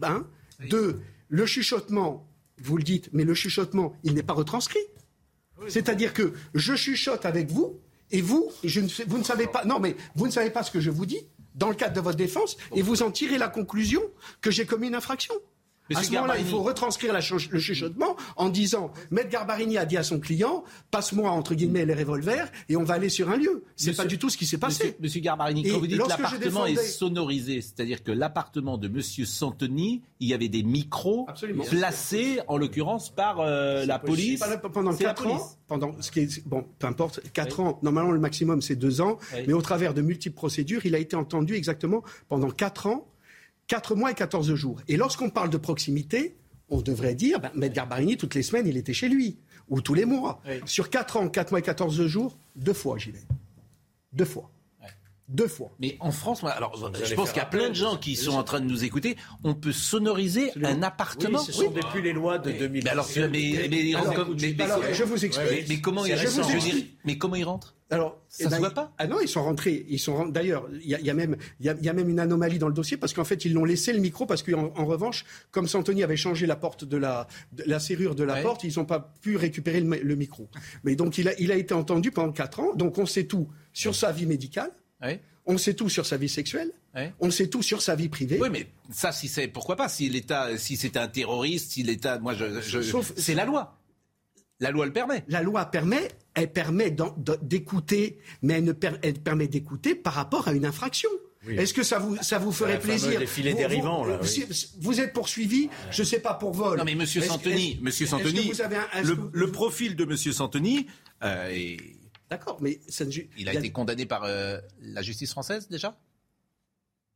un. 0.01 0.25
Deux, 0.69 0.99
le 1.29 1.45
chuchotement, 1.45 2.25
vous 2.63 2.77
le 2.77 2.83
dites, 2.83 3.09
mais 3.13 3.23
le 3.23 3.33
chuchotement, 3.33 3.93
il 4.03 4.13
n'est 4.13 4.23
pas 4.23 4.33
retranscrit. 4.33 4.79
C'est-à-dire 5.67 6.13
que 6.13 6.33
je 6.53 6.75
chuchote 6.75 7.25
avec 7.25 7.51
vous, 7.51 7.79
et 8.11 8.21
vous, 8.21 8.49
je 8.63 8.79
ne 8.79 8.87
sais- 8.87 9.03
vous 9.07 9.17
ne 9.17 9.23
savez 9.23 9.45
pas. 9.47 9.65
Non, 9.65 9.79
mais 9.79 9.95
vous 10.15 10.25
ne 10.25 10.31
savez 10.31 10.49
pas 10.49 10.63
ce 10.63 10.71
que 10.71 10.79
je 10.79 10.89
vous 10.89 11.05
dis 11.05 11.27
dans 11.55 11.69
le 11.69 11.75
cadre 11.75 11.93
de 11.93 11.99
votre 12.01 12.17
défense, 12.17 12.57
et 12.75 12.81
vous 12.81 13.03
en 13.03 13.11
tirez 13.11 13.37
la 13.37 13.49
conclusion 13.49 14.01
que 14.41 14.49
j'ai 14.51 14.65
commis 14.65 14.87
une 14.87 14.95
infraction. 14.95 15.33
À 15.95 16.03
ce 16.03 16.11
moment-là, 16.13 16.37
il 16.37 16.45
faut 16.45 16.61
retranscrire 16.61 17.13
la 17.13 17.21
ch- 17.21 17.49
le 17.49 17.59
chuchotement 17.59 18.15
en 18.35 18.49
disant 18.49 18.91
Maître 19.11 19.29
Garbarini 19.29 19.77
a 19.77 19.85
dit 19.85 19.97
à 19.97 20.03
son 20.03 20.19
client 20.19 20.63
passe-moi 20.91 21.29
entre 21.31 21.55
guillemets 21.55 21.85
les 21.85 21.93
revolvers 21.93 22.51
et 22.69 22.75
on 22.75 22.83
va 22.83 22.95
aller 22.95 23.09
sur 23.09 23.29
un 23.29 23.37
lieu. 23.37 23.63
C'est 23.75 23.95
pas 23.95 24.05
du 24.05 24.17
tout 24.17 24.29
ce 24.29 24.37
qui 24.37 24.45
s'est 24.45 24.57
passé. 24.57 24.83
Monsieur, 24.85 24.97
Monsieur 25.01 25.19
Garbarini, 25.21 25.65
Et 25.67 25.71
quand 25.71 25.79
vous 25.79 25.87
dites 25.87 26.01
je 26.01 26.07
l'appartement 26.09 26.65
est 26.65 26.75
sonorisé, 26.75 27.61
c'est-à-dire 27.61 28.03
que 28.03 28.11
l'appartement 28.11 28.77
de 28.77 28.87
Monsieur 28.87 29.25
Santoni, 29.25 30.01
il 30.19 30.27
y 30.29 30.33
avait 30.33 30.47
des 30.49 30.63
micros 30.63 31.25
Absolument. 31.27 31.63
placés, 31.63 32.39
en 32.47 32.57
l'occurrence, 32.57 33.09
par 33.09 33.39
euh, 33.39 33.85
la 33.85 33.99
police. 33.99 34.39
Pendant- 34.39 34.69
Pendant 34.69 34.91
C'est 34.93 35.03
la 35.03 35.09
4 35.13 35.23
police. 35.23 35.41
ans, 35.41 35.55
pendant 35.67 36.01
ce 36.01 36.11
qui 36.11 36.19
est, 36.21 36.47
bon, 36.47 36.65
peu 36.77 36.87
importe, 36.87 37.21
4 37.33 37.59
ans, 37.59 37.79
normalement 37.83 38.11
le 38.11 38.19
maximum 38.19 38.61
c'est 38.61 38.75
2 38.75 39.01
ans, 39.01 39.17
Oui. 39.33 39.43
mais 39.47 39.53
au 39.53 39.61
travers 39.61 39.93
de 39.93 40.01
multiples 40.01 40.35
procédures, 40.35 40.85
il 40.85 40.95
a 40.95 40.99
été 40.99 41.15
entendu 41.15 41.55
exactement 41.55 42.03
pendant 42.27 42.49
4 42.49 42.87
ans, 42.87 43.05
4 43.69 43.95
mois 43.95 44.11
et 44.11 44.15
14 44.15 44.53
jours. 44.55 44.81
Et 44.89 44.97
lorsqu'on 44.97 45.29
parle 45.29 45.49
de 45.49 45.57
proximité, 45.57 46.35
on 46.69 46.81
devrait 46.81 47.15
dire, 47.15 47.39
ben, 47.39 47.51
Maître 47.55 47.75
Garbarini, 47.75 48.17
toutes 48.17 48.35
les 48.35 48.43
semaines, 48.43 48.67
il 48.67 48.75
était 48.75 48.93
chez 48.93 49.07
lui, 49.07 49.37
ou 49.69 49.79
tous 49.79 49.93
les 49.93 50.05
mois. 50.05 50.41
Oui. 50.45 50.59
Sur 50.65 50.89
4 50.89 51.17
ans, 51.17 51.29
4 51.29 51.51
mois 51.51 51.59
et 51.59 51.63
14 51.63 52.05
jours, 52.07 52.37
deux 52.55 52.73
fois 52.73 52.97
j'y 52.97 53.11
vais. 53.11 53.23
Deux 54.11 54.25
fois. 54.25 54.51
Deux 55.29 55.47
fois. 55.47 55.71
Mais 55.79 55.95
en 55.99 56.11
France, 56.11 56.41
moi, 56.41 56.51
alors, 56.51 56.75
je 57.05 57.13
pense 57.13 57.29
qu'il 57.29 57.37
y 57.37 57.41
a 57.41 57.45
plein 57.45 57.69
de 57.69 57.75
gens 57.75 57.97
qui 57.97 58.15
sont 58.15 58.31
en 58.31 58.43
train 58.43 58.59
de 58.59 58.65
nous 58.65 58.83
écouter. 58.83 59.15
On 59.43 59.53
peut 59.53 59.71
sonoriser 59.71 60.51
un 60.63 60.81
appartement. 60.81 61.39
Oui, 61.39 61.45
ce 61.45 61.51
sont 61.51 61.69
depuis 61.71 62.01
les 62.01 62.13
lois 62.13 62.39
de 62.39 62.51
2000. 62.51 62.83
Mais 62.83 62.89
alors, 62.89 63.07
je 63.07 65.03
vous 65.03 65.25
explique. 65.25 65.69
mais- 65.69 65.81
comment 65.81 66.05
ils 66.05 66.13
explique. 66.13 66.97
mais 67.05 67.17
comment 67.17 67.35
ils 67.35 67.43
rentrent? 67.43 67.75
Alors, 67.91 68.19
Ça 68.27 68.43
eh 68.43 68.43
se 68.45 68.49
ben, 68.51 68.59
voit 68.59 68.69
pas? 68.71 68.93
Ah 68.99 69.07
non, 69.07 69.17
ils 69.19 69.27
sont 69.27 69.43
rentrés. 69.43 69.83
Ils 69.89 69.97
sont 69.97 70.27
D'ailleurs, 70.27 70.67
il 70.83 70.87
y, 70.89 70.93
a- 70.93 70.99
il 70.99 71.05
y 71.07 71.09
a 71.09 71.13
même, 71.15 71.37
il 71.59 71.65
y 71.65 71.69
a, 71.69 71.75
il 71.79 71.83
y 71.83 71.89
a 71.89 71.93
même 71.93 72.07
une 72.07 72.19
anomalie 72.19 72.59
dans 72.59 72.67
le 72.67 72.73
dossier 72.73 72.97
parce 72.97 73.13
qu'en 73.13 73.23
fait, 73.23 73.45
ils 73.45 73.53
l'ont 73.53 73.65
laissé 73.65 73.93
le 73.93 73.99
micro 73.99 74.27
parce 74.27 74.43
qu'en 74.43 74.71
en 74.75 74.85
revanche, 74.85 75.25
comme 75.49 75.67
Santoni 75.67 76.03
avait 76.03 76.15
changé 76.17 76.45
la 76.45 76.55
porte 76.55 76.85
de 76.85 76.97
la, 76.97 77.25
de 77.51 77.63
la 77.65 77.79
serrure 77.79 78.13
de 78.13 78.23
la 78.23 78.35
Ouais. 78.35 78.41
porte, 78.43 78.63
ils 78.63 78.77
n'ont 78.77 78.85
pas 78.85 79.11
pu 79.21 79.37
récupérer 79.37 79.81
le 79.81 80.15
micro. 80.15 80.49
Mais 80.83 80.95
donc, 80.95 81.17
il 81.17 81.29
a, 81.29 81.39
il 81.39 81.51
a 81.51 81.55
été 81.55 81.73
entendu 81.73 82.11
pendant 82.11 82.31
quatre 82.31 82.59
ans. 82.59 82.73
Donc, 82.75 82.99
on 82.99 83.07
sait 83.07 83.23
tout 83.25 83.47
sur 83.73 83.95
sa 83.95 84.11
vie 84.11 84.27
médicale. 84.27 84.71
Oui. 85.03 85.19
On 85.45 85.57
sait 85.57 85.73
tout 85.73 85.89
sur 85.89 86.05
sa 86.05 86.17
vie 86.17 86.29
sexuelle. 86.29 86.71
On 87.19 87.31
sait 87.31 87.47
tout 87.47 87.63
sur 87.63 87.81
sa 87.81 87.95
vie 87.95 88.09
privée. 88.09 88.37
Oui, 88.41 88.49
mais 88.51 88.67
ça, 88.91 89.11
si 89.11 89.27
c'est 89.27 89.47
pourquoi 89.47 89.75
pas 89.75 89.89
Si 89.89 90.09
l'État, 90.09 90.57
si 90.57 90.75
c'était 90.77 90.99
un 90.99 91.07
terroriste, 91.07 91.71
si 91.71 91.83
l'État, 91.83 92.19
moi, 92.19 92.33
je, 92.35 92.61
je- 92.61 92.81
Sauf- 92.81 93.13
c'est 93.17 93.33
la 93.33 93.45
loi. 93.45 93.75
La 94.59 94.71
loi 94.71 94.85
le 94.85 94.91
permet. 94.93 95.23
La 95.29 95.41
loi 95.41 95.65
permet, 95.65 96.09
elle 96.33 96.51
permet 96.51 96.93
d'écouter, 97.41 98.19
mais 98.41 98.55
elle, 98.55 98.65
ne 98.65 98.73
per- 98.73 98.97
elle 99.01 99.13
permet 99.19 99.47
d'écouter 99.47 99.95
par 99.95 100.13
rapport 100.13 100.47
à 100.47 100.53
une 100.53 100.65
infraction. 100.65 101.09
Est-ce 101.47 101.73
que 101.73 101.83
ça 101.83 101.99
vous, 101.99 102.17
ça 102.21 102.37
vous 102.37 102.51
ferait 102.51 102.73
La 102.73 102.79
plaisir 102.79 103.21
Vous- 103.21 103.41
dérivant, 103.43 104.03
vous, 104.03 104.09
là, 104.09 104.19
oui. 104.21 104.27
si- 104.27 104.45
vous 104.81 104.99
êtes 104.99 105.13
poursuivi, 105.13 105.69
je 105.89 106.01
ne 106.01 106.05
sais 106.07 106.19
pas 106.19 106.33
pour 106.33 106.51
vol. 106.51 106.77
Non, 106.77 106.83
mais 106.83 106.95
Monsieur 106.95 107.21
Santoni, 107.21 107.79
Monsieur 107.81 108.05
Santoni, 108.05 108.51
le 109.31 109.51
profil 109.51 109.95
de 109.95 110.03
Monsieur 110.03 110.33
Santoni, 110.33 110.85
euh, 111.23 111.49
est- 111.49 111.77
D'accord, 112.29 112.57
mais 112.61 112.79
ça 112.87 113.05
ne 113.05 113.11
ju- 113.11 113.29
il 113.37 113.49
a 113.49 113.53
été 113.53 113.71
condamné 113.71 114.05
par 114.05 114.23
euh, 114.25 114.59
la 114.81 115.01
justice 115.01 115.31
française 115.31 115.67
déjà? 115.69 115.97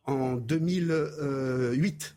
en 0.05 0.35
2008. 0.35 2.15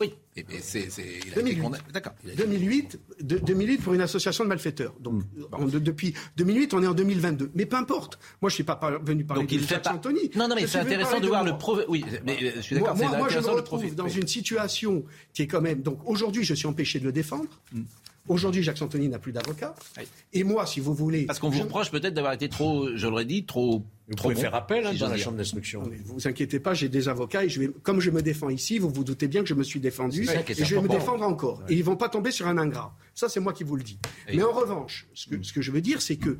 Oui. 0.00 0.12
Et, 0.34 0.40
et 0.40 0.58
c'est, 0.60 0.90
c'est- 0.90 1.20
il 1.24 1.32
a 1.32 1.36
2008. 1.36 1.52
été 1.52 1.60
condamné. 1.60 1.84
D'accord. 1.92 2.12
Il 2.24 2.30
a 2.30 2.32
été- 2.32 2.42
2008, 2.42 2.98
de- 3.20 3.38
2008 3.38 3.78
pour 3.78 3.94
une 3.94 4.00
association 4.00 4.42
de 4.42 4.48
malfaiteurs. 4.48 4.92
Donc, 4.98 5.22
en- 5.52 5.66
de- 5.66 5.78
depuis 5.78 6.14
2008, 6.36 6.74
on 6.74 6.82
est 6.82 6.86
en 6.88 6.94
2022. 6.94 7.52
Mais 7.54 7.64
peu 7.64 7.76
importe. 7.76 8.18
Moi, 8.42 8.48
je 8.50 8.54
ne 8.54 8.56
suis 8.56 8.64
pas 8.64 8.74
par- 8.74 9.00
venu 9.04 9.24
parler 9.24 9.42
Donc 9.44 9.50
de 9.50 9.54
il 9.54 9.60
fait 9.62 9.78
pas. 9.80 9.92
Non, 9.92 10.48
non, 10.48 10.54
mais 10.56 10.62
Je 10.62 10.66
c'est 10.66 10.78
intéressant 10.78 11.20
de 11.20 11.28
voir 11.28 11.44
moi. 11.44 11.52
le 11.52 11.58
profil. 11.58 11.84
Oui, 11.88 12.04
mais 12.24 12.38
euh, 12.42 12.52
je 12.56 12.60
suis 12.62 12.74
d'accord. 12.74 12.96
Moi, 12.96 13.04
c'est 13.04 13.08
moi, 13.10 13.18
moi, 13.18 13.28
je 13.28 13.38
me 13.38 13.46
retrouve 13.50 13.94
dans 13.94 14.06
Oui. 14.06 14.16
une 14.20 14.26
situation 14.26 15.04
qui 15.32 15.42
est 15.42 15.46
quand 15.46 15.60
même. 15.60 15.80
Donc 15.82 16.00
aujourd'hui, 16.06 16.42
je 16.42 16.54
suis 16.54 16.66
empêché 16.66 16.98
de 16.98 17.04
le 17.04 17.12
défendre. 17.12 17.60
Mm. 17.72 17.82
Aujourd'hui, 18.28 18.62
Jacques 18.62 18.78
Santoni 18.78 19.08
n'a 19.08 19.18
plus 19.18 19.32
d'avocat. 19.32 19.74
Et 20.32 20.44
moi, 20.44 20.64
si 20.66 20.80
vous 20.80 20.94
voulez. 20.94 21.26
Parce 21.26 21.38
qu'on 21.38 21.50
vous 21.50 21.62
reproche 21.62 21.90
peut-être 21.90 22.14
d'avoir 22.14 22.32
été 22.32 22.48
trop, 22.48 22.88
je 22.96 23.06
l'aurais 23.06 23.26
dit, 23.26 23.44
trop. 23.44 23.84
Vous 24.08 24.14
trop 24.16 24.24
pouvez 24.28 24.34
bon, 24.34 24.40
faire 24.42 24.54
appel 24.54 24.84
hein, 24.86 24.90
si 24.92 24.98
dans 24.98 25.08
la 25.08 25.14
dire. 25.16 25.24
chambre 25.24 25.38
d'instruction. 25.38 25.82
Mais 25.90 25.96
vous 26.04 26.28
inquiétez 26.28 26.60
pas, 26.60 26.74
j'ai 26.74 26.90
des 26.90 27.08
avocats 27.08 27.42
et 27.44 27.48
je 27.48 27.58
vais, 27.58 27.70
comme 27.82 28.00
je 28.00 28.10
me 28.10 28.20
défends 28.20 28.50
ici, 28.50 28.78
vous 28.78 28.90
vous 28.90 29.02
doutez 29.04 29.28
bien 29.28 29.42
que 29.42 29.48
je 29.48 29.54
me 29.54 29.62
suis 29.62 29.80
défendu 29.80 30.24
et 30.28 30.54
je 30.64 30.74
vais 30.74 30.82
me 30.82 30.88
défendre 30.88 31.24
encore. 31.24 31.62
Et 31.70 31.74
ils 31.74 31.82
vont 31.84 31.96
pas 31.96 32.10
tomber 32.10 32.30
sur 32.30 32.46
un 32.46 32.58
ingrat. 32.58 32.94
Ça, 33.14 33.28
c'est 33.30 33.40
moi 33.40 33.52
qui 33.54 33.64
vous 33.64 33.76
le 33.76 33.82
dis. 33.82 33.98
Et- 34.28 34.36
Mais 34.36 34.42
en 34.42 34.52
revanche, 34.52 35.06
ce 35.14 35.28
que, 35.28 35.42
ce 35.42 35.52
que 35.54 35.62
je 35.62 35.70
veux 35.70 35.80
dire, 35.80 36.02
c'est 36.02 36.16
que 36.16 36.36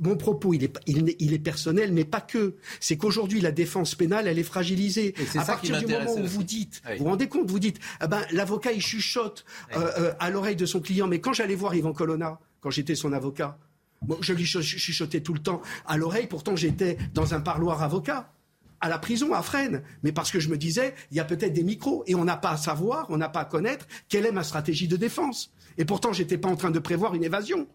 mon 0.00 0.16
propos, 0.16 0.52
il 0.52 0.64
est, 0.64 0.68
pas- 0.68 0.80
il, 0.86 1.04
n'est- 1.04 1.16
il 1.18 1.32
est 1.32 1.38
personnel, 1.38 1.92
mais 1.92 2.04
pas 2.04 2.20
que. 2.20 2.56
C'est 2.80 2.96
qu'aujourd'hui, 2.98 3.40
la 3.40 3.52
défense 3.52 3.94
pénale, 3.94 4.26
elle 4.28 4.38
est 4.38 4.42
fragilisée. 4.42 5.14
À 5.36 5.44
partir 5.44 5.78
du 5.78 5.86
moment 5.86 6.14
où 6.14 6.24
vous 6.26 6.42
dites, 6.42 6.82
Oui. 6.86 6.98
vous 6.98 7.04
vous 7.04 7.10
rendez 7.10 7.28
compte, 7.28 7.48
vous 7.50 7.58
dites, 7.58 7.78
ah 8.00 8.06
ben, 8.06 8.22
l'avocat, 8.32 8.72
il 8.72 8.82
chuchote 8.82 9.44
euh, 9.76 9.90
euh, 9.98 10.12
à 10.18 10.28
l'oreille 10.28 10.56
de 10.56 10.66
son 10.66 10.80
client. 10.80 11.06
Mais 11.06 11.20
quand 11.20 11.32
j'allais 11.32 11.54
voir 11.54 11.74
Yvan 11.74 11.92
Colonna, 11.94 12.38
quand 12.60 12.70
j'étais 12.70 12.94
son 12.96 13.12
avocat, 13.12 13.56
je 14.20 14.32
lui 14.32 14.44
chuch- 14.44 14.78
chuchotais 14.78 15.20
tout 15.20 15.34
le 15.34 15.40
temps 15.40 15.62
à 15.86 15.96
l'oreille. 15.96 16.26
Pourtant, 16.26 16.56
j'étais 16.56 16.98
dans 17.14 17.34
un 17.34 17.40
parloir 17.40 17.82
avocat 17.82 18.32
à 18.80 18.88
la 18.88 18.98
prison, 18.98 19.32
à 19.32 19.42
Fresnes, 19.42 19.82
mais 20.02 20.10
parce 20.10 20.32
que 20.32 20.40
je 20.40 20.48
me 20.48 20.56
disais, 20.56 20.94
il 21.12 21.16
y 21.16 21.20
a 21.20 21.24
peut-être 21.24 21.52
des 21.52 21.62
micros, 21.62 22.02
et 22.08 22.16
on 22.16 22.24
n'a 22.24 22.36
pas 22.36 22.50
à 22.50 22.56
savoir, 22.56 23.06
on 23.10 23.16
n'a 23.16 23.28
pas 23.28 23.40
à 23.40 23.44
connaître 23.44 23.86
quelle 24.08 24.26
est 24.26 24.32
ma 24.32 24.42
stratégie 24.42 24.88
de 24.88 24.96
défense. 24.96 25.52
Et 25.78 25.84
pourtant, 25.84 26.12
j'étais 26.12 26.36
pas 26.36 26.48
en 26.48 26.56
train 26.56 26.72
de 26.72 26.80
prévoir 26.80 27.14
une 27.14 27.22
évasion. 27.22 27.68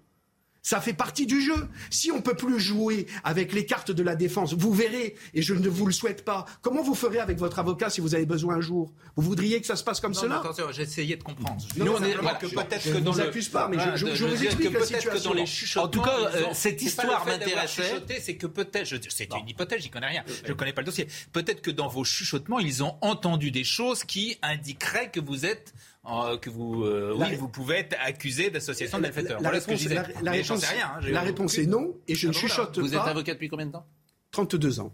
Ça 0.68 0.82
fait 0.82 0.92
partie 0.92 1.26
du 1.26 1.40
jeu. 1.42 1.70
Si 1.90 2.12
on 2.12 2.20
peut 2.22 2.34
plus 2.36 2.60
jouer 2.60 3.08
avec 3.24 3.54
les 3.54 3.66
cartes 3.66 3.90
de 3.92 4.04
la 4.04 4.18
défense, 4.18 4.54
vous 4.54 4.74
verrez, 4.74 5.16
et 5.34 5.42
je 5.42 5.54
ne 5.54 5.70
vous 5.70 5.86
le 5.86 5.94
souhaite 5.94 6.26
pas, 6.26 6.46
comment 6.62 6.84
vous 6.84 6.94
ferez 6.94 7.20
avec 7.20 7.38
votre 7.38 7.58
avocat 7.60 7.90
si 7.90 8.02
vous 8.02 8.16
avez 8.16 8.26
besoin 8.26 8.56
un 8.56 8.60
jour? 8.60 8.92
Vous 9.16 9.24
voudriez 9.24 9.62
que 9.62 9.66
ça 9.66 9.78
se 9.78 9.84
passe 9.86 10.02
comme 10.02 10.12
Non, 10.12 10.20
cela? 10.20 10.36
non, 10.36 10.42
attention, 10.42 10.66
j'ai 10.74 10.82
essayé 10.82 11.16
de 11.16 11.24
comprendre. 11.24 11.66
Nous, 11.78 11.86
non, 11.86 11.94
on 11.94 11.96
est, 12.00 12.00
simplement 12.12 12.22
voilà, 12.24 12.38
que 12.38 12.48
que 12.48 12.54
peut-être 12.54 12.68
peut-être 12.68 12.84
je 12.84 12.92
que 12.92 12.98
ne 12.98 13.04
dans 13.06 13.12
vous 13.14 13.18
le, 13.20 13.24
accuse 13.30 13.48
pas, 13.48 13.70
mais 13.70 13.78
je- 13.78 13.82
Voilà, 13.82 13.96
je- 13.96 14.06
de- 14.08 14.16
je 14.16 14.26
vous 14.26 14.44
explique 14.44 14.68
que 14.68 14.74
la 14.74 14.80
peut-être 14.82 14.92
que 14.92 14.98
situation. 15.04 15.30
dans 15.30 15.36
les 15.38 15.46
chuchotements, 15.46 15.86
En 15.86 15.88
tout 15.88 16.02
cas, 16.02 16.18
euh, 16.36 16.44
cette 16.52 16.82
histoire 16.82 17.26
m'intéressait. 17.26 18.04
C'est 18.20 18.36
que 18.36 18.48
peut-être, 18.48 18.86
je- 18.86 18.98
c'est 19.08 19.30
une 19.40 19.48
hypothèse, 19.48 19.82
j'y 19.84 19.90
connais 19.90 20.08
rien, 20.08 20.24
je 20.44 20.50
ne 20.50 20.54
connais 20.58 20.74
pas 20.74 20.82
le 20.82 20.88
dossier. 20.88 21.08
Peut-être 21.32 21.62
que 21.62 21.72
dans 21.72 21.88
vos 21.88 22.04
chuchotements, 22.04 22.60
ils 22.60 22.84
ont 22.84 22.98
entendu 23.00 23.52
des 23.52 23.64
choses 23.64 24.04
qui 24.04 24.38
indiqueraient 24.42 25.12
que 25.12 25.22
vous 25.22 25.46
êtes 25.46 25.74
euh, 26.10 26.38
que 26.38 26.50
vous, 26.50 26.84
euh, 26.84 27.16
La- 27.18 27.28
oui, 27.30 27.36
vous 27.36 27.48
pouvez 27.50 27.76
être 27.78 27.96
accusé 28.04 28.50
d'association 28.50 28.98
de 28.98 29.04
malfaiteurs. 29.04 29.42
la 29.42 29.50
Voilà 29.50 29.60
ce 29.60 29.66
que 29.66 29.72
réponse, 29.72 29.84
je 29.84 29.88
disais. 29.90 29.96
la- 29.96 30.22
la 30.22 30.32
Mais 30.32 30.44
j'en 30.44 30.56
réponse- 30.56 30.70
sais 30.70 30.76
rien. 30.76 30.92
hein, 30.96 31.00
j'ai- 31.02 31.12
la 31.12 31.22
réponse 31.22 31.58
est 31.58 31.66
non, 31.66 31.96
et 32.08 32.16
je 32.16 32.28
ne 32.28 32.32
Ah 32.32 32.34
bon, 32.34 32.40
voilà. 32.40 32.54
chuchote 32.56 32.80
Vous 32.80 32.94
êtes 32.94 33.00
pas. 33.00 33.04
avocat 33.10 33.34
depuis 33.34 33.50
combien 33.50 33.66
de 33.66 33.72
temps 33.72 33.86
32 34.32 34.80
ans. 34.80 34.94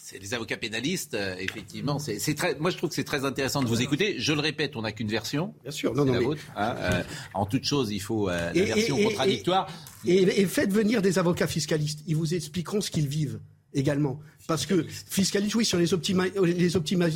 C'est 0.00 0.18
les 0.18 0.34
avocats 0.34 0.56
pénalistes, 0.58 1.14
euh, 1.14 1.34
effectivement. 1.40 1.98
C'est 1.98 2.18
c'est 2.20 2.34
très. 2.34 2.54
Moi, 2.56 2.70
je 2.70 2.76
trouve 2.76 2.90
que 2.90 2.94
c'est 2.94 3.02
très 3.04 3.24
intéressant 3.24 3.62
de 3.62 3.66
vous 3.68 3.80
écouter. 3.82 4.16
Je 4.20 4.32
le 4.32 4.40
répète, 4.40 4.76
on 4.76 4.82
n'a 4.82 4.92
qu'une 4.92 5.08
version. 5.08 5.54
Bien 5.62 5.72
sûr, 5.72 5.92
non, 5.94 6.02
c'est 6.02 6.06
non, 6.08 6.12
la 6.12 6.18
mais- 6.20 6.24
vôtre. 6.26 6.42
hein, 6.56 6.76
euh, 6.78 7.02
en 7.32 7.46
toute 7.46 7.64
chose, 7.64 7.90
il 7.90 7.98
faut 8.00 8.28
euh, 8.28 8.52
la 8.52 8.54
Et- 8.54 8.64
version 8.66 8.96
et- 8.98 9.00
et- 9.00 9.04
contradictoire. 9.06 9.66
Et, 10.04 10.22
et 10.42 10.46
faites 10.46 10.70
venir 10.72 11.00
des 11.02 11.18
avocats 11.18 11.46
fiscalistes. 11.48 12.00
Ils 12.06 12.14
vous 12.16 12.32
expliqueront 12.34 12.80
ce 12.80 12.90
qu'ils 12.90 13.08
vivent 13.08 13.40
également. 13.74 14.20
Parce 14.46 14.66
que 14.66 14.84
fiscalistes, 14.88 15.54
oui, 15.54 15.64
sur 15.64 15.78
les, 15.78 15.92
optima- 15.94 16.26
les, 16.44 16.76
optima- 16.76 17.08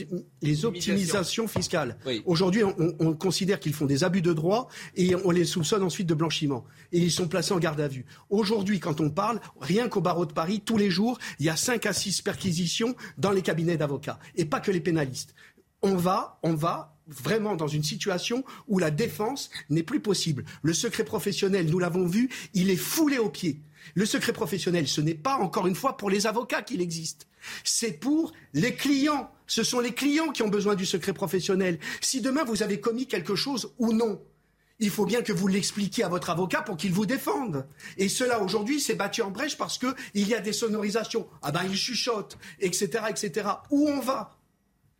les 0.42 0.64
optimisations 0.64 1.46
fiscales. 1.46 1.96
Oui. 2.06 2.22
Aujourd'hui, 2.24 2.64
on, 2.64 2.74
on 2.98 3.12
considère 3.14 3.60
qu'ils 3.60 3.74
font 3.74 3.84
des 3.86 4.02
abus 4.04 4.22
de 4.22 4.32
droit 4.32 4.68
et 4.96 5.14
on 5.14 5.30
les 5.30 5.44
soupçonne 5.44 5.82
ensuite 5.82 6.06
de 6.06 6.14
blanchiment. 6.14 6.64
Et 6.92 6.98
ils 6.98 7.10
sont 7.12 7.28
placés 7.28 7.52
en 7.52 7.58
garde 7.58 7.80
à 7.80 7.88
vue. 7.88 8.06
Aujourd'hui, 8.30 8.80
quand 8.80 9.00
on 9.00 9.10
parle, 9.10 9.40
rien 9.60 9.88
qu'au 9.88 10.00
barreau 10.00 10.24
de 10.26 10.32
Paris, 10.32 10.62
tous 10.64 10.78
les 10.78 10.90
jours, 10.90 11.18
il 11.38 11.46
y 11.46 11.50
a 11.50 11.56
5 11.56 11.84
à 11.86 11.92
6 11.92 12.22
perquisitions 12.22 12.96
dans 13.18 13.30
les 13.30 13.42
cabinets 13.42 13.76
d'avocats. 13.76 14.18
Et 14.34 14.44
pas 14.46 14.60
que 14.60 14.70
les 14.70 14.80
pénalistes. 14.80 15.34
On 15.82 15.96
va, 15.96 16.38
on 16.42 16.54
va 16.54 16.96
vraiment 17.06 17.56
dans 17.56 17.68
une 17.68 17.84
situation 17.84 18.42
où 18.68 18.78
la 18.78 18.90
défense 18.90 19.48
n'est 19.70 19.82
plus 19.82 20.00
possible. 20.00 20.44
Le 20.62 20.74
secret 20.74 21.04
professionnel, 21.04 21.66
nous 21.70 21.78
l'avons 21.78 22.06
vu, 22.06 22.28
il 22.54 22.68
est 22.70 22.76
foulé 22.76 23.18
aux 23.18 23.30
pieds. 23.30 23.60
Le 23.94 24.06
secret 24.06 24.32
professionnel, 24.32 24.88
ce 24.88 25.00
n'est 25.00 25.14
pas 25.14 25.36
encore 25.36 25.66
une 25.66 25.74
fois 25.74 25.96
pour 25.96 26.10
les 26.10 26.26
avocats 26.26 26.62
qu'il 26.62 26.80
existe. 26.80 27.26
C'est 27.64 27.92
pour 27.92 28.32
les 28.52 28.74
clients. 28.74 29.30
Ce 29.46 29.62
sont 29.62 29.80
les 29.80 29.94
clients 29.94 30.30
qui 30.30 30.42
ont 30.42 30.48
besoin 30.48 30.74
du 30.74 30.86
secret 30.86 31.12
professionnel. 31.12 31.78
Si 32.00 32.20
demain 32.20 32.44
vous 32.44 32.62
avez 32.62 32.80
commis 32.80 33.06
quelque 33.06 33.34
chose 33.34 33.72
ou 33.78 33.92
non, 33.92 34.20
il 34.80 34.90
faut 34.90 35.06
bien 35.06 35.22
que 35.22 35.32
vous 35.32 35.48
l'expliquiez 35.48 36.04
à 36.04 36.08
votre 36.08 36.30
avocat 36.30 36.62
pour 36.62 36.76
qu'il 36.76 36.92
vous 36.92 37.06
défende. 37.06 37.66
Et 37.96 38.08
cela 38.08 38.40
aujourd'hui 38.40 38.80
s'est 38.80 38.94
battu 38.94 39.22
en 39.22 39.30
brèche 39.30 39.56
parce 39.56 39.78
que 39.78 39.94
il 40.14 40.28
y 40.28 40.34
a 40.34 40.40
des 40.40 40.52
sonorisations. 40.52 41.26
Ah 41.42 41.50
ben 41.50 41.62
il 41.68 41.76
chuchote, 41.76 42.38
etc., 42.60 43.04
etc. 43.08 43.48
Où 43.70 43.88
on 43.88 44.00
va? 44.00 44.37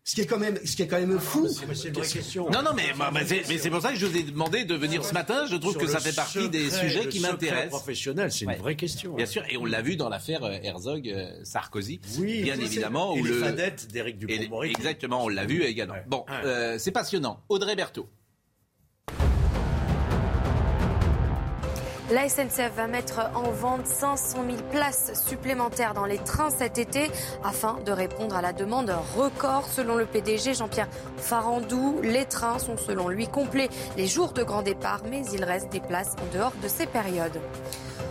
Ce 0.08 0.14
qui 0.14 0.22
est 0.22 0.26
quand 0.26 0.38
même, 0.38 0.58
ce 0.64 0.74
qui 0.74 0.80
est 0.82 0.86
quand 0.86 0.98
même 0.98 1.18
fou. 1.20 1.46
C'est 1.48 1.88
une 1.88 1.92
vraie 1.94 2.06
question. 2.08 2.48
Non, 2.48 2.62
non, 2.62 2.70
mais, 2.74 2.94
bah, 2.98 3.10
bah, 3.12 3.20
c'est 3.26 3.42
mais 3.46 3.58
c'est 3.58 3.68
pour 3.68 3.82
ça 3.82 3.90
que 3.92 3.98
je 3.98 4.06
vous 4.06 4.16
ai 4.16 4.22
demandé 4.22 4.64
de 4.64 4.74
venir 4.74 5.04
ce 5.04 5.12
matin. 5.12 5.44
Je 5.50 5.56
trouve 5.56 5.72
Sur 5.72 5.82
que 5.82 5.86
ça 5.86 6.00
fait 6.00 6.16
partie 6.16 6.48
des 6.48 6.70
sujets 6.70 7.08
qui 7.08 7.20
m'intéressent. 7.20 7.68
professionnel, 7.68 8.32
c'est 8.32 8.46
une 8.46 8.52
Ouais. 8.52 8.56
vraie 8.56 8.74
question. 8.74 9.12
Bien 9.14 9.26
sûr, 9.26 9.42
et 9.50 9.58
on 9.58 9.66
l'a 9.66 9.82
vu 9.82 9.96
dans 9.96 10.08
l'affaire 10.08 10.42
euh, 10.44 10.56
Herzog-Sarkozy, 10.62 12.00
Oui, 12.18 12.42
bien 12.42 12.58
évidemment. 12.58 13.14
et 13.16 13.20
où 13.20 13.24
les 13.24 13.30
le- 13.32 13.38
fadettes 13.40 13.88
d'Éric 13.92 14.16
et 14.22 14.26
les- 14.26 14.38
Dupond-Moretti. 14.38 14.74
Exactement, 14.78 15.24
on 15.24 15.28
l'a 15.28 15.44
vu 15.44 15.62
également. 15.62 15.92
Ouais. 15.94 16.04
Bon, 16.06 16.24
Ouais. 16.26 16.34
euh, 16.46 16.78
c'est 16.78 16.90
passionnant. 16.90 17.40
Audrey 17.50 17.76
Berthaud. 17.76 18.08
La 22.10 22.26
SNCF 22.26 22.72
va 22.74 22.86
mettre 22.86 23.30
en 23.34 23.50
vente 23.50 23.86
500 23.86 24.38
000 24.48 24.56
places 24.70 25.12
supplémentaires 25.28 25.92
dans 25.92 26.06
les 26.06 26.16
trains 26.16 26.48
cet 26.48 26.78
été 26.78 27.10
afin 27.44 27.76
de 27.84 27.92
répondre 27.92 28.34
à 28.34 28.40
la 28.40 28.54
demande 28.54 28.90
record. 29.14 29.68
Selon 29.68 29.94
le 29.94 30.06
PDG 30.06 30.54
Jean-Pierre 30.54 30.88
Farandou, 31.18 32.00
les 32.02 32.24
trains 32.24 32.58
sont 32.58 32.78
selon 32.78 33.08
lui 33.08 33.28
complets 33.28 33.68
les 33.98 34.06
jours 34.06 34.32
de 34.32 34.42
grand 34.42 34.62
départ, 34.62 35.02
mais 35.10 35.22
il 35.34 35.44
reste 35.44 35.70
des 35.70 35.80
places 35.80 36.16
en 36.22 36.34
dehors 36.34 36.54
de 36.62 36.68
ces 36.68 36.86
périodes. 36.86 37.40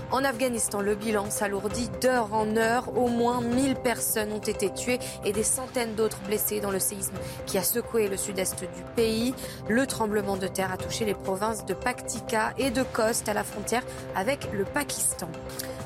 En 0.09 0.23
Afghanistan, 0.23 0.79
le 0.79 0.95
bilan 0.95 1.29
s'alourdit 1.29 1.89
d'heure 2.01 2.33
en 2.33 2.55
heure. 2.55 2.97
Au 2.97 3.09
moins 3.09 3.41
1000 3.41 3.75
personnes 3.75 4.31
ont 4.31 4.39
été 4.39 4.73
tuées 4.73 4.99
et 5.25 5.33
des 5.33 5.43
centaines 5.43 5.95
d'autres 5.95 6.19
blessées 6.25 6.61
dans 6.61 6.71
le 6.71 6.79
séisme 6.79 7.15
qui 7.45 7.57
a 7.57 7.63
secoué 7.63 8.07
le 8.07 8.15
sud-est 8.15 8.61
du 8.61 8.83
pays. 8.95 9.33
Le 9.67 9.85
tremblement 9.85 10.37
de 10.37 10.47
terre 10.47 10.71
a 10.71 10.77
touché 10.77 11.03
les 11.03 11.13
provinces 11.13 11.65
de 11.65 11.73
Paktika 11.73 12.53
et 12.57 12.71
de 12.71 12.83
Khost 12.83 13.27
à 13.27 13.33
la 13.33 13.43
frontière 13.43 13.83
avec 14.15 14.47
le 14.53 14.63
Pakistan. 14.63 15.27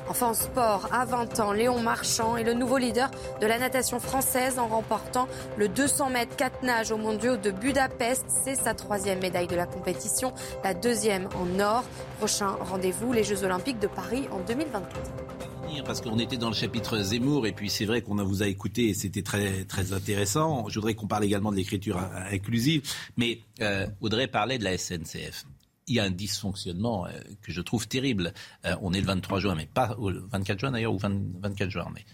Enfin, 0.08 0.28
en 0.28 0.34
sport, 0.34 0.88
à 0.92 1.04
20 1.04 1.40
ans, 1.40 1.52
Léon 1.52 1.80
Marchand 1.80 2.36
est 2.36 2.44
le 2.44 2.54
nouveau 2.54 2.78
leader 2.78 3.10
de 3.40 3.46
la 3.46 3.58
natation 3.58 4.00
française 4.00 4.58
en 4.58 4.66
remportant 4.66 5.28
le 5.56 5.68
200 5.68 6.10
mètres 6.10 6.36
4 6.36 6.62
nages 6.62 6.90
au 6.90 6.96
mondiaux 6.96 7.36
de 7.36 7.50
Budapest. 7.50 8.24
C'est 8.28 8.54
sa 8.54 8.74
troisième 8.74 9.20
médaille 9.20 9.46
de 9.46 9.56
la 9.56 9.66
compétition, 9.66 10.32
la 10.64 10.74
deuxième 10.74 11.28
en 11.34 11.60
or. 11.60 11.84
Prochain 12.18 12.56
rendez-vous, 12.60 13.12
les 13.12 13.24
Jeux 13.24 13.44
Olympiques 13.44 13.78
de 13.78 13.88
Paris 13.88 14.28
en 14.30 14.40
2024 14.40 15.12
parce 15.80 16.02
qu'on 16.02 16.18
était 16.18 16.36
dans 16.36 16.50
le 16.50 16.54
chapitre 16.54 16.98
Zemmour 16.98 17.46
et 17.46 17.52
puis 17.52 17.70
c'est 17.70 17.86
vrai 17.86 18.02
qu'on 18.02 18.16
vous 18.22 18.42
a 18.42 18.46
écouté 18.46 18.90
et 18.90 18.94
c'était 18.94 19.22
très 19.22 19.64
très 19.64 19.94
intéressant. 19.94 20.68
Je 20.68 20.74
voudrais 20.74 20.94
qu'on 20.94 21.06
parle 21.06 21.24
également 21.24 21.50
de 21.50 21.56
l'écriture 21.56 21.98
inclusive, 22.30 22.82
mais 23.16 23.40
euh, 23.62 23.86
Audrey 24.02 24.26
parlait 24.26 24.58
de 24.58 24.64
la 24.64 24.76
SNCF. 24.76 25.46
Il 25.88 25.96
y 25.96 26.00
a 26.00 26.04
un 26.04 26.10
dysfonctionnement 26.10 27.06
euh, 27.06 27.10
que 27.42 27.52
je 27.52 27.60
trouve 27.60 27.88
terrible. 27.88 28.32
Euh, 28.64 28.76
on 28.82 28.92
est 28.92 29.00
le 29.00 29.06
23 29.06 29.40
juin, 29.40 29.54
mais 29.54 29.66
pas 29.66 29.96
au 29.98 30.12
24 30.12 30.60
juin 30.60 30.70
d'ailleurs 30.70 30.94
ou 30.94 30.98
20, 30.98 31.20
24 31.40 31.70
juin, 31.70 31.88
mais 31.92 32.04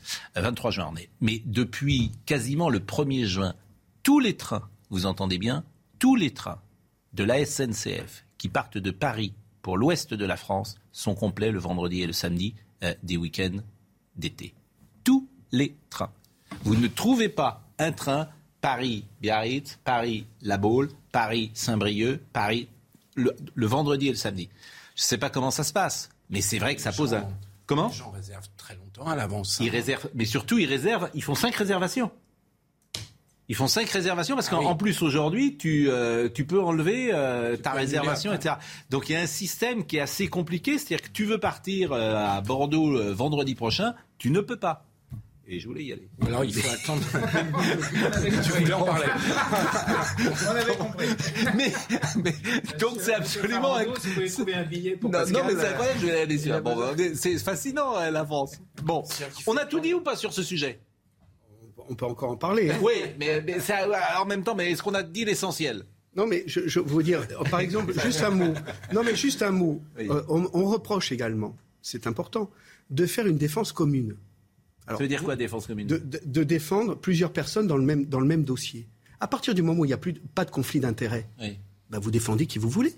23 0.40 0.70
juin, 0.70 0.90
mais 0.94 1.08
mais 1.20 1.42
depuis 1.44 2.12
quasiment 2.24 2.70
le 2.70 2.80
1er 2.80 3.26
juin, 3.26 3.54
tous 4.02 4.20
les 4.20 4.36
trains, 4.36 4.68
vous 4.90 5.06
entendez 5.06 5.38
bien, 5.38 5.64
tous 5.98 6.16
les 6.16 6.32
trains 6.32 6.60
de 7.12 7.24
la 7.24 7.44
SNCF 7.44 8.24
qui 8.38 8.48
partent 8.48 8.78
de 8.78 8.90
Paris 8.90 9.34
pour 9.62 9.76
l'ouest 9.76 10.14
de 10.14 10.24
la 10.24 10.36
France 10.36 10.76
sont 10.92 11.14
complets 11.14 11.50
le 11.50 11.58
vendredi 11.58 12.02
et 12.02 12.06
le 12.06 12.12
samedi 12.12 12.54
euh, 12.82 12.94
des 13.02 13.16
week-ends 13.16 13.58
d'été. 14.16 14.54
Tous 15.04 15.28
les 15.52 15.76
trains. 15.90 16.12
Vous 16.62 16.76
ne 16.76 16.86
trouvez 16.86 17.28
pas 17.28 17.68
un 17.78 17.92
train 17.92 18.28
Paris-Biarritz, 18.60 19.78
Paris-La 19.84 20.56
Baule, 20.56 20.88
Paris-Saint-Brieuc, 21.12 22.20
Paris 22.32 22.68
le, 23.18 23.36
le, 23.54 23.66
vendredi 23.66 24.08
et 24.08 24.10
le 24.10 24.16
samedi. 24.16 24.48
Je 24.96 25.02
ne 25.02 25.06
sais 25.06 25.18
pas 25.18 25.30
comment 25.30 25.50
ça 25.50 25.64
se 25.64 25.72
passe, 25.72 26.10
mais 26.30 26.40
c'est 26.40 26.58
vrai 26.58 26.74
que 26.74 26.80
ça 26.80 26.92
pose 26.92 27.14
un... 27.14 27.28
Comment 27.66 27.88
Les 27.88 27.94
gens 27.94 28.10
réservent 28.10 28.48
très 28.56 28.74
longtemps 28.76 29.06
à 29.06 29.14
l'avance. 29.14 29.58
Ils 29.60 29.68
réservent, 29.68 30.08
mais 30.14 30.24
surtout 30.24 30.58
ils 30.58 30.66
réservent, 30.66 31.10
ils 31.12 31.22
font 31.22 31.34
cinq 31.34 31.54
réservations. 31.54 32.10
Ils 33.50 33.54
font 33.54 33.66
cinq 33.66 33.88
réservations 33.90 34.36
parce 34.36 34.48
qu'en 34.48 34.66
ah 34.66 34.70
oui. 34.70 34.76
plus 34.78 35.02
aujourd'hui 35.02 35.56
tu 35.56 35.90
euh, 35.90 36.28
tu 36.28 36.44
peux 36.44 36.62
enlever 36.62 37.10
euh, 37.12 37.56
ta 37.56 37.72
réservation 37.72 38.32
etc. 38.32 38.56
Donc 38.90 39.08
il 39.08 39.12
y 39.12 39.16
a 39.16 39.20
un 39.20 39.26
système 39.26 39.86
qui 39.86 39.98
est 39.98 40.00
assez 40.00 40.28
compliqué, 40.28 40.78
c'est-à-dire 40.78 41.06
que 41.06 41.12
tu 41.12 41.24
veux 41.24 41.38
partir 41.38 41.92
euh, 41.92 42.14
à 42.14 42.40
Bordeaux 42.40 43.12
vendredi 43.12 43.54
prochain, 43.54 43.94
tu 44.16 44.30
ne 44.30 44.40
peux 44.40 44.58
pas. 44.58 44.87
Et 45.50 45.58
je 45.58 45.66
voulais 45.66 45.84
y 45.84 45.92
aller. 45.94 46.10
Alors 46.26 46.44
il 46.44 46.52
faut 46.52 46.68
attendre. 46.68 47.02
tu 48.44 48.50
voulais 48.52 48.72
en 48.74 48.84
parler. 48.84 49.06
On 50.46 50.50
avait 50.50 50.76
compris. 50.76 51.06
Mais, 51.56 51.72
mais 52.22 52.34
donc 52.78 52.98
c'est 53.00 53.14
absolument. 53.14 53.62
Bordeaux, 53.62 53.94
si 53.98 54.08
vous 54.08 54.14
pouvez 54.14 54.30
trouver 54.30 54.54
un 54.54 54.64
billet 54.64 54.96
pour 54.96 55.10
non, 55.10 55.18
Pascal, 55.20 55.42
non, 55.42 55.48
mais 55.48 55.60
c'est 55.60 55.68
incroyable. 55.68 56.00
Je 56.02 56.06
vais 56.06 56.20
aller 56.20 56.38
sur. 56.38 56.60
Bon, 56.60 56.76
c'est 57.14 57.38
fascinant 57.38 57.94
l'avance. 58.10 58.60
Bon, 58.82 59.02
on 59.46 59.56
a 59.56 59.64
tout 59.64 59.80
dit 59.80 59.94
ou 59.94 60.02
pas 60.02 60.16
sur 60.16 60.34
ce 60.34 60.42
sujet? 60.42 60.80
On 61.88 61.94
peut 61.94 62.04
encore 62.04 62.32
en 62.32 62.36
parler. 62.36 62.70
Hein. 62.70 62.76
Oui, 62.82 62.92
mais, 63.18 63.40
mais 63.40 63.56
en 64.18 64.26
même 64.26 64.44
temps, 64.44 64.54
mais 64.54 64.70
est-ce 64.70 64.82
qu'on 64.82 64.92
a 64.92 65.02
dit 65.02 65.24
l'essentiel? 65.24 65.84
Non, 66.14 66.26
mais 66.26 66.44
je, 66.46 66.68
je 66.68 66.80
vous 66.80 67.02
dire, 67.02 67.26
par 67.50 67.60
exemple, 67.60 67.98
juste 68.04 68.22
un 68.22 68.30
mot. 68.30 68.52
Non, 68.92 69.02
mais 69.02 69.16
juste 69.16 69.40
un 69.40 69.52
mot. 69.52 69.80
Oui. 69.96 70.08
Euh, 70.10 70.22
on, 70.28 70.50
on 70.52 70.66
reproche 70.66 71.10
également, 71.12 71.56
c'est 71.80 72.06
important, 72.06 72.50
de 72.90 73.06
faire 73.06 73.26
une 73.26 73.38
défense 73.38 73.72
commune. 73.72 74.16
Alors, 74.88 74.98
ça 74.98 75.04
veut 75.04 75.08
dire 75.08 75.22
quoi, 75.22 75.36
défense 75.36 75.66
commune 75.66 75.86
de, 75.86 75.98
de, 75.98 76.20
de, 76.24 76.42
défendre 76.42 76.96
plusieurs 76.96 77.32
personnes 77.32 77.66
dans 77.66 77.76
le 77.76 77.84
même, 77.84 78.06
dans 78.06 78.20
le 78.20 78.26
même 78.26 78.42
dossier. 78.42 78.88
À 79.20 79.28
partir 79.28 79.54
du 79.54 79.62
moment 79.62 79.80
où 79.80 79.84
il 79.84 79.88
n'y 79.88 79.94
a 79.94 79.98
plus, 79.98 80.14
pas 80.14 80.44
de 80.44 80.50
conflit 80.50 80.80
d'intérêt, 80.80 81.28
oui. 81.40 81.58
bah 81.90 81.98
vous 81.98 82.10
défendez 82.10 82.46
qui 82.46 82.58
vous 82.58 82.70
voulez. 82.70 82.94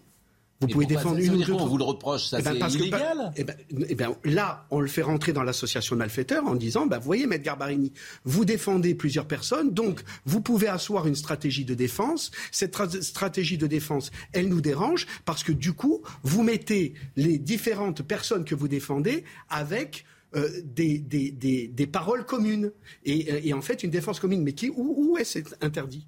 Vous 0.61 0.69
Et 0.69 0.73
pouvez 0.73 0.87
défendre 0.87 1.19
une 1.19 1.37
ou 1.37 1.43
deux. 1.43 1.53
On 1.55 1.67
vous 1.67 1.79
le 1.79 1.85
reproche, 1.85 2.27
ça 2.27 2.39
eh 2.39 2.43
ben, 2.43 2.69
c'est 2.69 2.79
illégal. 2.79 3.33
Que, 3.35 3.41
eh 3.41 3.45
ben, 3.45 3.57
eh 3.89 3.95
ben, 3.95 4.15
là, 4.25 4.67
on 4.71 4.81
le 4.81 4.89
fait 4.89 5.01
rentrer 5.01 5.33
dans 5.33 5.43
l'association 5.43 5.97
de 5.97 6.01
malfaiteurs 6.01 6.47
en 6.47 6.55
disant, 6.55 6.87
vous 6.87 7.01
voyez, 7.01 7.27
Maître 7.27 7.45
Garbarini, 7.45 7.93
vous 8.25 8.45
défendez 8.45 8.95
plusieurs 8.95 9.27
personnes, 9.27 9.73
donc 9.73 10.03
vous 10.27 10.43
pouvez 10.43 10.69
asseoir 10.69 11.07
une 11.07 11.15
stratégie 11.15 11.65
de 11.65 11.73
défense. 11.73 12.31
Cette 12.53 12.77
stratégie 13.03 13.57
de 13.57 13.67
défense, 13.67 14.11
elle 14.33 14.49
nous 14.49 14.61
dérange 14.61 15.07
parce 15.25 15.43
que 15.43 15.53
du 15.53 15.73
coup, 15.73 16.03
vous 16.25 16.43
mettez 16.43 16.93
les 17.17 17.39
différentes 17.39 18.03
personnes 18.03 18.45
que 18.45 18.55
vous 18.55 18.69
défendez 18.69 19.25
avec 19.49 20.05
euh, 20.37 20.49
des, 20.65 20.99
des, 20.99 21.31
des, 21.31 21.69
des, 21.69 21.87
paroles 21.87 22.25
communes 22.25 22.73
et, 23.05 23.49
et, 23.49 23.53
en 23.55 23.61
fait 23.63 23.83
une 23.83 23.91
défense 23.91 24.21
commune. 24.21 24.43
Mais 24.43 24.53
qui, 24.53 24.71
où, 24.71 24.95
où 25.13 25.19
est-ce 25.19 25.41
interdit? 25.61 26.07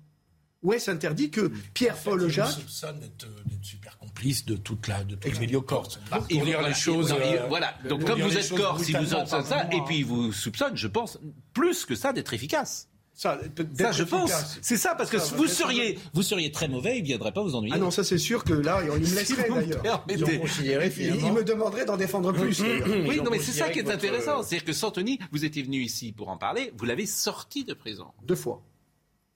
Où 0.63 0.73
est-ce 0.73 0.93
interdit 0.93 1.31
que 1.31 1.51
Pierre-Paul 1.75 2.29
Jacques. 2.29 2.53
soupçonne 2.53 3.01
d'être 3.01 3.27
super 3.63 3.99
complice 3.99 4.45
de 4.45 4.55
toute 4.55 4.87
la 4.87 5.03
de 5.03 5.17
tout 5.17 5.29
le 5.29 5.39
milieu 5.41 5.61
corse. 5.61 5.99
Et 6.31 6.37
Pour 6.37 6.45
dire 6.45 6.55
voilà, 6.55 6.69
les 6.69 6.75
choses. 6.75 7.11
non, 7.11 7.17
il- 7.25 7.37
euh, 7.37 7.47
voilà. 7.49 7.75
Donc 7.89 8.05
comme 8.05 8.21
vous 8.21 8.37
êtes 8.37 8.51
corse, 8.55 8.89
il 8.89 8.97
vous 8.97 9.07
soupçonne 9.07 9.45
ça, 9.45 9.69
et 9.73 9.81
puis 9.87 9.99
il 9.99 10.05
vous 10.05 10.33
soupçonne, 10.33 10.77
je 10.77 10.87
pense, 10.87 11.19
plus 11.53 11.85
que 11.85 11.97
ça 11.97 12.13
d'être 12.13 12.33
efficace. 12.33 12.89
Ça, 13.15 13.39
Ça, 13.79 13.93
je 13.93 14.03
pense. 14.05 14.33
C'est 14.63 14.79
ça, 14.79 14.95
parce 14.95 15.11
que 15.11 15.19
Ça, 15.19 15.37
vous 15.37 15.47
seriez, 15.47 15.99
vous 16.15 16.23
seriez 16.23 16.51
très 16.51 16.67
mauvais, 16.67 16.97
il 16.97 17.03
ne 17.03 17.07
viendrait 17.07 17.33
pas 17.33 17.43
vous 17.43 17.55
ennuyer. 17.55 17.75
Ah 17.77 17.79
non, 17.79 17.91
ça 17.91 18.03
c'est 18.05 18.17
sûr 18.19 18.43
que 18.43 18.55
là, 18.55 18.81
il 18.83 18.91
me 18.91 18.97
laisserait 19.15 19.49
d'ailleurs. 19.51 20.05
Il, 20.09 21.17
il 21.27 21.33
me 21.33 21.45
demanderait 21.45 21.85
d'en 21.85 21.97
défendre 21.97 22.33
plus. 22.33 22.61
d'ailleurs. 22.61 22.89
Oui, 22.89 23.11
Ils 23.17 23.21
ont 23.21 23.25
non, 23.25 23.31
mais 23.31 23.39
c'est 23.39 23.53
ça 23.53 23.69
qui 23.69 23.81
est 23.81 23.83
votre- 23.83 23.97
intéressant. 23.97 24.43
C'est-à-dire 24.43 24.65
que 24.65 24.73
Santoni, 24.73 25.19
vous 25.31 25.45
étiez 25.45 25.63
venu 25.63 25.79
ici 25.83 26.13
pour 26.13 26.29
en 26.31 26.37
parler, 26.39 26.73
vous 26.77 26.85
l'avez 26.85 27.07
sorti 27.07 27.65
de 27.65 27.75
prison. 27.75 28.07
Deux 28.25 28.35
fois. 28.35 28.63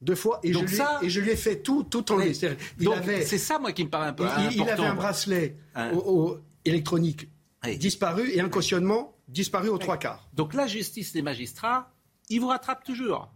Deux 0.03 0.15
fois, 0.15 0.41
et, 0.43 0.53
je, 0.53 0.59
lui, 0.59 0.69
ça- 0.77 0.99
et 1.03 1.09
je 1.11 1.21
lui 1.21 1.31
ai 1.31 1.37
fait 1.37 1.57
tout, 1.63 1.83
tout 1.85 2.11
enlever. 2.13 2.33
Oui. 2.81 2.87
C'est 3.25 3.39
ça, 3.39 3.59
moi, 3.59 3.73
qui 3.73 3.85
me 3.85 3.89
paraît 3.91 4.09
un 4.09 4.13
peu 4.13 4.25
il, 4.39 4.45
il- 4.45 4.53
il 4.57 4.61
important. 4.63 4.83
avait 4.83 4.91
un 4.91 4.95
bracelet 4.95 5.57
Hein. 5.75 5.91
au- 5.93 5.99
au- 5.99 6.39
électronique 6.65 7.29
Oui. 7.65 7.79
disparu 7.79 8.31
et 8.33 8.41
un 8.41 8.49
cautionnement 8.49 9.15
disparu 9.29 9.69
aux 9.69 9.79
trois 9.79 9.97
quarts. 9.97 10.29
Donc 10.35 10.53
la 10.55 10.67
justice 10.67 11.13
des 11.13 11.23
magistrats, 11.23 11.91
ils 12.29 12.41
vous 12.41 12.49
rattrapent 12.49 12.85
toujours. 12.85 13.31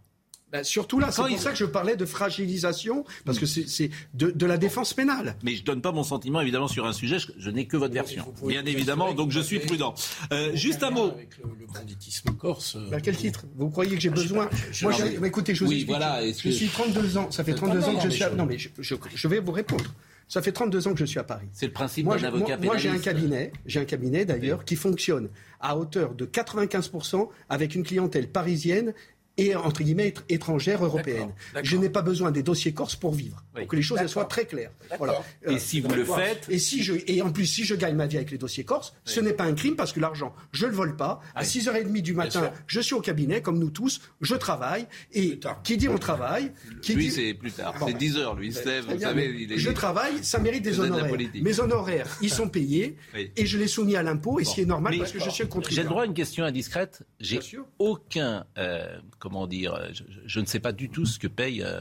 Ben, 0.51 0.63
surtout 0.63 0.99
là, 0.99 1.11
c'est 1.11 1.21
pour 1.21 1.29
il- 1.29 1.39
ça 1.39 1.51
que 1.51 1.57
je 1.57 1.65
parlais 1.65 1.95
de 1.95 2.05
fragilisation, 2.05 3.05
parce 3.25 3.39
que 3.39 3.45
c'est 3.45 3.67
c'est 3.69 3.89
de, 4.13 4.31
de 4.31 4.45
la 4.45 4.57
défense 4.57 4.93
pénale. 4.93 5.35
Mais 5.43 5.55
je 5.55 5.63
donne 5.63 5.81
pas 5.81 5.91
mon 5.91 6.03
sentiment 6.03 6.41
évidemment 6.41 6.67
sur 6.67 6.85
un 6.85 6.93
sujet, 6.93 7.19
je, 7.19 7.27
je 7.37 7.49
n'ai 7.49 7.65
que 7.67 7.77
votre 7.77 7.93
version. 7.93 8.25
Bien 8.45 8.65
évidemment, 8.65 9.13
donc 9.13 9.31
je 9.31 9.39
suis 9.39 9.59
prudent. 9.59 9.95
Euh, 10.33 10.51
juste 10.55 10.83
un 10.83 10.89
mot. 10.91 11.11
Avec 11.11 11.37
le, 11.37 11.49
le 11.59 11.65
banditisme 11.73 12.31
corse. 12.31 12.75
euh, 12.75 12.95
À 12.95 12.99
quel 12.99 13.15
titre? 13.15 13.45
Vous 13.55 13.69
croyez 13.69 13.95
que 13.95 14.01
j'ai 14.01 14.09
besoin 14.09 14.49
je- 14.71 14.83
Moi, 14.85 14.93
mais 15.21 15.27
écoutez, 15.29 15.55
je 15.55 15.63
vous 15.63 15.69
oui, 15.69 15.77
explique. 15.77 15.95
voilà, 15.97 16.21
je 16.27 16.49
suis 16.49 16.67
32 16.67 17.17
ans. 17.17 17.31
Ça 17.31 17.43
fait 17.43 17.53
Euh, 17.53 17.55
32 17.55 17.79
non, 17.79 17.87
ans 17.87 17.95
que 17.95 18.03
je 18.03 18.09
suis. 18.09 18.23
à- 18.23 18.29
je- 18.31 18.35
Non, 18.35 18.45
mais 18.45 18.57
je, 18.57 18.69
je- 18.79 18.95
je 19.15 19.27
vais 19.27 19.39
vous 19.39 19.51
répondre. 19.51 19.93
Ça 20.27 20.41
fait 20.41 20.51
32 20.53 20.87
ans 20.87 20.93
que 20.93 20.99
je 20.99 21.05
suis 21.05 21.19
à 21.19 21.23
Paris. 21.23 21.47
C'est 21.51 21.65
le 21.65 21.73
principe 21.73 22.05
Moi, 22.05 22.15
d'un 22.15 22.21
j'ai- 22.21 22.27
avocat 22.27 22.57
moi, 22.57 22.65
moi, 22.67 22.77
j'ai 22.77 22.87
un 22.89 22.93
pénaliste. 22.93 23.03
cabinet, 23.05 23.51
j'ai 23.65 23.79
un 23.81 23.85
cabinet 23.85 24.23
d'ailleurs 24.25 24.63
qui 24.63 24.75
fonctionne 24.77 25.29
à 25.59 25.77
hauteur 25.77 26.13
de 26.15 26.25
95% 26.25 27.29
avec 27.49 27.75
une 27.75 27.83
clientèle 27.83 28.29
parisienne 28.29 28.93
et 29.41 29.55
entre 29.55 29.83
guillemets 29.83 30.09
étr- 30.09 30.21
étrangère 30.29 30.83
européenne. 30.85 31.31
Je 31.63 31.77
n'ai 31.77 31.89
pas 31.89 32.01
besoin 32.01 32.31
des 32.31 32.43
dossiers 32.43 32.73
corses 32.73 32.95
pour 32.95 33.13
vivre. 33.13 33.43
Oui. 33.55 33.61
Pour 33.61 33.67
que 33.69 33.75
les 33.75 33.81
choses 33.81 33.99
elles 34.01 34.09
soient 34.09 34.25
très 34.25 34.45
claires. 34.45 34.71
Voilà. 34.97 35.21
Et 35.47 35.57
si 35.59 35.81
vous 35.81 35.89
le 35.93 36.05
faites- 36.05 36.47
et 36.49 36.59
si 36.59 36.83
je 36.83 36.93
et 37.07 37.21
en 37.21 37.31
plus 37.31 37.45
si 37.45 37.63
je 37.65 37.75
gagne 37.75 37.95
ma 37.95 38.07
vie 38.07 38.17
avec 38.17 38.31
les 38.31 38.37
dossiers 38.37 38.63
corses, 38.63 38.93
ce 39.05 39.19
n'est 39.19 39.33
pas 39.33 39.43
un 39.45 39.53
crime 39.53 39.75
parce 39.75 39.91
que 39.93 39.99
l'argent 39.99 40.33
je 40.51 40.65
le 40.67 40.73
vole 40.73 40.95
pas. 40.95 41.19
À 41.35 41.43
6h30 41.43 42.01
du 42.01 42.13
matin, 42.13 42.51
je 42.67 42.79
suis 42.79 42.93
au 42.95 43.01
cabinet 43.01 43.41
comme 43.41 43.59
nous 43.59 43.69
tous, 43.71 44.01
je 44.21 44.35
travaille 44.35 44.85
et 45.13 45.39
qui 45.63 45.77
dit 45.77 45.89
on 45.89 45.97
travaille, 45.97 46.51
qui 46.81 46.93
Lui, 46.93 47.05
dit 47.07 47.11
c'est 47.11 47.33
plus 47.33 47.51
tard. 47.51 47.73
Bon, 47.79 47.87
c'est 47.87 47.93
ben, 47.93 47.97
10 47.99 48.17
heures, 48.17 48.35
lui. 48.35 48.49
lève, 48.51 48.61
Très 48.63 48.81
vous 48.93 48.97
bien, 48.99 49.07
savez, 49.09 49.35
il 49.39 49.51
est... 49.53 49.57
Je 49.57 49.69
travaille, 49.71 50.23
ça 50.23 50.39
mérite 50.39 50.63
des 50.63 50.79
honoraires. 50.79 51.11
Mes 51.41 51.59
honoraires, 51.59 52.07
ils 52.21 52.29
sont 52.29 52.47
payés 52.49 52.95
et 53.35 53.45
je 53.45 53.57
les 53.57 53.67
soumis 53.67 53.95
à 53.95 54.03
l'impôt 54.03 54.39
et 54.39 54.43
ce 54.45 54.53
qui 54.55 54.61
est 54.61 54.65
normal 54.65 54.93
Mais- 54.93 54.99
parce 54.99 55.11
que 55.11 55.19
je 55.19 55.29
suis 55.29 55.43
un 55.43 55.45
J'ai 55.45 55.49
contribuable. 55.49 55.85
le 55.87 55.89
droit 55.89 56.03
à 56.03 56.05
une 56.05 56.13
question 56.13 56.43
indiscrète. 56.45 57.03
J'ai 57.19 57.39
aucun, 57.79 58.45
euh, 58.57 58.97
comment 59.31 59.47
dire, 59.47 59.73
euh, 59.73 59.87
je, 59.93 60.03
je 60.25 60.39
ne 60.41 60.45
sais 60.45 60.59
pas 60.59 60.73
du 60.73 60.89
tout 60.89 61.05
ce 61.05 61.17
que 61.17 61.27
paye, 61.27 61.63
euh, 61.63 61.79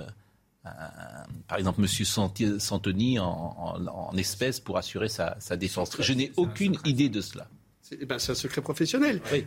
un- 0.65 0.71
par 1.49 1.59
exemple, 1.59 1.81
Monsieur 1.81 2.05
Santi- 2.05 2.61
Santoni 2.61 3.19
en, 3.19 3.27
en- 3.27 3.87
en 3.87 4.17
espèces 4.17 4.61
pour 4.61 4.79
assurer 4.79 5.09
sa, 5.09 5.37
sa 5.41 5.57
défense. 5.57 5.91
Je 6.01 6.13
n'ai 6.13 6.31
aucune 6.37 6.77
idée 6.85 7.09
de 7.09 7.21
cela. 7.21 7.49
C'est 7.83 7.99
eh 8.01 8.07
ben, 8.07 8.21
c'est 8.21 8.31
un 8.31 8.35
secret 8.37 8.61
professionnel. 8.63 9.21
Oui, 9.33 9.45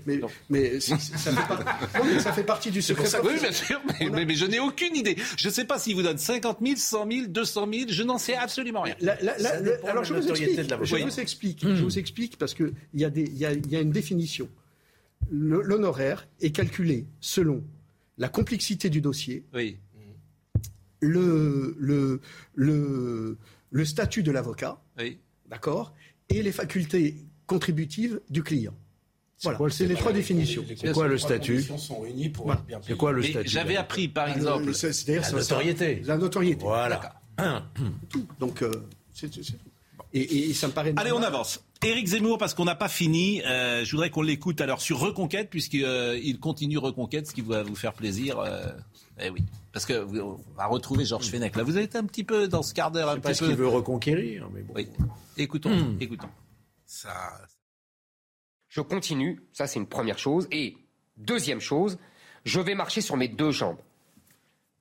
mais, 0.49 0.81
ça, 0.81 0.97
fait 0.97 1.33
pas- 1.47 1.63
non, 1.99 2.03
mais 2.03 2.19
ça 2.19 2.33
fait 2.33 2.43
partie 2.43 2.71
du 2.71 2.81
secret 2.81 3.05
Oui, 3.23 3.39
bien 3.39 3.53
sûr, 3.53 3.79
mais, 3.87 4.09
On 4.09 4.13
a- 4.13 4.15
mais- 4.17 4.25
mais 4.25 4.35
je 4.35 4.45
n'ai 4.45 4.59
aucune 4.59 4.97
idée. 4.97 5.15
Je 5.37 5.47
ne 5.47 5.53
sais 5.53 5.63
pas 5.63 5.79
s'il 5.79 5.95
vous 5.95 6.01
donne 6.03 6.17
50 6.17 6.57
000, 6.61 6.75
100 6.75 7.09
000, 7.09 7.27
200 7.29 7.67
000, 7.71 7.85
je 7.87 8.03
n'en 8.03 8.17
sais 8.17 8.35
absolument 8.35 8.81
rien. 8.81 8.95
La- 8.99 9.15
la- 9.21 9.37
la- 9.37 9.89
alors 9.89 10.03
je 10.03 10.13
vous 10.13 10.19
notoriété 10.19 10.45
explique. 10.51 10.65
de 10.65 10.71
l'avocat. 10.71 10.89
Je 10.89 10.95
Oui. 10.95 11.03
vous 11.03 11.19
explique. 11.21 11.59
Je 11.65 11.83
vous 11.83 11.97
explique 11.99 12.37
parce 12.37 12.53
que 12.53 12.73
il 12.93 12.99
y 12.99 13.05
a 13.05 13.09
des, 13.09 13.21
il 13.23 13.37
y 13.37 13.45
a, 13.45 13.53
il 13.53 13.71
y 13.71 13.77
a 13.77 13.79
une 13.79 13.91
définition. 13.91 14.49
L'honoraire 15.31 16.27
est 16.41 16.51
calculé 16.51 17.05
selon 17.21 17.63
la 18.17 18.29
complexité 18.29 18.89
du 18.89 19.01
dossier, 19.01 19.45
Oui. 19.53 19.77
le, 21.01 21.75
le, 21.79 22.21
le, 22.55 23.37
le 23.71 23.85
statut 23.85 24.23
de 24.23 24.31
l'avocat, 24.31 24.81
Oui. 24.99 25.17
d'accord, 25.49 25.93
et 26.29 26.41
les 26.41 26.51
facultés 26.51 27.15
contributives 27.47 28.21
du 28.29 28.43
client. 28.43 28.73
Voilà, 29.41 29.59
c'est 29.69 29.87
les 29.87 29.95
trois 29.95 30.13
définitions. 30.13 30.63
C'est 30.77 30.93
quoi 30.93 31.07
le 31.07 31.17
statut 31.17 31.61
C'est 32.81 32.95
quoi 32.97 33.11
le 33.11 33.21
statut 33.23 33.49
j'avais 33.49 33.75
appris, 33.75 34.07
par 34.07 34.27
Le- 34.27 34.33
exemple, 34.35 34.67
La 34.67 34.73
ça- 35.23 35.31
notoriété. 35.35 36.01
La 36.05 36.17
notoriété. 36.17 36.63
Voilà. 36.63 37.21
Tout. 38.09 38.25
Donc, 38.39 38.61
euh, 38.61 38.71
c'est 39.11 39.29
tout. 39.29 39.41
Et, 40.13 40.49
et 40.49 40.53
ça 40.53 40.67
me 40.67 40.71
paraît. 40.71 40.93
Allez, 40.95 41.11
on 41.11 41.21
avance. 41.21 41.61
Éric 41.83 42.07
Zemmour, 42.07 42.37
parce 42.37 42.53
qu'on 42.53 42.65
n'a 42.65 42.75
pas 42.75 42.87
fini, 42.89 43.41
euh, 43.43 43.83
je 43.83 43.91
voudrais 43.91 44.09
qu'on 44.09 44.21
l'écoute 44.21 44.61
alors 44.61 44.81
sur 44.81 44.99
Reconquête, 44.99 45.49
puisqu'il 45.49 45.83
euh, 45.85 46.17
il 46.17 46.39
continue 46.39 46.77
Reconquête, 46.77 47.27
ce 47.27 47.33
qui 47.33 47.41
va 47.41 47.63
vous 47.63 47.75
faire 47.75 47.93
plaisir. 47.93 48.39
euh, 48.39 48.67
eh 49.19 49.29
oui, 49.29 49.43
parce 49.71 49.85
que 49.85 49.93
vous- 49.93 50.19
on 50.19 50.53
va 50.55 50.65
retrouver 50.67 51.05
Georges 51.05 51.29
Fenech. 51.29 51.55
Là, 51.55 51.63
vous 51.63 51.77
êtes 51.77 51.95
un 51.95 52.05
petit 52.05 52.23
peu 52.23 52.47
dans 52.47 52.63
ce 52.63 52.73
quart 52.73 52.89
d'heure, 52.91 53.09
un 53.09 53.19
Parce 53.19 53.39
petit 53.39 53.47
qu'il 53.47 53.55
peu. 53.57 53.63
veut 53.63 53.67
reconquérir. 53.67 54.49
Mais 54.53 54.61
bon. 54.61 54.73
Oui. 54.75 54.87
Écoutons, 55.37 55.95
écoutons. 55.99 56.29
Ça, 56.85 57.13
Je 58.69 58.81
continue, 58.81 59.41
ça 59.51 59.67
c'est 59.67 59.79
une 59.79 59.87
première 59.87 60.17
chose. 60.17 60.47
Et 60.51 60.77
deuxième 61.17 61.59
chose, 61.59 61.97
je 62.45 62.59
vais 62.59 62.75
marcher 62.75 63.01
sur 63.01 63.17
mes 63.17 63.27
deux 63.27 63.51
jambes. 63.51 63.77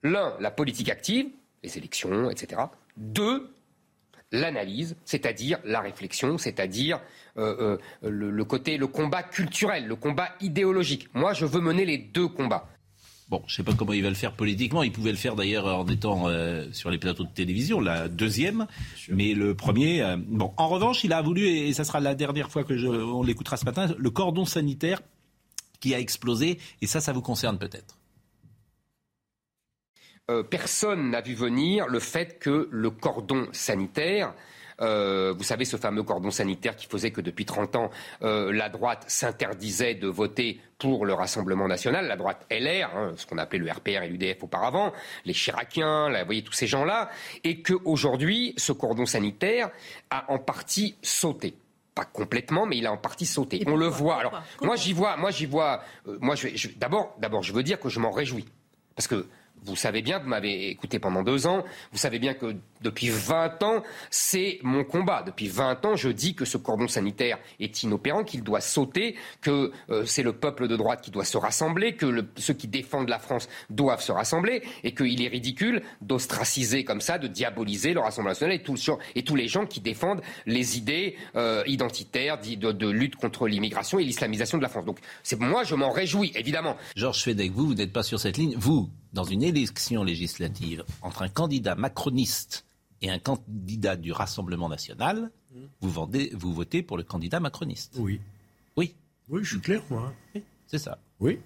L'un, 0.03 0.35
la 0.41 0.51
politique 0.51 0.89
active, 0.89 1.27
les 1.62 1.77
élections, 1.79 2.31
etc. 2.31 2.62
Deux, 2.97 3.55
l'analyse, 4.32 4.96
c'est-à-dire 5.04 5.59
la 5.64 5.80
réflexion, 5.80 6.38
c'est-à-dire 6.38 7.00
euh, 7.36 7.78
euh, 8.02 8.10
le, 8.10 8.30
le 8.30 8.44
côté, 8.44 8.76
le 8.78 8.86
combat 8.86 9.22
culturel, 9.22 9.86
le 9.86 9.96
combat 9.96 10.30
idéologique. 10.40 11.09
Moi, 11.14 11.32
je 11.34 11.46
veux 11.46 11.60
mener 11.60 11.84
les 11.84 11.98
deux 11.98 12.28
combats. 12.28 12.68
Bon, 13.28 13.42
je 13.46 13.54
sais 13.54 13.62
pas 13.62 13.72
comment 13.72 13.92
il 13.92 14.02
va 14.02 14.10
le 14.10 14.14
faire 14.14 14.32
politiquement. 14.32 14.82
Il 14.82 14.92
pouvait 14.92 15.10
le 15.12 15.16
faire 15.16 15.36
d'ailleurs 15.36 15.66
en 15.66 15.86
étant 15.86 16.28
euh, 16.28 16.66
sur 16.72 16.90
les 16.90 16.98
plateaux 16.98 17.24
de 17.24 17.30
télévision, 17.30 17.80
la 17.80 18.09
deuxième. 18.09 18.66
Mais 19.09 19.32
le 19.32 19.54
premier, 19.54 20.16
bon. 20.18 20.52
En 20.56 20.68
revanche, 20.68 21.04
il 21.04 21.12
a 21.12 21.22
voulu, 21.22 21.46
et 21.46 21.72
ça 21.72 21.84
sera 21.84 22.00
la 22.00 22.14
dernière 22.14 22.50
fois 22.50 22.64
que 22.64 22.76
je, 22.76 22.88
on 22.88 23.22
l'écoutera 23.22 23.56
ce 23.56 23.64
matin, 23.64 23.94
le 23.96 24.10
cordon 24.10 24.44
sanitaire 24.44 25.00
qui 25.80 25.94
a 25.94 25.98
explosé. 25.98 26.59
Et 26.82 26.86
ça, 26.86 27.00
ça 27.00 27.12
vous 27.12 27.22
concerne 27.22 27.59
peut-être. 27.59 27.96
Euh, 30.32 30.42
personne 30.42 31.10
n'a 31.10 31.20
vu 31.20 31.34
venir 31.34 31.86
le 31.88 31.98
fait 32.00 32.38
que 32.38 32.68
le 32.70 32.90
cordon 32.90 33.48
sanitaire, 33.52 34.32
euh, 34.80 35.34
vous 35.36 35.44
savez 35.44 35.64
ce 35.64 35.76
fameux 35.76 36.02
cordon 36.02 36.30
sanitaire 36.30 36.74
qui 36.74 36.86
faisait 36.86 37.10
que 37.10 37.20
depuis 37.20 37.44
30 37.44 37.76
ans, 37.76 37.90
euh, 38.22 38.52
la 38.52 38.68
droite 38.68 39.04
s'interdisait 39.09 39.94
de 39.94 40.09
voter 40.09 40.60
pour 40.78 41.04
le 41.06 41.12
Rassemblement 41.12 41.68
national, 41.68 42.06
la 42.09 42.16
droite 42.16 42.46
LR, 42.50 42.90
hein, 42.96 43.12
ce 43.16 43.26
qu'on 43.26 43.38
appelait 43.38 43.59
le 43.59 43.70
RPR 43.70 44.02
et 44.02 44.09
l'UDF 44.09 44.42
auparavant, 44.42 44.92
les 45.24 45.34
Chiraciens, 45.34 46.09
là, 46.09 46.20
vous 46.20 46.26
voyez 46.26 46.42
tous 46.42 46.52
ces 46.54 46.66
gens-là, 46.66 47.10
et 47.44 47.62
qu'aujourd'hui, 47.62 48.54
ce 48.56 48.72
cordon 48.72 49.06
sanitaire 49.06 49.70
a 50.10 50.24
en 50.32 50.38
partie 50.38 50.96
sauté 51.02 51.54
pas 51.94 52.06
complètement, 52.06 52.64
mais 52.64 52.78
il 52.78 52.86
a 52.86 52.92
en 52.92 52.96
partie 52.96 53.26
sauté. 53.26 53.62
On 53.66 53.76
le 53.76 53.86
voit. 53.86 54.18
Alors, 54.18 54.42
moi, 54.62 54.76
j'y 54.76 54.94
vois, 54.94 55.18
moi, 55.18 55.30
j'y 55.30 55.44
vois. 55.44 55.82
euh, 56.09 56.16
moi, 56.22 56.34
je, 56.36 56.48
vais- 56.48 56.56
je- 56.56 56.70
d'abord, 56.70 57.14
d'abord, 57.18 57.42
je 57.42 57.52
veux 57.52 57.62
dire 57.62 57.78
que 57.78 57.90
je 57.90 58.00
m'en 58.00 58.10
réjouis, 58.10 58.46
parce 58.96 59.06
que 59.06 59.26
vous 59.64 59.76
savez 59.76 60.02
bien, 60.02 60.18
vous 60.18 60.28
m'avez 60.28 60.68
écouté 60.68 60.98
pendant 60.98 61.22
deux 61.22 61.47
ans, 61.47 61.64
vous 61.93 61.98
savez 61.98 62.18
bien 62.18 62.34
que 62.34 62.56
depuis 62.80 63.10
20 63.10 63.62
ans, 63.62 63.82
c'est 64.10 64.59
mon 64.62 64.84
combat. 64.84 65.22
Depuis 65.24 65.48
20 65.48 65.84
ans, 65.86 65.97
je 65.97 66.09
dis 66.09 66.34
que 66.34 66.44
ce 66.44 66.56
cordon 66.56 66.89
sanitaire 66.89 67.39
est 67.60 67.82
inopérant, 67.82 68.24
qu'il 68.24 68.43
doit 68.43 68.60
sauter, 68.60 69.16
que 69.40 69.70
euh, 69.90 70.05
c'est 70.05 70.22
le 70.22 70.32
peuple 70.32 70.68
de 70.68 70.76
droite 70.76 71.01
qui 71.01 71.10
doit 71.10 71.24
se 71.24 71.36
rassembler, 71.36 71.94
que 71.94 72.06
le- 72.06 72.28
ceux 72.36 72.55
qui 72.55 72.66
défendent 72.68 73.09
la 73.09 73.18
France 73.18 73.48
doivent 73.70 74.02
se 74.02 74.12
rassembler, 74.12 74.62
et 74.84 74.94
qu'il 74.94 75.22
est 75.22 75.28
ridicule 75.28 75.82
d'ostraciser 76.01 76.84
comme 76.84 77.01
ça, 77.01 77.18
de 77.18 77.28
diaboliser 77.28 77.93
le 77.94 78.01
Rassemblement 78.01 78.30
national 78.30 78.55
et, 78.56 78.62
tout 78.62 78.76
et 79.14 79.22
tous 79.22 79.36
les 79.36 79.48
gens 79.48 79.66
qui 79.66 79.80
défendent 79.80 80.22
les 80.47 80.76
idées 80.78 81.16
euh, 81.36 81.62
identitaires 81.66 82.39
de, 82.39 82.90
lutte 82.90 83.16
contre 83.16 83.48
l'immigration 83.48 83.98
et 83.98 84.05
l'islamisation 84.05 84.59
de 84.59 84.62
la 84.62 84.68
France. 84.68 84.84
Donc, 84.84 84.98
c'est 85.22 85.39
moi, 85.39 85.64
je 85.64 85.74
m'en 85.74 85.90
réjouis, 85.90 86.32
évidemment. 86.34 86.76
Georges 86.97 87.22
Fedek, 87.22 87.52
vous, 87.52 87.66
vous 87.66 87.74
n'êtes 87.74 87.93
pas 87.93 88.02
sur 88.02 88.18
cette 88.18 88.36
ligne. 88.36 88.55
Vous, 88.56 88.90
dans 89.12 89.24
une 89.24 89.43
élection 89.43 90.05
législative, 90.05 90.84
entre 91.02 91.22
un 91.22 91.28
candidat 91.28 91.74
macroniste 91.74 92.64
et 93.02 93.10
un 93.10 93.18
candidat 93.18 93.97
du 93.97 94.12
Rassemblement 94.12 94.68
national, 94.68 95.30
vous, 95.80 95.90
vendez, 95.90 96.30
vous 96.34 96.52
votez 96.55 96.82
pour 96.82 96.97
le 96.97 97.02
candidat 97.02 97.40
macroniste. 97.40 97.94
Oui. 97.98 98.20
Oui, 98.76 98.94
Oui, 99.28 99.40
je 99.44 99.51
suis 99.51 99.60
clair, 99.60 99.82
moi. 99.90 100.12
oui, 100.34 100.43
c'est 100.66 100.78
ça. 100.78 100.98
Oui. 101.20 101.39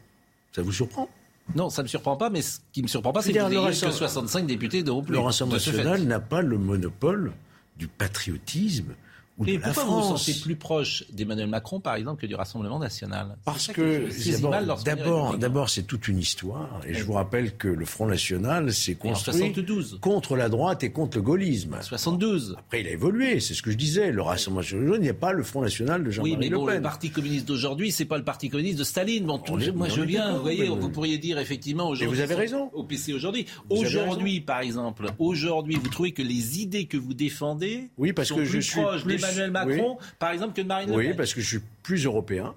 Ça 0.52 0.62
vous 0.62 0.72
surprend? 0.72 1.08
Non, 1.54 1.70
ça 1.70 1.82
ne 1.82 1.84
me 1.84 1.88
surprend 1.88 2.16
pas, 2.16 2.30
mais 2.30 2.42
ce 2.42 2.58
qui 2.72 2.82
me 2.82 2.88
surprend 2.88 3.12
pas, 3.12 3.22
c'est 3.22 3.32
que 3.32 3.38
vous 3.38 3.46
le 3.48 3.52
ayez 3.52 3.60
que 3.62 3.66
Rassemblement- 3.66 3.98
65 3.98 4.46
députés 4.46 4.82
de 4.82 4.92
Le 5.08 5.18
Rassemblement 5.18 5.56
national 5.58 6.02
n'a 6.04 6.20
pas 6.20 6.42
le 6.42 6.58
monopole 6.58 7.32
du 7.76 7.88
patriotisme 7.88 8.94
ou 9.38 9.44
de 9.44 9.50
Et 9.50 9.58
la 9.58 9.68
pourquoi 9.68 9.84
vous 9.84 10.00
vous 10.12 10.16
sentez 10.16 10.34
plus 10.40 10.56
proche 10.56 11.04
d'Emmanuel 11.12 11.48
Macron, 11.48 11.80
par 11.80 11.94
exemple, 11.94 12.20
que 12.22 12.26
du 12.26 12.34
Rassemblement 12.34 12.78
national? 12.78 13.36
Parce 13.44 13.68
que 13.68 14.10
saisis 14.10 14.40
d'abord- 14.84 15.36
d'abord, 15.38 15.70
c'est 15.70 15.82
toute 15.82 16.08
une 16.08 16.18
histoire. 16.18 16.80
Et 16.86 16.94
je 16.94 17.04
vous 17.04 17.12
rappelle 17.14 17.56
que 17.56 17.68
le 17.68 17.84
Front 17.84 18.06
National 18.06 18.72
s'est 18.72 18.94
construit 18.94 19.34
72. 19.34 19.98
contre 20.00 20.36
la 20.36 20.48
droite 20.48 20.82
et 20.84 20.90
contre 20.90 21.18
le 21.18 21.22
gaullisme. 21.22 21.76
72. 21.82 22.56
Après, 22.58 22.80
il 22.80 22.86
a 22.86 22.90
évolué. 22.90 23.40
C'est 23.40 23.54
ce 23.54 23.62
que 23.62 23.70
je 23.70 23.76
disais. 23.76 24.10
Le 24.12 24.22
Rassemblement 24.22 24.60
national, 24.62 24.94
il 24.96 25.00
n'y 25.02 25.08
a 25.08 25.14
pas 25.14 25.32
le 25.32 25.42
Front 25.42 25.60
National 25.62 26.02
de 26.02 26.08
Oui, 26.08 26.14
Jean-Marie 26.14 26.36
mais 26.38 26.48
Le 26.48 26.56
bon, 26.56 26.66
le 26.66 26.80
Parti 26.82 27.10
communiste 27.10 27.46
d'aujourd'hui, 27.46 27.90
c'est 27.92 28.04
pas 28.04 28.18
le 28.18 28.24
Parti 28.24 28.48
communiste 28.48 28.78
de 28.78 28.84
Staline. 28.84 29.26
Bon, 29.26 29.38
tout- 29.38 29.52
On 29.52 29.60
est- 29.60 29.70
moi, 29.72 29.88
je 29.88 30.00
viens. 30.02 30.34
Vous 30.36 30.42
voyez, 30.42 30.68
vous 30.68 30.88
pourriez 30.90 31.18
dire 31.18 31.38
effectivement 31.38 31.88
aujourd'hui. 31.88 32.16
vous 32.16 32.22
avez 32.22 32.34
raison. 32.34 32.70
Au 32.72 32.84
PC 32.84 33.12
aujourd'hui. 33.12 33.46
Aujourd'hui, 33.68 34.40
par 34.40 34.60
exemple, 34.60 35.06
aujourd'hui, 35.18 35.76
vous 35.76 35.88
trouvez 35.88 36.12
que 36.12 36.22
les 36.22 36.60
idées 36.60 36.86
que 36.86 36.96
vous 36.96 37.14
défendez 37.14 37.90
Oui, 37.98 38.12
parce 38.12 38.28
sont 38.28 38.36
que 38.36 38.42
plus 38.48 38.62
je 38.62 38.72
proches 38.80 39.04
d'Emmanuel 39.34 39.50
Macron, 39.50 39.98
par 40.18 40.30
exemple, 40.30 40.54
que 40.54 40.60
de 40.62 40.66
Marine 40.66 40.90
Le 40.90 40.96
Oui, 40.96 41.14
parce 41.14 41.34
que 41.34 41.40
je 41.40 41.46
suis 41.48 41.60
plus 41.82 42.04
européen. 42.04 42.54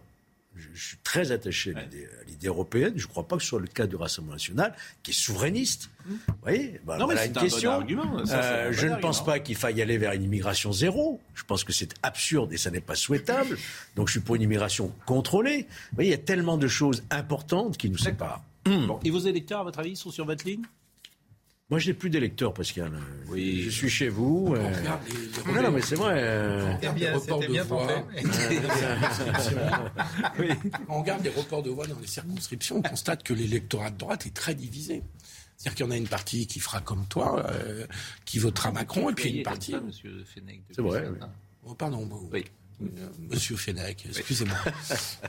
Je, 0.56 0.68
je 0.74 0.88
suis 0.90 0.98
très 1.04 1.32
attaché 1.32 1.74
à 1.74 1.84
l'idée- 1.84 2.48
européenne. 2.48 2.94
Je 2.98 3.04
ne 3.06 3.10
crois 3.10 3.26
pas 3.28 3.36
que 3.38 3.44
ce 3.44 3.50
soit 3.50 3.60
le 3.62 3.68
cas 3.68 3.86
du 3.88 3.96
Rassemblement 3.96 4.34
national, 4.36 4.74
qui 5.04 5.12
est 5.12 5.14
souverainiste. 5.14 5.90
Vous 6.06 6.18
voyez 6.42 6.80
Bah, 6.86 6.98
Non, 6.98 7.08
mais 7.08 7.14
voilà 7.16 7.22
c'est 7.22 7.28
une 7.28 7.32
un 7.32 7.34
bon 7.34 7.42
question. 7.42 7.72
argument, 7.72 8.26
ça, 8.26 8.26
c'est 8.26 8.34
Euh, 8.34 8.64
un 8.68 8.72
bon 8.72 8.78
je 8.78 8.88
ne 8.88 8.96
pense 8.98 9.24
pas 9.26 9.40
qu'il 9.40 9.56
faille 9.56 9.82
aller 9.82 9.98
vers 9.98 10.12
une 10.14 10.24
immigration 10.24 10.72
zéro. 10.74 11.22
Je 11.36 11.44
pense 11.44 11.64
que 11.64 11.72
c'est 11.74 11.94
absurde 12.04 12.52
et 12.54 12.58
ça 12.58 12.72
n'est 12.72 12.82
pas 12.82 12.96
souhaitable. 12.96 13.58
Donc 13.96 14.08
je 14.08 14.12
suis 14.14 14.20
pour 14.22 14.36
une 14.36 14.42
immigration 14.42 14.94
contrôlée. 15.06 15.66
Vous 15.92 15.96
voyez, 15.96 16.10
il 16.10 16.12
y 16.12 16.16
a 16.16 16.18
tellement 16.24 16.58
de 16.58 16.68
choses 16.68 17.04
importantes 17.10 17.78
qui 17.78 17.90
nous 17.90 17.98
séparent. 17.98 18.44
Bon. 18.66 19.00
Et 19.06 19.10
vos 19.12 19.20
électeurs, 19.20 19.62
à 19.62 19.64
votre 19.64 19.80
avis, 19.80 19.96
sont 19.96 20.12
sur 20.12 20.26
votre 20.26 20.46
ligne? 20.46 20.64
Moi, 21.70 21.78
je 21.80 21.88
n'ai 21.88 21.94
plus 21.94 22.10
d'électeurs, 22.10 22.54
Pascal. 22.54 22.92
Oui. 23.28 23.62
Je 23.66 23.70
suis 23.70 23.90
chez 23.90 24.10
vous. 24.10 24.54
euh, 24.56 24.68
regarde 24.80 25.02
les- 25.08 25.14
les 25.14 25.54
Non, 25.54 25.62
non, 25.62 25.72
mais 25.72 25.82
c'est 25.82 25.96
vrai. 25.96 26.14
euh, 26.18 26.74
regarde 26.76 26.98
les 26.98 27.10
reports 27.12 27.40
de 27.42 27.60
voix. 27.60 28.06
On 30.90 31.00
regarde 31.02 31.24
les 31.24 31.30
reports 31.30 31.64
de 31.64 31.70
voix 31.70 31.88
dans 31.88 32.00
les 32.00 32.08
circonscriptions, 32.08 32.78
on 32.78 32.82
constate 32.82 33.24
que 33.24 33.34
l'électorat 33.34 33.92
de 33.92 33.98
droite 33.98 34.26
est 34.26 34.34
très 34.34 34.56
divisé. 34.56 35.04
C'est-à-dire 35.58 35.76
qu'il 35.76 35.86
y 35.86 35.90
en 35.90 35.92
a 35.92 35.98
une 35.98 36.08
partie 36.08 36.48
qui 36.48 36.60
fera 36.60 36.80
comme 36.82 37.06
toi, 37.08 37.46
euh, 37.52 37.86
qui 38.26 38.40
votera 38.40 38.72
Macron, 38.72 39.10
et 39.10 39.14
puis 39.14 39.30
une 39.30 39.44
partie. 39.44 39.76
C'est 40.72 40.82
vrai, 40.82 41.08
oui. 41.10 41.18
Oh, 41.66 41.76
pardon, 41.76 42.08
Oui. 42.32 42.46
Euh, 42.82 42.86
Monsieur 43.32 43.56
Fenech, 43.56 44.06
excusez-moi. 44.08 44.58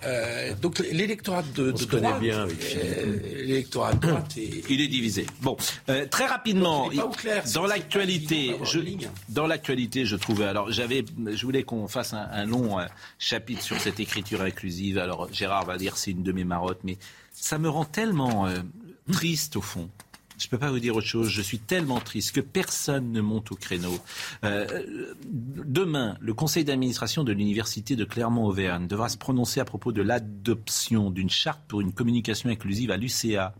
Euh, 0.05 0.55
donc 0.55 0.78
l'électorat 0.78 1.43
de, 1.43 1.72
de 1.72 1.77
se 1.77 1.85
droite, 1.85 2.20
bien 2.20 2.43
avec 2.43 2.77
euh, 2.77 3.18
l'électorat 3.44 3.93
de 3.94 4.01
droite 4.01 4.35
est, 4.39 4.64
Il 4.70 4.81
est 4.81 4.89
divisé. 4.89 5.27
Bon, 5.43 5.56
euh, 5.89 6.06
très 6.06 6.27
rapidement, 6.27 6.89
Donc, 6.89 7.18
clair, 7.18 7.44
dans 7.52 7.66
l'actualité, 7.66 8.56
je, 8.64 8.81
dans 9.28 9.47
l'actualité, 9.47 10.06
je 10.06 10.16
trouvais. 10.16 10.47
Alors, 10.47 10.70
j'avais, 10.72 11.05
je 11.27 11.44
voulais 11.44 11.64
qu'on 11.64 11.86
fasse 11.89 12.14
un, 12.14 12.28
un 12.32 12.44
long 12.47 12.78
chapitre 13.18 13.62
sur 13.62 13.78
cette 13.78 14.01
écriture 14.01 14.40
inclusive. 14.43 14.98
Alors, 14.98 15.31
Gérard 15.32 15.66
va 15.66 15.77
dire 15.77 15.97
c'est 15.97 16.12
une 16.12 16.22
de 16.22 16.32
mes 16.32 16.44
marottes, 16.44 16.81
mais 16.85 16.97
ça 17.32 17.59
me 17.59 17.68
rend 17.68 17.85
tellement 17.85 18.48
triste 19.12 19.56
au 19.56 19.62
fond. 19.62 19.90
Je 20.41 20.47
ne 20.47 20.51
peux 20.51 20.59
pas 20.59 20.71
vous 20.71 20.81
dire 20.81 20.97
autre 20.97 21.07
chose. 21.07 21.29
Je 21.29 21.43
suis 21.43 21.59
tellement 21.59 22.01
triste 22.01 22.33
que 22.33 22.41
personne 22.41 23.12
ne 23.12 23.21
monte 23.21 23.53
au 23.53 23.57
créneau. 23.57 23.99
Euh, 24.43 25.12
demain, 25.27 26.17
le 26.21 26.33
conseil 26.33 26.65
d'administration 26.65 27.25
de 27.25 27.33
l'université 27.33 27.95
de 27.95 28.05
Clermont-Auvergne 28.05 28.87
devra 28.87 29.11
se 29.11 29.19
prononcer 29.19 29.61
à 29.61 29.67
propos 29.67 29.93
de 29.93 30.01
l'adoption 30.01 31.11
d'une 31.11 31.29
charte 31.29 31.61
pour 31.69 31.83
une 31.83 31.93
communication 31.93 32.49
inclusive 32.49 32.91
à 32.91 32.97
l'UCA 32.97 33.55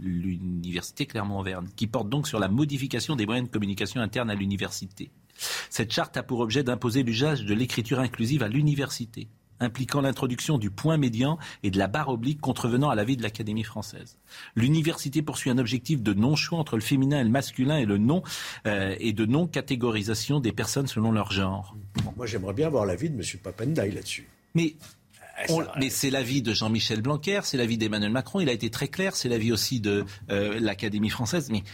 l'université 0.00 1.06
Clermont-Auvergne, 1.06 1.68
qui 1.76 1.86
porte 1.86 2.08
donc 2.08 2.26
sur 2.26 2.38
la 2.38 2.48
modification 2.48 3.16
des 3.16 3.26
moyens 3.26 3.48
de 3.48 3.52
communication 3.52 4.00
interne 4.00 4.30
à 4.30 4.34
l'université. 4.34 5.10
Cette 5.70 5.92
charte 5.92 6.16
a 6.16 6.22
pour 6.22 6.40
objet 6.40 6.62
d'imposer 6.62 7.02
l'usage 7.02 7.44
de 7.44 7.54
l'écriture 7.54 8.00
inclusive 8.00 8.42
à 8.42 8.48
l'université, 8.48 9.28
impliquant 9.64 10.00
l'introduction 10.00 10.56
du 10.58 10.70
point 10.70 10.96
médian 10.96 11.38
et 11.64 11.72
de 11.72 11.78
la 11.78 11.88
barre 11.88 12.10
oblique 12.10 12.40
contrevenant 12.40 12.90
à 12.90 12.94
l'avis 12.94 13.16
de 13.16 13.22
l'Académie 13.24 13.64
française. 13.64 14.16
L'université 14.54 15.20
poursuit 15.22 15.50
un 15.50 15.58
objectif 15.58 16.00
de 16.02 16.14
non-choix 16.14 16.58
entre 16.60 16.76
le 16.76 16.82
féminin 16.82 17.20
et 17.20 17.24
le 17.24 17.30
masculin 17.30 17.78
et, 17.78 17.84
le 17.86 17.98
non, 17.98 18.22
euh, 18.68 18.94
et 19.00 19.12
de 19.12 19.26
non-catégorisation 19.26 20.38
des 20.38 20.52
personnes 20.52 20.86
selon 20.86 21.10
leur 21.10 21.32
genre. 21.32 21.76
Moi, 22.16 22.26
j'aimerais 22.26 22.52
bien 22.54 22.68
avoir 22.68 22.86
l'avis 22.86 23.10
de 23.10 23.16
M. 23.16 23.22
Papendaï 23.42 23.90
là-dessus. 23.90 24.28
Mais 24.54 24.76
on- 25.48 25.64
ça- 25.64 25.72
mais 25.80 25.90
c'est 25.90 26.10
l'avis 26.10 26.42
de 26.42 26.52
Jean-Michel 26.54 27.02
Blanquer, 27.02 27.40
c'est 27.42 27.56
l'avis 27.56 27.76
d'Emmanuel 27.78 28.12
Macron, 28.12 28.38
il 28.38 28.48
a 28.48 28.52
été 28.52 28.70
très 28.70 28.86
clair, 28.86 29.16
c'est 29.16 29.28
l'avis 29.28 29.50
aussi 29.50 29.80
de 29.80 30.04
euh, 30.30 30.60
l'Académie 30.60 31.10
française, 31.10 31.50
mais 31.50 31.64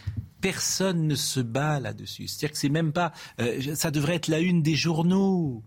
personne 0.40 1.06
ne 1.06 1.14
se 1.14 1.40
bat 1.40 1.80
là-dessus. 1.80 2.26
C'est-à-dire 2.26 2.52
que 2.52 2.58
c'est 2.58 2.70
même 2.70 2.92
pas... 2.92 3.12
euh, 3.40 3.74
ça 3.74 3.90
devrait 3.90 4.14
être 4.14 4.28
la 4.28 4.38
une 4.38 4.62
des 4.62 4.74
journaux. 4.76 5.62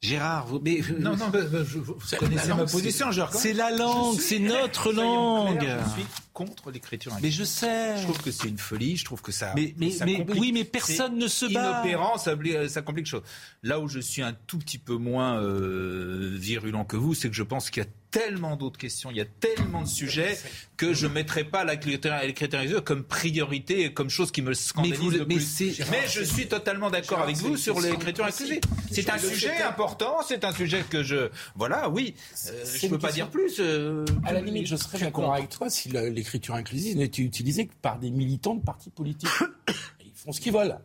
Gérard, 0.00 0.46
vous, 0.46 0.60
mais, 0.62 0.80
Non, 1.00 1.16
non, 1.16 1.26
je- 1.32 1.78
vous 1.78 1.96
connaissez 2.18 2.48
ma 2.54 2.66
position, 2.66 3.08
reconnais. 3.10 3.28
c'est 3.32 3.52
la 3.52 3.72
langue, 3.72 4.14
suis- 4.14 4.22
c'est 4.22 4.38
notre 4.38 4.92
langue. 4.92 5.60
Je 5.60 5.90
suis 6.00 6.06
contre 6.32 6.70
l'écriture 6.70 7.12
Mais 7.20 7.32
je 7.32 7.42
sais. 7.42 7.96
Je 7.98 8.02
trouve 8.04 8.22
que 8.22 8.30
c'est 8.30 8.46
une 8.48 8.58
folie, 8.58 8.96
je 8.96 9.04
trouve 9.04 9.22
que 9.22 9.32
ça. 9.32 9.52
Mais- 9.56 9.74
mais- 9.76 9.90
ça 9.90 10.04
mais- 10.04 10.18
complique. 10.18 10.40
oui, 10.40 10.52
mais 10.52 10.62
personne 10.62 11.18
ne 11.18 11.26
se 11.26 11.46
bat. 11.52 11.80
Inopérant, 11.82 12.16
ça, 12.16 12.36
ça 12.68 12.82
complique 12.82 13.06
les 13.06 13.10
choses. 13.10 13.22
Là 13.64 13.80
où 13.80 13.88
je 13.88 13.98
suis 13.98 14.22
un 14.22 14.34
tout 14.46 14.58
petit 14.58 14.78
peu 14.78 14.94
moins 14.94 15.42
euh, 15.42 16.30
virulent 16.32 16.84
que 16.84 16.96
vous, 16.96 17.14
c'est 17.14 17.28
que 17.28 17.34
je 17.34 17.42
pense 17.42 17.68
qu'il 17.68 17.82
y 17.82 17.86
a 17.86 17.88
tellement 18.10 18.56
d'autres 18.56 18.78
questions, 18.78 19.10
il 19.10 19.16
y 19.16 19.20
a 19.20 19.24
tellement 19.26 19.82
de 19.82 19.88
sujets 19.88 20.38
que 20.76 20.94
je 20.94 21.06
ne 21.06 21.12
mettrai 21.12 21.44
pas 21.44 21.64
l'écriture 21.64 22.14
l'écriture 22.24 22.58
inclusive 22.58 22.82
comme 22.82 23.04
priorité, 23.04 23.84
et 23.84 23.92
comme 23.92 24.08
chose 24.10 24.30
qui 24.30 24.42
me 24.42 24.54
scandalise 24.54 24.98
vous 24.98 25.10
le- 25.10 25.18
mais 25.26 25.34
plus. 25.36 25.80
Mais 25.90 26.06
je 26.08 26.22
suis 26.22 26.46
totalement 26.48 26.90
d'accord 26.90 27.20
avec 27.20 27.36
vous 27.36 27.56
sur 27.56 27.80
l'écriture 27.80 28.24
inclusive. 28.24 28.60
C'est 28.90 29.10
un 29.10 29.18
sujet 29.18 29.60
important, 29.62 30.18
c'est 30.26 30.44
un 30.44 30.52
sujet 30.52 30.84
que 30.88 31.02
je. 31.02 31.28
Voilà, 31.56 31.88
oui. 31.90 32.14
Euh, 32.48 32.64
je 32.64 32.86
une 32.86 32.92
peux 32.92 32.98
pas 32.98 33.12
dire 33.12 33.28
plus. 33.30 33.56
euh, 33.60 34.04
À 34.24 34.32
la 34.32 34.40
limite, 34.40 34.66
je 34.66 34.76
serais 34.76 34.98
d'accord 34.98 35.34
avec 35.34 35.50
toi 35.50 35.68
si 35.68 35.88
l'écriture 35.90 36.54
inclusive 36.54 36.96
n'était 36.96 37.22
utilisée 37.22 37.66
que 37.66 37.74
par 37.82 37.98
des 37.98 38.10
militants 38.10 38.54
de 38.54 38.62
partis 38.64 38.90
politiques. 38.90 39.28
Ils 40.04 40.12
font 40.14 40.32
ce 40.32 40.40
qu'ils 40.40 40.52
veulent. 40.52 40.78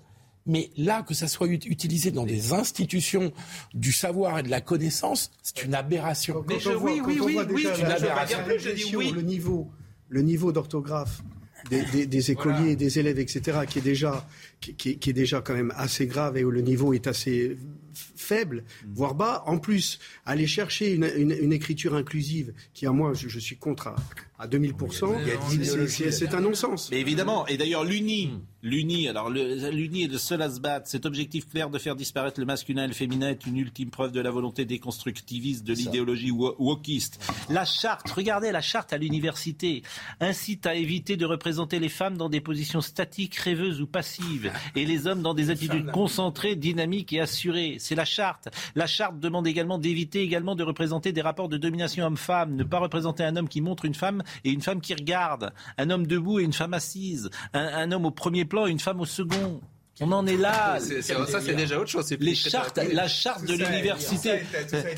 Mais 0.45 0.71
là, 0.75 1.03
que 1.03 1.13
ça 1.13 1.27
soit 1.27 1.47
ut- 1.47 1.65
utilisé 1.67 2.11
dans 2.11 2.25
des 2.25 2.51
institutions 2.53 3.31
du 3.73 3.91
savoir 3.93 4.39
et 4.39 4.43
de 4.43 4.49
la 4.49 4.59
connaissance, 4.61 5.31
c'est 5.41 5.63
une 5.63 5.73
aberration. 5.73 6.43
Voit- 6.77 6.91
quand 6.99 7.11
on 7.21 7.29
voit 7.33 7.45
déjà 7.45 7.75
c'est 7.75 7.81
une 7.81 7.87
aberration. 7.87 8.37
régression, 8.45 8.99
Le 9.13 9.21
niveau, 9.21 9.71
le 10.09 10.21
niveau 10.21 10.51
d'orthographe 10.51 11.21
des, 11.69 11.83
des- 11.93 12.05
des 12.07 12.31
écoliers, 12.31 12.75
des 12.75 12.99
élèves, 12.99 13.19
etc., 13.19 13.59
qui 13.69 13.79
est 13.79 13.83
déjà, 13.83 14.27
qui, 14.59 14.73
qui- 14.75 14.97
qui 14.99 15.09
est 15.11 15.13
déjà 15.13 15.39
quand 15.41 15.53
même 15.53 15.71
assez 15.77 16.07
grave 16.07 16.35
et 16.35 16.43
où 16.43 16.51
le 16.51 16.59
niveau 16.61 16.93
est 16.93 17.07
assez 17.07 17.57
faible, 18.15 18.63
voire 18.93 19.15
bas. 19.15 19.43
En 19.45 19.57
plus, 19.59 19.99
aller 20.25 20.45
chercher 20.47 20.93
une, 20.93 21.09
une- 21.15 21.31
une 21.39 21.53
écriture 21.53 21.95
inclusive, 21.95 22.53
qui 22.73 22.85
à 22.85 22.91
moi, 22.91 23.13
je, 23.13 23.29
je 23.29 23.39
suis 23.39 23.55
contre 23.55 23.87
à, 23.87 23.95
à 24.39 24.47
2000%, 24.47 25.13
c'est- 26.11 26.33
un 26.33 26.41
non-sens. 26.41 26.89
Mais 26.91 26.99
évidemment, 26.99 27.45
et 27.47 27.55
d'ailleurs 27.57 27.83
l'UNI, 27.83 28.31
l'UNI, 28.63 29.07
alors 29.07 29.29
l'UNI 29.29 30.03
est 30.03 30.07
le 30.11 30.17
seul 30.17 30.41
à 30.41 30.49
se 30.49 30.59
battre. 30.59 30.87
Cet 30.89 31.05
objectif 31.05 31.47
clair 31.49 31.69
de 31.69 31.77
faire 31.77 31.95
disparaître 31.95 32.39
le 32.39 32.45
masculin 32.45 32.85
et 32.85 32.87
le 32.87 32.93
féminin 32.93 33.29
est 33.29 33.45
une 33.45 33.57
ultime 33.57 33.89
preuve 33.91 34.11
de 34.11 34.19
la 34.19 34.31
volonté 34.31 34.65
déconstructiviste 34.65 35.63
de 35.65 35.73
l'idéologie 35.73 36.31
wo- 36.31 36.55
wokiste. 36.59 37.19
La 37.49 37.63
charte, 37.65 38.09
regardez 38.09 38.51
la 38.51 38.61
charte 38.61 38.91
à 38.91 38.97
l'université, 38.97 39.83
incite 40.19 40.65
à 40.65 40.75
éviter 40.75 41.15
de 41.15 41.25
représenter 41.25 41.79
les 41.79 41.89
femmes 41.89 42.17
dans 42.17 42.29
des 42.29 42.41
positions 42.41 42.81
statiques, 42.81 43.35
rêveuses 43.35 43.81
ou 43.81 43.87
passives, 43.87 44.51
et 44.75 44.85
les 44.85 45.07
hommes 45.07 45.21
dans 45.21 45.33
des 45.35 45.51
attitudes 45.51 45.91
concentrées, 45.91 46.55
dynamiques 46.55 47.13
et 47.13 47.19
assurées. 47.21 47.75
C'est 47.79 47.95
la 47.95 48.05
charte. 48.05 48.49
La 48.75 48.87
charte 48.87 49.19
demande 49.19 49.45
également 49.47 49.77
d'éviter 49.77 50.21
également 50.21 50.55
de 50.55 50.63
représenter 50.63 51.11
des 51.11 51.21
rapports 51.21 51.49
de 51.49 51.57
domination 51.57 52.05
homme-femme, 52.05 52.55
ne 52.55 52.63
pas 52.63 52.79
représenter 52.79 53.23
un 53.23 53.35
homme 53.35 53.47
qui 53.47 53.61
montre 53.61 53.85
une 53.85 53.93
femme 53.93 54.22
et 54.43 54.51
une 54.51 54.61
femme 54.61 54.81
qui 54.81 54.93
regarde, 54.93 55.51
un 55.77 55.89
homme 55.89 56.07
debout 56.07 56.39
et 56.39 56.43
une 56.43 56.53
femme 56.53 56.73
assise, 56.73 57.29
un, 57.53 57.91
homme 57.91 58.05
au 58.05 58.11
premier 58.11 58.45
plan 58.45 58.67
et 58.67 58.71
une 58.71 58.79
femme 58.79 59.01
au 59.01 59.05
second. 59.05 59.61
On 60.01 60.11
en 60.11 60.25
est 60.25 60.37
là. 60.37 60.79
Ça, 61.01 61.39
c'est 61.41 61.53
déjà 61.55 61.79
autre 61.79 61.89
chose. 61.91 62.05
c'est 62.07 62.17
plus 62.17 62.25
Les 62.25 62.35
chartes, 62.35 62.79
la 62.91 63.07
charte 63.07 63.45
de 63.45 63.53
l'université. 63.53 64.41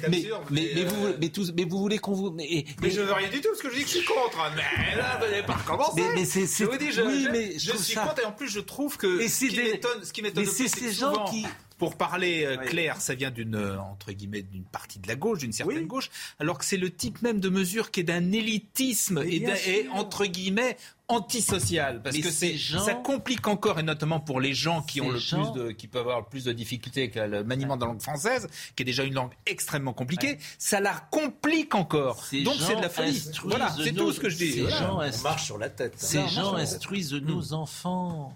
Mais, 0.07 0.17
absurde, 0.17 0.41
mais, 0.51 0.61
mais, 0.61 0.71
mais 0.75 0.81
euh, 0.81 0.87
vous, 0.87 1.07
mais, 1.19 1.29
tous- 1.29 1.51
mais 1.55 1.65
vous 1.65 1.77
voulez 1.79 1.97
qu'on 1.99 2.13
vous. 2.13 2.31
Mais, 2.31 2.63
Mais 2.81 2.89
je 2.89 3.01
veux 3.01 3.11
rien 3.13 3.29
du 3.29 3.41
tout, 3.41 3.49
parce 3.49 3.61
que 3.61 3.69
je 3.69 3.75
dis 3.75 3.81
que 3.83 3.89
je 3.89 3.97
suis 3.97 4.05
contre. 4.05 4.39
hein. 4.39 4.51
Mais 4.55 4.95
là, 4.95 5.17
vous 5.19 5.25
n'avez 5.29 5.43
pas 5.43 5.53
recommencé. 5.53 6.01
Mais- 6.15 6.25
c'est- 6.25 6.45
Je 6.47 6.63
vous 6.69 6.77
dis, 6.77 6.91
je, 6.91 7.01
oui, 7.01 7.23
je- 7.25 7.29
mais 7.31 7.51
je 7.53 7.59
je 7.59 7.69
trouve 7.71 7.83
suis 7.83 7.93
ça- 7.93 8.03
contre, 8.05 8.21
et 8.21 8.25
en 8.25 8.31
plus, 8.31 8.47
je 8.49 8.59
trouve 8.61 8.95
que 8.97 9.19
Et 9.21 9.27
ce 9.27 9.45
qui 9.45 9.55
des- 9.55 9.63
m'étonne, 9.73 10.03
ce 10.03 10.13
qui 10.13 10.21
m'étonne 10.21 10.45
c'est 10.45 10.67
ces 10.69 10.91
gens 10.93 11.25
qui- 11.25 11.45
Pour 11.77 11.97
parler 11.97 12.45
euh, 12.45 12.55
clair, 12.55 13.01
ça 13.01 13.15
vient 13.15 13.31
d'une 13.31 13.55
euh, 13.55 13.77
entre 13.77 14.13
guillemets 14.13 14.43
d'une 14.43 14.63
partie 14.63 14.97
de 14.97 15.09
la 15.09 15.15
gauche, 15.15 15.39
d'une 15.39 15.51
certaine 15.51 15.87
gauche, 15.87 16.09
alors 16.39 16.57
que 16.57 16.63
c'est 16.63 16.77
le 16.77 16.89
type 16.89 17.21
même 17.21 17.41
de 17.41 17.49
mesure 17.49 17.91
qui 17.91 17.99
est 17.99 18.03
d'un 18.03 18.31
élitisme 18.31 19.21
et, 19.27 19.43
et, 19.67 19.89
entre 19.91 20.25
guillemets 20.25 20.77
antisocial, 21.07 22.01
parce 22.01 22.15
Mais 22.15 22.21
que 22.21 22.29
ces 22.29 22.51
c'est 22.51 22.57
gens- 22.57 22.83
ça 22.83 22.93
complique 22.95 23.47
encore 23.47 23.79
et 23.79 23.83
notamment 23.83 24.19
pour 24.19 24.39
les 24.41 24.53
gens 24.53 24.81
qui 24.81 25.01
ont 25.01 25.09
le 25.11 25.19
gens- 25.19 25.51
plus 25.51 25.61
de 25.63 25.71
qui 25.71 25.87
peuvent 25.87 26.01
avoir 26.01 26.19
le 26.21 26.25
plus 26.25 26.43
de 26.45 26.51
difficultés 26.51 27.01
avec 27.03 27.15
le 27.15 27.43
maniement 27.43 27.75
de 27.77 27.81
la 27.81 27.87
langue 27.87 28.01
française, 28.01 28.47
qui 28.75 28.83
est 28.83 28.85
déjà 28.85 29.03
une 29.03 29.13
langue 29.13 29.31
extrêmement 29.45 29.93
compliquée, 29.93 30.37
ça 30.57 30.79
la 30.79 30.93
complique 31.11 31.75
encore. 31.75 32.23
Ces 32.25 32.43
Donc 32.43 32.55
c'est 32.59 32.75
de 32.75 32.81
la 32.81 32.89
folie. 32.89 33.23
Voilà, 33.43 33.73
c'est 33.83 33.91
nos- 33.91 34.05
tout 34.05 34.13
ce 34.13 34.19
que 34.19 34.29
je 34.29 34.37
dis. 34.37 34.51
Ces 34.53 34.61
Voilà. 34.61 34.77
gens 34.79 34.99
On 35.01 35.21
marche 35.23 35.45
sur 35.45 35.57
la 35.57 35.69
tête. 35.69 35.93
Ces 35.97 36.27
gens 36.27 36.55
instruisent 36.55 37.13
nos 37.13 37.53
enfants. 37.53 38.33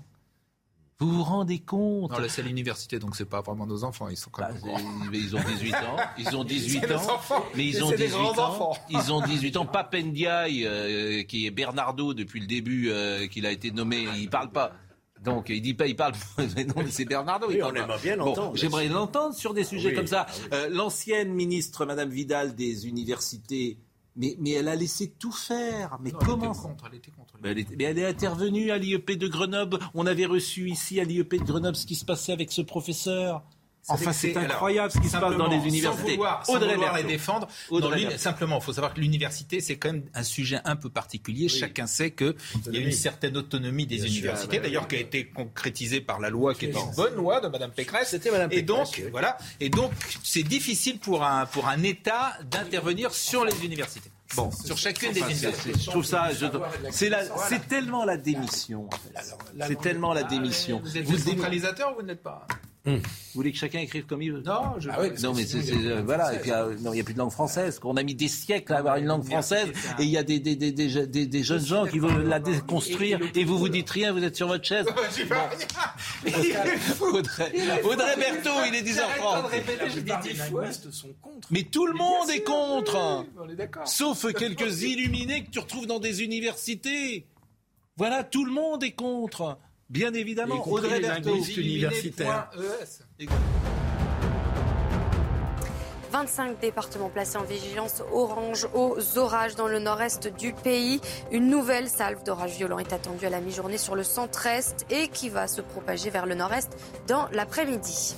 Vous 1.02 1.10
vous 1.10 1.24
rendez 1.24 1.60
compte 1.60 2.12
Non, 2.12 2.18
là, 2.20 2.28
c'est 2.28 2.42
l'université, 2.44 3.00
donc 3.00 3.16
c'est 3.16 3.24
pas 3.24 3.40
vraiment 3.42 3.66
nos 3.66 3.86
enfants. 3.86 4.10
Ils 4.10 4.18
sont 4.18 4.30
quand 4.32 4.42
même. 4.46 4.60
Bah, 4.62 4.80
ils 5.14 5.34
ont 5.34 5.40
18 5.40 5.74
ans. 5.76 5.96
Ils 6.18 6.36
ont 6.36 6.44
18 6.44 6.80
C'est 6.82 6.90
nos 6.90 6.96
ans. 6.98 7.22
Mais 7.56 7.66
ils 7.66 7.82
ont 7.84 7.90
c'est 7.90 7.96
des 7.98 8.08
18 8.08 8.18
grands 8.18 8.38
ans. 8.40 8.50
enfants. 8.50 8.78
Ils 8.90 9.14
ont 9.14 9.22
18 9.26 9.56
ans. 9.58 9.66
Papendiaï, 9.66 10.66
euh, 10.66 11.24
qui 11.24 11.46
est 11.48 11.52
Bernardo 11.52 12.14
depuis 12.14 12.42
le 12.42 12.48
début, 12.48 12.90
euh, 12.90 13.28
qu'il 13.28 13.46
a 13.46 13.52
été 13.52 13.72
nommé, 13.72 14.08
il 14.18 14.30
parle 14.30 14.52
pas. 14.52 14.74
Donc 15.24 15.48
il 15.50 15.62
dit 15.62 15.74
pas, 15.74 15.88
il 15.88 15.96
parle. 15.96 16.14
Mais 16.58 16.66
non, 16.66 16.76
mais 16.78 16.90
c'est 16.92 17.06
Bernardo. 17.06 17.48
il 17.50 17.56
Oui, 17.58 17.64
on 17.64 17.74
aimerait 17.76 18.00
bien 18.02 18.18
Bon. 18.18 18.54
J'aimerais 18.56 18.88
l'entendre 18.88 19.36
sur 19.36 19.54
des 19.54 19.64
sujets 19.64 19.90
Oui, 19.90 19.96
comme 19.96 20.08
ça. 20.08 20.26
oui. 20.30 20.48
Euh, 20.54 20.70
L'ancienne 20.70 21.34
ministre, 21.34 21.86
Madame 21.86 22.10
Vidal, 22.10 22.56
des 22.56 22.88
universités. 22.88 23.78
Mais, 24.16 24.36
mais 24.40 24.52
elle 24.52 24.68
a 24.68 24.76
laissé 24.76 25.12
tout 25.18 25.32
faire. 25.32 25.98
Mais 26.02 26.12
Non, 26.12 26.20
comment 26.20 26.52
Elle 26.52 26.52
était 26.52 26.62
contre. 26.62 26.86
Elle 26.92 26.98
était 26.98 27.12
contre. 27.12 27.34
mais 27.42 27.50
elle, 27.52 27.60
est, 27.60 27.76
mais 27.78 27.84
elle 27.86 28.00
est 28.00 28.06
intervenue 28.06 28.72
à 28.72 28.78
l'IEP 28.78 29.12
de 29.12 29.28
Grenoble. 29.28 29.80
On 29.94 30.06
avait 30.06 30.26
reçu 30.26 30.70
ici 30.70 31.00
à 31.00 31.04
l'IEP 31.04 31.36
de 31.36 31.44
Grenoble 31.44 31.76
ce 31.76 31.86
qui 31.86 31.96
se 31.96 32.06
passait 32.06 32.34
avec 32.34 32.52
ce 32.52 32.62
professeur. 32.62 33.44
Enfin, 33.88 34.14
c'est 34.14 34.36
Alors, 34.36 34.52
incroyable 34.52 34.92
ce 34.92 35.00
qui 35.00 35.08
se 35.10 35.18
passe 35.18 35.36
dans 35.36 35.48
les 35.48 35.58
universités. 35.68 35.82
Sans 35.82 36.12
vouloir, 36.12 36.46
sans 36.46 36.56
Audrey 36.58 36.76
vouloir 36.76 36.96
les 36.98 37.04
défendre. 37.04 37.48
Audrey 37.72 38.18
simplement, 38.20 38.58
il 38.60 38.64
faut 38.64 38.74
savoir 38.74 38.94
que 38.94 39.00
l'université, 39.00 39.62
c'est 39.62 39.78
quand 39.78 39.92
même 39.94 40.04
un 40.14 40.22
sujet 40.24 40.60
un 40.66 40.76
peu 40.76 40.90
particulier. 40.90 41.48
Chacun 41.50 41.88
sait 41.88 42.12
qu'il 42.12 42.36
y 42.72 42.78
a 42.78 42.82
une 42.82 42.92
certaine 42.92 43.36
autonomie 43.38 43.88
des 43.88 43.96
Bien 43.96 44.06
universités, 44.06 44.58
bah 44.58 44.64
d'ailleurs, 44.64 44.88
qui 44.88 44.96
a 44.96 45.00
été 45.00 45.26
concrétisée 45.26 46.02
par 46.02 46.20
la 46.20 46.30
loi, 46.30 46.54
qui 46.54 46.66
est 46.66 46.70
une 46.72 46.96
bonne 46.96 47.16
loi 47.16 47.40
de 47.42 47.48
Madame 47.48 47.72
Pécresse. 47.72 48.10
C'était 48.10 48.30
Madame 48.32 48.52
Et 48.52 48.62
donc, 48.62 48.86
Pécresse, 48.88 49.06
oui. 49.06 49.12
voilà. 49.12 49.38
Et 49.60 49.70
donc, 49.70 49.92
c'est 50.24 50.44
difficile 50.44 51.00
pour 51.00 51.24
un, 51.24 51.48
pour 51.48 51.68
un 51.68 51.82
État 51.82 52.34
d'intervenir 52.52 53.12
sur 53.14 53.44
les 53.44 53.66
universités. 53.66 54.12
Bon, 54.36 54.52
sur 54.52 54.78
chacune 54.78 55.12
des 55.14 55.22
universités. 55.22 55.72
je 55.80 55.90
trouve 55.90 56.06
ça, 56.06 56.30
je- 56.32 56.46
c'est 56.92 57.10
la- 57.10 57.24
c'est 57.48 57.68
tellement 57.68 58.06
la 58.06 58.18
démission. 58.18 58.86
en 58.88 58.92
fait. 58.92 59.66
C'est 59.68 59.82
tellement 59.82 60.14
la 60.14 60.22
démission. 60.24 60.80
Vous 60.84 60.96
êtes 60.96 61.06
Vous, 61.06 61.14
démi- 61.18 61.24
décentralisateur 61.26 61.94
ou 61.94 62.02
vous 62.02 62.06
n'êtes 62.06 62.22
pas 62.22 62.46
vous 62.98 63.02
voulez 63.36 63.52
que 63.52 63.58
chacun 63.58 63.80
écrive 63.80 64.06
comme 64.06 64.22
il 64.22 64.32
veut? 64.34 64.42
Non, 64.46 64.74
je. 64.80 64.90
non, 65.24 65.34
mais 65.34 65.46
c'est, 65.46 65.62
c'est- 65.62 65.74
euh, 65.76 66.02
voilà. 66.04 66.34
Et 66.34 66.40
puis, 66.40 66.52
euh, 66.52 66.76
non, 66.82 66.92
il 66.92 66.96
n'y 66.96 67.02
a 67.02 67.04
plus 67.04 67.14
de 67.14 67.20
langue 67.20 67.32
française. 67.32 67.80
On 67.84 67.96
a 67.98 68.04
mis 68.04 68.16
des 68.16 68.28
siècles 68.28 68.74
à 68.74 68.78
avoir 68.80 68.96
une 68.98 69.06
langue 69.06 69.24
française, 69.26 69.70
et 70.00 70.04
il 70.04 70.10
y 70.10 70.18
a 70.18 70.24
des, 70.24 70.40
des, 70.40 70.56
des, 70.56 70.72
des, 70.72 71.08
des- 71.08 71.26
des 71.28 71.44
jeunes 71.44 71.66
gens 71.66 71.86
qui 71.86 72.00
veulent 72.00 72.28
la 72.28 72.40
déconstruire, 72.40 73.20
et 73.36 73.44
vous 73.44 73.58
vous 73.58 73.70
dites 73.70 73.90
rien, 73.90 74.12
vous 74.14 74.24
êtes 74.24 74.36
sur 74.36 74.48
votre 74.48 74.66
chaise. 74.66 74.86
Audrey, 77.02 77.52
Audrey 77.84 78.16
Berthaud, 78.18 78.64
il 78.68 78.76
est 78.76 78.82
10h30. 78.84 79.96
Les 79.96 80.34
dynamistes 80.34 80.92
sont 80.92 81.14
contre. 81.22 81.48
Mais 81.52 81.64
tout 81.64 81.86
le 81.88 81.94
monde 81.94 82.30
est 82.30 82.44
contre. 82.44 83.26
On 83.40 83.50
est 83.50 83.56
d'accord. 83.56 83.88
Sauf 83.88 84.26
quelques 84.34 84.82
illuminés 84.84 85.44
que 85.46 85.50
tu 85.52 85.60
retrouves 85.60 85.88
dans 85.88 86.00
des 86.00 86.24
universités. 86.24 87.26
Voilà, 87.98 88.24
tout 88.24 88.46
le 88.46 88.52
monde 88.52 88.84
est 88.84 88.92
contre. 88.94 89.58
Bien 89.90 90.14
évidemment, 90.14 90.68
Audrey 90.68 91.00
les 91.00 91.08
Berthaud. 91.08 91.32
linguistes 91.32 91.58
universitaires. 91.58 92.52
ES. 92.56 93.04
25 96.12 96.60
départements 96.60 97.10
placés 97.10 97.38
en 97.38 97.44
vigilance 97.44 98.02
orange 98.12 98.68
aux 98.74 99.18
orages 99.18 99.56
dans 99.56 99.68
le 99.68 99.80
nord-est 99.80 100.28
du 100.28 100.54
pays. 100.54 101.02
Une 101.32 101.50
nouvelle 101.50 101.88
salve 101.88 102.24
d'orages 102.24 102.56
violents 102.56 102.80
est 102.80 102.94
attendue 102.94 103.26
à 103.26 103.30
la 103.30 103.42
mi-journée 103.42 103.78
sur 103.78 103.96
le 103.96 104.04
centre-est 104.04 104.86
et 104.90 105.08
qui 105.10 105.30
va 105.30 105.48
se 105.48 105.62
propager 105.62 106.10
vers 106.10 106.26
le 106.26 106.36
nord-est 106.36 106.76
dans 107.08 107.28
l'après-midi. 107.32 108.16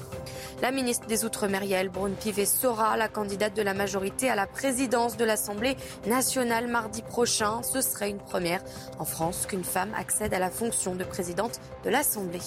La 0.61 0.72
ministre 0.72 1.07
des 1.07 1.26
Outre-mer, 1.26 1.63
Yael 1.63 1.89
Braun-Pivet, 1.89 2.45
sera 2.45 2.95
la 2.95 3.07
candidate 3.07 3.55
de 3.55 3.63
la 3.63 3.73
majorité 3.73 4.30
à 4.30 4.35
la 4.35 4.45
présidence 4.45 5.18
de 5.18 5.26
l'Assemblée 5.26 5.76
nationale 6.05 6.68
mardi 6.68 7.01
prochain. 7.01 7.63
Ce 7.63 7.81
serait 7.81 8.11
une 8.11 8.19
première 8.19 8.61
en 8.99 9.05
France 9.05 9.47
qu'une 9.47 9.63
femme 9.63 9.91
accède 9.95 10.35
à 10.35 10.39
la 10.39 10.51
fonction 10.51 10.93
de 10.93 11.03
présidente 11.03 11.59
de 11.83 11.89
l'Assemblée. 11.89 12.39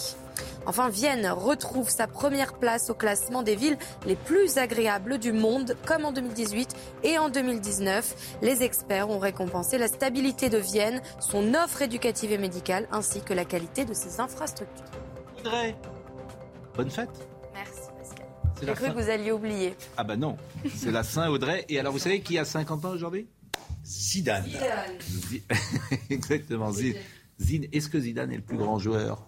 Enfin, 0.66 0.89
Vienne 0.89 1.27
retrouve 1.28 1.89
sa 1.90 2.06
première 2.06 2.55
place 2.55 2.90
au 2.90 2.94
classement 2.94 3.43
des 3.43 3.55
villes 3.55 3.78
les 4.06 4.16
plus 4.16 4.56
agréables 4.59 5.19
du 5.19 5.32
monde, 5.32 5.77
comme 5.86 6.05
en 6.05 6.12
2018 6.12 6.74
et 7.05 7.19
en 7.19 7.28
2019. 7.28 8.39
Les 8.43 8.62
experts 8.62 9.11
ont 9.11 9.19
récompensé 9.19 9.78
la 9.78 9.86
stabilité 9.89 10.48
de 10.51 10.59
Vienne, 10.59 11.01
son 11.20 11.55
offre 11.55 11.82
éducative 11.82 12.32
et 12.32 12.39
médicale, 12.39 12.89
ainsi 12.90 13.20
que 13.20 13.32
la 13.35 13.44
qualité 13.44 13.85
de 13.85 13.94
ses 13.94 14.20
infrastructures. 14.20 14.85
Audrey, 15.39 15.77
bonne 16.77 16.90
fête. 16.90 17.11
Merci 17.52 17.81
Pascal. 17.98 18.27
J'ai 18.62 18.73
cru 18.73 18.89
que 18.94 19.02
vous 19.05 19.11
alliez 19.11 19.31
oublier. 19.32 19.77
Ah 19.97 20.05
bah 20.05 20.16
non, 20.16 20.36
c'est 20.74 20.90
la 20.90 21.02
Saint-Audrey. 21.05 21.65
Et 21.69 21.78
alors, 21.78 21.93
vous 21.93 21.98
savez 21.98 22.20
qui 22.23 22.39
a 22.39 22.44
50 22.44 22.85
ans 22.86 22.90
aujourd'hui? 22.90 23.28
Zidane. 23.85 24.47
Zi- 25.01 25.43
Exactement. 26.11 26.73
Zi- 26.73 26.93
Zine. 26.93 27.01
Est-ce 27.40 27.89
que 27.89 28.01
Zidane 28.01 28.32
est 28.32 28.36
le 28.36 28.43
plus 28.43 28.56
grand 28.56 28.78
joueur 28.78 29.27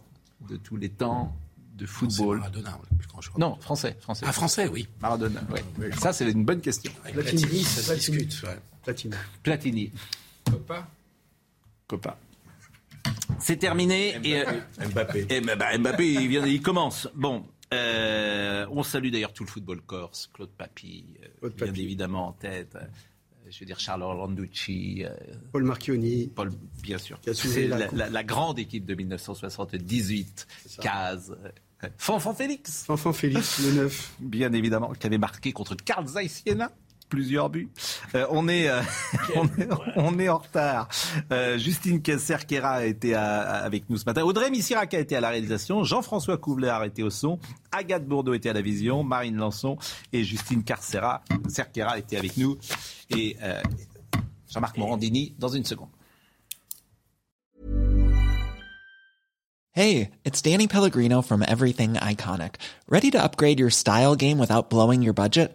de 0.48 0.56
tous 0.56 0.76
les 0.76 0.88
temps 0.90 1.34
de 1.74 1.86
football? 1.86 2.38
Maradona, 2.38 2.78
le 2.90 2.96
plus 2.98 3.08
grand 3.08 3.20
joueur. 3.20 3.38
Non, 3.38 3.56
français. 3.56 3.96
français. 4.00 4.24
Ah, 4.28 4.32
français, 4.32 4.68
oui. 4.68 4.88
Maradona, 5.02 5.42
ouais. 5.78 5.90
Ça, 5.98 6.12
c'est 6.12 6.30
une 6.30 6.44
bonne 6.44 6.60
question. 6.60 6.92
Avec 7.02 7.14
Platini, 7.14 7.42
Platini, 7.42 7.62
ça 7.64 7.80
se 7.82 7.86
Platini. 7.92 8.16
discute. 8.26 8.42
ouais. 8.48 8.58
Platini. 8.84 9.14
Platini, 9.42 9.92
Pas. 10.66 10.88
copain. 11.88 12.14
C'est 13.40 13.56
terminé. 13.56 14.16
Et, 14.24 14.40
euh, 14.46 14.60
Mbappé. 14.92 15.26
et 15.28 15.40
bah, 15.40 15.56
bah, 15.56 15.76
Mbappé, 15.76 16.12
il, 16.12 16.28
vient, 16.28 16.46
il 16.46 16.62
commence. 16.62 17.08
Bon, 17.14 17.44
euh, 17.74 18.66
on 18.70 18.82
salue 18.84 19.10
d'ailleurs 19.10 19.32
tout 19.32 19.44
le 19.44 19.48
football 19.50 19.80
corse. 19.82 20.28
Claude 20.32 20.50
Papy, 20.50 21.04
euh, 21.22 21.28
Claude 21.40 21.54
bien 21.56 21.66
Papy. 21.66 21.82
évidemment 21.82 22.28
en 22.28 22.32
tête. 22.32 22.76
Je 23.48 23.60
veux 23.60 23.66
dire 23.66 23.78
Charles 23.78 24.02
Orlanducci, 24.02 25.05
euh, 25.05 25.14
Paul 25.52 25.64
Marchioni. 25.64 26.28
Paul, 26.35 26.52
bien 26.82 26.98
sûr. 26.98 27.20
C'est 27.32 27.68
la 27.68 28.24
grande 28.24 28.59
équipe 28.59 28.85
de 28.85 28.94
1978. 28.94 30.47
Caz, 30.81 31.31
euh, 31.31 31.48
Fanfan 31.98 32.35
Félix, 32.35 32.89
Enfant 32.89 33.12
Félix, 33.12 33.60
le 33.60 33.73
9. 33.82 34.14
bien 34.20 34.52
évidemment, 34.52 34.93
qui 34.93 35.06
avait 35.06 35.18
marqué 35.18 35.52
contre 35.52 35.77
Carl 35.77 36.06
Zeiss. 36.06 36.43
Plusieurs 37.08 37.50
buts. 37.50 37.68
Euh, 38.14 38.26
on, 38.30 38.48
est, 38.48 38.68
euh, 38.68 38.80
on, 39.36 39.46
est, 39.46 39.68
on 39.96 40.18
est 40.18 40.28
en 40.28 40.38
retard. 40.38 40.88
Euh, 41.32 41.56
Justine 41.56 42.02
Cerquera 42.18 42.70
a 42.70 42.84
été 42.84 43.14
avec 43.14 43.88
nous 43.88 43.96
ce 43.96 44.04
matin. 44.04 44.22
Audrey 44.22 44.50
Missirac 44.50 44.92
a 44.94 44.98
été 44.98 45.14
à 45.14 45.20
la 45.20 45.30
réalisation. 45.30 45.84
Jean-François 45.84 46.36
Couvlard 46.36 46.82
était 46.84 47.02
au 47.02 47.10
son. 47.10 47.38
Agathe 47.70 48.06
Bourdeau 48.06 48.34
était 48.34 48.48
à 48.48 48.52
la 48.52 48.62
vision. 48.62 49.04
Marine 49.04 49.36
Lançon 49.36 49.78
et 50.12 50.24
Justine 50.24 50.64
Carcera, 50.64 51.22
étaient 51.96 52.16
avec 52.16 52.36
nous. 52.36 52.58
Et 53.10 53.36
Jean-Marc 54.48 54.76
Morandini 54.76 55.34
dans 55.38 55.48
une 55.48 55.64
seconde. 55.64 55.90
Hey, 59.76 60.12
it's 60.24 60.40
Danny 60.40 60.68
Pellegrino 60.68 61.20
from 61.20 61.42
Everything 61.42 61.96
Iconic. 61.96 62.54
Ready 62.88 63.10
to 63.10 63.22
upgrade 63.22 63.60
your 63.60 63.68
style 63.68 64.16
game 64.16 64.38
without 64.38 64.70
blowing 64.70 65.02
your 65.02 65.12
budget? 65.12 65.54